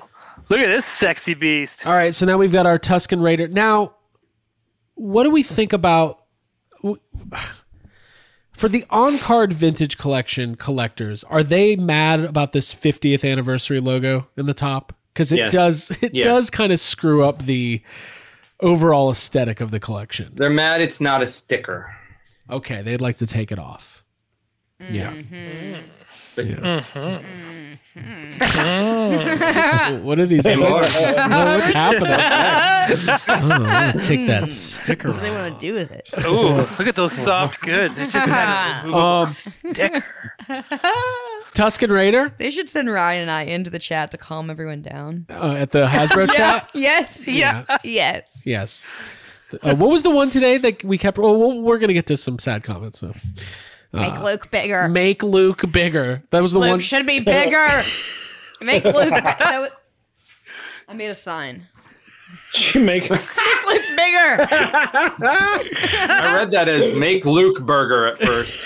Look 0.49 0.59
at 0.59 0.67
this 0.67 0.85
sexy 0.85 1.33
beast. 1.33 1.85
All 1.85 1.93
right, 1.93 2.13
so 2.15 2.25
now 2.25 2.37
we've 2.37 2.51
got 2.51 2.65
our 2.65 2.79
Tusken 2.79 3.21
Raider. 3.21 3.47
Now, 3.47 3.95
what 4.95 5.23
do 5.23 5.29
we 5.31 5.43
think 5.43 5.73
about 5.73 6.23
for 8.53 8.69
the 8.69 8.85
on-card 8.89 9.51
vintage 9.53 9.97
collection 9.97 10.55
collectors? 10.55 11.23
Are 11.25 11.43
they 11.43 11.75
mad 11.75 12.21
about 12.21 12.53
this 12.53 12.73
50th 12.73 13.29
anniversary 13.29 13.79
logo 13.79 14.27
in 14.37 14.45
the 14.45 14.53
top? 14.53 14.93
Because 15.13 15.31
it 15.31 15.37
Yes. 15.37 15.51
does 15.51 15.91
it 16.01 16.13
Yes. 16.13 16.23
does 16.23 16.49
kind 16.49 16.71
of 16.71 16.79
screw 16.79 17.25
up 17.25 17.43
the 17.45 17.81
overall 18.61 19.11
aesthetic 19.11 19.59
of 19.61 19.71
the 19.71 19.79
collection. 19.79 20.31
They're 20.35 20.49
mad 20.49 20.81
it's 20.81 21.01
not 21.01 21.21
a 21.21 21.25
sticker. 21.25 21.95
Okay, 22.49 22.81
they'd 22.81 23.01
like 23.01 23.17
to 23.17 23.27
take 23.27 23.51
it 23.51 23.59
off. 23.59 24.03
Yeah. 24.79 25.13
what 30.01 30.19
are 30.19 30.25
these? 30.25 30.43
Say. 30.43 30.55
What- 30.57 30.81
what's 30.81 30.93
happening? 31.71 32.09
oh, 32.09 33.17
I'm 33.27 33.49
gonna 33.49 33.93
take 33.99 34.27
that 34.27 34.47
sticker 34.49 35.09
What 35.09 35.15
do 35.15 35.21
they 35.21 35.31
want 35.31 35.59
to 35.59 35.65
do 35.67 35.73
with 35.73 35.91
it? 35.91 36.07
Ooh, 36.25 36.57
look 36.57 36.87
at 36.87 36.95
those 36.95 37.13
soft 37.13 37.61
goods. 37.61 37.97
It's 37.97 38.13
just 38.13 38.25
kind 38.27 38.87
of 38.93 38.93
Um, 38.93 39.27
sticker. 39.27 40.03
Tusken 41.53 41.89
Raider 41.89 42.33
They 42.37 42.51
should 42.51 42.69
send 42.69 42.91
Ryan 42.91 43.23
and 43.23 43.31
I 43.31 43.41
into 43.43 43.69
the 43.71 43.79
chat 43.79 44.11
to 44.11 44.17
calm 44.17 44.49
everyone 44.49 44.81
down. 44.83 45.25
uh, 45.29 45.55
at 45.59 45.71
the 45.71 45.87
Hasbro 45.87 46.31
chat. 46.33 46.69
Yes. 46.73 47.27
Yeah. 47.27 47.65
Yes. 47.83 48.43
Yes. 48.45 48.85
Uh, 49.61 49.75
what 49.75 49.89
was 49.89 50.03
the 50.03 50.09
one 50.09 50.29
today 50.29 50.57
that 50.57 50.83
we 50.83 50.97
kept? 50.97 51.17
Well, 51.17 51.37
we'll- 51.37 51.61
we're 51.61 51.77
gonna 51.77 51.93
get 51.93 52.05
to 52.07 52.17
some 52.17 52.37
sad 52.39 52.63
comments. 52.63 52.99
So 52.99 53.13
Make 53.93 54.19
Luke 54.19 54.51
bigger. 54.51 54.89
make 54.89 55.23
Luke 55.23 55.63
bigger. 55.71 56.21
That 56.31 56.41
was 56.41 56.51
the 56.51 56.59
one 56.59 56.67
Luke 56.69 56.73
one. 56.75 56.79
should 56.81 57.05
be 57.07 57.19
bigger. 57.21 57.67
Make 58.61 58.83
Luke. 58.85 59.09
that 59.11 59.59
was- 59.61 59.71
I 60.89 60.93
made 60.93 61.09
a 61.09 61.15
sign. 61.15 61.67
You 62.73 62.81
make 62.81 63.03
Make 63.09 63.11
Luke 63.11 63.81
bigger. 63.95 64.47
I 65.21 66.33
read 66.35 66.51
that 66.51 66.67
as 66.67 66.91
make 66.97 67.25
Luke 67.25 67.61
burger 67.65 68.07
at 68.07 68.19
first. 68.19 68.65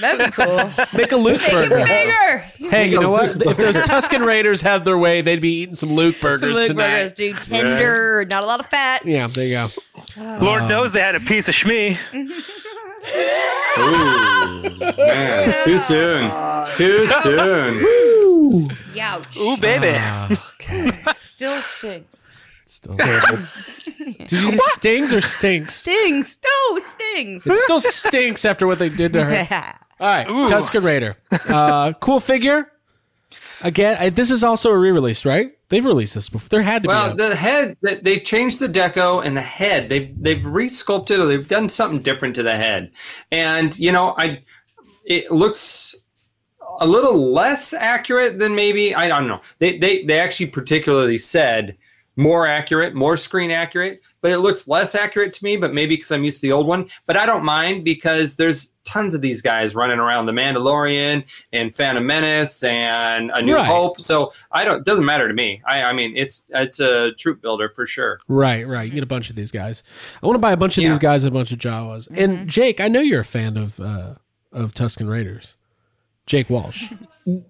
That'd 0.00 0.26
be 0.26 0.32
cool. 0.32 0.70
make 0.94 1.12
a 1.12 1.16
Luke 1.16 1.40
burger. 1.50 1.84
bigger. 1.84 2.38
Hey, 2.70 2.88
you 2.90 3.00
know 3.00 3.10
what? 3.10 3.40
If 3.42 3.56
those 3.56 3.76
Tusken 3.88 4.24
Raiders 4.26 4.60
had 4.60 4.84
their 4.84 4.98
way, 4.98 5.20
they'd 5.22 5.40
be 5.40 5.62
eating 5.62 5.74
some 5.74 5.92
Luke 5.94 6.20
burgers 6.20 6.40
Some 6.40 6.50
Luke 6.52 6.66
tonight. 6.68 6.88
burgers, 6.98 7.12
dude. 7.12 7.42
Tender, 7.42 8.24
not 8.28 8.44
a 8.44 8.46
lot 8.46 8.60
of 8.60 8.66
fat. 8.66 9.04
Yeah, 9.06 9.26
there 9.28 9.46
you 9.46 9.54
go. 9.54 9.68
Lord 10.44 10.62
Um, 10.62 10.68
knows 10.68 10.92
they 10.92 11.00
had 11.00 11.14
a 11.14 11.20
piece 11.20 11.48
of 11.48 11.54
Shmi. 11.54 11.96
Ooh, 13.78 14.62
man. 14.96 15.64
Too 15.64 15.78
soon. 15.78 16.30
Too 16.76 17.06
soon. 17.06 17.80
Youch. 18.94 19.36
Ooh, 19.36 19.56
baby. 19.58 19.92
Ah, 19.94 20.28
okay. 20.60 20.90
Still 21.12 21.60
stinks. 21.62 22.30
Still 22.66 22.96
Did 22.96 24.32
you 24.32 24.50
say 24.52 24.58
stings 24.72 25.12
or 25.12 25.20
stinks? 25.20 25.74
Stings. 25.76 26.38
No, 26.44 26.78
stings. 26.78 27.46
It 27.46 27.56
still 27.58 27.80
stinks 27.80 28.44
after 28.44 28.66
what 28.66 28.78
they 28.80 28.88
did 28.88 29.12
to 29.12 29.24
her. 29.24 29.78
All 30.00 30.08
right, 30.08 30.28
Ooh. 30.28 30.46
Tusken 30.48 30.82
Raider. 30.84 31.16
Uh, 31.48 31.92
cool 32.00 32.20
figure. 32.20 32.70
Again, 33.62 33.96
I, 33.98 34.10
this 34.10 34.30
is 34.30 34.44
also 34.44 34.70
a 34.70 34.76
re-release, 34.76 35.24
right? 35.24 35.52
They've 35.68 35.84
released 35.84 36.14
this 36.14 36.28
before. 36.28 36.48
There 36.50 36.62
had 36.62 36.82
to 36.82 36.88
Well, 36.88 37.14
be. 37.14 37.22
A, 37.24 37.28
the 37.30 37.36
head 37.36 37.76
they- 37.82 37.94
they've 38.00 38.22
changed 38.24 38.60
the 38.60 38.68
deco 38.68 39.24
and 39.24 39.36
the 39.36 39.40
head. 39.40 39.88
They've 39.88 40.12
they've 40.20 40.42
resculpted 40.42 41.18
or 41.18 41.26
they've 41.26 41.48
done 41.48 41.68
something 41.68 42.02
different 42.02 42.34
to 42.36 42.42
the 42.42 42.54
head. 42.56 42.90
And 43.32 43.76
you 43.78 43.90
know, 43.92 44.14
I 44.18 44.42
it 45.04 45.30
looks 45.30 45.94
a 46.80 46.86
little 46.86 47.32
less 47.32 47.72
accurate 47.72 48.38
than 48.38 48.54
maybe 48.54 48.94
I 48.94 49.08
don't 49.08 49.26
know. 49.26 49.40
They 49.58 49.78
they 49.78 50.04
they 50.04 50.20
actually 50.20 50.48
particularly 50.48 51.18
said 51.18 51.76
more 52.16 52.46
accurate, 52.46 52.94
more 52.94 53.16
screen 53.16 53.50
accurate, 53.50 54.00
but 54.22 54.30
it 54.32 54.38
looks 54.38 54.66
less 54.66 54.94
accurate 54.94 55.32
to 55.34 55.44
me, 55.44 55.56
but 55.56 55.74
maybe 55.74 55.96
because 55.96 56.10
I'm 56.10 56.24
used 56.24 56.40
to 56.40 56.46
the 56.46 56.52
old 56.52 56.66
one. 56.66 56.88
But 57.06 57.16
I 57.18 57.26
don't 57.26 57.44
mind 57.44 57.84
because 57.84 58.36
there's 58.36 58.74
tons 58.84 59.14
of 59.14 59.20
these 59.20 59.42
guys 59.42 59.74
running 59.74 59.98
around 59.98 60.26
the 60.26 60.32
Mandalorian 60.32 61.28
and 61.52 61.74
Phantom 61.74 62.06
Menace 62.06 62.62
and 62.62 63.30
A 63.34 63.42
New 63.42 63.54
Right. 63.56 63.66
Hope. 63.66 64.00
So 64.00 64.32
I 64.52 64.64
don't 64.64 64.84
doesn't 64.86 65.04
matter 65.04 65.28
to 65.28 65.34
me. 65.34 65.60
I, 65.68 65.82
I 65.82 65.92
mean 65.92 66.16
it's 66.16 66.44
it's 66.54 66.80
a 66.80 67.12
troop 67.18 67.42
builder 67.42 67.68
for 67.68 67.86
sure. 67.86 68.18
right, 68.28 68.66
right. 68.66 68.84
You 68.84 68.92
get 68.92 69.02
a 69.02 69.06
bunch 69.06 69.28
of 69.28 69.36
these 69.36 69.50
guys. 69.50 69.82
I 70.22 70.26
want 70.26 70.36
to 70.36 70.40
buy 70.40 70.52
a 70.52 70.56
bunch 70.56 70.78
of 70.78 70.84
Yeah. 70.84 70.90
these 70.90 70.98
guys 70.98 71.24
a 71.24 71.30
bunch 71.30 71.52
of 71.52 71.58
Jawas. 71.58 72.08
And 72.12 72.48
Jake, 72.48 72.80
I 72.80 72.88
know 72.88 73.00
you're 73.00 73.20
a 73.20 73.24
fan 73.24 73.56
of 73.56 73.78
uh, 73.80 74.14
of 74.52 74.72
Tusken 74.72 75.08
Raiders. 75.10 75.56
Jake 76.26 76.48
Walsh. 76.48 76.92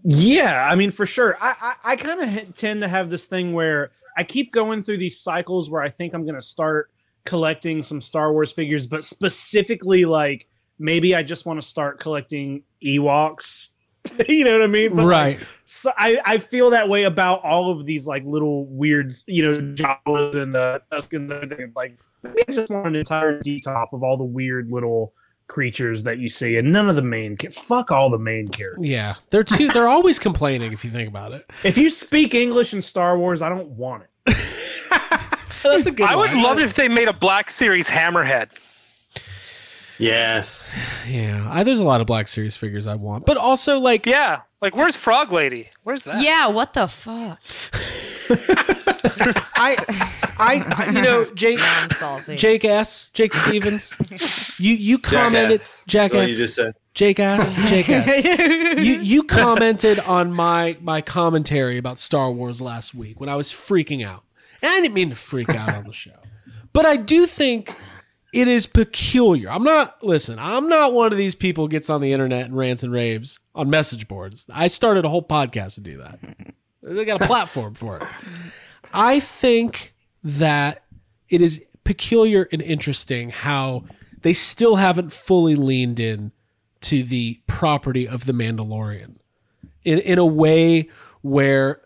Yeah, 0.05 0.67
I 0.71 0.75
mean 0.75 0.91
for 0.91 1.05
sure. 1.05 1.37
I 1.39 1.55
I, 1.85 1.93
I 1.93 1.97
kind 1.97 2.39
of 2.49 2.55
tend 2.55 2.81
to 2.81 2.89
have 2.89 3.11
this 3.11 3.27
thing 3.27 3.53
where 3.53 3.91
I 4.17 4.25
keep 4.25 4.53
going 4.53 4.83
through 4.83 4.99
these 4.99 5.21
cycles 5.21 5.71
where 5.71 5.83
I 5.83 5.89
think 5.89 6.15
I'm 6.15 6.23
going 6.23 6.37
to 6.37 6.43
start 6.43 6.91
collecting 7.25 7.83
some 7.83 8.01
Star 8.01 8.33
Wars 8.33 8.53
figures, 8.53 8.87
but 8.87 9.05
specifically 9.05 10.05
like 10.05 10.49
maybe 10.79 11.15
I 11.15 11.23
just 11.23 11.47
want 11.47 11.61
to 11.61 11.67
start 11.67 12.01
collecting 12.01 12.63
Ewoks. 12.85 13.69
you 14.29 14.45
know 14.45 14.53
what 14.53 14.63
I 14.63 14.67
mean? 14.69 14.95
But, 14.95 15.05
like, 15.05 15.11
right. 15.11 15.49
so 15.65 15.91
I, 15.97 16.21
I 16.25 16.39
feel 16.39 16.71
that 16.71 16.89
way 16.89 17.05
about 17.05 17.43
all 17.45 17.73
of 17.73 17.85
these 17.87 18.07
like 18.07 18.25
little 18.25 18.67
weird, 18.67 19.13
you 19.27 19.43
know, 19.45 19.59
Jawas 19.59 20.37
and 20.37 20.55
uh, 20.55 20.79
Tuskens 20.93 21.31
and 21.31 21.33
everything. 21.33 21.73
Like, 21.75 21.99
maybe 22.23 22.43
I 22.49 22.53
just 22.53 22.71
want 22.71 22.87
an 22.87 22.97
entire 22.97 23.41
detox 23.41 23.93
of 23.93 24.03
all 24.03 24.17
the 24.17 24.25
weird 24.25 24.71
little 24.71 25.13
creatures 25.49 26.03
that 26.05 26.19
you 26.19 26.29
see, 26.29 26.57
and 26.57 26.73
none 26.73 26.89
of 26.89 26.97
the 26.97 27.03
main 27.03 27.37
fuck 27.37 27.91
all 27.93 28.11
the 28.11 28.19
main 28.19 28.49
characters. 28.49 28.87
Yeah, 28.87 29.13
they're 29.31 29.45
too. 29.45 29.69
They're 29.69 29.89
always 29.89 30.19
complaining. 30.19 30.73
If 30.73 30.85
you 30.85 30.91
think 30.91 31.09
about 31.09 31.33
it, 31.33 31.49
If 31.65 31.79
you 31.79 31.91
speak 31.91 32.35
English 32.35 32.75
in 32.75 32.83
Star 32.83 33.19
Wars, 33.19 33.43
I 33.43 33.49
don't 33.49 33.71
want 33.71 34.05
it. 34.05 34.11
that's 35.63 35.87
a 35.87 35.91
good. 35.91 36.09
I 36.09 36.17
would 36.17 36.33
love 36.35 36.59
if 36.59 36.75
they 36.75 36.89
made 36.89 37.09
a 37.09 37.13
Black 37.13 37.51
Series 37.51 37.89
Hammerhead. 37.89 38.51
Yes. 39.99 40.77
Yeah, 41.09 41.49
I, 41.51 41.63
there's 41.63 41.81
a 41.81 41.85
lot 41.85 42.01
of 42.01 42.07
Black 42.07 42.29
Series 42.29 42.57
figures 42.57 42.87
I 42.87 42.97
want, 42.97 43.25
but 43.25 43.37
also 43.37 43.79
like 43.79 44.07
Yeah. 44.07 44.43
Like, 44.61 44.75
where's 44.75 44.97
Frog 44.97 45.33
Lady? 45.33 45.71
Where's 45.85 46.05
that? 46.05 46.23
Yeah, 46.23 46.49
what 46.49 46.73
the 46.73 46.87
fuck? 46.87 47.41
I, 48.29 49.77
I, 50.39 50.75
I- 50.77 50.91
you 50.93 51.03
know, 51.03 51.25
Jake, 51.35 51.59
Now 51.59 52.19
Jake 52.37 52.65
S, 52.65 53.11
Jake 53.11 53.33
Stevens, 53.35 53.95
you 54.59 54.75
you 54.75 54.99
commented, 54.99 55.51
Jackass. 55.51 55.77
That's 55.79 55.85
Jackass, 55.87 56.13
what 56.13 56.29
you 56.31 56.37
just 56.37 56.55
said. 56.55 56.75
Jake 56.95 57.21
ass, 57.21 57.55
Jake 57.69 57.89
ass. 57.89 58.25
you 58.79 59.01
you 59.01 59.23
commented 59.23 59.99
on 60.01 60.33
my 60.33 60.77
my 60.81 61.01
commentary 61.01 61.79
about 61.79 61.99
Star 61.99 62.31
Wars 62.33 62.61
last 62.61 62.95
week 62.95 63.21
when 63.21 63.29
I 63.29 63.37
was 63.37 63.51
freaking 63.53 64.05
out. 64.07 64.25
And 64.63 64.71
I 64.71 64.81
didn't 64.81 64.95
mean 64.95 65.11
to 65.11 65.15
freak 65.15 65.51
out 65.51 65.75
on 65.75 65.85
the 65.85 65.93
show. 66.05 66.13
But 66.73 66.87
I 66.87 66.97
do 66.97 67.27
think 67.27 67.75
it 68.35 68.49
is 68.49 68.67
peculiar. 68.67 69.51
I'm 69.51 69.63
not 69.63 70.03
listen, 70.03 70.39
I'm 70.39 70.69
not 70.69 70.93
one 70.93 71.13
of 71.13 71.19
these 71.19 71.35
people 71.35 71.65
who 71.65 71.69
gets 71.69 71.89
on 71.91 72.01
the 72.01 72.13
internet 72.13 72.47
and 72.47 72.57
rants 72.57 72.83
and 72.83 72.93
raves 72.93 73.41
on 73.55 73.71
message 73.71 74.09
boards. 74.09 74.47
I 74.53 74.69
started 74.69 75.05
a 75.05 75.09
whole 75.09 75.23
podcast 75.27 75.75
to 75.75 75.81
do 75.81 75.99
that. 75.99 76.19
They 76.87 77.05
got 77.05 77.21
a 77.21 77.27
platform 77.27 77.75
for 77.75 77.99
it. 77.99 78.03
I 78.95 79.21
think 79.21 79.95
that 80.23 80.85
it 81.29 81.41
is 81.43 81.65
peculiar 81.85 82.49
and 82.53 82.63
interesting 82.63 83.31
how 83.31 83.85
they 84.23 84.33
still 84.33 84.77
haven't 84.77 85.13
fully 85.13 85.55
leaned 85.55 86.01
in 86.01 86.33
to 86.83 87.03
the 87.03 87.41
property 87.47 88.07
of 88.09 88.25
the 88.27 88.33
Mandalorian 88.33 89.17
in 89.85 89.99
in 89.99 90.19
a 90.19 90.27
way 90.27 90.89
where 91.23 91.81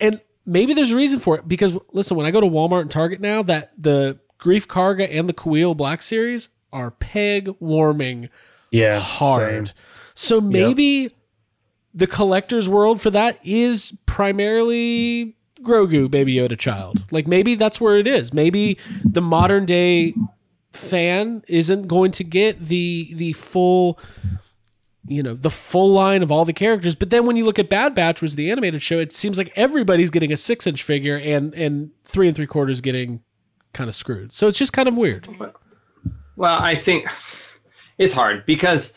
and 0.00 0.20
maybe 0.46 0.74
there's 0.74 0.92
a 0.92 0.96
reason 0.96 1.18
for 1.18 1.36
it 1.36 1.48
because 1.48 1.72
listen 1.92 2.16
when 2.16 2.26
I 2.26 2.30
go 2.30 2.40
to 2.40 2.46
Walmart 2.46 2.82
and 2.82 2.90
Target 2.90 3.20
now 3.20 3.42
that 3.44 3.72
the 3.76 4.18
Greef 4.40 4.66
Karga 4.66 5.08
and 5.10 5.28
the 5.28 5.32
Kuil 5.32 5.76
Black 5.76 6.02
series 6.02 6.48
are 6.72 6.90
peg 6.90 7.48
warming 7.60 8.28
Yeah, 8.70 8.98
hard. 9.00 9.68
same. 9.68 9.74
So 10.14 10.40
maybe 10.40 11.10
the 11.94 12.06
collector's 12.06 12.68
world 12.68 13.00
for 13.00 13.10
that 13.10 13.38
is 13.44 13.96
primarily 14.06 15.36
Grogu, 15.62 16.10
Baby 16.10 16.34
Yoda 16.34 16.58
child. 16.58 17.04
Like 17.10 17.26
maybe 17.26 17.54
that's 17.54 17.80
where 17.80 17.96
it 17.96 18.06
is. 18.06 18.32
Maybe 18.34 18.78
the 19.04 19.22
modern 19.22 19.64
day 19.64 20.14
fan 20.72 21.44
isn't 21.46 21.86
going 21.86 22.10
to 22.10 22.24
get 22.24 22.66
the 22.66 23.12
the 23.14 23.32
full 23.34 23.98
you 25.06 25.22
know 25.22 25.34
the 25.34 25.50
full 25.50 25.90
line 25.92 26.20
of 26.20 26.32
all 26.32 26.44
the 26.44 26.52
characters 26.52 26.96
but 26.96 27.10
then 27.10 27.26
when 27.26 27.36
you 27.36 27.44
look 27.44 27.60
at 27.60 27.68
bad 27.68 27.94
batch 27.94 28.20
was 28.20 28.34
the 28.34 28.50
animated 28.50 28.82
show 28.82 28.98
it 28.98 29.12
seems 29.12 29.38
like 29.38 29.52
everybody's 29.54 30.10
getting 30.10 30.32
a 30.32 30.36
six 30.36 30.66
inch 30.66 30.82
figure 30.82 31.16
and 31.16 31.54
and 31.54 31.90
three 32.02 32.26
and 32.26 32.34
three 32.34 32.46
quarters 32.46 32.80
getting 32.80 33.20
kind 33.72 33.86
of 33.88 33.94
screwed 33.94 34.32
so 34.32 34.48
it's 34.48 34.58
just 34.58 34.72
kind 34.72 34.88
of 34.88 34.96
weird 34.96 35.28
Well, 36.36 36.58
I 36.60 36.74
think 36.74 37.06
it's 37.98 38.14
hard 38.14 38.44
because 38.44 38.96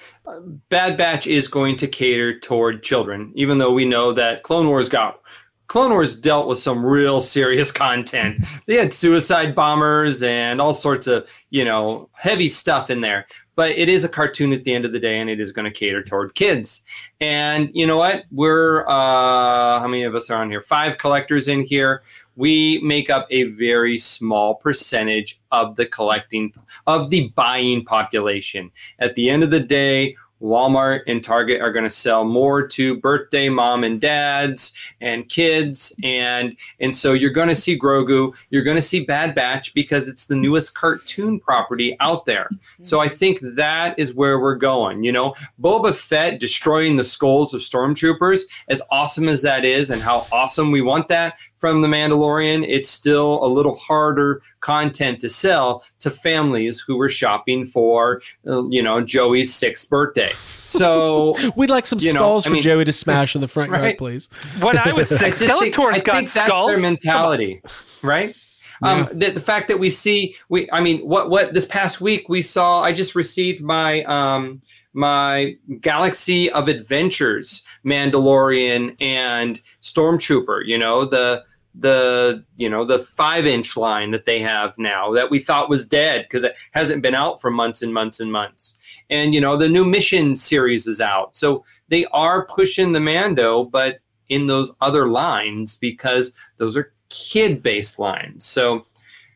Bad 0.69 0.97
Batch 0.97 1.27
is 1.27 1.47
going 1.47 1.77
to 1.77 1.87
cater 1.87 2.39
toward 2.39 2.83
children, 2.83 3.31
even 3.35 3.57
though 3.57 3.71
we 3.71 3.85
know 3.85 4.13
that 4.13 4.43
Clone 4.43 4.67
Wars 4.67 4.89
got. 4.89 5.21
Clone 5.67 5.91
Wars 5.91 6.19
dealt 6.19 6.47
with 6.47 6.59
some 6.59 6.85
real 6.85 7.19
serious 7.19 7.71
content. 7.73 8.43
They 8.65 8.75
had 8.75 8.93
suicide 8.93 9.53
bombers 9.53 10.23
and 10.23 10.61
all 10.61 10.73
sorts 10.73 11.07
of, 11.07 11.27
you 11.49 11.65
know, 11.65 12.09
heavy 12.13 12.49
stuff 12.49 12.89
in 12.89 13.01
there. 13.01 13.27
But 13.55 13.71
it 13.71 13.89
is 13.89 14.03
a 14.03 14.09
cartoon 14.09 14.53
at 14.53 14.63
the 14.63 14.73
end 14.73 14.85
of 14.85 14.91
the 14.91 14.99
day, 14.99 15.19
and 15.19 15.31
it 15.31 15.39
is 15.39 15.51
going 15.51 15.65
to 15.65 15.71
cater 15.71 16.03
toward 16.03 16.35
kids. 16.35 16.83
And 17.19 17.71
you 17.73 17.87
know 17.87 17.97
what? 17.97 18.25
We're 18.31 18.87
uh, 18.87 19.79
how 19.79 19.87
many 19.87 20.03
of 20.03 20.13
us 20.13 20.29
are 20.29 20.39
on 20.39 20.51
here? 20.51 20.61
Five 20.61 20.99
collectors 20.99 21.47
in 21.47 21.63
here. 21.63 22.03
We 22.35 22.79
make 22.83 23.09
up 23.09 23.25
a 23.31 23.45
very 23.45 23.97
small 23.97 24.55
percentage 24.55 25.41
of 25.51 25.75
the 25.75 25.87
collecting 25.87 26.53
of 26.85 27.09
the 27.09 27.29
buying 27.29 27.83
population. 27.83 28.69
At 28.99 29.15
the 29.15 29.27
end 29.27 29.43
of 29.43 29.49
the 29.49 29.59
day, 29.59 30.15
Walmart 30.41 31.01
and 31.07 31.23
Target 31.23 31.61
are 31.61 31.71
going 31.71 31.83
to 31.83 31.89
sell 31.89 32.23
more 32.23 32.65
to 32.67 32.97
birthday 32.99 33.49
mom 33.49 33.83
and 33.83 33.99
dads 33.99 34.73
and 35.01 35.27
kids 35.29 35.95
and 36.03 36.57
and 36.79 36.95
so 36.95 37.13
you're 37.13 37.31
going 37.31 37.47
to 37.47 37.55
see 37.55 37.77
Grogu, 37.77 38.35
you're 38.49 38.63
going 38.63 38.77
to 38.77 38.81
see 38.81 39.03
Bad 39.03 39.35
Batch 39.35 39.73
because 39.73 40.07
it's 40.07 40.25
the 40.25 40.35
newest 40.35 40.75
cartoon 40.75 41.39
property 41.39 41.95
out 41.99 42.25
there. 42.25 42.49
Mm-hmm. 42.53 42.83
So 42.83 42.99
I 42.99 43.09
think 43.09 43.39
that 43.41 43.97
is 43.97 44.13
where 44.13 44.39
we're 44.39 44.55
going, 44.55 45.03
you 45.03 45.11
know. 45.11 45.33
Boba 45.61 45.93
Fett 45.93 46.39
destroying 46.39 46.95
the 46.97 47.03
skulls 47.03 47.53
of 47.53 47.61
stormtroopers 47.61 48.41
as 48.67 48.81
awesome 48.91 49.27
as 49.27 49.41
that 49.41 49.65
is 49.65 49.89
and 49.89 50.01
how 50.01 50.27
awesome 50.31 50.71
we 50.71 50.81
want 50.81 51.07
that 51.07 51.39
from 51.71 51.81
the 51.81 51.87
Mandalorian, 51.87 52.65
it's 52.67 52.89
still 52.89 53.43
a 53.43 53.47
little 53.47 53.75
harder 53.75 54.41
content 54.61 55.19
to 55.21 55.29
sell 55.29 55.83
to 55.99 56.09
families 56.11 56.79
who 56.79 56.97
were 56.97 57.09
shopping 57.09 57.65
for, 57.65 58.21
uh, 58.47 58.67
you 58.69 58.81
know, 58.81 59.01
Joey's 59.01 59.53
sixth 59.53 59.89
birthday. 59.89 60.31
So 60.65 61.35
we'd 61.55 61.69
like 61.69 61.85
some 61.85 61.99
You 61.99 62.13
know, 62.13 62.19
skulls 62.19 62.45
I 62.45 62.49
for 62.49 62.53
mean- 62.53 62.61
Joey 62.63 62.85
to 62.85 62.93
smash 62.93 63.35
in 63.35 63.41
the 63.41 63.47
front 63.47 63.71
yard 63.71 63.97
please 63.97 64.29
When 64.59 64.77
I 64.77 64.93
was 64.93 65.11
I 65.11 65.17
six, 65.17 65.39
just 65.39 65.59
think- 65.59 65.75
Skeletor's 65.75 65.97
I 65.97 65.99
got 66.01 66.15
think 66.17 66.31
that's 66.31 66.47
skulls. 66.47 66.71
their 66.71 66.79
mentality, 66.79 67.61
right? 68.01 68.35
Um, 68.83 69.09
the, 69.11 69.31
the 69.31 69.39
fact 69.41 69.67
that 69.69 69.79
we 69.79 69.89
see, 69.89 70.35
we, 70.49 70.69
I 70.71 70.81
mean, 70.81 70.99
what, 70.99 71.31
what 71.31 71.53
this 71.55 71.65
past 71.65 71.99
week 71.99 72.29
we 72.29 72.43
saw, 72.43 72.81
I 72.83 72.93
just 72.93 73.15
received 73.15 73.59
my, 73.61 74.03
um, 74.03 74.61
my 74.93 75.55
Galaxy 75.81 76.51
of 76.51 76.67
Adventures 76.67 77.63
Mandalorian 77.85 78.95
and 79.01 79.59
Stormtrooper. 79.81 80.61
You 80.65 80.77
know 80.77 81.05
the 81.05 81.43
the 81.79 82.43
you 82.55 82.69
know 82.69 82.83
the 82.83 82.99
five 82.99 83.45
inch 83.45 83.77
line 83.77 84.11
that 84.11 84.25
they 84.25 84.39
have 84.39 84.77
now 84.77 85.13
that 85.13 85.29
we 85.29 85.39
thought 85.39 85.69
was 85.69 85.85
dead 85.85 86.23
because 86.23 86.43
it 86.43 86.55
hasn't 86.71 87.03
been 87.03 87.13
out 87.13 87.39
for 87.39 87.51
months 87.51 87.81
and 87.81 87.93
months 87.93 88.19
and 88.19 88.31
months. 88.31 88.79
And 89.09 89.33
you 89.33 89.41
know 89.41 89.57
the 89.57 89.69
new 89.69 89.85
mission 89.85 90.35
series 90.35 90.87
is 90.87 90.99
out, 90.99 91.35
so 91.35 91.63
they 91.89 92.05
are 92.07 92.45
pushing 92.47 92.91
the 92.91 92.99
Mando, 92.99 93.63
but 93.65 93.99
in 94.29 94.47
those 94.47 94.71
other 94.81 95.07
lines 95.07 95.75
because 95.75 96.35
those 96.57 96.75
are 96.75 96.93
kid 97.09 97.63
based 97.63 97.99
lines. 97.99 98.45
So 98.45 98.85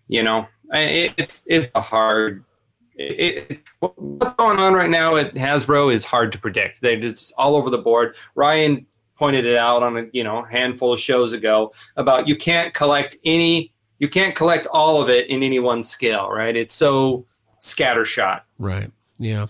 you 0.07 0.23
know 0.23 0.47
it, 0.73 1.13
it's 1.17 1.43
it's 1.47 1.69
a 1.75 1.81
hard 1.81 2.43
it, 2.95 3.45
it, 3.49 3.59
what's 3.79 4.35
going 4.35 4.59
on 4.59 4.73
right 4.73 4.89
now 4.89 5.15
at 5.15 5.33
Hasbro 5.35 5.93
is 5.93 6.03
hard 6.03 6.31
to 6.31 6.37
predict. 6.37 6.81
They're 6.81 6.99
just 6.99 7.33
all 7.37 7.55
over 7.55 7.69
the 7.69 7.77
board. 7.77 8.15
Ryan 8.35 8.85
pointed 9.21 9.45
it 9.45 9.55
out 9.55 9.83
on 9.83 9.97
a 9.97 10.05
you 10.13 10.23
know 10.23 10.41
handful 10.41 10.91
of 10.91 10.99
shows 10.99 11.31
ago 11.31 11.71
about 11.95 12.27
you 12.27 12.35
can't 12.35 12.73
collect 12.73 13.17
any, 13.23 13.71
you 13.99 14.09
can't 14.09 14.33
collect 14.33 14.65
all 14.73 14.99
of 14.99 15.09
it 15.11 15.27
in 15.29 15.43
any 15.43 15.59
one 15.59 15.83
scale, 15.83 16.27
right? 16.31 16.55
It's 16.55 16.73
so 16.73 17.23
scattershot. 17.59 18.41
Right. 18.57 18.89
Yeah. 19.19 19.45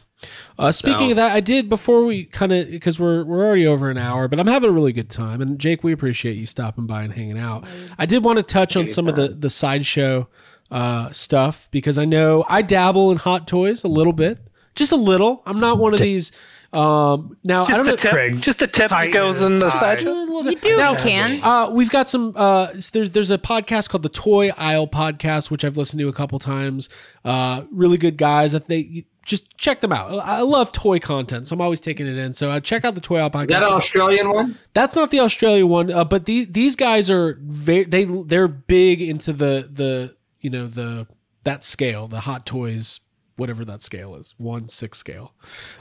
Uh, 0.59 0.73
speaking 0.73 1.07
So- 1.07 1.11
of 1.11 1.15
that, 1.15 1.31
I 1.31 1.39
did 1.39 1.69
before 1.69 2.03
we 2.03 2.25
kind 2.25 2.51
of 2.51 2.69
because 2.69 2.99
we're 2.99 3.23
we're 3.23 3.45
already 3.45 3.65
over 3.65 3.89
an 3.89 3.97
hour, 3.97 4.27
but 4.27 4.41
I'm 4.41 4.47
having 4.47 4.69
a 4.69 4.73
really 4.73 4.91
good 4.91 5.09
time. 5.09 5.41
And 5.41 5.57
Jake, 5.57 5.85
we 5.85 5.93
appreciate 5.93 6.35
you 6.35 6.45
stopping 6.45 6.85
by 6.85 7.03
and 7.03 7.13
hanging 7.13 7.39
out. 7.39 7.65
I 7.97 8.05
did 8.05 8.25
want 8.25 8.39
to 8.39 8.43
touch 8.43 8.75
on 8.75 8.87
some 8.87 9.07
of 9.07 9.15
the 9.15 9.29
the 9.29 9.49
sideshow 9.49 10.27
uh, 10.69 11.11
stuff 11.11 11.69
because 11.71 11.97
I 11.97 12.03
know 12.03 12.43
I 12.49 12.61
dabble 12.61 13.11
in 13.11 13.17
hot 13.19 13.47
toys 13.47 13.85
a 13.85 13.87
little 13.87 14.13
bit, 14.13 14.37
just 14.75 14.91
a 14.91 14.97
little. 14.97 15.41
I'm 15.45 15.61
not 15.61 15.77
one 15.77 15.93
of 15.93 15.99
these. 16.01 16.33
Um, 16.73 17.37
now 17.43 17.63
I 17.63 17.65
Just 17.65 17.77
don't 17.77 17.87
a 17.87 17.89
know. 17.91 17.95
tip. 17.97 18.11
Craig, 18.11 18.41
Just 18.41 18.61
a 18.61 18.67
tip 18.67 18.89
that 18.91 19.11
goes 19.11 19.41
in 19.41 19.55
the 19.55 19.69
tie. 19.69 19.95
side. 19.95 20.01
You 20.03 20.55
do 20.55 20.77
Now- 20.77 20.95
can. 20.95 21.43
Uh, 21.43 21.69
we've 21.75 21.89
got 21.89 22.07
some. 22.07 22.33
Uh, 22.35 22.67
there's 22.93 23.11
there's 23.11 23.29
a 23.31 23.37
podcast 23.37 23.89
called 23.89 24.03
the 24.03 24.09
Toy 24.09 24.49
Aisle 24.57 24.87
Podcast, 24.87 25.51
which 25.51 25.65
I've 25.65 25.75
listened 25.75 25.99
to 25.99 26.07
a 26.07 26.13
couple 26.13 26.39
times. 26.39 26.87
Uh, 27.25 27.63
really 27.71 27.97
good 27.97 28.15
guys. 28.17 28.53
That 28.53 28.67
they 28.67 29.05
just 29.25 29.55
check 29.57 29.81
them 29.81 29.91
out. 29.91 30.11
I 30.19 30.41
love 30.41 30.71
toy 30.71 30.99
content, 30.99 31.45
so 31.45 31.53
I'm 31.55 31.61
always 31.61 31.81
taking 31.81 32.07
it 32.07 32.17
in. 32.17 32.33
So 32.33 32.49
uh, 32.49 32.59
check 32.61 32.85
out 32.85 32.95
the 32.95 33.01
Toy 33.01 33.17
Aisle 33.17 33.29
Podcast. 33.31 33.47
That 33.49 33.63
Australian 33.63 34.29
one? 34.29 34.57
That's 34.73 34.95
not 34.95 35.11
the 35.11 35.19
Australian 35.19 35.67
one, 35.67 35.91
uh, 35.91 36.05
but 36.05 36.25
these 36.25 36.47
these 36.47 36.75
guys 36.77 37.09
are 37.09 37.37
very 37.41 37.83
they 37.83 38.05
they're 38.05 38.47
big 38.47 39.01
into 39.01 39.33
the 39.33 39.69
the 39.71 40.15
you 40.39 40.49
know 40.49 40.67
the 40.67 41.05
that 41.43 41.63
scale, 41.65 42.07
the 42.07 42.21
hot 42.21 42.45
toys, 42.45 43.01
whatever 43.37 43.65
that 43.65 43.81
scale 43.81 44.15
is, 44.15 44.33
one 44.37 44.67
six 44.69 44.97
scale. 44.97 45.33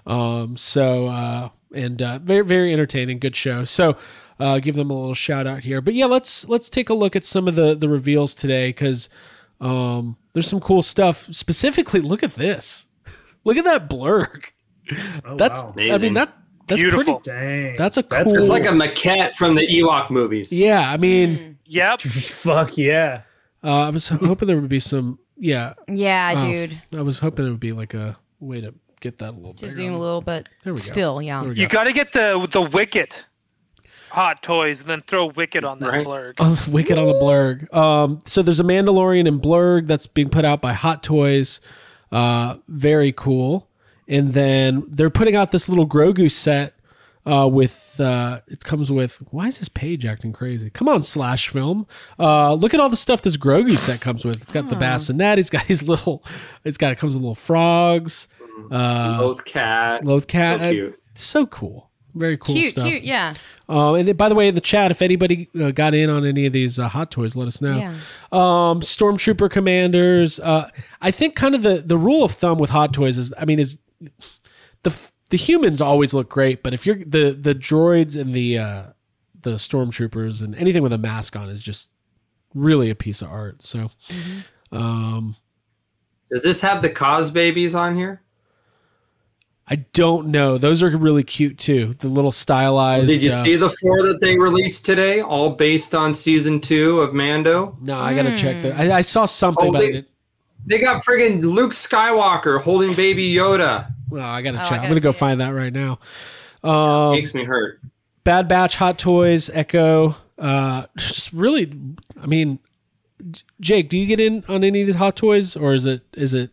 Um, 0.07 0.57
so 0.57 1.07
uh, 1.09 1.49
and 1.75 2.01
uh, 2.03 2.19
very 2.21 2.45
very 2.45 2.73
entertaining, 2.73 3.19
good 3.19 3.37
show. 3.37 3.65
So 3.65 3.97
uh, 4.39 4.59
give 4.59 4.75
them 4.75 4.91
a 4.91 4.95
little 4.99 5.15
shout 5.15 5.47
out 5.47 5.65
here. 5.65 5.81
But 5.81 5.95
yeah, 5.95 6.07
let's 6.07 6.49
let's 6.49 6.71
take 6.71 6.89
a 6.91 6.95
look 6.95 7.17
at 7.17 7.25
some 7.25 7.49
of 7.49 7.55
the 7.55 7.75
the 7.75 7.89
reveals 7.89 8.35
today 8.35 8.69
because 8.71 9.09
um, 9.61 10.17
there's 10.33 10.49
some 10.49 10.61
cool 10.61 10.83
stuff. 10.83 11.29
Specifically, 11.31 12.01
look 12.01 12.23
at 12.23 12.35
this. 12.35 12.87
Look 13.45 13.57
at 13.57 13.65
that 13.65 13.89
blurrg. 13.89 14.45
Oh, 15.25 15.37
That's 15.37 15.63
wow. 15.63 15.73
I 15.79 15.97
mean 15.97 16.13
that 16.13 16.37
that's 16.71 16.83
Beautiful. 16.83 17.21
pretty. 17.21 17.39
Dang. 17.39 17.75
That's 17.77 17.97
a 17.97 18.03
That's 18.03 18.31
cool- 18.31 18.41
It's 18.41 18.51
like 18.51 18.65
a 18.65 18.69
maquette 18.69 19.35
from 19.35 19.55
the 19.55 19.67
Ewok 19.67 20.11
movies. 20.11 20.53
Yeah, 20.53 20.91
I 20.91 20.97
mean. 20.99 21.59
Yep. 21.65 22.01
Fuck 22.01 22.77
yeah. 22.77 23.23
Uh, 23.65 23.87
I 23.87 23.91
was 23.91 24.09
hoping 24.09 24.47
there 24.47 24.61
would 24.61 24.69
be 24.69 24.79
some. 24.81 25.19
Yeah, 25.41 25.73
Yeah, 25.89 26.35
Oh. 26.37 26.41
dude. 26.41 26.81
I 26.97 27.03
was 27.03 27.19
hoping 27.19 27.47
it 27.47 27.51
would 27.51 27.59
be 27.61 27.73
like 27.73 27.95
a 27.95 28.17
way 28.41 28.61
to 28.61 28.75
get 29.01 29.19
that 29.19 29.31
a 29.31 29.37
little 29.37 29.55
To 29.55 29.63
bigger. 29.63 29.75
zoom 29.75 29.95
a 29.95 29.99
little 29.99 30.21
bit. 30.21 30.49
There 30.63 30.75
we 30.75 30.79
go. 30.79 30.85
Still, 30.85 31.23
yeah. 31.23 31.41
There 31.41 31.49
we 31.49 31.55
go. 31.55 31.61
You 31.63 31.69
got 31.69 31.85
to 31.85 31.93
get 31.93 32.13
the 32.13 32.47
the 32.51 32.61
Wicket 32.63 33.25
hot 34.11 34.43
toys 34.43 34.81
and 34.81 34.91
then 34.91 35.01
throw 35.03 35.27
Wicket 35.27 35.65
on 35.65 35.79
that 35.79 35.89
Right. 35.89 36.07
blurrg. 36.07 36.35
Oh, 36.39 36.63
Wicket 36.71 36.99
on 36.99 37.07
the 37.07 37.15
Blurrg. 37.15 37.73
Um, 37.75 38.21
so 38.27 38.43
there's 38.43 38.61
a 38.61 38.65
Mandalorian 38.65 39.27
and 39.29 39.41
Blurrg 39.41 39.87
that's 39.87 40.07
being 40.07 40.29
put 40.29 40.45
out 40.45 40.61
by 40.61 40.73
Hot 40.73 41.03
Toys. 41.03 41.61
Uh, 42.13 42.57
very 42.69 43.13
cool. 43.13 43.67
and 44.09 44.33
then 44.33 44.83
they're 44.89 45.09
putting 45.11 45.37
out 45.37 45.53
this 45.53 45.69
little 45.69 45.87
Grogu 45.87 46.29
set 46.29 46.75
uh, 47.27 47.49
with 47.51 48.01
uh, 48.01 48.41
it 48.49 48.65
comes 48.65 48.91
with 48.91 49.23
why 49.31 49.49
is 49.49 49.59
this 49.59 49.69
page 49.69 50.05
acting 50.07 50.33
crazy? 50.33 50.71
Come 50.71 50.89
on, 50.89 51.03
slash 51.03 51.49
film. 51.49 51.87
Uh, 52.19 52.55
look 52.55 52.75
at 52.75 52.81
all 52.81 52.89
the 52.89 52.97
stuff 52.97 53.23
this 53.23 53.37
Grogu 53.37 53.79
set 53.79 54.01
comes 54.01 54.25
with. 54.25 54.43
It's 54.43 54.53
got 54.53 54.69
the 54.69 54.77
bassinet. 54.77 55.39
He's 55.39 55.51
got 55.51 55.63
his 55.67 55.83
little. 55.83 56.25
It's 56.65 56.77
got 56.77 56.93
it 56.93 56.99
comes 56.99 57.15
with 57.15 57.23
little 57.23 57.35
frogs. 57.35 58.29
Uh, 58.71 59.19
Loth 59.21 59.45
cat. 59.45 60.05
Loth 60.05 60.27
cat. 60.27 60.61
So 60.61 60.71
cute. 60.71 61.03
So 61.15 61.47
cool. 61.47 61.91
Very 62.15 62.37
cool 62.37 62.55
cute, 62.57 62.73
stuff. 62.73 62.89
cute, 62.89 63.03
yeah. 63.05 63.35
Um, 63.69 63.95
and 63.95 64.17
by 64.17 64.29
the 64.29 64.35
way, 64.35 64.49
in 64.49 64.55
the 64.55 64.61
chat, 64.61 64.91
if 64.91 65.01
anybody 65.01 65.49
uh, 65.61 65.71
got 65.71 65.95
in 65.95 66.11
on 66.11 66.27
any 66.27 66.47
of 66.47 66.53
these 66.53 66.79
uh, 66.79 66.89
hot 66.89 67.11
toys, 67.11 67.37
let 67.37 67.47
us 67.47 67.63
know. 67.63 67.77
Yeah. 67.77 67.95
Um, 68.33 68.81
Stormtrooper 68.81 69.49
commanders. 69.49 70.41
Uh, 70.41 70.69
I 71.01 71.13
think 71.13 71.37
kind 71.37 71.55
of 71.55 71.63
the 71.63 71.83
the 71.83 71.97
rule 71.97 72.25
of 72.25 72.33
thumb 72.33 72.59
with 72.59 72.71
hot 72.71 72.93
toys 72.93 73.17
is, 73.17 73.33
I 73.39 73.45
mean, 73.45 73.61
is 73.61 73.77
the 74.83 74.91
the 75.31 75.37
humans 75.37 75.81
always 75.81 76.13
look 76.13 76.29
great, 76.29 76.63
but 76.63 76.75
if 76.75 76.85
you're 76.85 76.97
the 76.97 77.33
the 77.33 77.55
droids 77.55 78.21
and 78.21 78.35
the 78.35 78.59
uh, 78.59 78.83
the 79.43 79.53
stormtroopers 79.53 80.43
and 80.43 80.55
anything 80.57 80.83
with 80.83 80.93
a 80.93 80.99
mask 80.99 81.37
on 81.37 81.49
is 81.49 81.61
just 81.61 81.91
really 82.55 82.91
a 82.91 82.95
piece 82.95 83.23
of 83.23 83.31
art. 83.31 83.63
So, 83.63 83.91
um, 84.73 85.37
Does 86.31 86.43
this 86.43 86.61
have 86.61 86.83
the 86.83 86.91
Cosbabies 86.91 87.75
on 87.75 87.97
here? 87.97 88.23
I 89.73 89.77
don't 89.93 90.33
know. 90.33 90.59
Those 90.59 90.83
are 90.83 90.91
really 90.97 91.23
cute 91.23 91.57
too. 91.57 91.95
The 92.01 92.09
little 92.09 92.33
stylized. 92.33 93.07
Did 93.07 93.23
you 93.23 93.31
uh, 93.31 93.45
see 93.45 93.55
the 93.55 93.71
four 93.81 94.03
that 94.09 94.21
they 94.21 94.37
released 94.37 94.85
today? 94.85 95.23
All 95.23 95.51
based 95.51 95.95
on 95.95 96.13
season 96.13 96.61
two 96.61 97.01
of 97.01 97.15
Mando. 97.15 97.79
No, 97.83 97.97
I 98.01 98.15
gotta 98.15 98.37
check 98.37 98.63
that. 98.63 98.77
I, 98.77 98.97
I 98.99 99.01
saw 99.03 99.27
something, 99.27 99.71
but 99.71 99.79
I 99.79 99.81
Holding, 99.81 99.93
didn't. 99.93 100.09
they 100.67 100.79
got 100.81 101.05
friggin' 101.05 101.43
Luke 101.43 101.71
Skywalker 101.71 102.61
holding 102.61 102.95
baby 102.97 103.33
Yoda. 103.33 103.93
Well, 104.11 104.25
I 104.29 104.43
gotta 104.43 104.59
Oh, 104.59 104.61
I 104.61 104.65
check. 104.69 104.81
I'm 104.83 104.89
gonna 104.89 105.01
go 105.01 105.11
see 105.13 105.17
it. 105.17 105.19
find 105.21 105.41
that 105.41 105.51
right 105.51 105.73
now. 105.73 105.99
Um, 106.63 107.13
Makes 107.15 107.33
me 107.35 107.45
hurt. 107.45 107.81
Bad 108.25 108.49
Batch, 108.49 108.77
Hot 108.77 108.99
Toys, 108.99 109.49
Echo. 109.53 110.15
Uh, 110.39 110.87
just 110.97 111.33
really, 111.33 111.73
I 112.21 112.27
mean, 112.27 112.59
Jake, 113.61 113.89
do 113.89 113.97
you 113.99 114.07
get 114.07 114.21
in 114.21 114.45
on 114.49 114.65
any 114.65 114.81
of 114.83 114.87
these 114.87 114.97
Hot 114.97 115.17
Toys, 115.17 115.57
or 115.57 115.75
is 115.75 115.87
it 115.87 116.03
is 116.15 116.35
it 116.35 116.51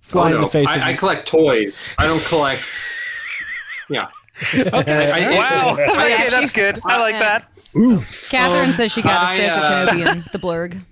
flying 0.00 0.34
Oh, 0.34 0.36
in 0.38 0.42
the 0.42 0.48
face? 0.48 0.68
I, 0.68 0.76
of 0.76 0.82
I 0.82 0.94
collect 0.94 1.28
toys. 1.28 1.82
I 1.98 2.06
don't 2.06 2.22
collect. 2.24 2.70
Yeah. 3.88 4.08
okay. 4.54 5.10
I- 5.12 5.34
I- 5.34 5.36
Wow. 5.38 5.76
I- 5.78 5.82
okay, 6.14 6.28
that's 6.30 6.52
good. 6.52 6.80
I 6.84 6.98
like 6.98 7.18
that. 7.18 7.48
Catherine 8.30 8.72
says 8.74 8.90
she 8.92 9.02
got 9.02 9.36
a 9.38 9.40
Ahsoka 9.42 9.48
uh, 9.48 9.86
Kenobi 9.88 10.06
and 10.10 10.24
the 10.32 10.38
blurrg. 10.38 10.82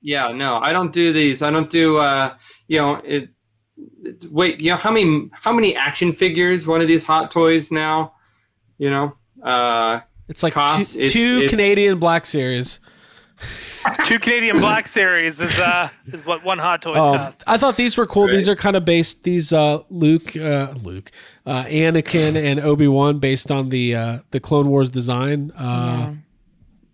Yeah, 0.00 0.32
no, 0.32 0.58
I 0.58 0.72
don't 0.72 0.92
do 0.92 1.12
these. 1.12 1.42
I 1.42 1.50
don't 1.50 1.70
do. 1.70 1.96
uh 1.98 2.34
You 2.68 2.78
know, 2.80 2.94
it. 3.04 3.28
It's, 4.04 4.26
wait, 4.26 4.60
you 4.60 4.70
know 4.70 4.76
how 4.76 4.90
many 4.90 5.30
how 5.32 5.52
many 5.52 5.76
action 5.76 6.12
figures 6.12 6.66
one 6.66 6.80
of 6.80 6.88
these 6.88 7.04
hot 7.04 7.30
toys 7.30 7.70
now? 7.70 8.14
You 8.78 8.90
know, 8.90 9.16
uh 9.42 10.00
It's 10.28 10.42
like 10.42 10.52
costs, 10.54 10.94
two, 10.94 11.00
it's- 11.00 11.12
two 11.12 11.36
it's- 11.38 11.50
Canadian 11.50 11.98
Black 11.98 12.26
Series. 12.26 12.80
Two 14.04 14.20
Canadian 14.20 14.60
Black 14.60 14.86
Series 14.86 15.40
is 15.40 15.58
uh 15.58 15.88
is 16.12 16.24
what 16.24 16.44
one 16.44 16.60
Hot 16.60 16.80
Toys 16.80 16.98
Um, 17.02 17.16
cost. 17.16 17.42
I 17.48 17.56
thought 17.56 17.76
these 17.76 17.96
were 17.96 18.06
cool. 18.06 18.28
These 18.28 18.48
are 18.48 18.54
kind 18.54 18.76
of 18.76 18.84
based. 18.84 19.24
These 19.24 19.52
uh, 19.52 19.80
Luke, 19.90 20.36
uh, 20.36 20.72
Luke, 20.84 21.10
uh, 21.44 21.64
Anakin, 21.64 22.36
and 22.36 22.60
Obi 22.60 22.86
Wan, 22.86 23.18
based 23.18 23.50
on 23.50 23.70
the 23.70 23.96
uh, 23.96 24.18
the 24.30 24.38
Clone 24.38 24.68
Wars 24.68 24.92
design 24.92 25.50
uh, 25.58 26.12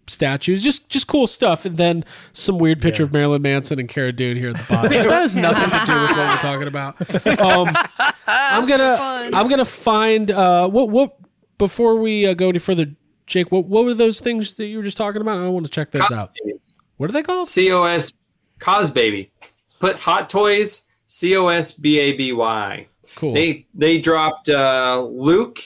statues. 0.08 0.62
Just 0.62 0.88
just 0.88 1.06
cool 1.06 1.26
stuff. 1.26 1.64
And 1.64 1.76
then 1.76 2.04
some 2.32 2.58
weird 2.58 2.80
picture 2.80 3.02
of 3.02 3.12
Marilyn 3.12 3.42
Manson 3.42 3.78
and 3.78 3.88
Cara 3.88 4.12
Dune 4.12 4.36
here 4.36 4.50
at 4.50 4.56
the 4.56 4.66
bottom. 4.68 4.92
that 4.92 5.10
has 5.10 5.36
nothing 5.36 5.70
to 5.70 5.86
do 5.86 6.00
with 6.00 6.10
what 6.10 6.18
we're 6.18 6.36
talking 6.36 6.68
about. 6.68 7.40
Um, 7.40 7.76
I'm 8.26 8.68
gonna 8.68 8.96
fun. 8.96 9.34
I'm 9.34 9.48
gonna 9.48 9.64
find 9.64 10.30
uh, 10.30 10.68
what 10.68 10.90
what 10.90 11.16
before 11.58 11.96
we 11.96 12.26
uh, 12.26 12.34
go 12.34 12.48
any 12.48 12.58
further. 12.58 12.86
Jake, 13.26 13.52
what 13.52 13.66
what 13.66 13.84
were 13.84 13.94
those 13.94 14.20
things 14.20 14.54
that 14.54 14.66
you 14.66 14.78
were 14.78 14.84
just 14.84 14.96
talking 14.96 15.20
about? 15.20 15.38
I 15.38 15.48
want 15.48 15.66
to 15.66 15.72
check 15.72 15.90
those 15.90 16.02
cos 16.02 16.12
out. 16.12 16.32
babies. 16.42 16.76
What 16.96 17.10
are 17.10 17.12
they 17.12 17.22
called? 17.22 17.48
COS 17.48 18.12
Cosbaby. 18.58 19.30
Put 19.78 19.96
hot 19.96 20.28
toys 20.28 20.86
C 21.06 21.36
O 21.36 21.48
S 21.48 21.72
B 21.72 21.98
A 21.98 22.12
B 22.12 22.32
Y. 22.32 22.86
Cool. 23.16 23.34
They 23.34 23.66
they 23.74 24.00
dropped 24.00 24.48
uh, 24.48 25.06
Luke 25.10 25.58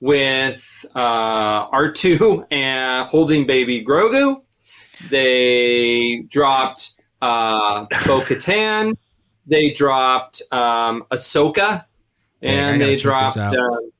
with 0.00 0.84
uh, 0.94 1.68
R2 1.70 2.46
and 2.50 3.08
holding 3.08 3.46
baby 3.46 3.84
Grogu. 3.84 4.42
They 5.10 6.24
dropped 6.28 6.94
uh, 7.22 7.86
Bo 8.06 8.20
Katan. 8.20 8.96
They 9.46 9.72
dropped 9.72 10.42
um, 10.52 11.04
Ahsoka. 11.10 11.84
And 12.42 12.80
gotta 12.80 12.90
they 12.90 12.96
dropped. 12.96 13.36
Um, 13.38 13.90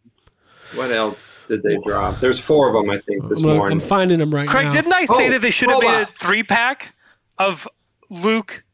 what 0.75 0.91
else 0.91 1.45
did 1.47 1.63
they 1.63 1.79
drop? 1.79 2.21
There's 2.21 2.39
four 2.39 2.69
of 2.69 2.75
them, 2.75 2.91
I 2.91 2.99
think, 3.01 3.29
this 3.29 3.43
I'm, 3.43 3.57
morning. 3.57 3.73
I'm 3.79 3.81
finding 3.81 4.19
them 4.19 4.35
right 4.35 4.49
Craig, 4.49 4.67
now. 4.67 4.73
didn't 4.73 4.93
I 4.93 5.07
say 5.07 5.29
Oh, 5.29 5.31
that 5.31 5.41
they 5.41 5.51
should 5.51 5.71
have 5.71 5.81
made 5.81 5.89
a 5.89 5.99
robot. 6.01 6.19
three 6.19 6.43
pack 6.43 6.95
of 7.39 7.67
Luke, 8.11 8.65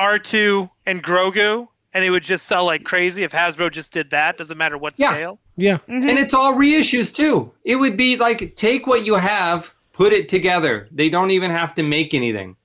R2, 0.00 0.68
and 0.86 1.02
Grogu, 1.04 1.68
and 1.96 2.04
they 2.04 2.10
would 2.10 2.22
just 2.22 2.44
sell 2.44 2.66
like 2.66 2.84
crazy 2.84 3.22
if 3.24 3.32
Hasbro 3.32 3.72
just 3.72 3.90
did 3.90 4.10
that? 4.10 4.36
Doesn't 4.36 4.58
matter 4.58 4.76
what 4.76 4.92
Yeah. 4.98 5.12
scale. 5.12 5.38
yeah. 5.56 5.78
And 5.88 6.10
it's 6.18 6.34
all 6.34 6.52
reissues 6.52 7.10
too. 7.14 7.50
It 7.64 7.76
would 7.76 7.96
be 7.96 8.18
like 8.18 8.54
take 8.54 8.86
what 8.86 9.06
you 9.06 9.14
have, 9.14 9.72
put 9.94 10.12
it 10.12 10.28
together. 10.28 10.88
They 10.92 11.08
don't 11.08 11.30
even 11.30 11.50
have 11.50 11.74
to 11.76 11.82
make 11.82 12.12
anything. 12.12 12.56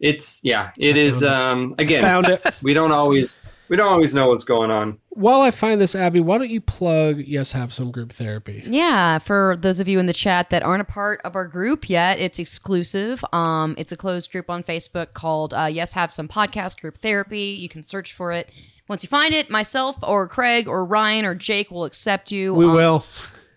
It's 0.00 0.40
yeah, 0.42 0.70
it 0.78 0.96
is 0.96 1.22
um 1.22 1.74
again, 1.78 2.00
Found 2.02 2.28
it. 2.28 2.42
we 2.62 2.72
don't 2.72 2.92
always 2.92 3.36
we 3.68 3.76
don't 3.76 3.88
always 3.92 4.12
know 4.12 4.28
what's 4.28 4.44
going 4.44 4.70
on. 4.70 4.98
While 5.10 5.40
I 5.40 5.50
find 5.50 5.80
this, 5.80 5.94
Abby, 5.94 6.20
why 6.20 6.38
don't 6.38 6.50
you 6.50 6.60
plug 6.60 7.18
Yes 7.18 7.52
Have 7.52 7.72
Some 7.72 7.90
Group 7.90 8.12
Therapy? 8.12 8.62
Yeah, 8.66 9.18
for 9.18 9.56
those 9.60 9.80
of 9.80 9.88
you 9.88 9.98
in 9.98 10.06
the 10.06 10.12
chat 10.12 10.50
that 10.50 10.62
aren't 10.62 10.82
a 10.82 10.84
part 10.86 11.20
of 11.24 11.34
our 11.36 11.46
group 11.46 11.88
yet, 11.88 12.18
it's 12.18 12.38
exclusive. 12.38 13.24
Um, 13.32 13.74
it's 13.78 13.92
a 13.92 13.96
closed 13.96 14.30
group 14.32 14.48
on 14.50 14.62
Facebook 14.62 15.12
called 15.14 15.54
uh, 15.54 15.68
Yes 15.72 15.92
Have 15.92 16.12
Some 16.12 16.28
Podcast 16.28 16.80
Group 16.80 16.98
Therapy. 16.98 17.56
You 17.58 17.68
can 17.68 17.82
search 17.82 18.12
for 18.12 18.32
it. 18.32 18.50
Once 18.88 19.02
you 19.02 19.08
find 19.08 19.32
it, 19.32 19.48
myself 19.48 19.96
or 20.02 20.26
Craig 20.28 20.66
or 20.68 20.84
Ryan 20.84 21.24
or 21.24 21.34
Jake 21.34 21.70
will 21.70 21.84
accept 21.84 22.30
you. 22.32 22.52
We 22.54 22.64
Um, 22.66 22.74
will. 22.74 23.04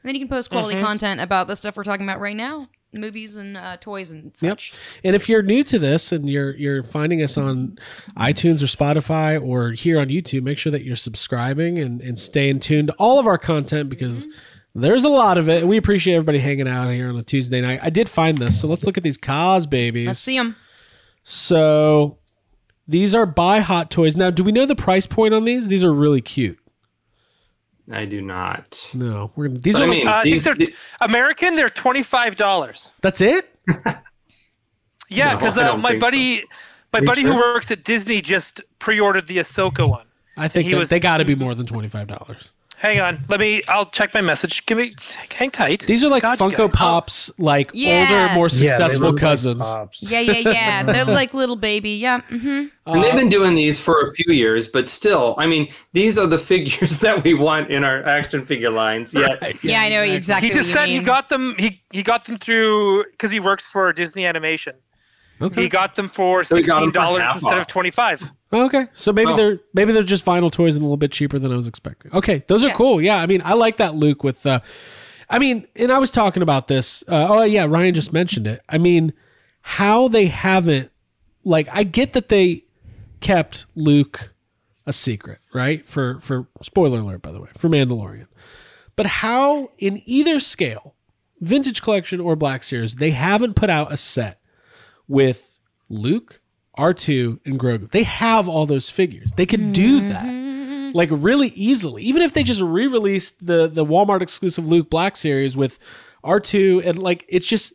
And 0.03 0.09
then 0.09 0.15
you 0.15 0.21
can 0.21 0.29
post 0.29 0.51
quality 0.51 0.79
content 0.79 1.19
about 1.19 1.47
the 1.47 1.55
stuff 1.55 1.75
we're 1.75 1.83
talking 1.83 2.05
about 2.05 2.19
right 2.19 2.35
now, 2.35 2.67
movies 2.99 3.35
and 3.35 3.57
uh, 3.57 3.77
toys 3.77 4.11
and 4.11 4.25
Yep. 4.41 4.59
such. 4.59 4.73
And 5.03 5.15
if 5.15 5.27
you're 5.29 5.41
new 5.41 5.63
to 5.63 5.77
this 5.79 6.11
and 6.11 6.29
you're 6.29 6.55
you're 6.55 6.83
finding 6.83 7.21
us 7.21 7.37
on 7.37 7.77
iTunes 8.17 8.61
or 8.61 8.65
Spotify 8.65 9.41
or 9.41 9.71
here 9.71 9.99
on 9.99 10.07
YouTube, 10.07 10.43
make 10.43 10.57
sure 10.57 10.71
that 10.71 10.83
you're 10.83 10.95
subscribing 10.95 11.77
and, 11.79 12.01
and 12.01 12.17
staying 12.17 12.59
tuned 12.59 12.87
to 12.89 12.93
all 12.95 13.19
of 13.19 13.27
our 13.27 13.37
content 13.37 13.89
because 13.89 14.27
there's 14.73 15.03
a 15.03 15.09
lot 15.09 15.37
of 15.37 15.47
it. 15.47 15.65
We 15.67 15.77
appreciate 15.77 16.15
everybody 16.15 16.39
hanging 16.39 16.67
out 16.67 16.89
here 16.89 17.09
on 17.09 17.15
a 17.17 17.23
Tuesday 17.23 17.61
night. 17.61 17.79
I 17.81 17.89
did 17.89 18.09
find 18.09 18.37
this, 18.37 18.59
so 18.59 18.67
let's 18.67 18.85
look 18.85 18.97
at 18.97 19.03
these 19.03 19.17
Cosbabies. 19.17 20.05
Let's 20.07 20.19
see 20.19 20.37
them. 20.37 20.55
So 21.23 22.17
these 22.87 23.15
are 23.15 23.25
buy 23.25 23.59
hot 23.61 23.89
toys. 23.89 24.15
Now, 24.15 24.29
do 24.29 24.43
we 24.43 24.51
know 24.51 24.65
the 24.65 24.75
price 24.75 25.07
point 25.07 25.33
on 25.33 25.43
these? 25.45 25.67
These 25.67 25.83
are 25.83 25.93
really 25.93 26.21
cute. 26.21 26.59
I 27.91 28.05
do 28.05 28.21
not. 28.21 28.89
No, 28.93 29.31
we're 29.35 29.47
gonna. 29.47 29.59
These 29.59 29.75
But 29.75 29.81
are 29.83 29.85
I 29.85 29.89
mean, 29.89 30.07
Uh, 30.07 30.11
I 30.11 30.23
think 30.23 30.33
these, 30.35 30.43
they're 30.43 30.57
American. 31.01 31.55
They're 31.55 31.69
twenty 31.69 32.01
five 32.03 32.35
dollars. 32.35 32.91
that's 33.01 33.21
it. 33.21 33.47
Yeah, 35.07 35.35
because 35.35 35.57
I 35.57 35.67
uh, 35.69 35.77
my 35.77 35.89
think 35.91 36.01
so. 36.01 36.07
buddy, 36.07 36.43
my 36.91 36.99
Are 36.99 37.01
you 37.01 37.07
buddy 37.07 37.21
who 37.23 37.35
works 37.35 37.69
at 37.69 37.83
Disney 37.83 38.21
just 38.21 38.61
pre 38.79 38.99
ordered 38.99 39.27
the 39.27 39.37
Ahsoka 39.37 39.87
one. 39.87 40.07
I 40.37 40.47
think 40.47 40.67
He 40.67 40.75
was- 40.75 40.89
they 40.89 40.99
got 40.99 41.17
to 41.17 41.25
be 41.25 41.35
more 41.35 41.53
than 41.53 41.65
twenty 41.67 41.87
five 41.87 42.07
dollars. 42.07 42.51
Hang 42.77 42.99
on, 42.99 43.19
let 43.29 43.39
me. 43.39 43.63
I'll 43.67 43.85
check 43.87 44.13
my 44.13 44.21
message. 44.21 44.65
Give 44.65 44.77
me, 44.77 44.93
hang 45.31 45.49
tight. 45.49 45.81
These 45.87 46.03
are 46.03 46.09
like 46.09 46.21
God, 46.23 46.37
Funko 46.37 46.69
guys. 46.69 46.75
Pops, 46.75 47.31
like 47.39 47.71
Yeah. 47.73 48.25
older, 48.27 48.35
more 48.35 48.49
successful 48.49 49.01
look 49.07 49.13
like 49.15 49.21
cousins. 49.21 49.59
pops. 49.59 50.03
Yeah, 50.03 50.19
yeah, 50.19 50.37
yeah. 50.51 50.83
They're 50.91 51.05
like 51.05 51.33
little 51.33 51.55
baby. 51.55 51.91
Yeah. 51.91 52.21
hmm 52.21 52.65
and 52.87 53.03
they've 53.03 53.15
been 53.15 53.29
doing 53.29 53.55
these 53.55 53.79
for 53.79 54.01
a 54.01 54.11
few 54.13 54.31
years, 54.31 54.67
but 54.67 54.87
still, 54.87 55.33
I 55.39 55.47
mean, 55.47 55.69
these 55.93 56.19
are 56.19 56.27
the 56.27 56.37
figures 56.51 56.99
that 56.99 57.23
we 57.23 57.33
want 57.33 57.71
in 57.71 57.83
our 57.83 58.03
action 58.05 58.45
figure 58.45 58.69
lines. 58.69 59.11
Yet, 59.11 59.63
Yeah, 59.63 59.81
I 59.81 59.89
know 59.89 60.03
exactly. 60.03 60.49
he 60.49 60.53
just 60.53 60.69
what 60.69 60.77
said 60.81 60.89
you 60.89 60.99
he 60.99 61.05
got 61.05 61.29
them. 61.29 61.55
He 61.57 61.81
he 61.91 62.03
got 62.03 62.25
them 62.25 62.37
through 62.37 63.05
because 63.11 63.31
he 63.31 63.39
works 63.39 63.65
for 63.65 63.91
Disney 63.93 64.25
Animation. 64.25 64.75
Okay. 65.41 65.63
He 65.63 65.69
got 65.69 65.95
them 65.95 66.07
for 66.07 66.43
So 66.43 66.55
sixteen 66.55 66.91
dollars 66.91 67.23
half 67.23 67.35
instead 67.35 67.53
off. 67.55 67.61
of 67.61 67.67
twenty 67.67 67.91
five. 67.91 68.23
Okay, 68.53 68.85
so 68.93 69.11
maybe 69.11 69.31
Oh. 69.31 69.35
they're 69.35 69.59
maybe 69.73 69.91
they're 69.91 70.03
just 70.03 70.23
vinyl 70.25 70.51
toys 70.51 70.75
and 70.75 70.83
a 70.83 70.85
little 70.85 70.95
bit 70.97 71.11
cheaper 71.11 71.37
than 71.39 71.51
I 71.51 71.55
was 71.55 71.67
expecting. 71.67 72.13
Okay, 72.13 72.43
those 72.47 72.63
are 72.63 72.67
Yeah. 72.69 72.73
cool. 72.73 73.01
Yeah, 73.01 73.17
I 73.17 73.25
mean, 73.25 73.41
I 73.43 73.53
like 73.53 73.77
that 73.77 73.95
Luke 73.95 74.23
with. 74.23 74.45
Uh, 74.45 74.61
I 75.29 75.39
mean, 75.39 75.67
and 75.75 75.91
I 75.91 75.97
was 75.99 76.11
talking 76.11 76.41
about 76.43 76.67
this. 76.67 77.03
Uh, 77.07 77.27
oh 77.29 77.43
yeah, 77.43 77.65
Ryan 77.67 77.93
just 77.95 78.13
mentioned 78.13 78.47
it. 78.47 78.61
I 78.69 78.77
mean, 78.77 79.11
how 79.61 80.07
they 80.07 80.27
haven't 80.27 80.91
like 81.43 81.67
I 81.71 81.83
get 81.83 82.13
that 82.13 82.29
they 82.29 82.63
kept 83.19 83.65
Luke 83.75 84.33
a 84.85 84.93
secret, 84.93 85.39
right? 85.53 85.85
For 85.85 86.19
for 86.21 86.47
spoiler 86.61 86.99
alert, 86.99 87.21
by 87.23 87.31
the 87.33 87.41
way, 87.41 87.49
for 87.57 87.67
Mandalorian. 87.69 88.27
But 88.95 89.07
how 89.07 89.69
in 89.79 90.01
either 90.05 90.39
scale, 90.39 90.95
vintage 91.41 91.81
collection 91.81 92.21
or 92.21 92.37
Black 92.37 92.63
Series, 92.63 92.95
they 92.95 93.11
haven't 93.11 93.55
put 93.55 93.69
out 93.69 93.91
a 93.91 93.97
set 93.97 94.39
with 95.07 95.59
Luke, 95.89 96.41
R2, 96.77 97.39
and 97.45 97.59
Grogu. 97.59 97.91
They 97.91 98.03
have 98.03 98.47
all 98.49 98.65
those 98.65 98.89
figures. 98.89 99.31
They 99.35 99.45
could 99.45 99.71
do 99.71 99.99
mm-hmm. 100.01 100.09
that. 100.09 100.95
like 100.95 101.09
really 101.11 101.49
easily. 101.49 102.03
Even 102.03 102.21
if 102.21 102.33
they 102.33 102.43
just 102.43 102.61
re-released 102.61 103.45
the 103.45 103.67
the 103.67 103.85
Walmart 103.85 104.21
exclusive 104.21 104.67
Luke 104.67 104.89
Black 104.89 105.15
series 105.15 105.55
with 105.55 105.79
R2 106.23 106.85
and 106.85 106.97
like 106.99 107.25
it's 107.27 107.47
just 107.47 107.73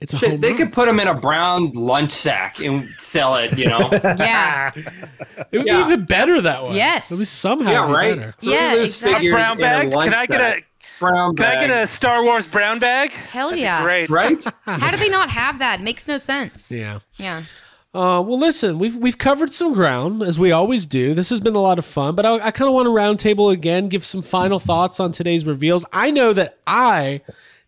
it's 0.00 0.12
a 0.12 0.18
Shit, 0.18 0.40
they 0.40 0.48
run. 0.48 0.56
could 0.58 0.72
put 0.72 0.86
them 0.86 1.00
in 1.00 1.08
a 1.08 1.14
brown 1.14 1.72
lunch 1.72 2.10
sack 2.10 2.60
and 2.60 2.88
sell 2.98 3.36
it. 3.36 3.56
You 3.56 3.66
know. 3.66 3.90
Yeah. 4.18 4.72
it 4.74 5.58
would 5.58 5.66
yeah. 5.66 5.86
be 5.86 5.92
even 5.92 6.04
better 6.04 6.40
that 6.40 6.62
way. 6.62 6.76
Yes. 6.76 7.10
At 7.10 7.18
least 7.18 7.38
somehow 7.40 7.70
yeah, 7.70 7.86
be 7.86 7.92
right. 7.92 8.16
better. 8.16 8.34
Yeah, 8.40 8.74
exactly. 8.74 9.12
figures 9.14 9.32
brown 9.32 9.58
bag? 9.58 9.90
Can 9.92 10.14
I 10.14 10.26
get 10.26 10.40
a 10.40 10.44
bag. 10.44 10.64
Brown 11.00 11.36
Can 11.36 11.46
I 11.46 11.54
bag? 11.56 11.68
get 11.68 11.82
a 11.82 11.86
Star 11.86 12.22
Wars 12.24 12.46
brown 12.46 12.78
bag? 12.78 13.10
Hell 13.12 13.54
yeah. 13.54 13.82
Great. 13.82 14.10
right? 14.10 14.44
How 14.64 14.90
do 14.90 14.96
they 14.96 15.08
not 15.08 15.30
have 15.30 15.58
that? 15.58 15.80
Makes 15.80 16.06
no 16.08 16.16
sense. 16.18 16.70
Yeah. 16.70 17.00
Yeah. 17.16 17.42
Uh, 17.94 18.20
well, 18.20 18.38
listen, 18.38 18.80
we've 18.80 18.96
we've 18.96 19.18
covered 19.18 19.50
some 19.50 19.72
ground 19.72 20.20
as 20.20 20.36
we 20.36 20.50
always 20.50 20.84
do. 20.84 21.14
This 21.14 21.30
has 21.30 21.40
been 21.40 21.54
a 21.54 21.60
lot 21.60 21.78
of 21.78 21.84
fun, 21.84 22.16
but 22.16 22.26
I, 22.26 22.34
I 22.46 22.50
kind 22.50 22.68
of 22.68 22.74
want 22.74 22.86
to 22.86 22.90
roundtable 22.90 23.52
again, 23.52 23.88
give 23.88 24.04
some 24.04 24.20
final 24.20 24.58
thoughts 24.58 24.98
on 24.98 25.12
today's 25.12 25.44
reveals. 25.44 25.84
I 25.92 26.10
know 26.10 26.32
that 26.32 26.58
I 26.66 27.20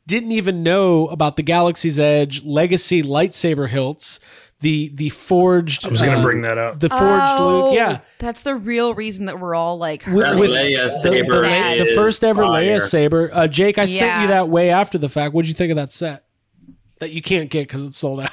didn't 0.09 0.33
even 0.33 0.65
know 0.65 1.07
about 1.09 1.37
the 1.37 1.43
Galaxy's 1.45 1.99
Edge 2.01 2.45
Legacy 2.45 3.05
lightsaber 3.05 3.69
hilts, 3.69 4.19
the 4.61 4.91
the 4.95 5.11
forged. 5.11 5.87
I 5.87 5.91
was 5.91 6.01
gonna 6.01 6.19
uh, 6.19 6.23
bring 6.23 6.41
that 6.43 6.57
up. 6.59 6.81
the 6.81 6.89
forged 6.89 7.03
Oh, 7.37 7.67
Luke. 7.67 7.75
Yeah, 7.75 8.01
That's 8.19 8.41
the 8.41 8.55
real 8.57 8.95
reason 8.95 9.27
that 9.27 9.39
we're 9.39 9.55
all 9.55 9.77
like 9.79 10.07
With- 10.07 10.25
That 10.25 10.37
with 10.39 10.51
Leia 10.51 10.85
the, 10.85 10.91
saber 10.91 11.43
the, 11.43 11.85
the 11.85 11.93
first 11.95 12.25
ever 12.25 12.43
Leia 12.43 12.81
saber. 12.81 13.31
Uh, 13.33 13.47
Jake, 13.49 13.77
I 13.79 13.85
sent 13.85 14.23
you 14.23 14.29
that 14.29 14.49
way 14.49 14.71
after 14.71 14.97
the 14.99 15.09
fact. 15.09 15.35
What'd 15.35 15.49
you 15.49 15.55
think 15.55 15.71
of 15.71 15.77
that 15.77 15.93
set? 15.93 16.25
That 17.01 17.11
you 17.11 17.21
can't 17.21 17.51
get 17.51 17.69
because 17.69 17.85
it's 17.85 17.99
sold 17.99 18.21
out. 18.21 18.31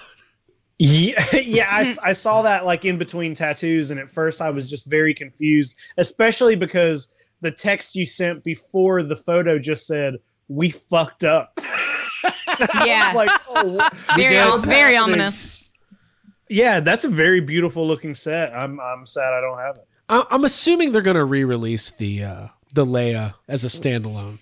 Yeah, 0.80 1.24
yeah, 1.36 1.68
I, 1.70 1.82
s- 1.82 2.00
I 2.00 2.14
saw 2.14 2.41
that 2.44 2.66
like 2.66 2.86
in 2.86 2.98
between 2.98 3.36
tattoos, 3.36 3.91
and 3.91 4.00
at 4.00 4.10
first 4.10 4.41
I 4.41 4.50
was 4.50 4.70
just 4.70 4.86
very 4.88 5.14
confused, 5.14 5.78
especially 5.98 6.56
because 6.56 7.10
the 7.41 7.52
text 7.52 7.95
you 7.95 8.06
sent 8.06 8.44
before 8.44 9.04
the 9.04 9.16
photo 9.18 9.60
just 9.60 9.86
said 9.86 10.16
"we 10.48 10.70
fucked 10.70 11.24
up." 11.26 11.52
I 12.24 12.84
Yeah. 12.86 13.08
was 13.08 13.16
like, 13.16 13.30
oh, 13.50 13.90
very, 14.16 14.30
very 14.62 14.95
happening? 14.95 14.98
ominous. 15.00 15.52
Yeah, 16.53 16.80
that's 16.80 17.03
a 17.05 17.09
very 17.09 17.41
beautiful 17.41 17.85
looking 17.88 18.13
set. 18.13 18.53
I'm 18.53 18.80
I'm 18.80 19.05
sad 19.05 19.34
I 19.34 19.41
don't 19.41 19.57
have 19.59 19.75
it. 19.77 19.88
I- 20.09 20.25
I'm 20.30 20.43
assuming 20.45 20.91
they're 20.91 21.01
going 21.01 21.15
to 21.17 21.25
re-release 21.25 21.89
the 21.91 22.23
uh, 22.23 22.47
the 22.73 22.85
Leia 22.85 23.34
as 23.47 23.63
a 23.63 23.67
standalone. 23.67 24.39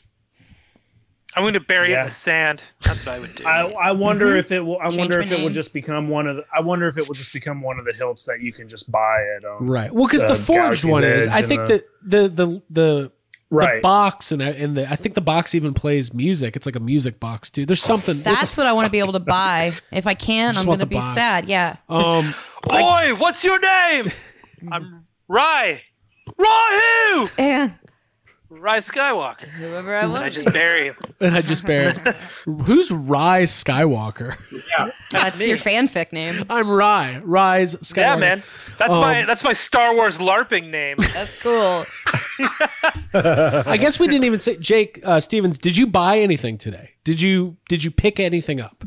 I'm 1.34 1.44
going 1.44 1.54
to 1.54 1.62
bury 1.62 1.90
it 1.90 1.92
Yeah. 1.92 2.02
in 2.02 2.08
the 2.08 2.14
sand. 2.14 2.62
That's 2.84 3.06
what 3.06 3.16
I 3.16 3.20
would 3.20 3.34
do. 3.36 3.44
I, 3.48 3.62
I 3.72 3.92
wonder 3.94 4.36
if 4.36 4.52
it 4.52 4.60
will. 4.60 4.78
I 4.80 4.86
Change 4.90 4.98
wonder 4.98 5.20
my 5.20 5.24
if 5.26 5.32
it 5.32 5.36
will 5.36 5.46
name. 5.46 5.54
just 5.54 5.72
become 5.74 6.10
one 6.10 6.28
of. 6.28 6.36
The, 6.38 6.44
I 6.54 6.60
wonder 6.60 6.90
if 6.90 6.98
it 6.98 7.08
will 7.08 7.16
just 7.16 7.32
become 7.32 7.62
one 7.62 7.80
of 7.80 7.86
the 7.86 7.94
hilts 7.94 8.26
that 8.26 8.42
you 8.42 8.52
can 8.52 8.68
just 8.68 8.92
buy 8.92 9.24
at. 9.38 9.46
Um, 9.46 9.66
Right. 9.70 9.94
Well, 9.94 10.08
because 10.08 10.24
The 10.24 10.30
the 10.30 10.36
forged 10.36 10.84
Galaxy's 10.84 10.92
one 10.92 11.04
is. 11.06 11.28
Edge 11.28 11.34
I 11.34 11.38
and 11.40 11.48
think 11.48 11.62
the- 11.68 11.68
that 11.68 11.84
the 12.04 12.28
the 12.46 12.62
the 12.70 13.12
the 13.52 13.80
box 13.82 14.32
and 14.32 14.42
and 14.42 14.78
the 14.78 14.90
I 14.90 14.96
think 14.96 15.16
the 15.16 15.22
box 15.22 15.54
even 15.54 15.74
plays 15.74 16.14
music. 16.14 16.56
It's 16.56 16.66
like 16.66 16.76
a 16.76 16.80
music 16.80 17.20
box 17.20 17.52
too. 17.52 17.66
There's 17.66 17.84
something. 17.84 18.18
That's 18.22 18.56
what 18.58 18.66
I 18.66 18.74
want 18.74 18.86
to 18.86 18.92
be 18.92 19.00
able 19.00 19.14
to 19.14 19.20
buy. 19.20 19.74
If 19.92 20.08
I 20.08 20.14
can, 20.14 20.54
Just 20.54 20.62
I'm 20.62 20.66
going 20.66 20.80
to 20.80 20.86
be 20.86 20.96
box. 20.96 21.14
sad. 21.14 21.48
Yeah. 21.48 21.76
Um. 21.90 22.34
Oi, 22.72 23.14
what's 23.18 23.44
your 23.44 23.60
name? 23.60 24.12
I'm 24.72 25.06
Rye. 25.28 25.82
Rye 26.38 27.10
who? 27.14 27.30
Yeah. 27.44 27.72
Rye 28.52 28.80
Skywalker. 28.80 29.48
Whoever 29.48 29.96
I 29.96 30.02
And 30.02 30.12
want 30.12 30.26
I 30.26 30.30
just 30.30 30.52
bury 30.52 30.88
him. 30.88 30.96
And 31.22 31.36
I 31.36 31.42
just 31.42 31.66
buried. 31.66 31.96
Who's 32.66 32.92
Rye 32.92 33.44
Skywalker? 33.44 34.36
Yeah, 34.52 34.90
that's 35.10 35.40
your 35.40 35.58
fanfic 35.58 36.12
name. 36.12 36.44
I'm 36.50 36.70
Rye. 36.70 37.22
Rise 37.24 37.76
Skywalker. 37.76 37.98
Yeah, 37.98 38.16
man. 38.18 38.44
That's 38.78 38.94
Um, 38.94 39.00
my 39.00 39.24
that's 39.24 39.46
my 39.46 39.54
Star 39.54 39.96
Wars 39.96 40.18
LARPing 40.18 40.70
name. 40.70 40.96
That's 41.14 41.42
cool. 41.42 41.86
I 43.14 43.78
guess 43.80 44.00
we 44.00 44.08
didn't 44.08 44.26
even 44.26 44.40
say 44.40 44.58
Jake 44.58 45.00
uh, 45.04 45.20
Stevens. 45.22 45.58
Did 45.58 45.78
you 45.78 45.88
buy 45.88 46.20
anything 46.20 46.58
today? 46.58 46.92
Did 47.04 47.22
you 47.22 47.56
did 47.70 47.84
you 47.84 47.92
pick 47.92 48.20
anything 48.20 48.60
up, 48.60 48.84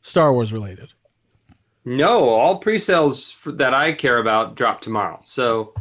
Star 0.00 0.32
Wars 0.32 0.52
related? 0.52 0.94
No, 1.84 2.28
all 2.28 2.58
pre-sales 2.58 3.30
for, 3.30 3.52
that 3.52 3.72
I 3.74 3.92
care 3.92 4.18
about 4.18 4.56
drop 4.56 4.80
tomorrow. 4.80 5.20
So, 5.24 5.72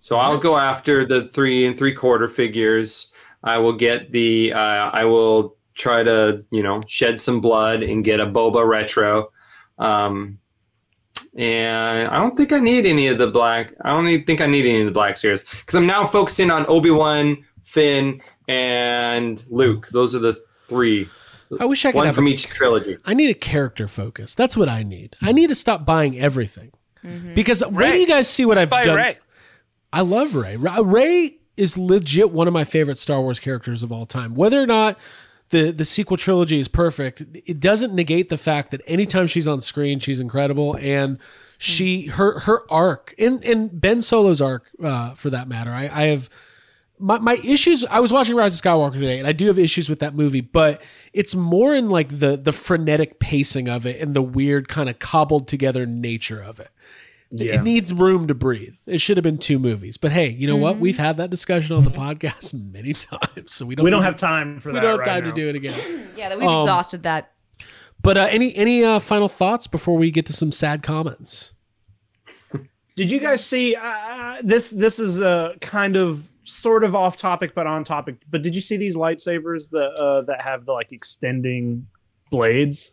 so 0.00 0.16
I'll 0.16 0.38
go 0.38 0.56
after 0.56 1.04
the 1.04 1.28
three 1.28 1.66
and 1.66 1.78
three 1.78 1.94
quarter 1.94 2.26
figures. 2.28 3.10
I 3.44 3.58
will 3.58 3.72
get 3.74 4.10
the. 4.12 4.52
Uh, 4.52 4.58
I 4.92 5.04
will 5.04 5.56
try 5.74 6.02
to 6.02 6.44
you 6.50 6.62
know 6.62 6.80
shed 6.86 7.20
some 7.20 7.40
blood 7.40 7.82
and 7.82 8.04
get 8.04 8.18
a 8.20 8.26
Boba 8.26 8.66
retro. 8.66 9.30
Um, 9.78 10.38
and 11.36 12.08
I 12.08 12.18
don't 12.18 12.36
think 12.36 12.52
I 12.52 12.58
need 12.58 12.86
any 12.86 13.06
of 13.06 13.18
the 13.18 13.28
black. 13.28 13.72
I 13.84 13.90
don't 13.90 14.06
even 14.08 14.26
think 14.26 14.40
I 14.40 14.46
need 14.46 14.66
any 14.66 14.80
of 14.80 14.86
the 14.86 14.92
black 14.92 15.16
series 15.16 15.42
because 15.48 15.74
I'm 15.74 15.86
now 15.86 16.06
focusing 16.06 16.50
on 16.50 16.66
Obi 16.68 16.90
Wan, 16.90 17.44
Finn, 17.62 18.20
and 18.48 19.42
Luke. 19.48 19.88
Those 19.92 20.14
are 20.14 20.18
the 20.18 20.36
three. 20.68 21.08
I 21.58 21.64
wish 21.64 21.84
I 21.84 21.90
could 21.92 21.98
One 21.98 22.06
have 22.06 22.14
from 22.14 22.26
a- 22.26 22.30
each 22.30 22.46
trilogy. 22.46 22.96
I 23.04 23.14
need 23.14 23.30
a 23.30 23.34
character 23.34 23.88
focus. 23.88 24.34
That's 24.34 24.56
what 24.56 24.68
I 24.68 24.82
need. 24.82 25.16
I 25.20 25.32
need 25.32 25.48
to 25.48 25.54
stop 25.54 25.84
buying 25.84 26.18
everything. 26.18 26.72
Because 27.34 27.62
when 27.64 27.74
Rey. 27.76 27.92
do 27.92 27.98
you 27.98 28.06
guys 28.06 28.28
see 28.28 28.44
what 28.44 28.54
Just 28.54 28.64
I've 28.64 28.70
buy 28.70 28.84
done? 28.84 28.96
Rey. 28.96 29.16
I 29.92 30.02
love 30.02 30.34
Rey. 30.34 30.56
Rey 30.56 31.38
is 31.56 31.76
legit 31.76 32.30
one 32.30 32.46
of 32.46 32.54
my 32.54 32.64
favorite 32.64 32.98
Star 32.98 33.20
Wars 33.20 33.40
characters 33.40 33.82
of 33.82 33.92
all 33.92 34.06
time. 34.06 34.34
Whether 34.34 34.62
or 34.62 34.66
not 34.66 34.98
the 35.50 35.72
the 35.72 35.84
sequel 35.84 36.16
trilogy 36.16 36.58
is 36.58 36.68
perfect, 36.68 37.22
it 37.34 37.60
doesn't 37.60 37.92
negate 37.92 38.28
the 38.28 38.38
fact 38.38 38.70
that 38.70 38.80
anytime 38.86 39.26
she's 39.26 39.48
on 39.48 39.60
screen, 39.60 39.98
she's 39.98 40.20
incredible 40.20 40.76
and 40.80 41.18
she 41.58 42.06
her 42.06 42.40
her 42.40 42.70
arc 42.70 43.14
and 43.18 43.44
and 43.44 43.80
Ben 43.80 44.00
Solo's 44.00 44.40
arc 44.40 44.64
uh, 44.82 45.14
for 45.14 45.30
that 45.30 45.48
matter. 45.48 45.70
I, 45.70 45.90
I 45.92 46.04
have 46.04 46.30
my, 46.98 47.18
my 47.18 47.34
issues 47.44 47.84
I 47.84 48.00
was 48.00 48.12
watching 48.12 48.36
Rise 48.36 48.54
of 48.54 48.64
Skywalker 48.64 48.94
today 48.94 49.18
and 49.18 49.26
I 49.26 49.32
do 49.32 49.46
have 49.46 49.58
issues 49.58 49.88
with 49.88 49.98
that 50.00 50.14
movie, 50.14 50.40
but 50.40 50.82
it's 51.12 51.34
more 51.34 51.74
in 51.74 51.90
like 51.90 52.20
the 52.20 52.36
the 52.36 52.52
frenetic 52.52 53.18
pacing 53.18 53.68
of 53.68 53.86
it 53.86 54.00
and 54.00 54.14
the 54.14 54.22
weird 54.22 54.68
kind 54.68 54.88
of 54.88 54.98
cobbled 54.98 55.48
together 55.48 55.84
nature 55.84 56.40
of 56.40 56.60
it. 56.60 56.70
Yeah. 57.32 57.54
It 57.54 57.62
needs 57.62 57.92
room 57.92 58.26
to 58.26 58.34
breathe. 58.34 58.74
It 58.86 59.00
should 59.00 59.16
have 59.16 59.22
been 59.22 59.38
two 59.38 59.58
movies. 59.60 59.96
But 59.96 60.10
hey, 60.10 60.30
you 60.30 60.48
know 60.48 60.56
what? 60.56 60.78
We've 60.78 60.98
had 60.98 61.16
that 61.18 61.30
discussion 61.30 61.76
on 61.76 61.84
the 61.84 61.90
podcast 61.92 62.52
many 62.72 62.92
times, 62.92 63.54
so 63.54 63.64
we 63.64 63.76
don't 63.76 63.84
we 63.84 63.90
don't 63.90 64.02
have 64.02 64.16
time 64.16 64.58
for 64.58 64.70
we 64.70 64.74
that. 64.74 64.80
We 64.80 64.88
don't 64.88 64.98
have 64.98 65.06
right 65.06 65.06
time 65.14 65.24
now. 65.24 65.30
to 65.30 65.36
do 65.36 65.48
it 65.48 65.54
again. 65.54 66.08
Yeah, 66.16 66.28
that 66.28 66.38
we've 66.38 66.48
Um, 66.48 66.62
exhausted 66.62 67.04
that. 67.04 67.30
But 68.02 68.16
uh, 68.16 68.26
any 68.30 68.54
any 68.56 68.82
uh, 68.84 68.98
final 68.98 69.28
thoughts 69.28 69.66
before 69.68 69.96
we 69.96 70.10
get 70.10 70.26
to 70.26 70.32
some 70.32 70.50
sad 70.52 70.82
comments? 70.82 71.52
Did 72.96 73.10
you 73.10 73.20
guys 73.20 73.44
see 73.44 73.76
uh, 73.80 74.38
this? 74.42 74.70
This 74.70 74.98
is 74.98 75.20
a 75.20 75.54
kind 75.60 75.96
of 75.96 76.30
sort 76.44 76.82
of 76.84 76.94
off 76.96 77.16
topic, 77.16 77.54
but 77.54 77.66
on 77.66 77.84
topic. 77.84 78.16
But 78.28 78.42
did 78.42 78.54
you 78.54 78.60
see 78.60 78.76
these 78.76 78.96
lightsabers 78.96 79.70
that 79.70 79.90
uh, 79.94 80.22
that 80.22 80.42
have 80.42 80.64
the 80.66 80.72
like 80.72 80.92
extending 80.92 81.86
blades? 82.30 82.92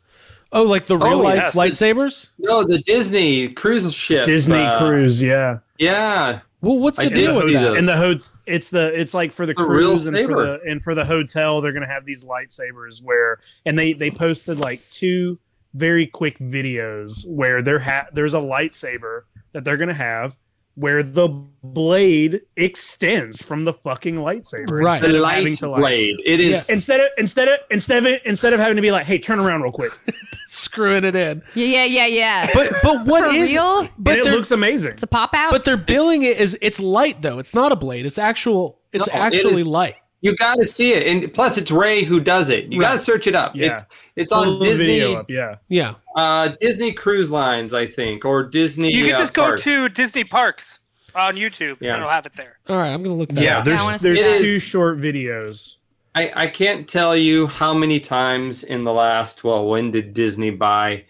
Oh, 0.52 0.64
like 0.64 0.86
the 0.86 0.98
real 0.98 1.20
Oh, 1.20 1.22
life 1.22 1.36
yes. 1.38 1.56
lightsabers? 1.56 2.30
No, 2.40 2.64
the 2.64 2.80
Disney 2.80 3.50
cruise 3.50 3.94
ship. 3.94 4.26
Disney 4.26 4.56
uh, 4.60 4.78
cruise, 4.80 5.22
yeah. 5.22 5.60
Yeah, 5.78 6.40
Well, 6.62 6.80
what's 6.80 6.98
the 6.98 7.06
did 7.10 7.14
deal 7.14 7.36
with 7.36 7.54
that? 7.54 7.60
those. 7.62 7.78
And 7.78 7.88
the 7.88 7.98
hotel, 7.98 8.32
it's 8.48 8.70
the 8.72 9.00
it's 9.00 9.14
like 9.14 9.32
for 9.32 9.46
the 9.46 9.54
The 9.54 9.64
cruise 9.64 10.08
and 10.08 10.18
for 10.26 10.36
the 10.46 10.60
and 10.68 10.82
for 10.82 10.96
the 10.96 11.06
hotel 11.06 11.62
they're 11.62 11.74
gonna 11.74 11.86
have 11.88 12.06
these 12.06 12.26
lightsabers 12.26 13.04
where 13.04 13.40
and 13.66 13.78
they 13.78 13.94
they 13.94 14.10
posted 14.10 14.60
like 14.60 14.82
two 14.90 15.38
very 15.74 16.08
quick 16.08 16.40
videos 16.40 17.28
where 17.30 17.62
there 17.62 17.78
ha- 17.80 18.08
there's 18.14 18.34
a 18.34 18.40
lightsaber 18.40 19.24
that 19.52 19.64
they're 19.64 19.78
gonna 19.78 19.94
have 19.94 20.36
where 20.80 21.02
the 21.02 21.28
blade 21.64 22.40
extends 22.56 23.42
from 23.42 23.66
the 23.66 23.74
fucking 23.74 24.16
lightsaber 24.16 24.84
Right. 24.84 24.94
instead 24.94 25.12
the 25.12 25.24
of 25.24 25.30
having 25.30 25.46
light 25.48 25.56
to 25.58 25.70
like 25.70 25.80
blade. 25.82 26.16
It 26.24 26.40
is. 26.40 26.70
instead 26.70 27.00
of 27.00 27.08
instead 27.18 27.48
of 27.48 27.60
instead 27.72 28.06
of 28.06 28.22
instead 28.26 28.54
of 28.54 28.60
having 28.60 28.76
to 28.76 28.82
be 28.84 28.92
like 28.92 29.06
hey 29.08 29.18
turn 29.18 29.40
around 29.40 29.64
real 29.64 29.72
quick 29.72 29.92
Screwing 30.48 31.04
it 31.04 31.16
in. 31.16 31.42
Yeah, 31.56 31.66
yeah, 31.66 31.84
yeah, 31.84 32.06
yeah. 32.06 32.50
But 32.54 32.72
but 32.84 33.06
what 33.08 33.26
For 33.30 33.36
is 33.36 33.52
real? 33.52 33.82
but 33.84 33.94
But 33.98 34.18
it 34.20 34.26
looks 34.26 34.52
amazing 34.52 34.92
It's 34.94 35.04
a 35.04 35.08
pop 35.08 35.34
out. 35.34 35.52
but 35.52 35.66
they're 35.66 35.76
billing 35.78 36.22
it 36.24 36.38
as 36.38 36.56
it's 36.62 36.80
light 36.80 37.22
though. 37.22 37.40
It's 37.40 37.54
not 37.56 37.72
a 37.72 37.76
blade. 37.76 38.06
It's 38.06 38.18
actual. 38.20 38.80
It's 38.94 39.08
No, 39.08 39.14
actually 39.14 39.62
is- 39.62 39.68
light. 39.68 39.96
You 40.22 40.36
got 40.36 40.56
to 40.56 40.66
see 40.66 40.94
it, 40.94 41.06
and 41.08 41.32
plus 41.32 41.58
it's 41.58 41.70
Rey 41.70 42.04
who 42.04 42.20
does 42.20 42.50
it. 42.50 42.72
You 42.72 42.80
got 42.80 42.94
to 42.94 42.98
search 42.98 43.28
it 43.28 43.36
up. 43.36 43.56
Yeah. 43.56 43.72
It's 43.74 43.84
it's 44.16 44.34
Pull 44.34 44.56
on 44.56 44.62
Disney 44.62 44.86
video 44.86 45.14
up, 45.20 45.30
yeah 45.30 45.56
Yeah. 45.70 45.94
uh, 46.16 46.50
Disney 46.60 46.92
Cruise 46.92 47.30
Lines, 47.30 47.74
I 47.74 47.86
think, 47.86 48.26
or 48.26 48.44
Disney. 48.44 48.92
You 48.92 49.06
can 49.06 49.16
uh, 49.16 49.20
just 49.20 49.34
go 49.36 49.44
Parks. 49.44 49.64
to 49.64 49.90
Disney 49.90 50.24
Parks 50.24 50.80
on 51.14 51.36
YouTube 51.36 51.78
Yeah. 51.82 51.94
and 51.94 51.98
it'll 52.02 52.10
have 52.10 52.26
it 52.26 52.34
there. 52.34 52.58
All 52.68 52.78
right, 52.78 52.90
I'm 52.92 53.04
gonna 53.04 53.16
look 53.16 53.30
that 53.30 53.44
yeah 53.44 53.60
up. 53.60 53.66
there's 53.66 53.80
I 53.80 53.98
there's 53.98 54.20
that. 54.20 54.40
two 54.40 54.60
short 54.60 55.00
videos 55.00 55.76
I, 56.16 56.32
I 56.36 56.48
can't 56.48 56.88
tell 56.90 57.16
you 57.16 57.46
how 57.46 57.76
many 57.76 58.00
times 58.00 58.64
in 58.64 58.84
the 58.84 58.92
last. 58.94 59.44
Well, 59.44 59.68
when 59.68 59.92
did 59.92 60.16
Disney 60.16 60.50
buy? 60.50 61.04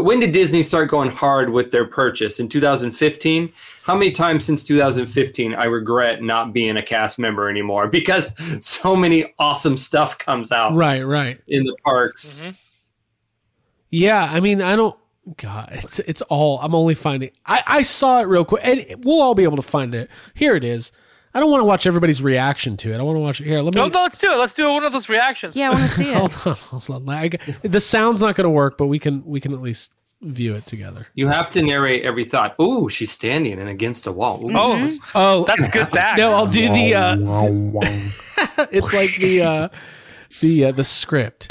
Wh- 0.00 0.04
When 0.04 0.20
did 0.20 0.32
Disney 0.32 0.62
start 0.62 0.90
going 0.90 1.10
hard 1.10 1.50
with 1.50 1.70
their 1.70 1.84
purchase? 1.84 2.40
In 2.40 2.48
2015. 2.48 3.52
How 3.84 3.96
many 3.96 4.10
times 4.12 4.44
since 4.44 4.62
2015 4.62 5.54
I 5.54 5.64
regret 5.64 6.22
not 6.22 6.52
being 6.52 6.76
a 6.76 6.82
cast 6.82 7.18
member 7.18 7.48
anymore 7.50 7.88
because 7.88 8.34
so 8.64 8.94
many 8.96 9.34
awesome 9.38 9.76
stuff 9.76 10.18
comes 10.18 10.52
out 10.52 10.74
Right, 10.74 11.02
right. 11.02 11.40
in 11.48 11.64
the 11.64 11.76
parks. 11.84 12.46
Mhm. 12.46 12.56
Yeah, 13.90 14.22
I 14.30 14.40
mean, 14.40 14.62
I 14.62 14.74
don't. 14.76 14.96
God, 15.36 15.68
it's 15.72 15.98
it's 16.00 16.22
all. 16.22 16.58
I'm 16.60 16.74
only 16.74 16.94
finding. 16.94 17.30
I 17.46 17.62
I 17.66 17.82
saw 17.82 18.20
it 18.20 18.26
real 18.26 18.44
quick, 18.44 18.62
and 18.64 19.04
we'll 19.04 19.20
all 19.20 19.34
be 19.34 19.44
able 19.44 19.56
to 19.56 19.62
find 19.62 19.94
it. 19.94 20.08
Here 20.34 20.56
it 20.56 20.64
is. 20.64 20.90
I 21.34 21.40
don't 21.40 21.50
want 21.50 21.60
to 21.62 21.64
watch 21.64 21.86
everybody's 21.86 22.22
reaction 22.22 22.76
to 22.78 22.92
it. 22.92 22.98
I 22.98 23.02
want 23.02 23.16
to 23.16 23.20
watch 23.20 23.40
it 23.40 23.44
here. 23.46 23.60
Let 23.60 23.74
me. 23.74 23.80
No, 23.80 23.88
no, 23.88 24.02
let's 24.02 24.18
do 24.18 24.32
it. 24.32 24.36
Let's 24.36 24.54
do 24.54 24.70
one 24.70 24.84
of 24.84 24.92
those 24.92 25.08
reactions. 25.08 25.56
Yeah, 25.56 25.68
I 25.70 25.74
want 25.74 25.82
to 25.90 25.96
see 25.96 26.10
it. 26.12 26.18
Hold 26.18 26.32
on, 26.46 26.54
hold 26.56 26.90
on. 26.90 27.08
I, 27.08 27.30
the 27.62 27.80
sound's 27.80 28.20
not 28.20 28.34
going 28.34 28.44
to 28.44 28.50
work, 28.50 28.76
but 28.76 28.86
we 28.88 28.98
can 28.98 29.24
we 29.24 29.40
can 29.40 29.52
at 29.54 29.60
least 29.60 29.92
view 30.20 30.54
it 30.54 30.66
together. 30.66 31.06
You 31.14 31.28
have 31.28 31.50
to 31.52 31.62
narrate 31.62 32.04
every 32.04 32.24
thought. 32.24 32.54
Ooh, 32.60 32.88
she's 32.88 33.10
standing 33.10 33.58
and 33.58 33.68
against 33.68 34.06
a 34.06 34.12
wall. 34.12 34.40
Ooh. 34.44 34.54
Oh, 34.56 34.98
Oh, 35.14 35.44
that's 35.44 35.66
good 35.68 35.90
back. 35.92 36.18
no, 36.18 36.32
I'll 36.32 36.46
do 36.46 36.68
the. 36.68 36.94
Uh, 36.94 37.16
it's 38.70 38.92
like 38.92 39.14
the 39.16 39.42
uh, 39.42 39.68
the 40.40 40.66
uh, 40.66 40.72
the 40.72 40.84
script. 40.84 41.50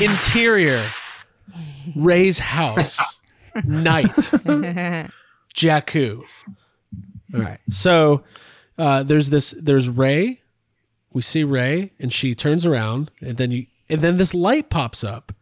Interior, 0.00 0.84
Rey's 1.96 2.38
house, 2.38 3.20
night, 3.64 4.04
Jakku. 5.54 6.22
All 7.34 7.40
right, 7.40 7.58
so 7.68 8.22
uh, 8.78 9.02
there's 9.02 9.30
this. 9.30 9.54
There's 9.60 9.88
Rey. 9.88 10.40
We 11.12 11.22
see 11.22 11.44
Rey, 11.44 11.92
and 11.98 12.12
she 12.12 12.34
turns 12.34 12.66
around, 12.66 13.10
and 13.20 13.36
then 13.38 13.50
you, 13.50 13.66
and 13.88 14.00
then 14.02 14.18
this 14.18 14.34
light 14.34 14.68
pops 14.70 15.02
up. 15.02 15.32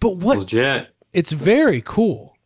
But 0.00 0.16
what? 0.16 0.38
Legit. 0.38 0.88
It's 1.12 1.32
very 1.32 1.80
cool. 1.84 2.36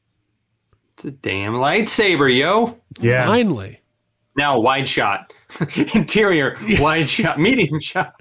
It's 0.95 1.05
a 1.05 1.11
damn 1.11 1.55
lightsaber, 1.55 2.35
yo. 2.35 2.79
Yeah. 3.01 3.27
Finally, 3.27 3.81
Now 4.37 4.61
wide 4.61 4.87
shot. 4.89 5.33
Interior, 5.95 6.57
wide 6.79 7.09
shot, 7.09 7.39
medium 7.41 7.81
shot. 7.81 8.15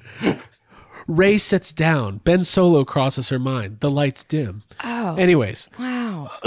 Rey 1.08 1.38
sits 1.38 1.72
down. 1.74 2.18
Ben 2.20 2.44
Solo 2.44 2.84
crosses 2.86 3.30
her 3.30 3.40
mind. 3.40 3.80
The 3.80 3.92
lights 3.92 4.24
dim. 4.24 4.64
Oh, 4.84 5.16
Anyways, 5.16 5.70
wow. 5.78 6.32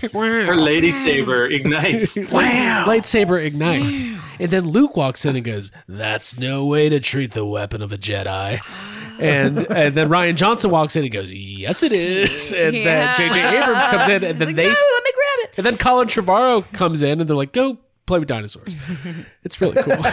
Her 0.00 0.56
lady 0.56 0.90
saber 0.90 1.46
ignites. 1.46 2.16
Light- 2.32 2.86
lightsaber 2.86 3.42
ignites, 3.42 4.08
and 4.38 4.50
then 4.50 4.68
Luke 4.68 4.96
walks 4.96 5.24
in 5.24 5.36
and 5.36 5.44
goes, 5.44 5.70
"That's 5.88 6.38
no 6.38 6.66
way 6.66 6.88
to 6.88 7.00
treat 7.00 7.32
the 7.32 7.44
weapon 7.44 7.82
of 7.82 7.92
a 7.92 7.98
Jedi." 7.98 8.60
And 9.18 9.58
and 9.70 9.94
then 9.94 10.08
Rian 10.08 10.36
Johnson 10.36 10.70
walks 10.70 10.96
in 10.96 11.04
and 11.04 11.12
goes, 11.12 11.32
"Yes, 11.32 11.82
it 11.82 11.92
is." 11.92 12.52
And 12.52 12.74
then 12.74 13.14
J.J. 13.16 13.40
Abrams 13.58 13.86
comes 13.86 14.08
in, 14.08 14.24
and 14.24 14.26
He's 14.26 14.38
then 14.38 14.46
like, 14.48 14.56
they, 14.56 14.66
no, 14.68 14.70
let 14.70 15.04
me 15.04 15.12
grab 15.14 15.44
it. 15.44 15.54
and 15.58 15.66
then 15.66 15.76
Colin 15.76 16.08
Trevorrow 16.08 16.70
comes 16.72 17.02
in, 17.02 17.20
and 17.20 17.28
they're 17.28 17.36
like, 17.36 17.52
"Go 17.52 17.78
play 18.06 18.18
with 18.18 18.28
dinosaurs." 18.28 18.76
It's 19.44 19.60
really 19.60 19.82
cool. 19.82 19.96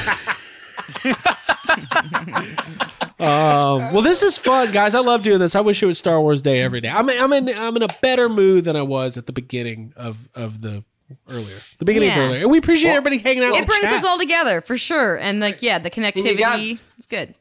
um, 3.19 3.79
well, 3.93 4.01
this 4.01 4.21
is 4.21 4.37
fun, 4.37 4.71
guys. 4.71 4.93
I 4.93 4.99
love 4.99 5.23
doing 5.23 5.39
this. 5.39 5.55
I 5.55 5.61
wish 5.61 5.81
it 5.81 5.85
was 5.87 5.97
Star 5.97 6.21
Wars 6.21 6.41
Day 6.41 6.61
every 6.61 6.81
day. 6.81 6.89
I'm 6.89 7.09
I'm 7.09 7.33
in 7.33 7.49
I'm 7.57 7.75
in 7.75 7.83
a 7.83 7.87
better 8.01 8.29
mood 8.29 8.65
than 8.65 8.75
I 8.75 8.83
was 8.83 9.17
at 9.17 9.25
the 9.25 9.33
beginning 9.33 9.93
of 9.95 10.29
of 10.35 10.61
the 10.61 10.83
earlier, 11.29 11.57
the 11.79 11.85
beginning 11.85 12.09
Yeah. 12.09 12.19
of 12.19 12.29
earlier, 12.29 12.41
and 12.41 12.51
we 12.51 12.57
appreciate 12.59 12.91
everybody 12.91 13.17
hanging 13.17 13.43
out. 13.43 13.55
It 13.55 13.65
brings 13.65 13.83
chat. 13.83 13.93
us 13.93 14.03
all 14.03 14.17
together 14.17 14.61
for 14.61 14.77
sure, 14.77 15.15
and 15.15 15.39
like 15.39 15.61
yeah, 15.61 15.79
the 15.79 15.89
connectivity 15.89 16.79
is 16.97 17.05
good. 17.07 17.33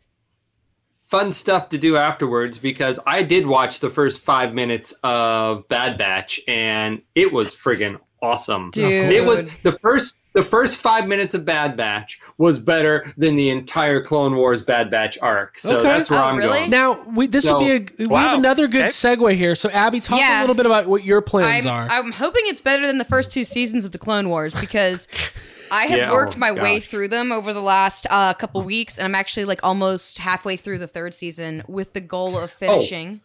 Fun 1.07 1.32
stuff 1.32 1.69
to 1.69 1.78
do 1.78 1.97
afterwards 1.97 2.59
because 2.59 2.98
I 3.07 3.23
did 3.23 3.47
watch 3.47 3.78
the 3.78 3.90
first 3.90 4.20
five 4.23 4.55
minutes 4.55 4.93
of 5.05 5.69
Bad 5.69 5.98
Batch 5.98 6.40
and 6.48 7.01
it 7.15 7.32
was 7.32 7.55
friggin' 7.55 8.01
awesome. 8.20 8.70
Dude. 8.73 9.12
It 9.12 9.24
was 9.24 9.48
the 9.59 9.70
first 9.73 10.16
the 10.37 10.43
first 10.43 10.77
five 10.81 11.09
minutes 11.09 11.35
of 11.35 11.45
Bad 11.45 11.77
Batch 11.77 12.21
was 12.39 12.59
better 12.61 13.13
than 13.17 13.35
the 13.35 13.51
entire 13.51 14.01
Clone 14.01 14.37
Wars 14.37 14.63
Bad 14.63 14.91
Batch 14.91 15.19
arc. 15.21 15.59
So 15.59 15.79
Okay. 15.79 15.89
that's 15.89 16.11
where 16.11 16.21
Oh, 16.21 16.25
I'm 16.27 16.37
really? 16.37 16.59
going. 16.61 16.71
Now 16.71 17.01
we 17.15 17.27
this 17.27 17.47
So- 17.47 17.59
would 17.59 17.65
be 17.97 18.05
a 18.05 18.07
we 18.07 18.07
Wow. 18.07 18.29
have 18.29 18.39
another 18.39 18.69
good 18.69 18.83
Okay. 18.83 18.91
segue 18.91 19.35
here. 19.35 19.55
So 19.57 19.71
Abby, 19.71 19.99
talk 20.01 20.21
a 20.21 20.41
little 20.43 20.55
bit 20.55 20.67
about 20.67 20.87
what 20.87 21.03
your 21.05 21.21
plans 21.23 21.67
I'm, 21.67 21.73
are. 21.73 21.89
I'm 21.91 22.13
hoping 22.13 22.43
it's 22.47 22.61
better 22.61 22.87
than 22.87 22.99
the 22.99 23.05
first 23.05 23.31
two 23.33 23.43
seasons 23.45 23.85
of 23.85 23.93
the 23.93 23.99
Clone 23.99 24.29
Wars 24.29 24.55
because 24.55 25.09
I 25.73 25.87
have 25.87 25.99
Yeah, 25.99 26.13
worked 26.13 26.37
oh, 26.37 26.39
my 26.39 26.53
way 26.53 26.79
through 26.79 27.09
them 27.09 27.33
over 27.33 27.53
the 27.53 27.61
last 27.61 28.07
uh, 28.09 28.35
couple 28.35 28.63
weeks, 28.63 28.99
and 28.99 29.05
I'm 29.05 29.17
actually 29.17 29.47
like 29.47 29.59
almost 29.65 30.19
halfway 30.19 30.57
through 30.57 30.79
the 30.79 30.87
third 30.87 31.13
season 31.13 31.65
with 31.67 31.93
the 31.93 32.01
goal 32.01 32.39
of 32.39 32.53
finishing. 32.53 33.21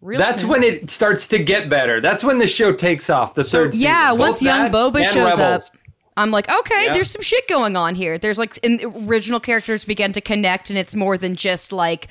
real 0.00 0.20
Oh. 0.20 0.24
That's 0.24 0.42
soon. 0.42 0.50
when 0.50 0.62
it 0.62 0.90
starts 0.90 1.26
to 1.28 1.38
get 1.42 1.68
better. 1.68 2.00
That's 2.00 2.22
when 2.22 2.38
the 2.38 2.46
show 2.46 2.72
takes 2.72 3.10
off. 3.10 3.34
The 3.34 3.42
third 3.42 3.74
season. 3.74 3.88
yeah, 3.88 4.10
Both 4.12 4.18
once 4.20 4.42
young 4.42 4.70
Boba 4.70 5.02
shows 5.06 5.16
Rebels. 5.38 5.70
up, 5.74 5.80
I'm 6.16 6.30
like, 6.30 6.48
okay, 6.48 6.86
Yeah. 6.86 6.92
there's 6.94 7.10
some 7.10 7.22
shit 7.22 7.46
going 7.48 7.76
on 7.76 7.94
here. 7.94 8.18
There's 8.18 8.38
like, 8.38 8.58
and 8.62 8.80
original 9.08 9.40
characters 9.40 9.84
begin 9.84 10.12
to 10.12 10.20
connect, 10.20 10.70
and 10.70 10.78
it's 10.78 10.94
more 10.94 11.18
than 11.18 11.36
just 11.36 11.72
like 11.72 12.08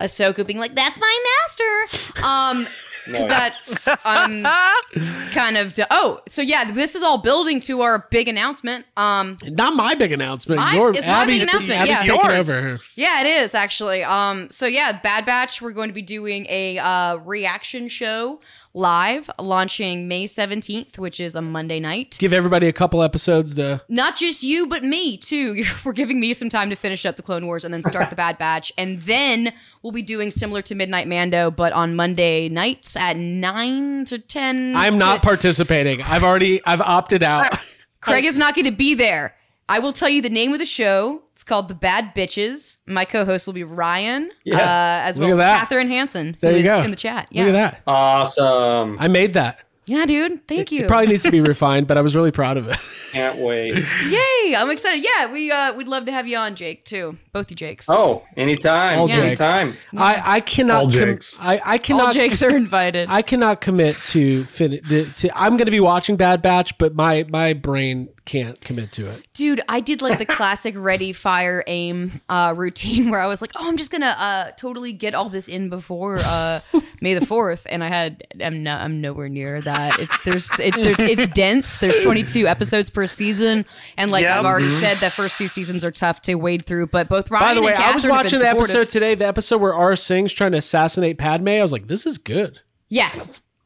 Ahsoka 0.00 0.46
being 0.46 0.58
like, 0.60 0.74
"That's 0.76 0.98
my 1.00 1.24
master." 1.46 2.24
Um, 2.24 2.66
because 3.06 3.26
that's 3.26 3.88
um 4.04 4.42
kind 5.32 5.56
of 5.56 5.74
oh, 5.90 6.20
so 6.28 6.42
yeah, 6.42 6.70
this 6.70 6.94
is 6.94 7.02
all 7.02 7.18
building 7.18 7.58
to 7.60 7.80
our 7.80 8.06
big 8.10 8.28
announcement. 8.28 8.84
Um, 8.96 9.38
Not 9.44 9.74
my 9.74 9.94
big 9.94 10.12
announcement. 10.12 10.60
Mine- 10.60 10.76
Your 10.76 10.90
it's 10.90 11.06
my 11.06 11.24
big 11.26 11.42
announcement, 11.42 11.80
Abby's 11.80 11.88
yeah. 11.88 12.02
taking 12.02 12.30
Yours. 12.30 12.50
over. 12.50 12.78
Yeah, 12.96 13.22
it 13.22 13.26
is 13.26 13.54
actually. 13.54 14.04
Um, 14.04 14.48
so 14.50 14.66
yeah, 14.66 15.00
Bad 15.00 15.24
Batch. 15.26 15.60
We're 15.62 15.72
going 15.72 15.88
to 15.88 15.94
be 15.94 16.02
doing 16.02 16.46
a 16.48 16.78
uh, 16.78 17.16
reaction 17.16 17.88
show 17.88 18.40
live, 18.74 19.30
launching 19.38 20.08
May 20.08 20.26
seventeenth, 20.26 20.98
which 20.98 21.20
is 21.20 21.34
a 21.34 21.42
Monday 21.42 21.80
night. 21.80 22.16
Give 22.18 22.32
everybody 22.32 22.68
a 22.68 22.72
couple 22.72 23.02
episodes 23.02 23.54
to. 23.56 23.80
Not 23.88 24.16
just 24.16 24.42
you, 24.42 24.66
but 24.66 24.84
me 24.84 25.16
too. 25.16 25.64
We're 25.84 25.92
giving 25.92 26.20
me 26.20 26.34
some 26.34 26.48
time 26.48 26.70
to 26.70 26.76
finish 26.76 27.04
up 27.04 27.16
the 27.16 27.22
Clone 27.22 27.46
Wars 27.46 27.64
and 27.64 27.72
then 27.72 27.82
start 27.82 28.10
the 28.10 28.16
Bad 28.18 28.38
Batch, 28.38 28.72
and 28.78 29.00
then 29.02 29.52
we'll 29.82 29.92
be 29.92 30.02
doing 30.02 30.30
similar 30.30 30.62
to 30.62 30.74
Midnight 30.74 31.08
Mando, 31.08 31.50
but 31.50 31.72
on 31.72 31.96
Monday 31.96 32.48
nights 32.48 32.96
at 32.96 33.16
nine 33.16 34.04
to 34.06 34.18
ten. 34.18 34.74
I'm 34.76 34.98
not 34.98 35.22
participating. 35.22 36.02
I've 36.02 36.24
already 36.24 36.64
I've 36.64 36.80
opted 36.80 37.22
out. 37.22 37.58
Craig 38.00 38.24
is 38.24 38.36
not 38.36 38.54
going 38.54 38.64
to 38.64 38.70
be 38.70 38.94
there. 38.94 39.34
I 39.68 39.80
will 39.80 39.92
tell 39.92 40.08
you 40.08 40.22
the 40.22 40.30
name 40.30 40.52
of 40.52 40.58
the 40.58 40.66
show. 40.66 41.22
It's 41.38 41.44
called 41.44 41.68
The 41.68 41.74
Bad 41.74 42.16
Bitches. 42.16 42.78
My 42.84 43.04
co-host 43.04 43.46
will 43.46 43.54
be 43.54 43.62
Ryan, 43.62 44.32
Yes. 44.42 44.58
uh, 44.58 45.06
as 45.08 45.18
Look 45.18 45.28
well 45.28 45.34
as 45.34 45.38
that. 45.38 45.60
Catherine 45.60 45.88
Hansen, 45.88 46.36
There 46.40 46.50
who 46.50 46.56
you 46.58 46.64
is 46.64 46.66
go. 46.66 46.82
in 46.82 46.90
the 46.90 46.96
chat. 46.96 47.28
Yeah. 47.30 47.44
Look 47.44 47.54
at 47.54 47.74
that. 47.76 47.82
Awesome. 47.86 48.96
I 48.98 49.06
made 49.06 49.34
that. 49.34 49.60
Yeah, 49.86 50.04
dude. 50.04 50.46
Thank 50.48 50.72
you. 50.72 50.82
It 50.82 50.88
probably 50.88 51.06
needs 51.06 51.22
to 51.22 51.30
be 51.30 51.40
refined, 51.54 51.86
but 51.86 51.96
I 51.96 52.00
was 52.02 52.16
really 52.16 52.32
proud 52.32 52.56
of 52.56 52.66
it. 52.68 52.76
Can't 53.12 53.38
wait. 53.38 53.78
Yay! 54.10 54.54
I'm 54.54 54.68
excited. 54.70 55.02
Yeah, 55.02 55.32
we 55.32 55.50
uh, 55.50 55.72
we'd 55.74 55.88
love 55.88 56.04
to 56.06 56.12
have 56.12 56.26
you 56.26 56.36
on, 56.36 56.56
Jake, 56.56 56.84
too. 56.84 57.16
Both 57.32 57.50
you 57.50 57.56
Jakes. 57.56 57.86
Oh, 57.88 58.22
anytime. 58.36 58.98
All 58.98 59.06
Jakes. 59.08 59.40
anytime. 59.40 59.76
I 59.96 60.20
I 60.36 60.40
cannot. 60.40 60.76
All 60.76 60.90
com- 60.90 60.98
Jakes. 61.00 61.38
I 61.40 61.56
I 61.64 61.72
All 61.72 61.78
cannot. 61.78 62.14
Jakes 62.14 62.42
are 62.42 62.54
invited. 62.54 63.08
I 63.08 63.22
cannot 63.22 63.62
commit 63.62 63.96
to 64.06 64.44
fin- 64.46 64.82
to, 64.88 65.06
to 65.10 65.30
I'm 65.38 65.52
going 65.56 65.64
to 65.66 65.70
be 65.70 65.80
watching 65.80 66.16
Bad 66.16 66.42
Batch, 66.42 66.76
but 66.76 66.94
my 66.94 67.24
my 67.30 67.54
brain 67.54 68.10
can't 68.28 68.60
commit 68.60 68.92
to 68.92 69.08
it. 69.08 69.26
Dude, 69.32 69.62
I 69.70 69.80
did 69.80 70.02
like 70.02 70.18
the 70.18 70.26
classic 70.36 70.74
ready, 70.76 71.14
fire, 71.14 71.64
aim 71.66 72.20
uh, 72.28 72.52
routine 72.54 73.10
where 73.10 73.20
I 73.20 73.26
was 73.26 73.40
like, 73.40 73.52
oh, 73.56 73.66
I'm 73.66 73.78
just 73.78 73.90
gonna 73.90 74.06
uh, 74.18 74.50
totally 74.52 74.92
get 74.92 75.14
all 75.14 75.30
this 75.30 75.48
in 75.48 75.70
before 75.70 76.18
uh, 76.18 76.60
May 77.00 77.14
the 77.14 77.24
Fourth, 77.24 77.66
and 77.70 77.82
I 77.82 77.88
had 77.88 78.22
I'm 78.40 78.62
no, 78.62 78.74
I'm 78.74 79.00
nowhere 79.00 79.30
near 79.30 79.62
that. 79.62 79.98
It's 79.98 80.20
there's 80.24 80.50
it, 80.60 80.74
there, 80.74 80.94
it's 80.98 81.32
dense. 81.32 81.78
There's 81.78 81.96
22 82.04 82.46
episodes 82.46 82.90
per 82.90 83.06
season, 83.06 83.64
and 83.96 84.10
like 84.10 84.24
Yeah. 84.24 84.38
I've 84.38 84.44
already 84.44 84.70
said, 84.78 84.98
that 84.98 85.12
first 85.12 85.38
two 85.38 85.48
seasons 85.48 85.82
are 85.82 85.90
tough 85.90 86.20
to 86.22 86.34
wade 86.34 86.66
through. 86.66 86.88
But 86.88 87.08
both 87.08 87.30
Ryan 87.30 87.48
By 87.48 87.54
the 87.54 87.62
way, 87.62 87.72
and 87.72 87.82
I 87.82 87.94
was 87.94 88.02
Catherine 88.02 88.14
have 88.14 88.24
watching 88.24 88.38
the 88.40 88.48
episode 88.48 88.88
today, 88.90 89.14
the 89.14 89.26
episode 89.26 89.62
where 89.62 89.72
Aurra 89.72 89.98
Sing's 89.98 90.34
trying 90.34 90.52
to 90.52 90.58
assassinate 90.58 91.16
Padme. 91.16 91.48
I 91.48 91.62
was 91.62 91.72
like, 91.72 91.86
this 91.88 92.04
is 92.04 92.18
good. 92.18 92.60
Yeah. 92.90 93.10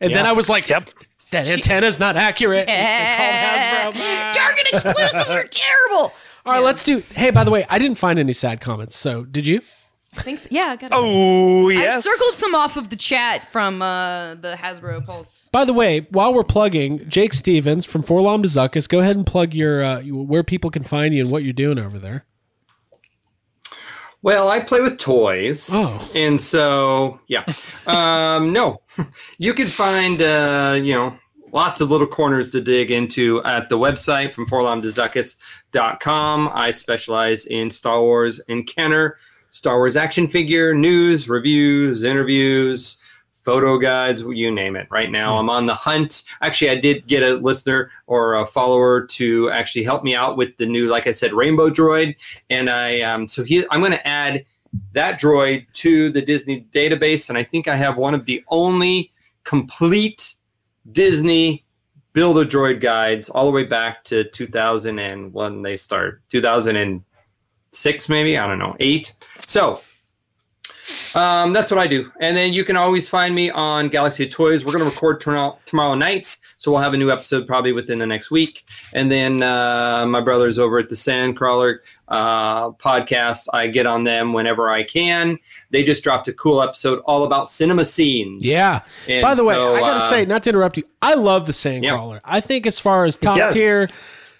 And 0.00 0.14
then 0.14 0.26
I 0.26 0.32
was 0.32 0.48
like, 0.48 0.68
Yep. 0.68 0.90
That 1.32 1.46
antenna's 1.46 1.98
not 1.98 2.16
accurate. 2.16 2.66
They 2.66 2.74
called 2.74 3.94
Hasbro 3.94 4.00
back. 4.00 4.36
Target 4.36 4.66
exclusives 4.72 5.30
are 5.30 5.44
terrible. 5.50 6.12
All 6.44 6.54
right, 6.54 6.62
let's 6.62 6.82
do. 6.82 7.02
Hey, 7.14 7.30
by 7.30 7.44
the 7.44 7.50
way, 7.50 7.66
I 7.68 7.78
didn't 7.78 7.98
find 7.98 8.18
any 8.18 8.32
sad 8.32 8.60
comments. 8.60 8.96
So 8.96 9.24
did 9.24 9.46
you? 9.46 9.60
Thanks. 10.14 10.46
Yeah, 10.50 10.66
I 10.66 10.76
got 10.76 10.90
it. 10.90 10.92
Oh 10.92 11.70
I 11.70 12.00
circled 12.00 12.34
some 12.34 12.54
off 12.54 12.76
of 12.76 12.90
the 12.90 12.96
chat 12.96 13.50
from 13.50 13.80
uh, 13.80 14.34
the 14.34 14.56
Hasbro 14.56 15.06
Pulse. 15.06 15.48
By 15.52 15.64
the 15.64 15.72
way, 15.72 16.06
while 16.10 16.34
we're 16.34 16.44
plugging, 16.44 17.08
Jake 17.08 17.32
Stevens 17.32 17.86
from 17.86 18.02
Forlom 18.02 18.42
to 18.42 18.48
Zuckus, 18.48 18.88
go 18.88 18.98
ahead 19.00 19.16
and 19.16 19.26
plug 19.26 19.54
your 19.54 19.82
uh, 19.82 20.02
where 20.02 20.42
people 20.42 20.70
can 20.70 20.82
find 20.82 21.14
you 21.14 21.22
and 21.22 21.30
what 21.30 21.44
you're 21.44 21.54
doing 21.54 21.78
over 21.78 21.98
there. 21.98 22.26
Well, 24.22 24.48
I 24.50 24.60
play 24.60 24.80
with 24.80 24.98
toys. 24.98 25.68
Oh. 25.72 26.10
And 26.14 26.40
so, 26.40 27.18
yeah. 27.26 27.44
Um, 27.86 28.52
no, 28.52 28.80
you 29.38 29.52
can 29.52 29.66
find, 29.66 30.22
uh, 30.22 30.78
you 30.80 30.94
know, 30.94 31.16
lots 31.52 31.80
of 31.80 31.90
little 31.90 32.06
corners 32.06 32.50
to 32.50 32.60
dig 32.60 32.90
into 32.90 33.42
at 33.44 33.68
the 33.68 33.78
website 33.78 34.32
from 34.32 34.46
forlomdezuckus.com. 34.46 36.50
I 36.52 36.70
specialize 36.70 37.46
in 37.46 37.70
Star 37.70 38.00
Wars 38.00 38.40
and 38.48 38.66
Kenner, 38.66 39.16
Star 39.50 39.78
Wars 39.78 39.96
action 39.96 40.26
figure, 40.26 40.74
news, 40.74 41.28
reviews, 41.28 42.04
interviews, 42.04 42.98
photo 43.42 43.78
guides, 43.78 44.22
you 44.22 44.50
name 44.50 44.76
it. 44.76 44.86
Right 44.90 45.10
now, 45.10 45.36
I'm 45.36 45.50
on 45.50 45.66
the 45.66 45.74
hunt. 45.74 46.22
Actually, 46.40 46.70
I 46.70 46.76
did 46.76 47.06
get 47.06 47.22
a 47.22 47.34
listener 47.34 47.90
or 48.06 48.36
a 48.36 48.46
follower 48.46 49.04
to 49.06 49.50
actually 49.50 49.84
help 49.84 50.04
me 50.04 50.14
out 50.14 50.36
with 50.36 50.56
the 50.56 50.66
new, 50.66 50.88
like 50.88 51.06
I 51.06 51.10
said, 51.10 51.32
Rainbow 51.32 51.68
Droid, 51.68 52.16
and 52.50 52.70
I 52.70 53.00
um, 53.00 53.28
so 53.28 53.44
he, 53.44 53.64
I'm 53.70 53.80
going 53.80 53.92
to 53.92 54.06
add 54.06 54.44
that 54.92 55.20
droid 55.20 55.66
to 55.74 56.08
the 56.10 56.22
Disney 56.22 56.66
database, 56.72 57.28
and 57.28 57.36
I 57.36 57.44
think 57.44 57.68
I 57.68 57.76
have 57.76 57.98
one 57.98 58.14
of 58.14 58.24
the 58.24 58.42
only 58.48 59.10
complete 59.44 60.34
Disney 60.90 61.64
Build 62.12 62.36
a 62.38 62.44
Droid 62.44 62.80
guides 62.80 63.30
all 63.30 63.46
the 63.46 63.52
way 63.52 63.64
back 63.64 64.04
to 64.04 64.24
2000 64.24 64.98
and 64.98 65.32
when 65.32 65.62
they 65.62 65.76
start 65.76 66.20
2006 66.28 68.08
maybe 68.10 68.36
I 68.36 68.46
don't 68.46 68.58
know 68.58 68.76
eight. 68.80 69.14
So 69.46 69.80
um, 71.14 71.52
that's 71.52 71.70
what 71.70 71.78
I 71.78 71.86
do. 71.86 72.10
And 72.20 72.36
then 72.36 72.52
you 72.52 72.64
can 72.64 72.76
always 72.76 73.08
find 73.08 73.34
me 73.34 73.50
on 73.50 73.88
Galaxy 73.88 74.24
of 74.24 74.30
Toys. 74.30 74.64
We're 74.64 74.72
going 74.72 74.84
to 74.84 74.90
record 74.90 75.20
tomorrow, 75.20 75.58
tomorrow 75.64 75.94
night. 75.94 76.36
So 76.56 76.70
we'll 76.70 76.80
have 76.80 76.94
a 76.94 76.96
new 76.96 77.10
episode 77.10 77.46
probably 77.46 77.72
within 77.72 77.98
the 77.98 78.06
next 78.06 78.30
week. 78.30 78.64
And 78.92 79.10
then 79.10 79.42
uh, 79.42 80.06
my 80.06 80.20
brother's 80.20 80.58
over 80.58 80.78
at 80.78 80.88
the 80.88 80.94
Sandcrawler 80.94 81.78
uh, 82.08 82.70
podcast. 82.72 83.48
I 83.52 83.66
get 83.66 83.86
on 83.86 84.04
them 84.04 84.32
whenever 84.32 84.70
I 84.70 84.84
can. 84.84 85.38
They 85.70 85.82
just 85.82 86.04
dropped 86.04 86.28
a 86.28 86.32
cool 86.32 86.62
episode 86.62 87.00
all 87.04 87.24
about 87.24 87.48
cinema 87.48 87.84
scenes. 87.84 88.46
Yeah. 88.46 88.82
And 89.08 89.22
By 89.22 89.34
the 89.34 89.44
way, 89.44 89.54
so, 89.54 89.74
I 89.74 89.80
gotta 89.80 90.04
uh, 90.04 90.10
say, 90.10 90.24
not 90.24 90.44
to 90.44 90.50
interrupt 90.50 90.76
you, 90.76 90.84
I 91.00 91.14
love 91.14 91.46
the 91.46 91.52
Sandcrawler. 91.52 92.20
I 92.24 92.40
think 92.40 92.66
as 92.66 92.78
far 92.78 93.04
as 93.04 93.16
top 93.16 93.38
Yes. 93.38 93.54
tier 93.54 93.90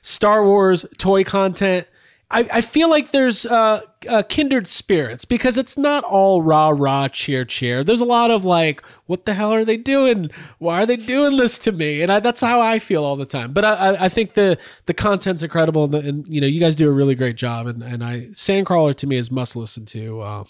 Star 0.03 0.45
Wars 0.45 0.85
toy 0.99 1.25
content, 1.25 1.87
I, 2.33 2.49
I 2.51 2.61
feel 2.63 2.89
like 2.89 3.11
there's 3.11 3.45
uh, 3.45 3.83
uh, 4.09 4.23
kindred 4.23 4.67
spirits 4.67 5.25
because 5.25 5.59
it's 5.59 5.77
not 5.77 6.03
all 6.03 6.43
rah 6.43 6.71
rah 6.71 7.09
cheer 7.09 7.45
cheer. 7.45 7.85
There's 7.85 8.01
a 8.01 8.07
lot 8.07 8.31
of 8.31 8.45
like, 8.45 8.83
what 9.07 9.27
the 9.27 9.35
hell 9.35 9.53
are 9.53 9.65
they 9.65 9.77
doing? 9.77 10.31
Why 10.59 10.83
are 10.83 10.87
they 10.87 10.97
doing 10.97 11.37
this 11.37 11.59
to 11.61 11.73
me? 11.73 12.01
And 12.01 12.11
I, 12.11 12.21
that's 12.21 12.41
how 12.41 12.61
I 12.61 12.79
feel 12.79 13.05
all 13.05 13.17
the 13.17 13.27
time. 13.27 13.53
But 13.53 13.65
I, 13.65 13.75
I, 13.75 14.05
I 14.05 14.09
think 14.09 14.35
the 14.35 14.59
the 14.87 14.95
content's 14.95 15.43
incredible, 15.43 15.85
and, 15.85 15.95
the, 15.95 15.99
and 15.99 16.27
you 16.27 16.41
know, 16.41 16.47
you 16.47 16.59
guys 16.59 16.75
do 16.75 16.89
a 16.89 16.93
really 16.93 17.15
great 17.15 17.37
job. 17.37 17.67
And 17.67 17.83
and 17.83 18.03
I 18.03 18.29
Sandcrawler 18.33 18.95
to 18.97 19.07
me 19.07 19.17
is 19.17 19.31
must 19.31 19.55
listen 19.55 19.85
to. 19.87 20.21
Uh, 20.21 20.45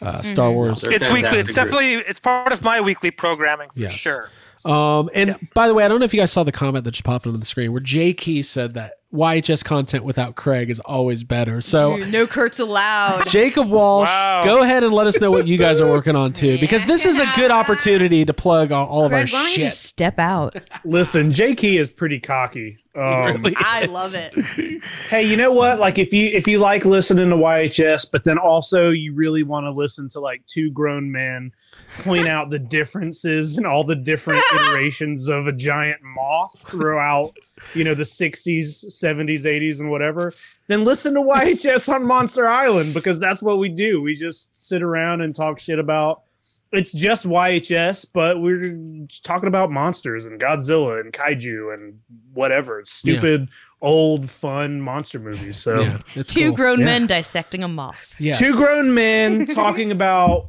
uh, 0.00 0.22
Star 0.22 0.52
Wars. 0.52 0.82
They're 0.82 0.92
It's 0.92 1.10
weekly. 1.10 1.38
It's 1.38 1.54
definitely 1.54 1.94
it's 1.94 2.20
part 2.20 2.52
of 2.52 2.62
my 2.62 2.80
weekly 2.80 3.10
programming 3.10 3.70
for 3.70 3.80
Yes. 3.80 3.92
sure. 3.92 4.28
Um, 4.64 5.08
and 5.14 5.36
by 5.54 5.68
the 5.68 5.74
way, 5.74 5.84
I 5.84 5.88
don't 5.88 6.00
know 6.00 6.04
if 6.04 6.12
you 6.12 6.20
guys 6.20 6.32
saw 6.32 6.42
the 6.42 6.52
comment 6.52 6.84
that 6.84 6.90
just 6.90 7.04
popped 7.04 7.26
on 7.26 7.38
the 7.38 7.46
screen 7.46 7.72
where 7.72 7.80
Jay 7.80 8.12
Key 8.12 8.42
said 8.42 8.74
that 8.74 8.95
YHS 9.14 9.64
content 9.64 10.04
without 10.04 10.34
Craig 10.34 10.68
is 10.68 10.80
always 10.80 11.22
better. 11.22 11.60
So 11.60 11.96
Dude, 11.96 12.12
no 12.12 12.26
Kurtz 12.26 12.58
allowed. 12.58 13.26
Jacob 13.28 13.68
Walsh, 13.70 14.08
Wow. 14.08 14.44
go 14.44 14.62
ahead 14.62 14.82
and 14.84 14.92
let 14.92 15.06
us 15.06 15.20
know 15.20 15.30
what 15.30 15.46
you 15.46 15.56
guys 15.58 15.80
are 15.80 15.86
working 15.88 16.16
on 16.16 16.32
too, 16.32 16.58
because 16.58 16.84
this 16.86 17.06
is 17.06 17.18
a 17.18 17.26
good 17.36 17.50
opportunity 17.50 18.24
to 18.24 18.34
plug 18.34 18.72
all, 18.72 18.86
all 18.88 19.04
of 19.04 19.12
our 19.12 19.20
Greg, 19.20 19.32
why 19.32 19.38
don't 19.40 19.48
you 19.50 19.54
shit. 19.54 19.64
just 19.66 19.84
step 19.84 20.18
out? 20.18 20.56
Listen, 20.84 21.30
J 21.32 21.54
Key 21.54 21.78
is 21.78 21.90
pretty 21.92 22.18
cocky. 22.20 22.78
Um, 23.06 23.42
really 23.42 23.54
I 23.58 23.84
love 23.84 24.14
it. 24.14 24.82
hey, 25.10 25.22
you 25.22 25.36
know 25.36 25.52
what? 25.52 25.78
Like 25.78 25.98
if 25.98 26.14
you 26.14 26.28
if 26.28 26.48
you 26.48 26.58
like 26.58 26.86
listening 26.86 27.28
to 27.28 27.36
YHS, 27.36 28.10
but 28.10 28.24
then 28.24 28.38
also 28.38 28.88
you 28.88 29.12
really 29.12 29.42
want 29.42 29.64
to 29.64 29.70
listen 29.70 30.08
to 30.10 30.20
like 30.20 30.44
two 30.46 30.70
grown 30.70 31.12
men 31.12 31.52
point 31.98 32.26
out 32.26 32.48
the 32.48 32.58
differences 32.58 33.58
and 33.58 33.66
all 33.66 33.84
the 33.84 33.96
different 33.96 34.42
iterations 34.54 35.28
of 35.28 35.46
a 35.46 35.52
giant 35.52 36.00
moth 36.02 36.66
throughout, 36.66 37.36
you 37.74 37.84
know, 37.84 37.94
the 37.94 38.02
60s, 38.02 38.86
70s, 38.86 39.42
80s, 39.42 39.80
and 39.80 39.90
whatever, 39.90 40.32
then 40.68 40.84
listen 40.84 41.12
to 41.14 41.20
YHS 41.20 41.92
on 41.92 42.06
Monster 42.06 42.46
Island 42.46 42.94
because 42.94 43.20
that's 43.20 43.42
what 43.42 43.58
we 43.58 43.68
do. 43.68 44.00
We 44.00 44.14
just 44.14 44.62
sit 44.62 44.82
around 44.82 45.20
and 45.20 45.34
talk 45.34 45.58
shit 45.58 45.78
about 45.78 46.22
it's 46.72 46.92
just 46.92 47.24
YHS, 47.26 48.06
but 48.12 48.40
we're 48.40 48.76
talking 49.22 49.46
about 49.48 49.70
monsters 49.70 50.26
and 50.26 50.40
Godzilla 50.40 51.00
and 51.00 51.12
kaiju 51.12 51.72
and 51.72 52.00
whatever 52.34 52.82
stupid 52.86 53.48
old 53.80 54.28
fun 54.30 54.80
monster 54.80 55.18
movies. 55.18 55.58
So 55.58 55.80
Yeah, 55.80 55.98
it's 56.14 56.34
Two 56.34 56.48
cool. 56.48 56.56
grown 56.56 56.78
Yeah. 56.80 56.86
men 56.86 57.06
dissecting 57.06 57.62
a 57.62 57.68
moth. 57.68 57.96
Yes. 58.18 58.38
two 58.38 58.52
grown 58.56 58.94
men 58.94 59.46
talking 59.46 59.92
about 59.92 60.48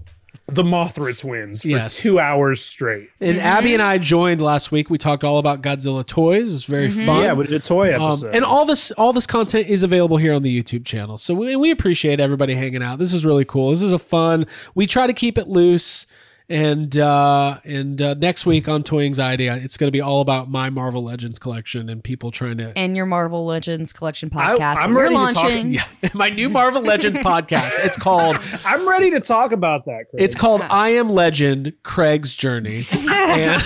the 0.50 0.64
Mothra 0.64 1.18
twins 1.18 1.64
for 1.64 1.68
Yes. 1.68 1.98
two 1.98 2.20
hours 2.20 2.64
straight. 2.64 3.10
And 3.20 3.38
Abby 3.38 3.74
and 3.74 3.82
I 3.84 3.98
joined 3.98 4.42
last 4.42 4.72
week. 4.72 4.90
We 4.90 4.98
talked 4.98 5.26
all 5.26 5.40
about 5.40 5.62
Godzilla 5.62 6.06
toys. 6.06 6.50
It 6.50 6.54
was 6.54 6.66
very 6.66 6.90
fun. 6.90 7.22
Yeah, 7.22 7.34
we 7.34 7.46
did 7.46 7.54
a 7.56 7.60
toy 7.60 7.94
Um, 7.94 8.02
episode. 8.12 8.34
and 8.34 8.46
all 8.46 8.64
this 8.66 8.92
all 8.92 9.12
this 9.12 9.28
content 9.28 9.68
is 9.68 9.84
available 9.84 10.16
here 10.18 10.34
on 10.34 10.44
the 10.44 10.64
YouTube 10.64 10.86
channel. 10.86 11.18
So 11.18 11.34
we, 11.34 11.56
we 11.58 11.70
appreciate 11.72 12.20
everybody 12.22 12.54
hanging 12.56 12.82
out. 12.82 12.98
This 12.98 13.14
is 13.14 13.26
really 13.26 13.44
cool. 13.46 13.72
This 13.72 13.82
is 13.82 13.92
a 13.92 14.00
fun. 14.00 14.46
We 14.74 14.88
try 14.88 15.06
to 15.06 15.14
keep 15.14 15.38
it 15.38 15.50
loose. 15.50 16.08
And 16.50 16.98
uh, 16.98 17.60
and 17.66 18.02
uh, 18.02 18.14
next 18.14 18.46
week 18.46 18.70
on 18.70 18.84
Toy 18.84 19.04
Anxiety, 19.04 19.48
it's 19.48 19.76
going 19.76 19.90
to 19.90 19.92
be 19.92 20.00
all 20.00 20.22
about 20.22 20.50
my 20.50 20.70
Marvel 20.70 21.04
Legends 21.04 21.40
collection 21.40 21.90
and 21.90 22.02
people 22.02 22.32
trying 22.32 22.58
to. 22.60 22.72
And 22.78 22.96
your 22.96 23.06
Marvel 23.06 23.46
Legends 23.46 23.92
collection 23.92 24.30
podcast. 24.30 24.78
I'm 24.78 24.94
that 24.94 25.10
you're 25.12 25.12
ready 25.12 25.28
to 25.28 25.34
talk- 25.34 25.52
Yeah, 26.04 26.10
my 26.14 26.30
new 26.30 26.48
Marvel 26.48 26.82
Legends 26.82 27.18
podcast. 27.20 27.86
It's 27.86 27.98
called 28.02 28.38
I'm 28.64 28.88
ready 28.88 29.12
to 29.12 29.20
talk 29.20 29.52
about 29.52 29.86
that. 29.88 30.06
Chris. 30.10 30.24
it's 30.24 30.36
called 30.38 30.62
I 30.62 30.92
Am 30.92 31.10
Legend: 31.10 31.74
Craig's 31.84 32.34
Journey. 32.34 32.84
and 32.94 33.62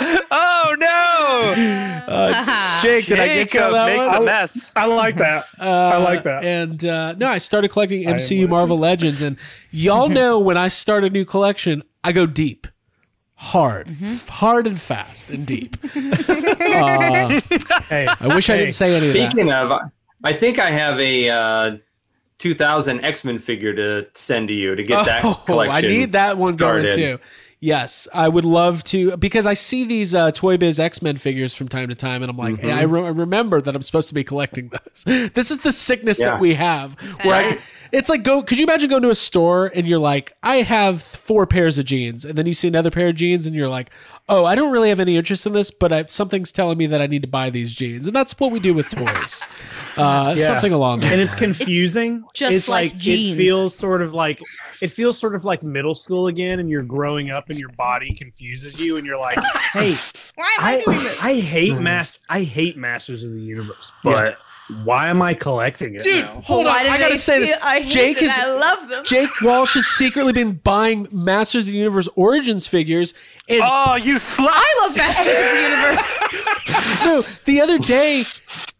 oh 0.30 0.76
no! 0.78 2.12
uh, 2.12 2.80
Jake, 2.82 3.06
did 3.06 3.20
I 3.20 3.26
get 3.28 3.52
you 3.54 3.60
on 3.60 3.72
that 3.72 3.96
makes 3.96 4.06
one? 4.08 4.22
a 4.22 4.24
mess. 4.24 4.70
I 4.76 4.86
like 4.86 5.16
that. 5.16 5.46
I 5.58 5.96
like 5.98 6.22
that. 6.24 6.44
And 6.44 6.84
uh, 6.84 7.14
no, 7.14 7.28
I 7.28 7.38
started 7.38 7.68
collecting 7.68 8.04
MCU 8.04 8.48
Marvel 8.48 8.78
Legends, 8.78 9.20
and 9.22 9.36
y'all 9.70 10.08
know 10.20 10.38
when 10.38 10.56
I 10.56 10.68
start 10.68 11.04
a 11.04 11.10
new 11.10 11.24
collection, 11.24 11.82
I 12.02 12.12
go 12.12 12.26
deep, 12.26 12.66
hard, 13.34 13.88
Mm-hmm. 13.88 14.14
hard 14.28 14.66
and 14.66 14.80
fast 14.80 15.30
and 15.30 15.46
deep. 15.46 15.76
uh, 15.84 17.40
Hey, 17.88 18.08
I 18.20 18.34
wish 18.34 18.50
I 18.50 18.56
didn't 18.56 18.72
say 18.74 18.94
any 18.94 19.08
of 19.08 19.14
that. 19.14 19.30
Speaking 19.30 19.52
of, 19.52 19.72
I 20.24 20.32
think 20.32 20.58
I 20.58 20.70
have 20.70 20.98
a 21.00 21.28
uh, 21.30 21.76
2000 22.38 23.04
X 23.04 23.24
Men 23.24 23.38
figure 23.38 23.74
to 23.74 24.06
send 24.14 24.48
to 24.48 24.54
you 24.54 24.74
to 24.74 24.82
get 24.82 25.04
that 25.06 25.24
Oh, 25.24 25.34
collection. 25.46 25.76
I 25.76 25.80
need 25.92 26.12
that 26.12 26.38
one 26.38 26.52
started. 26.54 26.96
going 26.96 27.18
too. 27.18 27.24
Yes, 27.62 28.08
I 28.14 28.26
would 28.26 28.46
love 28.46 28.82
to 28.84 29.16
because 29.18 29.44
I 29.44 29.52
see 29.52 29.84
these 29.84 30.14
uh, 30.14 30.30
Toy 30.30 30.56
Biz 30.56 30.80
X 30.80 31.02
Men 31.02 31.18
figures 31.18 31.52
from 31.54 31.68
time 31.68 31.90
to 31.90 31.94
time, 31.94 32.22
and 32.22 32.30
I'm 32.30 32.36
like, 32.38 32.58
hey, 32.58 32.72
I, 32.72 32.82
re- 32.82 33.02
I 33.04 33.10
remember 33.10 33.60
that 33.60 33.76
I'm 33.76 33.82
supposed 33.82 34.08
to 34.08 34.14
be 34.14 34.24
collecting 34.24 34.68
those. 35.04 35.04
this 35.34 35.50
is 35.50 35.58
the 35.58 35.70
sickness 35.72 36.20
Yeah. 36.20 36.30
that 36.30 36.40
we 36.40 36.54
have. 36.54 36.94
Where 37.22 37.52
I, 37.52 37.58
it's 37.92 38.08
like, 38.08 38.22
go. 38.22 38.42
Could 38.42 38.58
you 38.58 38.64
imagine 38.64 38.88
going 38.90 39.02
to 39.02 39.10
a 39.10 39.14
store 39.14 39.70
and 39.74 39.86
you're 39.86 39.98
like, 39.98 40.36
I 40.42 40.56
have 40.62 41.02
four 41.02 41.46
pairs 41.46 41.78
of 41.78 41.84
jeans, 41.84 42.24
and 42.24 42.36
then 42.36 42.46
you 42.46 42.54
see 42.54 42.68
another 42.68 42.90
pair 42.90 43.08
of 43.08 43.14
jeans, 43.16 43.46
and 43.46 43.54
you're 43.54 43.68
like, 43.68 43.90
oh, 44.28 44.44
I 44.44 44.54
don't 44.54 44.70
really 44.72 44.90
have 44.90 45.00
any 45.00 45.16
interest 45.16 45.44
in 45.46 45.52
this, 45.52 45.70
but 45.70 45.92
I, 45.92 46.04
something's 46.06 46.52
telling 46.52 46.78
me 46.78 46.86
that 46.86 47.00
I 47.02 47.06
need 47.08 47.22
to 47.22 47.28
buy 47.28 47.50
these 47.50 47.74
jeans, 47.74 48.06
and 48.06 48.14
that's 48.14 48.38
what 48.38 48.52
we 48.52 48.60
do 48.60 48.72
with 48.74 48.88
toys. 48.88 49.42
Uh, 49.96 50.34
Yeah. 50.38 50.46
Something 50.46 50.72
along 50.72 51.00
those 51.00 51.10
and 51.10 51.20
it's 51.20 51.34
confusing. 51.34 52.24
just 52.32 52.52
it's 52.52 52.68
like 52.68 52.92
it 52.94 52.98
jeans. 52.98 53.36
feels 53.36 53.74
sort 53.74 54.02
of 54.02 54.14
like 54.14 54.40
it 54.80 54.88
feels 54.88 55.18
sort 55.18 55.34
of 55.34 55.44
like 55.44 55.62
middle 55.62 55.94
school 55.94 56.28
again, 56.28 56.60
and 56.60 56.70
you're 56.70 56.82
growing 56.84 57.30
up, 57.30 57.50
and 57.50 57.58
your 57.58 57.70
body 57.70 58.14
confuses 58.14 58.78
you, 58.78 58.96
and 58.96 59.04
you're 59.06 59.18
like, 59.18 59.38
"Hey, 59.72 59.96
I 60.38 61.16
I 61.22 61.34
hate 61.34 61.76
master 61.78 62.20
I 62.28 62.42
hate 62.44 62.76
Masters 62.76 63.24
of 63.24 63.32
the 63.32 63.40
Universe, 63.40 63.92
but 64.04 64.38
why 64.84 65.08
am 65.08 65.20
I 65.22 65.34
collecting 65.34 65.94
it, 65.94 66.02
Dude, 66.02 66.24
now? 66.24 66.40
hold 66.42 66.66
on. 66.66 66.72
Why 66.72 66.82
do 66.84 66.88
I 66.90 66.98
gotta 66.98 67.16
say 67.18 67.38
this. 67.40 67.52
I 67.62 67.80
hate 67.80 67.88
Jake 67.88 68.16
that 68.20 68.24
is 68.24 68.38
I 68.38 68.46
love 68.52 68.88
them. 68.88 69.04
Jake 69.04 69.30
Walsh 69.42 69.74
has 69.74 69.86
secretly 69.86 70.32
been 70.32 70.52
buying 70.52 71.08
Masters 71.12 71.66
of 71.68 71.72
the 71.72 71.78
Universe 71.78 72.08
Origins 72.16 72.66
figures. 72.66 73.14
And 73.48 73.60
Oh, 73.64 73.96
you 73.96 74.16
slut! 74.16 74.48
I 74.50 74.78
love 74.82 74.96
Masters 74.96 75.26
of 75.38 75.54
the 75.54 75.62
Universe. 75.62 77.04
no, 77.04 77.22
the 77.44 77.60
other 77.60 77.78
day, 77.78 78.24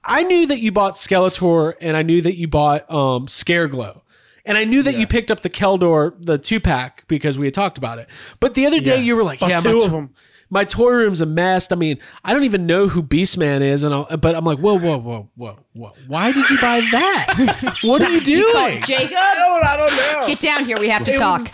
I 0.05 0.23
knew 0.23 0.47
that 0.47 0.61
you 0.61 0.73
bought 0.73 0.95
Skeletor 0.95 1.75
and 1.81 1.97
I 1.97 2.03
knew 2.03 2.23
that 2.23 2.37
you 2.37 2.49
bought 2.49 2.91
um, 2.91 3.27
Scareglow. 3.27 4.01
And 4.47 4.57
I 4.57 4.65
knew 4.65 4.83
that 4.83 4.97
you 4.97 5.07
picked 5.07 5.31
up 5.31 5.41
the 5.41 5.51
Keldor, 5.51 6.15
the 6.19 6.39
two 6.39 6.61
pack, 6.61 7.05
because 7.09 7.37
we 7.39 7.47
had 7.47 7.55
talked 7.55 7.77
about 7.79 7.99
it. 7.99 8.09
But 8.41 8.55
the 8.55 8.67
other 8.67 8.81
day, 8.81 8.97
Yeah. 8.97 9.03
you 9.03 9.15
were 9.17 9.23
like, 9.23 9.39
Bought 9.41 9.51
"Yeah, 9.51 9.59
two 9.59 9.79
my, 9.79 9.85
of 9.85 9.91
to- 9.91 9.97
'em. 9.99 10.11
My 10.51 10.65
toy 10.65 10.91
room's 10.91 11.21
a 11.21 11.27
mess." 11.27 11.71
I 11.73 11.77
mean, 11.77 11.99
I 12.25 12.33
don't 12.35 12.45
even 12.45 12.67
know 12.67 12.89
who 12.89 13.03
Beastman 13.03 13.61
is, 13.63 13.83
and 13.83 13.95
I'll, 13.95 14.17
but 14.19 14.35
I'm 14.35 14.45
like, 14.45 14.59
"Whoa, 14.59 14.79
whoa, 14.79 14.99
whoa, 14.99 15.29
whoa, 15.37 15.59
whoa! 15.73 15.93
Why 16.09 16.33
did 16.33 16.49
you 16.51 16.59
buy 16.61 16.81
that? 16.93 17.79
what 17.83 18.03
are 18.03 18.11
you 18.11 18.21
doing?" 18.21 18.83
Jacob, 18.83 19.17
I 19.17 19.77
don't 19.77 19.91
know. 20.21 20.27
get 20.27 20.41
down 20.41 20.65
here. 20.65 20.79
We 20.79 20.89
have 20.89 21.05
to 21.05 21.13
It 21.15 21.19
talk. 21.19 21.41
was- 21.41 21.51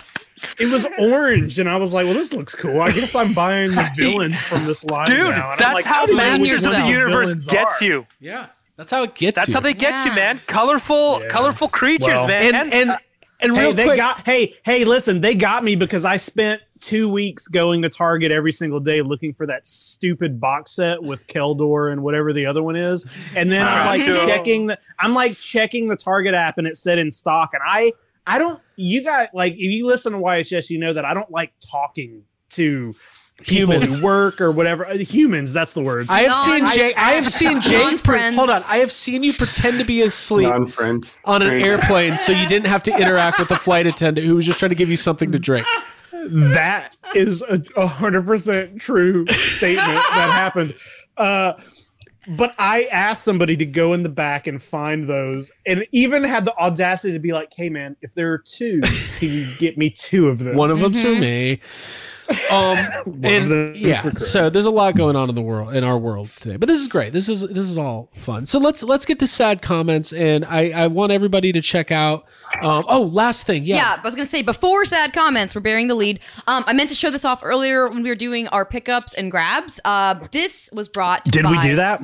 It 0.61 0.67
was 0.67 0.87
orange, 0.99 1.59
and 1.59 1.69
I 1.69 1.77
was 1.77 1.95
like, 1.95 2.05
"Well, 2.05 2.15
this 2.15 2.33
looks 2.33 2.55
cool. 2.55 2.81
I 2.81 2.91
guess 2.93 3.15
I'm 3.15 3.33
buying 3.33 3.71
the 3.75 3.89
villains 3.97 4.39
from 4.39 4.67
this 4.67 4.85
line 4.85 5.07
Dude, 5.07 5.31
now." 5.35 5.53
And 5.53 5.59
that's 5.61 5.75
like, 5.75 5.85
how 5.85 6.03
"I 6.03 6.07
don't 6.07 6.17
know 6.17 6.33
which 6.39 6.51
Masters 6.53 6.67
of 6.67 6.73
the. 6.73 6.89
Universe 6.89 7.47
gets 7.47 7.81
are." 7.81 7.85
you. 7.85 8.07
yeah, 8.21 8.47
that's 8.77 8.91
how 8.91 9.03
it 9.03 9.15
gets 9.15 9.21
you. 9.23 9.31
That's 9.33 9.49
you. 9.49 9.55
how 9.55 9.61
they 9.61 9.73
get 9.75 10.05
you, 10.07 10.13
man. 10.13 10.41
Colorful, 10.47 11.21
Yeah. 11.23 11.29
colorful 11.29 11.69
creatures, 11.69 12.09
Well- 12.09 12.27
man. 12.29 12.55
and 12.55 12.73
and 12.75 12.97
and 13.41 13.55
Hey, 13.57 13.61
real 13.63 13.73
they 13.73 13.85
quick, 13.85 13.97
got. 13.99 14.25
Hey, 14.27 14.55
hey, 14.65 14.85
listen, 14.85 15.21
they 15.23 15.35
got 15.35 15.65
me 15.65 15.75
because 15.75 16.05
I 16.05 16.17
spent 16.19 16.61
two 16.81 17.09
weeks 17.09 17.49
going 17.49 17.83
to 17.83 17.89
Target 17.89 18.31
every 18.33 18.53
single 18.53 18.81
day 18.81 19.03
looking 19.03 19.33
for 19.35 19.47
that 19.47 19.67
stupid 19.67 20.41
box 20.41 20.73
set 20.73 21.03
with 21.03 21.27
Keldor 21.27 21.91
and 21.93 22.03
whatever 22.03 22.33
the 22.33 22.47
other 22.47 22.63
one 22.63 22.77
is, 22.77 23.05
and 23.35 23.51
then 23.51 23.67
I'm 23.67 23.87
like 23.87 24.05
Cool. 24.05 24.27
checking 24.27 24.67
the. 24.67 24.79
I'm 24.99 25.15
like 25.15 25.37
checking 25.39 25.89
the 25.89 25.97
Target 25.97 26.35
app, 26.35 26.59
and 26.59 26.67
it 26.67 26.77
said 26.77 26.99
in 26.99 27.11
stock, 27.11 27.51
and 27.53 27.63
I. 27.67 27.93
I 28.29 28.41
don't. 28.41 28.61
You 28.75 29.05
got 29.05 29.33
like 29.35 29.53
if 29.53 29.59
you 29.61 29.87
listen 29.87 30.13
to 30.13 30.19
YHS, 30.19 30.69
you 30.69 30.81
know 30.81 30.93
that 30.93 31.05
I 31.05 31.15
don't 31.15 31.31
like 31.31 31.53
talking 31.71 32.25
to 32.51 32.93
people 33.39 33.75
Humans. 33.75 33.99
who 34.01 34.05
work 34.05 34.41
or 34.41 34.51
whatever. 34.51 34.85
Uh, 34.85 34.97
Humans, 34.97 35.53
that's 35.53 35.75
the 35.75 35.81
word. 35.83 36.07
I 36.09 36.23
have 36.23 36.31
Non- 36.33 36.45
seen 36.45 36.67
Jake. 36.77 36.99
I 36.99 37.13
have 37.13 37.25
seen 37.25 37.61
Jake. 37.61 38.03
Pre- 38.03 38.35
hold 38.35 38.51
on, 38.51 38.65
I 38.69 38.79
have 38.79 38.91
seen 38.91 39.23
you 39.23 39.33
pretend 39.33 39.79
to 39.79 39.85
be 39.85 40.03
asleep 40.03 40.49
Non 40.49 40.67
friends. 40.67 41.17
on 41.25 41.41
an 41.43 41.53
airplane, 41.63 42.17
so 42.17 42.33
you 42.33 42.49
didn't 42.49 42.67
have 42.67 42.83
to 42.85 42.91
interact 42.99 43.39
with 43.39 43.47
the 43.49 43.55
flight 43.57 43.87
attendant 43.87 44.27
who 44.27 44.35
was 44.35 44.45
just 44.45 44.59
trying 44.59 44.71
to 44.71 44.75
give 44.77 44.91
you 44.91 44.97
something 44.97 45.31
to 45.31 45.39
drink. 45.39 45.65
That 46.31 46.97
is 47.15 47.43
a 47.43 47.63
a 47.77 47.87
hundred 47.87 48.27
percent 48.27 48.81
true 48.81 49.27
statement 49.29 49.87
that 49.87 50.31
happened. 50.33 50.75
Uh, 51.17 51.55
but 52.29 52.55
I 52.59 52.85
asked 52.85 53.25
somebody 53.25 53.57
to 53.57 53.65
go 53.65 53.93
in 53.93 54.03
the 54.03 54.09
back 54.09 54.47
and 54.47 54.61
find 54.61 55.05
those, 55.05 55.53
and 55.65 55.87
even 55.93 56.25
had 56.25 56.45
the 56.45 56.57
audacity 56.57 57.13
to 57.13 57.19
be 57.19 57.33
like, 57.33 57.53
"Hey, 57.55 57.69
man, 57.69 57.97
if 58.03 58.15
there 58.15 58.33
are 58.33 58.39
two, 58.39 58.81
can 59.19 59.29
you 59.29 59.47
get 59.59 59.79
me 59.79 59.91
two 59.91 60.29
of 60.29 60.41
them?" 60.41 60.57
One 60.57 60.71
of 60.71 60.81
them 60.81 60.93
to 60.93 61.21
me. 61.21 61.61
Um, 62.51 62.77
and 63.23 63.77
yeah, 63.77 64.13
so 64.15 64.51
there's 64.51 64.67
a 64.67 64.71
lot 64.71 64.97
going 64.97 65.17
on 65.17 65.29
in 65.29 65.35
the 65.35 65.43
world 65.43 65.75
in 65.75 65.85
our 65.85 65.99
worlds 65.99 66.39
today, 66.41 66.57
but 66.57 66.67
this 66.69 66.81
is 66.81 66.89
great. 66.89 67.13
This 67.13 67.29
is 67.29 67.43
this 67.43 67.65
is 67.71 67.79
all 67.79 68.11
fun. 68.15 68.47
So 68.47 68.59
let's 68.59 68.83
let's 68.83 69.05
get 69.05 69.19
to 69.21 69.27
sad 69.27 69.63
comments, 69.63 70.13
and 70.13 70.45
I 70.45 70.71
I 70.71 70.87
want 70.89 71.13
everybody 71.13 71.53
to 71.53 71.61
check 71.61 71.91
out. 71.91 72.25
Um, 72.63 72.85
oh, 72.89 73.03
last 73.03 73.47
thing, 73.47 73.65
yeah, 73.65 73.77
Yeah, 73.77 73.97
I 74.01 74.05
was 74.05 74.15
gonna 74.15 74.27
say 74.27 74.43
before 74.43 74.85
sad 74.85 75.13
comments, 75.13 75.55
we're 75.55 75.61
bearing 75.61 75.89
the 75.89 75.95
lead. 75.95 76.21
Um, 76.47 76.65
I 76.67 76.73
meant 76.73 76.89
to 76.91 76.95
show 76.95 77.11
this 77.11 77.25
off 77.25 77.41
earlier 77.45 77.89
when 77.89 78.03
we 78.03 78.09
were 78.09 78.15
doing 78.15 78.49
our 78.49 78.65
pickups 78.65 79.15
and 79.15 79.31
grabs. 79.31 79.79
Uh, 79.85 80.15
this 80.33 80.69
was 80.73 80.89
brought. 80.89 81.25
Did 81.27 81.47
we 81.47 81.61
do 81.61 81.77
that? 81.77 82.01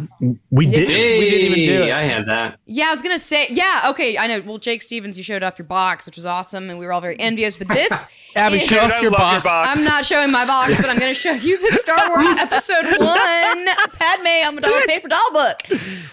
We 0.50 0.66
Did 0.66 0.74
did. 0.74 0.88
we? 0.88 0.94
Hey, 0.94 1.18
We 1.18 1.30
didn't 1.30 1.58
even 1.58 1.64
do 1.64 1.82
it. 1.84 1.92
I 1.92 2.02
had 2.02 2.26
that. 2.28 2.58
Yeah, 2.66 2.88
I 2.88 2.90
was 2.90 3.02
gonna 3.02 3.18
say. 3.18 3.46
Yeah, 3.50 3.86
okay, 3.90 4.18
I 4.18 4.26
know. 4.26 4.42
Well, 4.44 4.58
Jake 4.58 4.82
Stevens, 4.82 5.16
you 5.16 5.24
showed 5.24 5.42
off 5.42 5.58
your 5.58 5.66
box, 5.66 6.06
which 6.06 6.16
was 6.16 6.26
awesome, 6.26 6.70
and 6.70 6.78
we 6.78 6.86
were 6.86 6.92
all 6.92 7.00
very 7.00 7.18
envious. 7.18 7.56
But 7.56 7.68
this, 7.68 7.92
Abby, 8.36 8.56
is- 8.58 8.64
show 8.64 8.78
off 8.80 8.92
I 8.92 9.00
your 9.00 9.10
love 9.10 9.18
box. 9.18 9.34
your 9.34 9.42
box. 9.50 9.78
I'm 9.78 9.84
not 9.84 10.04
showing 10.12 10.30
my 10.30 10.44
box, 10.44 10.76
but 10.78 10.90
I'm 10.90 10.98
going 10.98 11.14
to 11.14 11.18
show 11.18 11.32
you 11.32 11.58
the 11.70 11.78
Star 11.78 12.10
Wars 12.10 12.26
Episode 12.38 12.84
One 12.98 13.66
Padme 13.94 14.26
Amidala 14.44 14.84
paper 14.86 15.08
doll 15.08 15.32
book, 15.32 15.62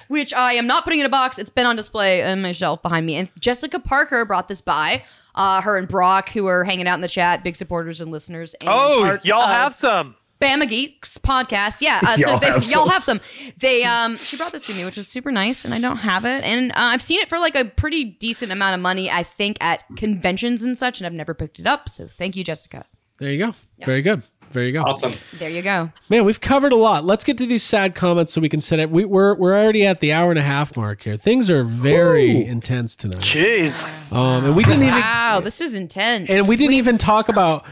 which 0.07 0.34
I 0.34 0.53
am 0.53 0.67
not 0.67 0.85
putting 0.85 1.01
in 1.01 1.05
a 1.05 1.09
box. 1.09 1.38
It's 1.38 1.49
been 1.49 1.65
on 1.65 1.76
display 1.76 2.23
on 2.23 2.41
my 2.41 2.53
shelf 2.53 2.81
behind 2.81 3.05
me. 3.05 3.15
And 3.15 3.30
Jessica 3.41 3.77
Parker 3.77 4.23
brought 4.23 4.47
this 4.47 4.61
by. 4.61 5.03
Uh, 5.35 5.59
her 5.61 5.77
and 5.77 5.88
Brock, 5.88 6.30
who 6.30 6.47
are 6.47 6.63
hanging 6.63 6.88
out 6.88 6.95
in 6.95 7.01
the 7.01 7.09
chat, 7.09 7.43
big 7.43 7.57
supporters 7.57 7.99
and 7.99 8.09
listeners. 8.09 8.53
And 8.55 8.69
Oh, 8.69 9.17
y'all 9.23 9.45
have 9.45 9.76
some. 9.76 10.15
Bama 10.41 10.67
Geeks 10.69 11.17
podcast. 11.17 11.81
Yeah, 11.81 11.99
uh, 12.01 12.15
so 12.17 12.30
Y'all 12.30 12.39
they, 12.39 12.45
have 12.47 12.55
y'all 12.63 12.85
some. 12.85 12.89
have 12.89 13.03
some. 13.03 13.21
They 13.57 13.84
um, 13.84 14.17
she 14.19 14.38
brought 14.38 14.53
this 14.53 14.65
to 14.67 14.73
me, 14.73 14.85
which 14.85 14.95
was 14.95 15.09
super 15.09 15.30
nice, 15.31 15.65
and 15.65 15.73
I 15.73 15.80
don't 15.81 15.97
have 15.97 16.23
it, 16.23 16.45
and 16.45 16.71
uh, 16.71 16.76
I've 16.77 17.01
seen 17.03 17.19
it 17.19 17.27
for 17.27 17.38
like 17.38 17.55
a 17.55 17.65
pretty 17.65 18.05
decent 18.05 18.53
amount 18.53 18.76
of 18.76 18.80
money, 18.81 19.11
I 19.11 19.23
think, 19.23 19.57
at 19.59 19.84
conventions 19.97 20.63
and 20.63 20.77
such, 20.77 20.99
and 21.01 21.05
I've 21.07 21.13
never 21.13 21.34
picked 21.34 21.59
it 21.59 21.67
up. 21.67 21.89
So 21.89 22.07
thank 22.07 22.38
you, 22.38 22.45
Jessica. 22.45 22.85
There 23.19 23.31
you 23.31 23.37
go. 23.45 23.55
Very 23.85 24.01
good. 24.01 24.23
There 24.51 24.63
you 24.63 24.71
go. 24.71 24.81
Awesome. 24.81 25.13
There 25.37 25.49
you 25.49 25.61
go. 25.61 25.91
Man, 26.09 26.25
we've 26.25 26.41
covered 26.41 26.71
a 26.71 26.75
lot. 26.75 27.03
Let's 27.05 27.23
get 27.23 27.37
to 27.37 27.45
these 27.45 27.61
sad 27.61 27.93
comments 27.93 28.33
so 28.33 28.41
we 28.41 28.49
can 28.49 28.61
set 28.61 28.79
it. 28.79 28.89
We, 28.89 29.05
we're 29.05 29.35
we're 29.35 29.53
already 29.55 29.85
at 29.85 29.99
the 29.99 30.11
hour 30.11 30.31
and 30.31 30.39
a 30.39 30.43
half 30.43 30.75
mark 30.75 31.03
here. 31.03 31.17
Things 31.17 31.51
are 31.51 31.63
very 31.63 32.45
intense 32.45 32.95
tonight. 32.95 33.21
Jeez. 33.21 33.87
Um, 34.11 34.45
and 34.45 34.55
we 34.55 34.63
didn't 34.63 34.83
even 34.83 35.01
Wow, 35.01 35.39
this 35.39 35.61
is 35.61 35.75
intense. 35.75 36.29
and 36.31 36.47
we 36.47 36.55
didn't 36.55 36.73
even 36.73 36.97
talk 36.97 37.29
about 37.29 37.65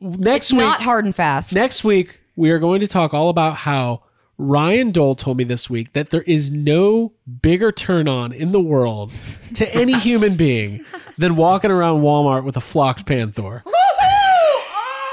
next 0.00 0.46
It's 0.46 0.52
week. 0.52 0.60
not 0.62 0.82
hard 0.82 1.04
and 1.04 1.14
fast. 1.14 1.52
Next 1.54 1.84
week 1.84 2.20
we 2.34 2.50
are 2.50 2.58
going 2.58 2.80
to 2.80 2.88
talk 2.88 3.14
all 3.14 3.28
about 3.28 3.54
how 3.58 4.02
Ryan 4.36 4.90
Dole 4.90 5.14
told 5.14 5.36
me 5.36 5.44
this 5.44 5.70
week 5.70 5.92
that 5.92 6.10
there 6.10 6.22
is 6.22 6.50
no 6.50 7.12
bigger 7.40 7.70
turn 7.70 8.08
on 8.08 8.32
in 8.32 8.50
the 8.50 8.60
world 8.60 9.12
to 9.54 9.72
any 9.74 9.96
human 9.98 10.34
being 10.36 10.84
than 11.18 11.36
walking 11.36 11.70
around 11.70 12.02
Walmart 12.02 12.42
with 12.44 12.56
a 12.56 12.60
flocked 12.60 13.06
panther. 13.06 13.62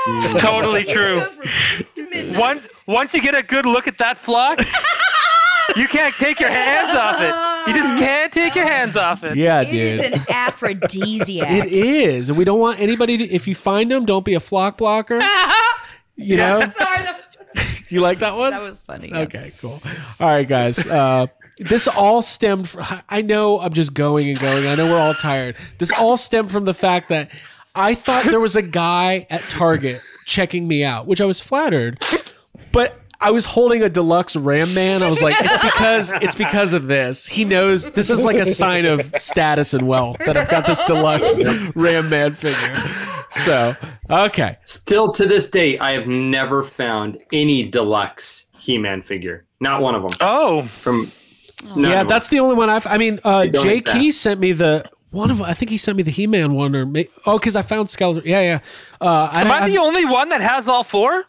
It's 0.08 0.34
totally 0.42 0.84
true. 0.84 1.26
Once 2.38 2.68
once 2.88 3.14
you 3.14 3.22
get 3.22 3.36
a 3.36 3.44
good 3.44 3.66
look 3.66 3.88
at 3.88 3.98
that 4.00 4.18
flock, 4.18 4.60
you 5.76 5.88
can't 5.88 6.14
take 6.16 6.40
your 6.40 6.50
hands 6.50 6.96
off 6.96 7.20
it. 7.22 7.34
You 7.68 7.74
just 7.82 7.98
can't 7.98 8.32
take 8.32 8.56
your 8.56 8.66
hands 8.66 8.98
off 8.98 9.24
it. 9.24 9.38
Yeah, 9.38 9.62
It 9.62 9.72
dude. 9.72 10.04
is 10.04 10.14
an 10.14 10.26
aphrodisiac. 10.30 11.50
It 11.66 11.72
is. 11.72 12.30
And 12.30 12.38
we 12.38 12.44
don't 12.44 12.60
want 12.60 12.80
anybody 12.82 13.16
to, 13.18 13.24
if 13.32 13.48
you 13.48 13.56
find 13.56 13.90
them, 13.90 14.06
don't 14.06 14.26
be 14.26 14.34
a 14.34 14.40
flock 14.40 14.78
blocker. 14.78 15.22
You 16.16 16.38
know? 16.38 16.60
you 17.90 18.00
like 18.00 18.20
that 18.20 18.36
one? 18.38 18.52
that 18.52 18.62
was 18.62 18.80
funny. 18.80 19.10
yeah. 19.10 19.22
Okay, 19.22 19.52
cool. 19.60 19.82
All 20.20 20.28
right, 20.30 20.48
guys. 20.48 20.78
Uh, 20.86 21.26
this 21.58 21.88
all 21.88 22.22
stemmed 22.22 22.70
from, 22.70 22.86
I 23.10 23.24
know 23.24 23.60
I'm 23.60 23.74
just 23.74 23.96
going 23.96 24.30
and 24.30 24.40
going. 24.40 24.68
I 24.68 24.76
know 24.76 24.86
we're 24.92 25.00
all 25.00 25.16
tired. 25.16 25.56
This 25.80 25.92
all 25.92 26.16
stemmed 26.16 26.52
from 26.52 26.66
the 26.66 26.74
fact 26.76 27.10
that 27.10 27.32
I 27.76 27.96
thought 27.96 28.26
there 28.26 28.40
was 28.40 28.56
a 28.56 28.62
guy 28.62 29.26
at 29.30 29.42
Target 29.50 30.02
checking 30.26 30.68
me 30.68 30.84
out, 30.84 31.08
which 31.08 31.20
I 31.20 31.26
was 31.26 31.40
flattered, 31.40 32.04
but 32.72 33.00
I 33.20 33.32
was 33.32 33.46
holding 33.46 33.82
a 33.82 33.90
deluxe 33.90 34.36
Ram 34.36 34.74
Man. 34.74 35.02
I 35.02 35.10
was 35.10 35.24
like, 35.24 35.36
it's 35.40 35.64
because 35.64 36.12
it's 36.22 36.36
because 36.36 36.74
of 36.74 36.88
this. 36.88 37.26
He 37.26 37.46
knows 37.46 37.90
this 37.92 38.12
is 38.12 38.24
like 38.24 38.36
a 38.36 38.46
sign 38.46 38.86
of 38.86 39.14
status 39.18 39.74
and 39.74 39.88
wealth 39.88 40.18
that 40.26 40.38
I've 40.38 40.50
got 40.50 40.68
this 40.68 40.82
deluxe 40.84 41.40
Ram 41.76 42.10
Man 42.10 42.34
figure. 42.34 42.76
So, 43.32 43.76
okay. 44.10 44.58
Still 44.66 45.12
to 45.14 45.26
this 45.26 45.50
day, 45.50 45.80
I 45.80 45.94
have 45.94 46.06
never 46.06 46.62
found 46.62 47.18
any 47.32 47.68
deluxe 47.68 48.50
He-Man 48.60 49.02
figure. 49.02 49.46
Not 49.60 49.82
one 49.82 49.96
of 49.96 50.04
them. 50.04 50.12
Oh, 50.22 50.64
From 50.64 51.12
yeah, 51.76 52.04
that's 52.04 52.30
the 52.30 52.40
only 52.40 52.56
one 52.56 52.70
I've. 52.70 52.86
I 52.86 52.98
mean, 52.98 53.20
uh, 53.24 53.46
They 53.46 53.80
Jay. 53.80 53.82
Key 53.82 54.12
sent 54.12 54.40
me 54.40 54.52
the 54.52 54.86
one 55.14 55.32
of. 55.32 55.38
Them 55.38 55.46
I 55.46 55.54
think 55.54 55.72
he 55.72 55.78
sent 55.78 55.96
me 55.96 56.04
the 56.04 56.12
He 56.12 56.28
Man 56.28 56.54
one, 56.54 56.76
or 56.76 56.86
may, 56.86 57.08
oh, 57.26 57.38
because 57.40 57.56
I 57.56 57.62
found 57.62 57.88
Skeletor. 57.88 58.26
Yeah, 58.26 58.42
yeah. 58.42 58.60
Uh, 59.00 59.30
I, 59.32 59.42
am 59.42 59.52
I 59.52 59.60
I- 59.62 59.70
the 59.70 59.78
only 59.78 60.04
one 60.06 60.28
that 60.30 60.42
has 60.42 60.68
all 60.68 60.84
four? 60.84 61.24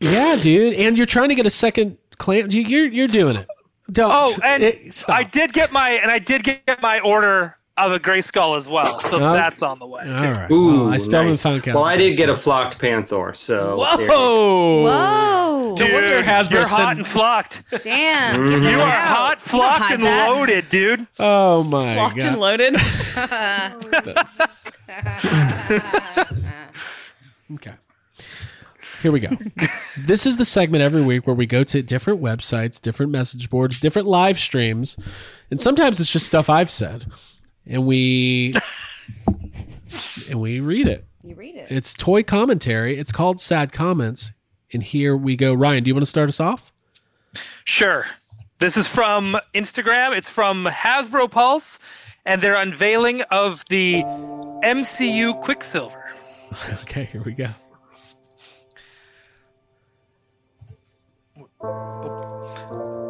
yeah, 0.00 0.36
dude. 0.40 0.74
And 0.74 0.96
you're 0.96 1.06
trying 1.06 1.28
to 1.28 1.34
get 1.34 1.46
a 1.46 1.50
second 1.50 1.96
clan. 2.18 2.50
you- 2.50 2.62
You're 2.62 2.86
you're 2.88 3.06
doing 3.08 3.36
it. 3.36 3.46
Don't. 3.92 4.10
Oh, 4.12 4.36
and 4.44 4.62
it- 4.62 4.92
stop. 4.94 5.16
I 5.16 5.22
did 5.22 5.52
get 5.52 5.70
my 5.72 5.90
and 5.90 6.10
I 6.10 6.18
did 6.18 6.42
get 6.44 6.80
my 6.82 7.00
order 7.00 7.56
of 7.76 7.92
a 7.92 7.98
gray 7.98 8.20
skull 8.20 8.56
as 8.56 8.68
well. 8.68 8.98
So 9.02 9.16
Oh. 9.18 9.32
that's 9.34 9.62
on 9.62 9.78
the 9.78 9.86
way. 9.86 10.02
All 10.10 10.18
too. 10.18 10.24
right. 10.24 10.50
Ooh, 10.50 10.66
well, 10.84 10.92
I 10.92 10.96
still 10.96 11.22
nice. 11.22 11.42
haven't 11.44 11.62
found. 11.64 11.74
Well, 11.76 11.84
I 11.84 11.96
did 11.96 12.16
get 12.16 12.28
a 12.28 12.34
flocked 12.34 12.78
panther, 12.80 13.32
so 13.34 13.84
there 13.96 14.02
you 14.02 14.08
go. 14.08 14.18
Whoa. 14.18 14.82
Whoa. 14.82 15.27
Dude, 16.18 16.26
wonder 16.26 16.44
Hasbro 16.44 16.50
you're 16.52 16.64
sent- 16.64 16.82
hot 16.82 16.96
and 16.96 17.06
flocked. 17.06 17.62
Damn. 17.82 18.46
Get 18.46 18.60
that 18.60 18.70
You 18.72 18.78
are 18.80 18.88
out. 18.88 19.16
hot, 19.16 19.38
Don't 19.38 19.48
flocked, 19.48 19.82
hide 19.84 19.94
and 19.94 20.04
that. 20.04 20.28
loaded, 20.28 20.68
dude. 20.68 21.06
Oh 21.18 21.62
my 21.64 21.96
Locked 21.96 22.18
god. 22.18 22.26
and 22.28 22.40
loaded. 22.40 22.76
Okay. 27.54 27.72
Here 29.02 29.12
we 29.12 29.20
go. 29.20 29.28
this 29.96 30.26
is 30.26 30.36
the 30.36 30.44
segment 30.44 30.82
every 30.82 31.02
week 31.02 31.26
where 31.26 31.36
we 31.36 31.46
go 31.46 31.62
to 31.64 31.82
different 31.82 32.20
websites, 32.20 32.80
different 32.80 33.12
message 33.12 33.48
boards, 33.48 33.80
different 33.80 34.06
live 34.08 34.38
streams, 34.38 34.96
and 35.50 35.60
sometimes 35.60 36.00
it's 36.00 36.12
just 36.12 36.26
stuff 36.26 36.50
I've 36.50 36.70
said, 36.70 37.06
and 37.66 37.86
we 37.86 38.54
and 40.28 40.40
we 40.40 40.60
read 40.60 40.88
it. 40.88 41.04
you 41.22 41.34
read 41.36 41.54
it. 41.54 41.70
It's 41.70 41.94
toy 41.94 42.22
commentary. 42.22 42.98
It's 42.98 43.12
called 43.12 43.40
Sad 43.40 43.72
Comments, 43.72 44.32
and 44.72 44.82
here 44.82 45.16
we 45.16 45.36
go. 45.36 45.54
Ryan, 45.54 45.84
do 45.84 45.88
you 45.88 45.94
want 45.94 46.02
to 46.02 46.10
start 46.10 46.28
us 46.28 46.40
off? 46.40 46.72
Sure. 47.64 48.06
This 48.58 48.76
is 48.76 48.88
from 48.88 49.38
Instagram. 49.54 50.16
It's 50.16 50.30
from 50.30 50.66
Hasbro 50.66 51.30
Pulse, 51.30 51.78
and 52.26 52.42
their 52.42 52.56
unveiling 52.56 53.22
of 53.30 53.64
the 53.68 54.02
MCU 54.64 55.40
Quicksilver. 55.42 56.04
Okay, 56.82 57.04
here 57.04 57.22
we 57.22 57.32
go. 57.32 57.46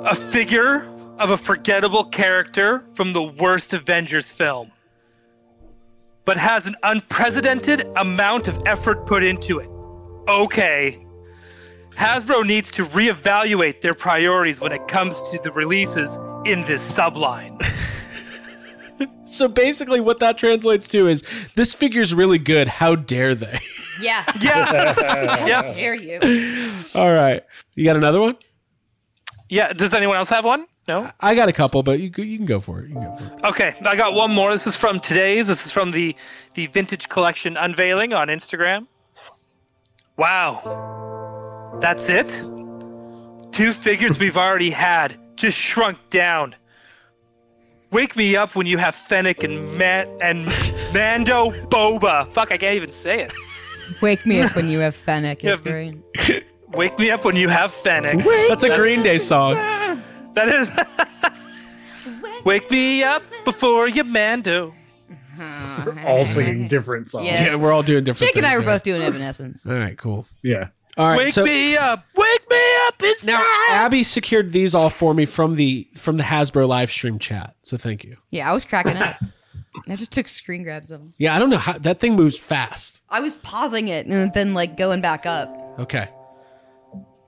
A 0.04 0.14
figure 0.32 0.84
of 1.18 1.30
a 1.30 1.36
forgettable 1.36 2.04
character 2.04 2.84
from 2.94 3.12
the 3.12 3.22
worst 3.22 3.72
Avengers 3.74 4.32
film, 4.32 4.72
but 6.24 6.36
has 6.36 6.66
an 6.66 6.74
unprecedented 6.82 7.86
amount 7.96 8.48
of 8.48 8.60
effort 8.66 9.06
put 9.06 9.22
into 9.22 9.60
it. 9.60 9.70
Okay. 10.28 10.98
Hasbro 11.98 12.46
needs 12.46 12.70
to 12.72 12.86
reevaluate 12.86 13.80
their 13.80 13.94
priorities 13.94 14.60
when 14.60 14.70
it 14.70 14.86
comes 14.86 15.20
to 15.30 15.38
the 15.42 15.50
releases 15.50 16.14
in 16.44 16.64
this 16.64 16.88
subline. 16.90 17.60
So 19.24 19.46
basically, 19.46 20.00
what 20.00 20.18
that 20.18 20.38
translates 20.38 20.88
to 20.88 21.06
is 21.06 21.22
this 21.54 21.74
figure's 21.74 22.12
really 22.14 22.38
good. 22.38 22.66
How 22.66 22.96
dare 22.96 23.34
they? 23.34 23.60
Yeah. 24.00 24.24
Yeah. 24.40 24.94
How 24.94 25.46
yeah. 25.46 25.62
dare 25.74 25.94
you? 25.96 26.18
All 26.94 27.12
right, 27.12 27.42
you 27.74 27.84
got 27.84 27.96
another 27.96 28.20
one? 28.20 28.36
Yeah. 29.48 29.72
Does 29.72 29.92
anyone 29.92 30.16
else 30.16 30.28
have 30.28 30.44
one? 30.44 30.66
No? 30.86 31.10
I 31.20 31.34
got 31.34 31.48
a 31.48 31.52
couple, 31.52 31.82
but 31.82 31.98
you 31.98 32.10
you 32.16 32.36
can 32.36 32.46
go 32.46 32.60
for 32.60 32.80
it. 32.80 32.88
You 32.88 32.94
can 32.94 33.04
go 33.04 33.16
for 33.18 33.24
it. 33.24 33.44
Okay, 33.44 33.74
I 33.84 33.96
got 33.96 34.14
one 34.14 34.32
more. 34.32 34.52
This 34.52 34.66
is 34.68 34.76
from 34.76 35.00
today's. 35.00 35.48
This 35.48 35.66
is 35.66 35.72
from 35.72 35.90
the 35.90 36.14
the 36.54 36.68
vintage 36.68 37.08
collection 37.08 37.56
unveiling 37.56 38.12
on 38.12 38.28
Instagram. 38.28 38.86
Wow. 40.16 41.17
That's 41.80 42.08
it? 42.08 42.28
Two 43.52 43.72
figures 43.72 44.18
we've 44.18 44.36
already 44.36 44.70
had, 44.70 45.16
just 45.36 45.56
shrunk 45.58 45.98
down. 46.10 46.54
Wake 47.90 48.16
me 48.16 48.36
up 48.36 48.54
when 48.56 48.66
you 48.66 48.78
have 48.78 48.94
Fennec 48.94 49.42
and 49.44 49.78
Man 49.78 50.08
and 50.20 50.46
Mando 50.92 51.50
Boba. 51.68 52.28
Fuck, 52.32 52.52
I 52.52 52.58
can't 52.58 52.74
even 52.74 52.92
say 52.92 53.20
it. 53.22 53.32
Wake 54.02 54.26
me 54.26 54.40
up 54.42 54.54
when 54.56 54.68
you 54.68 54.80
have 54.80 54.94
Fennec. 54.94 55.42
It's 55.44 55.62
Yeah. 55.64 55.70
great. 55.72 56.44
Wake 56.74 56.98
me 56.98 57.10
up 57.10 57.24
when 57.24 57.36
you 57.36 57.48
have 57.48 57.72
Fennec. 57.72 58.24
That's 58.48 58.64
a 58.64 58.76
Green 58.76 59.02
Day 59.02 59.16
song. 59.18 59.54
That 60.34 60.48
is. 60.48 60.70
Wake 62.44 62.70
me 62.70 63.02
up 63.02 63.22
before 63.44 63.88
you 63.88 64.04
Mando. 64.04 64.74
We're 65.38 66.02
all 66.04 66.24
singing 66.24 66.66
different 66.68 67.08
songs. 67.10 67.26
Yes. 67.26 67.40
Yeah, 67.40 67.56
we're 67.56 67.72
all 67.72 67.82
doing 67.84 68.02
different 68.04 68.18
songs. 68.18 68.28
Jake 68.30 68.36
and 68.36 68.46
I 68.46 68.50
things 68.50 68.58
were 68.60 68.64
there. 68.66 68.74
both 68.74 68.82
doing 68.82 69.02
Evanescence. 69.02 69.64
All 69.64 69.72
right, 69.72 69.96
cool. 69.96 70.26
Yeah. 70.42 70.68
All 70.98 71.06
right, 71.08 71.18
Wake 71.18 71.28
so 71.32 71.44
me 71.44 71.76
up, 71.76 72.04
wake 72.16 72.50
me 72.50 72.56
up 72.88 73.00
inside. 73.02 73.26
now 73.32 73.44
Abby 73.70 74.02
secured 74.02 74.52
these 74.52 74.74
all 74.74 74.90
for 74.90 75.14
me 75.14 75.24
from 75.26 75.54
the 75.54 75.88
from 75.94 76.16
the 76.16 76.24
Hasbro 76.24 76.66
live 76.66 76.90
stream 76.90 77.20
chat. 77.20 77.54
So 77.62 77.76
thank 77.76 78.02
you. 78.02 78.16
Yeah, 78.30 78.50
I 78.50 78.52
was 78.52 78.64
cracking 78.64 78.96
up. 78.96 79.16
I 79.88 79.94
just 79.94 80.10
took 80.10 80.26
screen 80.26 80.64
grabs 80.64 80.90
of 80.90 80.98
them. 81.00 81.14
Yeah, 81.16 81.36
I 81.36 81.38
don't 81.38 81.50
know 81.50 81.58
how 81.58 81.78
that 81.78 82.00
thing 82.00 82.16
moves 82.16 82.36
fast. 82.36 83.02
I 83.08 83.20
was 83.20 83.36
pausing 83.36 83.86
it 83.86 84.06
and 84.06 84.32
then 84.34 84.54
like 84.54 84.76
going 84.76 85.00
back 85.00 85.24
up 85.24 85.48
Okay. 85.78 86.08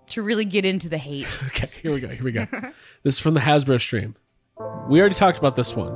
to 0.09 0.23
really 0.23 0.45
get 0.45 0.65
into 0.65 0.89
the 0.89 0.99
hate. 0.99 1.29
Okay, 1.47 1.71
here 1.81 1.93
we 1.95 2.01
go. 2.01 2.09
Here 2.09 2.25
we 2.25 2.33
go. 2.33 2.47
this 3.05 3.15
is 3.15 3.19
from 3.21 3.35
the 3.35 3.41
Hasbro 3.41 3.81
stream. 3.81 4.17
We 4.89 4.99
already 4.99 5.15
talked 5.15 5.39
about 5.39 5.55
this 5.55 5.77
one. 5.77 5.93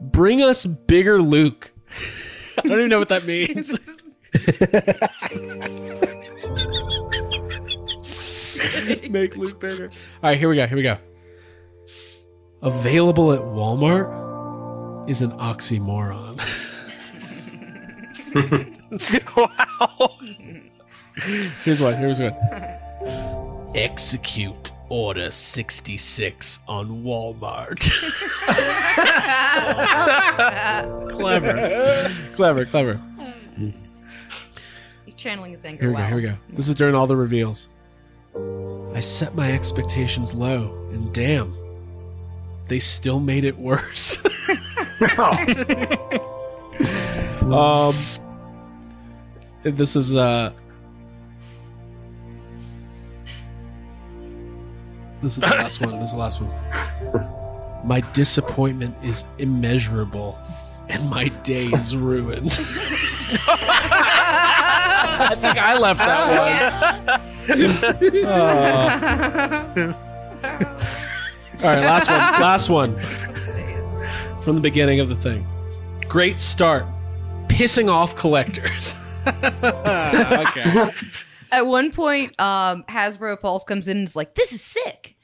Bring 0.00 0.42
us 0.42 0.64
bigger 0.64 1.20
Luke. 1.20 1.72
I 2.58 2.62
don't 2.62 2.78
even 2.78 2.88
know 2.88 2.98
what 2.98 3.08
that 3.10 3.26
means. 3.26 3.78
Make 9.10 9.36
Luke 9.36 9.58
bigger. 9.58 9.90
All 10.22 10.30
right, 10.30 10.38
here 10.38 10.50
we 10.50 10.56
go. 10.56 10.66
Here 10.66 10.76
we 10.76 10.82
go. 10.82 10.98
Available 12.60 13.32
at 13.32 13.40
Walmart 13.40 15.08
is 15.08 15.22
an 15.22 15.30
oxymoron. 15.32 16.38
wow. 19.36 20.10
Here's 21.64 21.80
one. 21.80 21.94
Here's 21.94 22.20
one. 22.20 22.34
Execute 23.74 24.72
Order 24.90 25.30
66 25.30 26.60
on 26.66 27.02
Walmart. 27.02 27.78
clever. 31.14 32.10
Clever, 32.34 32.64
clever. 32.64 33.00
Channeling 35.18 35.50
his 35.50 35.64
anger. 35.64 35.82
Here 35.82 35.90
we 35.90 35.96
go. 35.96 36.06
Here 36.06 36.16
we 36.16 36.22
go. 36.22 36.38
This 36.50 36.68
is 36.68 36.76
during 36.76 36.94
all 36.94 37.08
the 37.08 37.16
reveals. 37.16 37.68
I 38.94 39.00
set 39.00 39.34
my 39.34 39.52
expectations 39.52 40.32
low, 40.32 40.72
and 40.92 41.12
damn, 41.12 41.56
they 42.68 42.78
still 42.78 43.18
made 43.18 43.42
it 43.42 43.58
worse. 43.58 44.18
um, 47.42 47.96
this 49.64 49.96
is 49.96 50.14
uh, 50.14 50.52
this 55.20 55.32
is 55.32 55.38
the 55.38 55.46
last 55.46 55.80
one. 55.80 55.98
This 55.98 56.04
is 56.04 56.12
the 56.12 56.18
last 56.18 56.40
one. 56.40 56.52
My 57.84 58.02
disappointment 58.12 58.96
is 59.02 59.24
immeasurable, 59.38 60.38
and 60.88 61.10
my 61.10 61.26
day 61.42 61.66
is 61.66 61.96
ruined. 61.96 62.52
I 65.20 65.34
think 65.34 65.58
I 65.58 65.76
left 65.78 65.98
that 66.00 67.18
one. 67.18 68.24
Oh. 68.26 69.94
All 71.60 71.64
right, 71.64 71.80
last 71.80 72.08
one. 72.08 72.40
Last 72.40 72.68
one. 72.70 74.42
From 74.42 74.54
the 74.54 74.60
beginning 74.62 75.00
of 75.00 75.08
the 75.08 75.16
thing. 75.16 75.46
Great 76.08 76.38
start. 76.38 76.86
Pissing 77.48 77.90
off 77.90 78.14
collectors. 78.14 78.94
okay. 79.26 80.90
At 81.50 81.62
one 81.66 81.90
point, 81.90 82.38
um, 82.40 82.84
Hasbro 82.88 83.40
Pulse 83.40 83.64
comes 83.64 83.88
in 83.88 83.98
and 83.98 84.06
is 84.06 84.14
like, 84.14 84.34
"This 84.34 84.52
is 84.52 84.62
sick," 84.62 85.16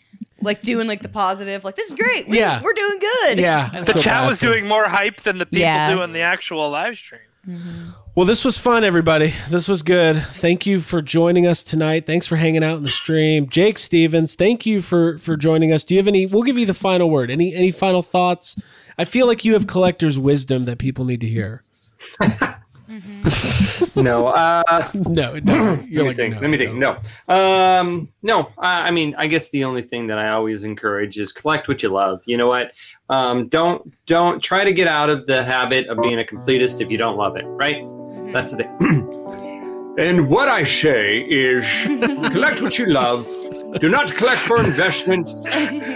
like 0.43 0.63
doing 0.63 0.89
like 0.89 1.03
the 1.03 1.09
positive, 1.09 1.63
like, 1.65 1.77
"This 1.77 1.89
is 1.89 1.95
great. 1.95 2.27
We're, 2.27 2.35
Yeah. 2.37 2.61
we're 2.63 2.73
doing 2.73 2.99
good." 2.99 3.39
Yeah. 3.39 3.71
The 3.71 3.93
feel 3.93 4.03
chat 4.03 4.27
was 4.27 4.39
doing 4.39 4.67
more 4.67 4.89
hype 4.89 5.21
than 5.23 5.39
the 5.39 5.47
people 5.47 5.61
Yeah. 5.61 5.95
doing 5.95 6.13
the 6.13 6.21
actual 6.23 6.69
live 6.71 6.97
stream. 6.97 7.21
Mm-hmm. 7.47 7.91
Well, 8.15 8.27
this 8.27 8.45
was 8.45 8.57
fun, 8.57 8.85
everybody. 8.85 9.35
This 9.51 9.69
was 9.69 9.83
good. 9.83 10.17
Thank 10.23 10.67
you 10.67 10.81
for 10.81 11.03
joining 11.03 11.47
us 11.47 11.63
tonight. 11.63 12.07
Thanks 12.07 12.27
for 12.27 12.37
hanging 12.37 12.65
out 12.65 12.79
in 12.79 12.83
the 12.83 12.91
stream. 12.91 13.49
Jake 13.49 13.79
Stevens, 13.79 14.35
thank 14.35 14.65
you 14.65 14.81
for 14.81 15.19
for 15.19 15.37
joining 15.37 15.73
us. 15.73 15.85
Do 15.85 15.95
you 15.95 16.01
have 16.01 16.09
any? 16.09 16.27
We'll 16.27 16.43
give 16.43 16.57
you 16.57 16.67
the 16.67 16.75
final 16.75 17.11
word. 17.11 17.31
Any 17.31 17.55
any 17.55 17.71
final 17.71 18.03
thoughts? 18.03 18.57
I 18.97 19.05
feel 19.05 19.27
like 19.27 19.45
you 19.45 19.53
have 19.55 19.67
collector's 19.67 20.19
wisdom 20.19 20.65
that 20.65 20.79
people 20.79 21.05
need 21.05 21.21
to 21.21 21.29
hear. 21.29 21.65
no, 23.97 24.29
uh, 24.29 24.89
No, 24.95 25.39
no. 25.39 25.81
You're 25.89 26.03
let 26.03 26.03
me 26.03 26.03
like 26.03 26.17
think. 26.17 26.35
no, 26.35 26.41
let 26.41 26.51
me 26.51 26.57
think. 26.59 26.75
No, 26.75 26.99
um, 27.29 28.09
no. 28.23 28.41
Uh, 28.59 28.83
I 28.87 28.91
mean, 28.91 29.15
I 29.17 29.27
guess 29.27 29.51
the 29.51 29.65
only 29.65 29.83
thing 29.83 30.07
that 30.09 30.19
I 30.19 30.31
always 30.31 30.65
encourage 30.65 31.19
is 31.19 31.33
collect 31.33 31.69
what 31.69 31.83
you 31.83 31.89
love. 31.89 32.21
You 32.27 32.37
know 32.37 32.49
what? 32.49 32.73
Um, 33.09 33.49
don't 33.49 33.93
don't 34.07 34.41
try 34.43 34.65
to 34.65 34.73
get 34.73 34.89
out 34.89 35.11
of 35.11 35.27
the 35.27 35.43
habit 35.43 35.87
of 35.89 36.01
being 36.01 36.19
a 36.21 36.25
completist 36.25 36.81
if 36.81 36.91
you 36.91 36.99
don't 36.99 37.17
love 37.17 37.37
it. 37.37 37.45
Right? 37.45 37.87
That's 38.33 38.51
the 38.53 38.65
thing. 38.65 39.95
and 39.99 40.29
what 40.29 40.49
I 40.49 40.65
say 40.65 41.21
is, 41.21 41.65
collect 42.31 42.63
what 42.63 42.79
you 42.79 42.87
love. 42.87 43.27
Do 43.81 43.89
not 43.89 44.15
collect 44.15 44.41
for 44.43 44.63
investment, 44.63 45.31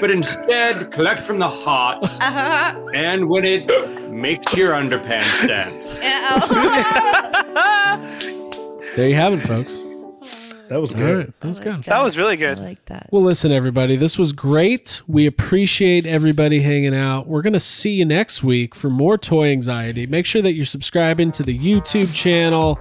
but 0.00 0.10
instead 0.10 0.90
collect 0.90 1.22
from 1.22 1.38
the 1.38 1.48
heart. 1.48 2.02
Uh-huh. 2.04 2.86
And 2.94 3.28
when 3.28 3.44
it 3.44 4.10
makes 4.10 4.56
your 4.56 4.72
underpants 4.72 5.46
dance. 5.46 5.98
There 8.96 9.08
you 9.08 9.14
have 9.14 9.32
it, 9.32 9.40
folks. 9.40 9.80
That 10.68 10.80
was 10.80 10.90
All 10.92 10.98
good. 10.98 11.18
right, 11.18 11.40
that 11.40 11.48
was 11.48 11.60
good. 11.60 11.84
That 11.84 12.02
was 12.02 12.18
really 12.18 12.36
good. 12.36 12.58
I 12.58 12.62
like 12.62 12.84
that. 12.86 13.08
Well, 13.12 13.22
listen, 13.22 13.52
everybody, 13.52 13.94
this 13.94 14.18
was 14.18 14.32
great. 14.32 15.00
We 15.06 15.26
appreciate 15.26 16.04
everybody 16.04 16.60
hanging 16.60 16.96
out. 16.96 17.28
We're 17.28 17.42
going 17.42 17.52
to 17.52 17.60
see 17.60 17.92
you 17.92 18.04
next 18.04 18.42
week 18.42 18.74
for 18.74 18.90
more 18.90 19.16
toy 19.16 19.52
anxiety. 19.52 20.06
Make 20.06 20.26
sure 20.26 20.42
that 20.42 20.54
you're 20.54 20.64
subscribing 20.64 21.30
to 21.32 21.44
the 21.44 21.56
YouTube 21.56 22.12
channel. 22.12 22.78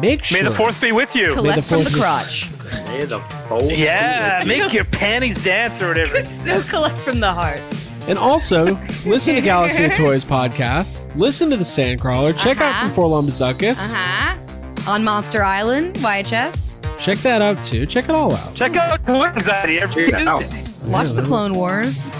Make 0.00 0.24
sure. 0.24 0.42
May 0.42 0.48
the 0.48 0.54
fourth 0.54 0.80
be 0.80 0.92
with 0.92 1.14
you. 1.16 1.32
Collect 1.32 1.64
from 1.64 1.84
the 1.84 1.90
crotch. 1.90 2.50
May 2.88 3.04
the 3.04 3.20
fourth 3.48 3.70
Yeah, 3.72 4.42
make 4.46 4.72
your 4.72 4.84
panties 4.84 5.42
dance 5.42 5.80
or 5.80 5.88
whatever. 5.88 6.22
No, 6.46 6.60
collect 6.62 6.98
from 6.98 7.20
the 7.20 7.32
heart. 7.32 7.60
And 8.08 8.18
also, 8.18 8.78
listen 9.06 9.34
to 9.34 9.40
Galaxy 9.40 9.84
of 9.84 9.92
Toys 9.96 10.24
podcast. 10.24 11.14
Listen 11.16 11.50
to 11.50 11.56
the 11.56 11.64
Sandcrawler. 11.64 12.36
Check 12.38 12.58
out 12.60 12.70
Uh-huh. 12.70 12.80
from 12.86 12.92
Forlorn 12.94 13.24
Bazookas. 13.24 13.78
Uh 13.80 13.94
huh. 13.96 14.90
On 14.92 15.02
Monster 15.02 15.42
Island, 15.42 15.94
YHS. 15.96 16.74
Check 17.00 17.18
that 17.18 17.42
out 17.42 17.62
too. 17.64 17.84
Check 17.86 18.04
it 18.04 18.10
all 18.10 18.32
out. 18.34 18.54
Check 18.54 18.76
out 18.76 19.04
Toy 19.06 19.24
Anxiety 19.24 19.80
every 19.80 20.06
Check 20.10 20.20
it 20.22 20.28
out. 20.28 20.42
Tuesday. 20.42 20.64
Watch 20.88 21.10
the 21.10 21.22
Clone 21.22 21.54
Wars. 21.54 22.10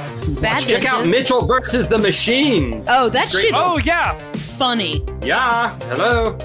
Bad 0.40 0.64
Check 0.66 0.84
out 0.86 1.04
Bitches. 1.04 1.10
Mitchell 1.10 1.46
versus 1.46 1.88
the 1.88 1.98
Machines. 1.98 2.88
Oh, 2.90 3.08
that 3.10 3.30
Great- 3.30 3.42
shit's 3.42 3.54
Oh 3.56 3.78
yeah, 3.84 4.18
funny. 4.58 5.04
Yeah. 5.22 5.70
Hello. 5.84 6.36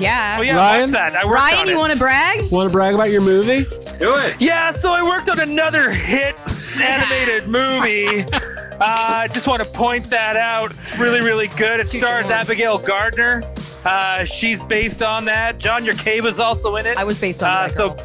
Yeah. 0.00 0.36
oh 0.38 0.42
yeah. 0.42 0.54
Ryan? 0.56 0.80
Watch 0.82 0.90
that. 0.92 1.16
I 1.16 1.24
worked 1.26 1.38
Ryan, 1.38 1.58
on 1.60 1.66
you 1.68 1.72
it. 1.74 1.78
want 1.78 1.92
to 1.92 1.98
brag? 1.98 2.50
Want 2.50 2.68
to 2.68 2.72
brag 2.72 2.94
about 2.94 3.10
your 3.10 3.20
movie? 3.20 3.64
Do 3.98 4.14
it. 4.16 4.36
Yeah, 4.40 4.72
so 4.72 4.92
I 4.92 5.02
worked 5.02 5.28
on 5.28 5.38
another 5.40 5.90
hit 5.90 6.36
animated 6.80 7.48
movie. 7.48 8.24
I 8.80 9.26
uh, 9.26 9.32
just 9.32 9.46
want 9.46 9.62
to 9.62 9.68
point 9.68 10.10
that 10.10 10.34
out. 10.36 10.72
It's 10.72 10.98
really, 10.98 11.20
really 11.20 11.46
good. 11.48 11.78
It 11.78 11.88
stars 11.88 12.30
Abigail 12.30 12.78
Gardner. 12.78 13.44
Uh, 13.84 14.24
she's 14.24 14.62
based 14.64 15.02
on 15.02 15.24
that. 15.26 15.58
John 15.58 15.84
Yerkaba's 15.84 16.40
also 16.40 16.74
in 16.76 16.86
it. 16.86 16.96
I 16.96 17.04
was 17.04 17.20
based 17.20 17.42
on 17.44 17.50
Uh, 17.50 17.62
that 17.68 17.70
so, 17.70 17.96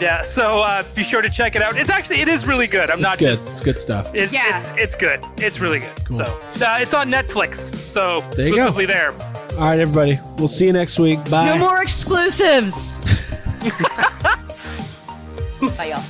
yeah, 0.00 0.20
so 0.22 0.60
uh, 0.60 0.82
be 0.94 1.02
sure 1.04 1.22
to 1.22 1.30
check 1.30 1.56
it 1.56 1.62
out. 1.62 1.78
It's 1.78 1.88
actually, 1.88 2.20
it 2.20 2.28
is 2.28 2.46
really 2.46 2.66
good. 2.66 2.90
I'm 2.90 2.98
It's 2.98 3.02
not 3.02 3.18
good. 3.18 3.32
just. 3.32 3.48
It's 3.48 3.60
good 3.60 3.78
stuff. 3.78 4.14
It's, 4.14 4.30
Yeah. 4.32 4.58
it's, 4.74 4.82
it's 4.82 4.94
good. 4.94 5.24
It's 5.38 5.58
really 5.60 5.78
good. 5.80 6.04
Cool. 6.06 6.18
So 6.18 6.24
uh, 6.24 6.78
it's 6.80 6.92
on 6.92 7.10
Netflix. 7.10 7.74
So 7.74 8.22
There 8.36 8.48
you 8.48 8.56
go. 8.56 8.66
exclusively 8.66 8.86
there. 8.86 9.14
All 9.54 9.60
right, 9.60 9.78
everybody. 9.78 10.18
We'll 10.36 10.48
see 10.48 10.66
you 10.66 10.72
next 10.72 10.98
week. 10.98 11.18
Bye. 11.30 11.46
No 11.46 11.58
more 11.58 11.80
exclusives. 11.80 12.96
Bye, 15.76 15.94
y'all. 15.94 16.02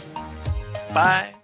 Bye. 0.94 1.34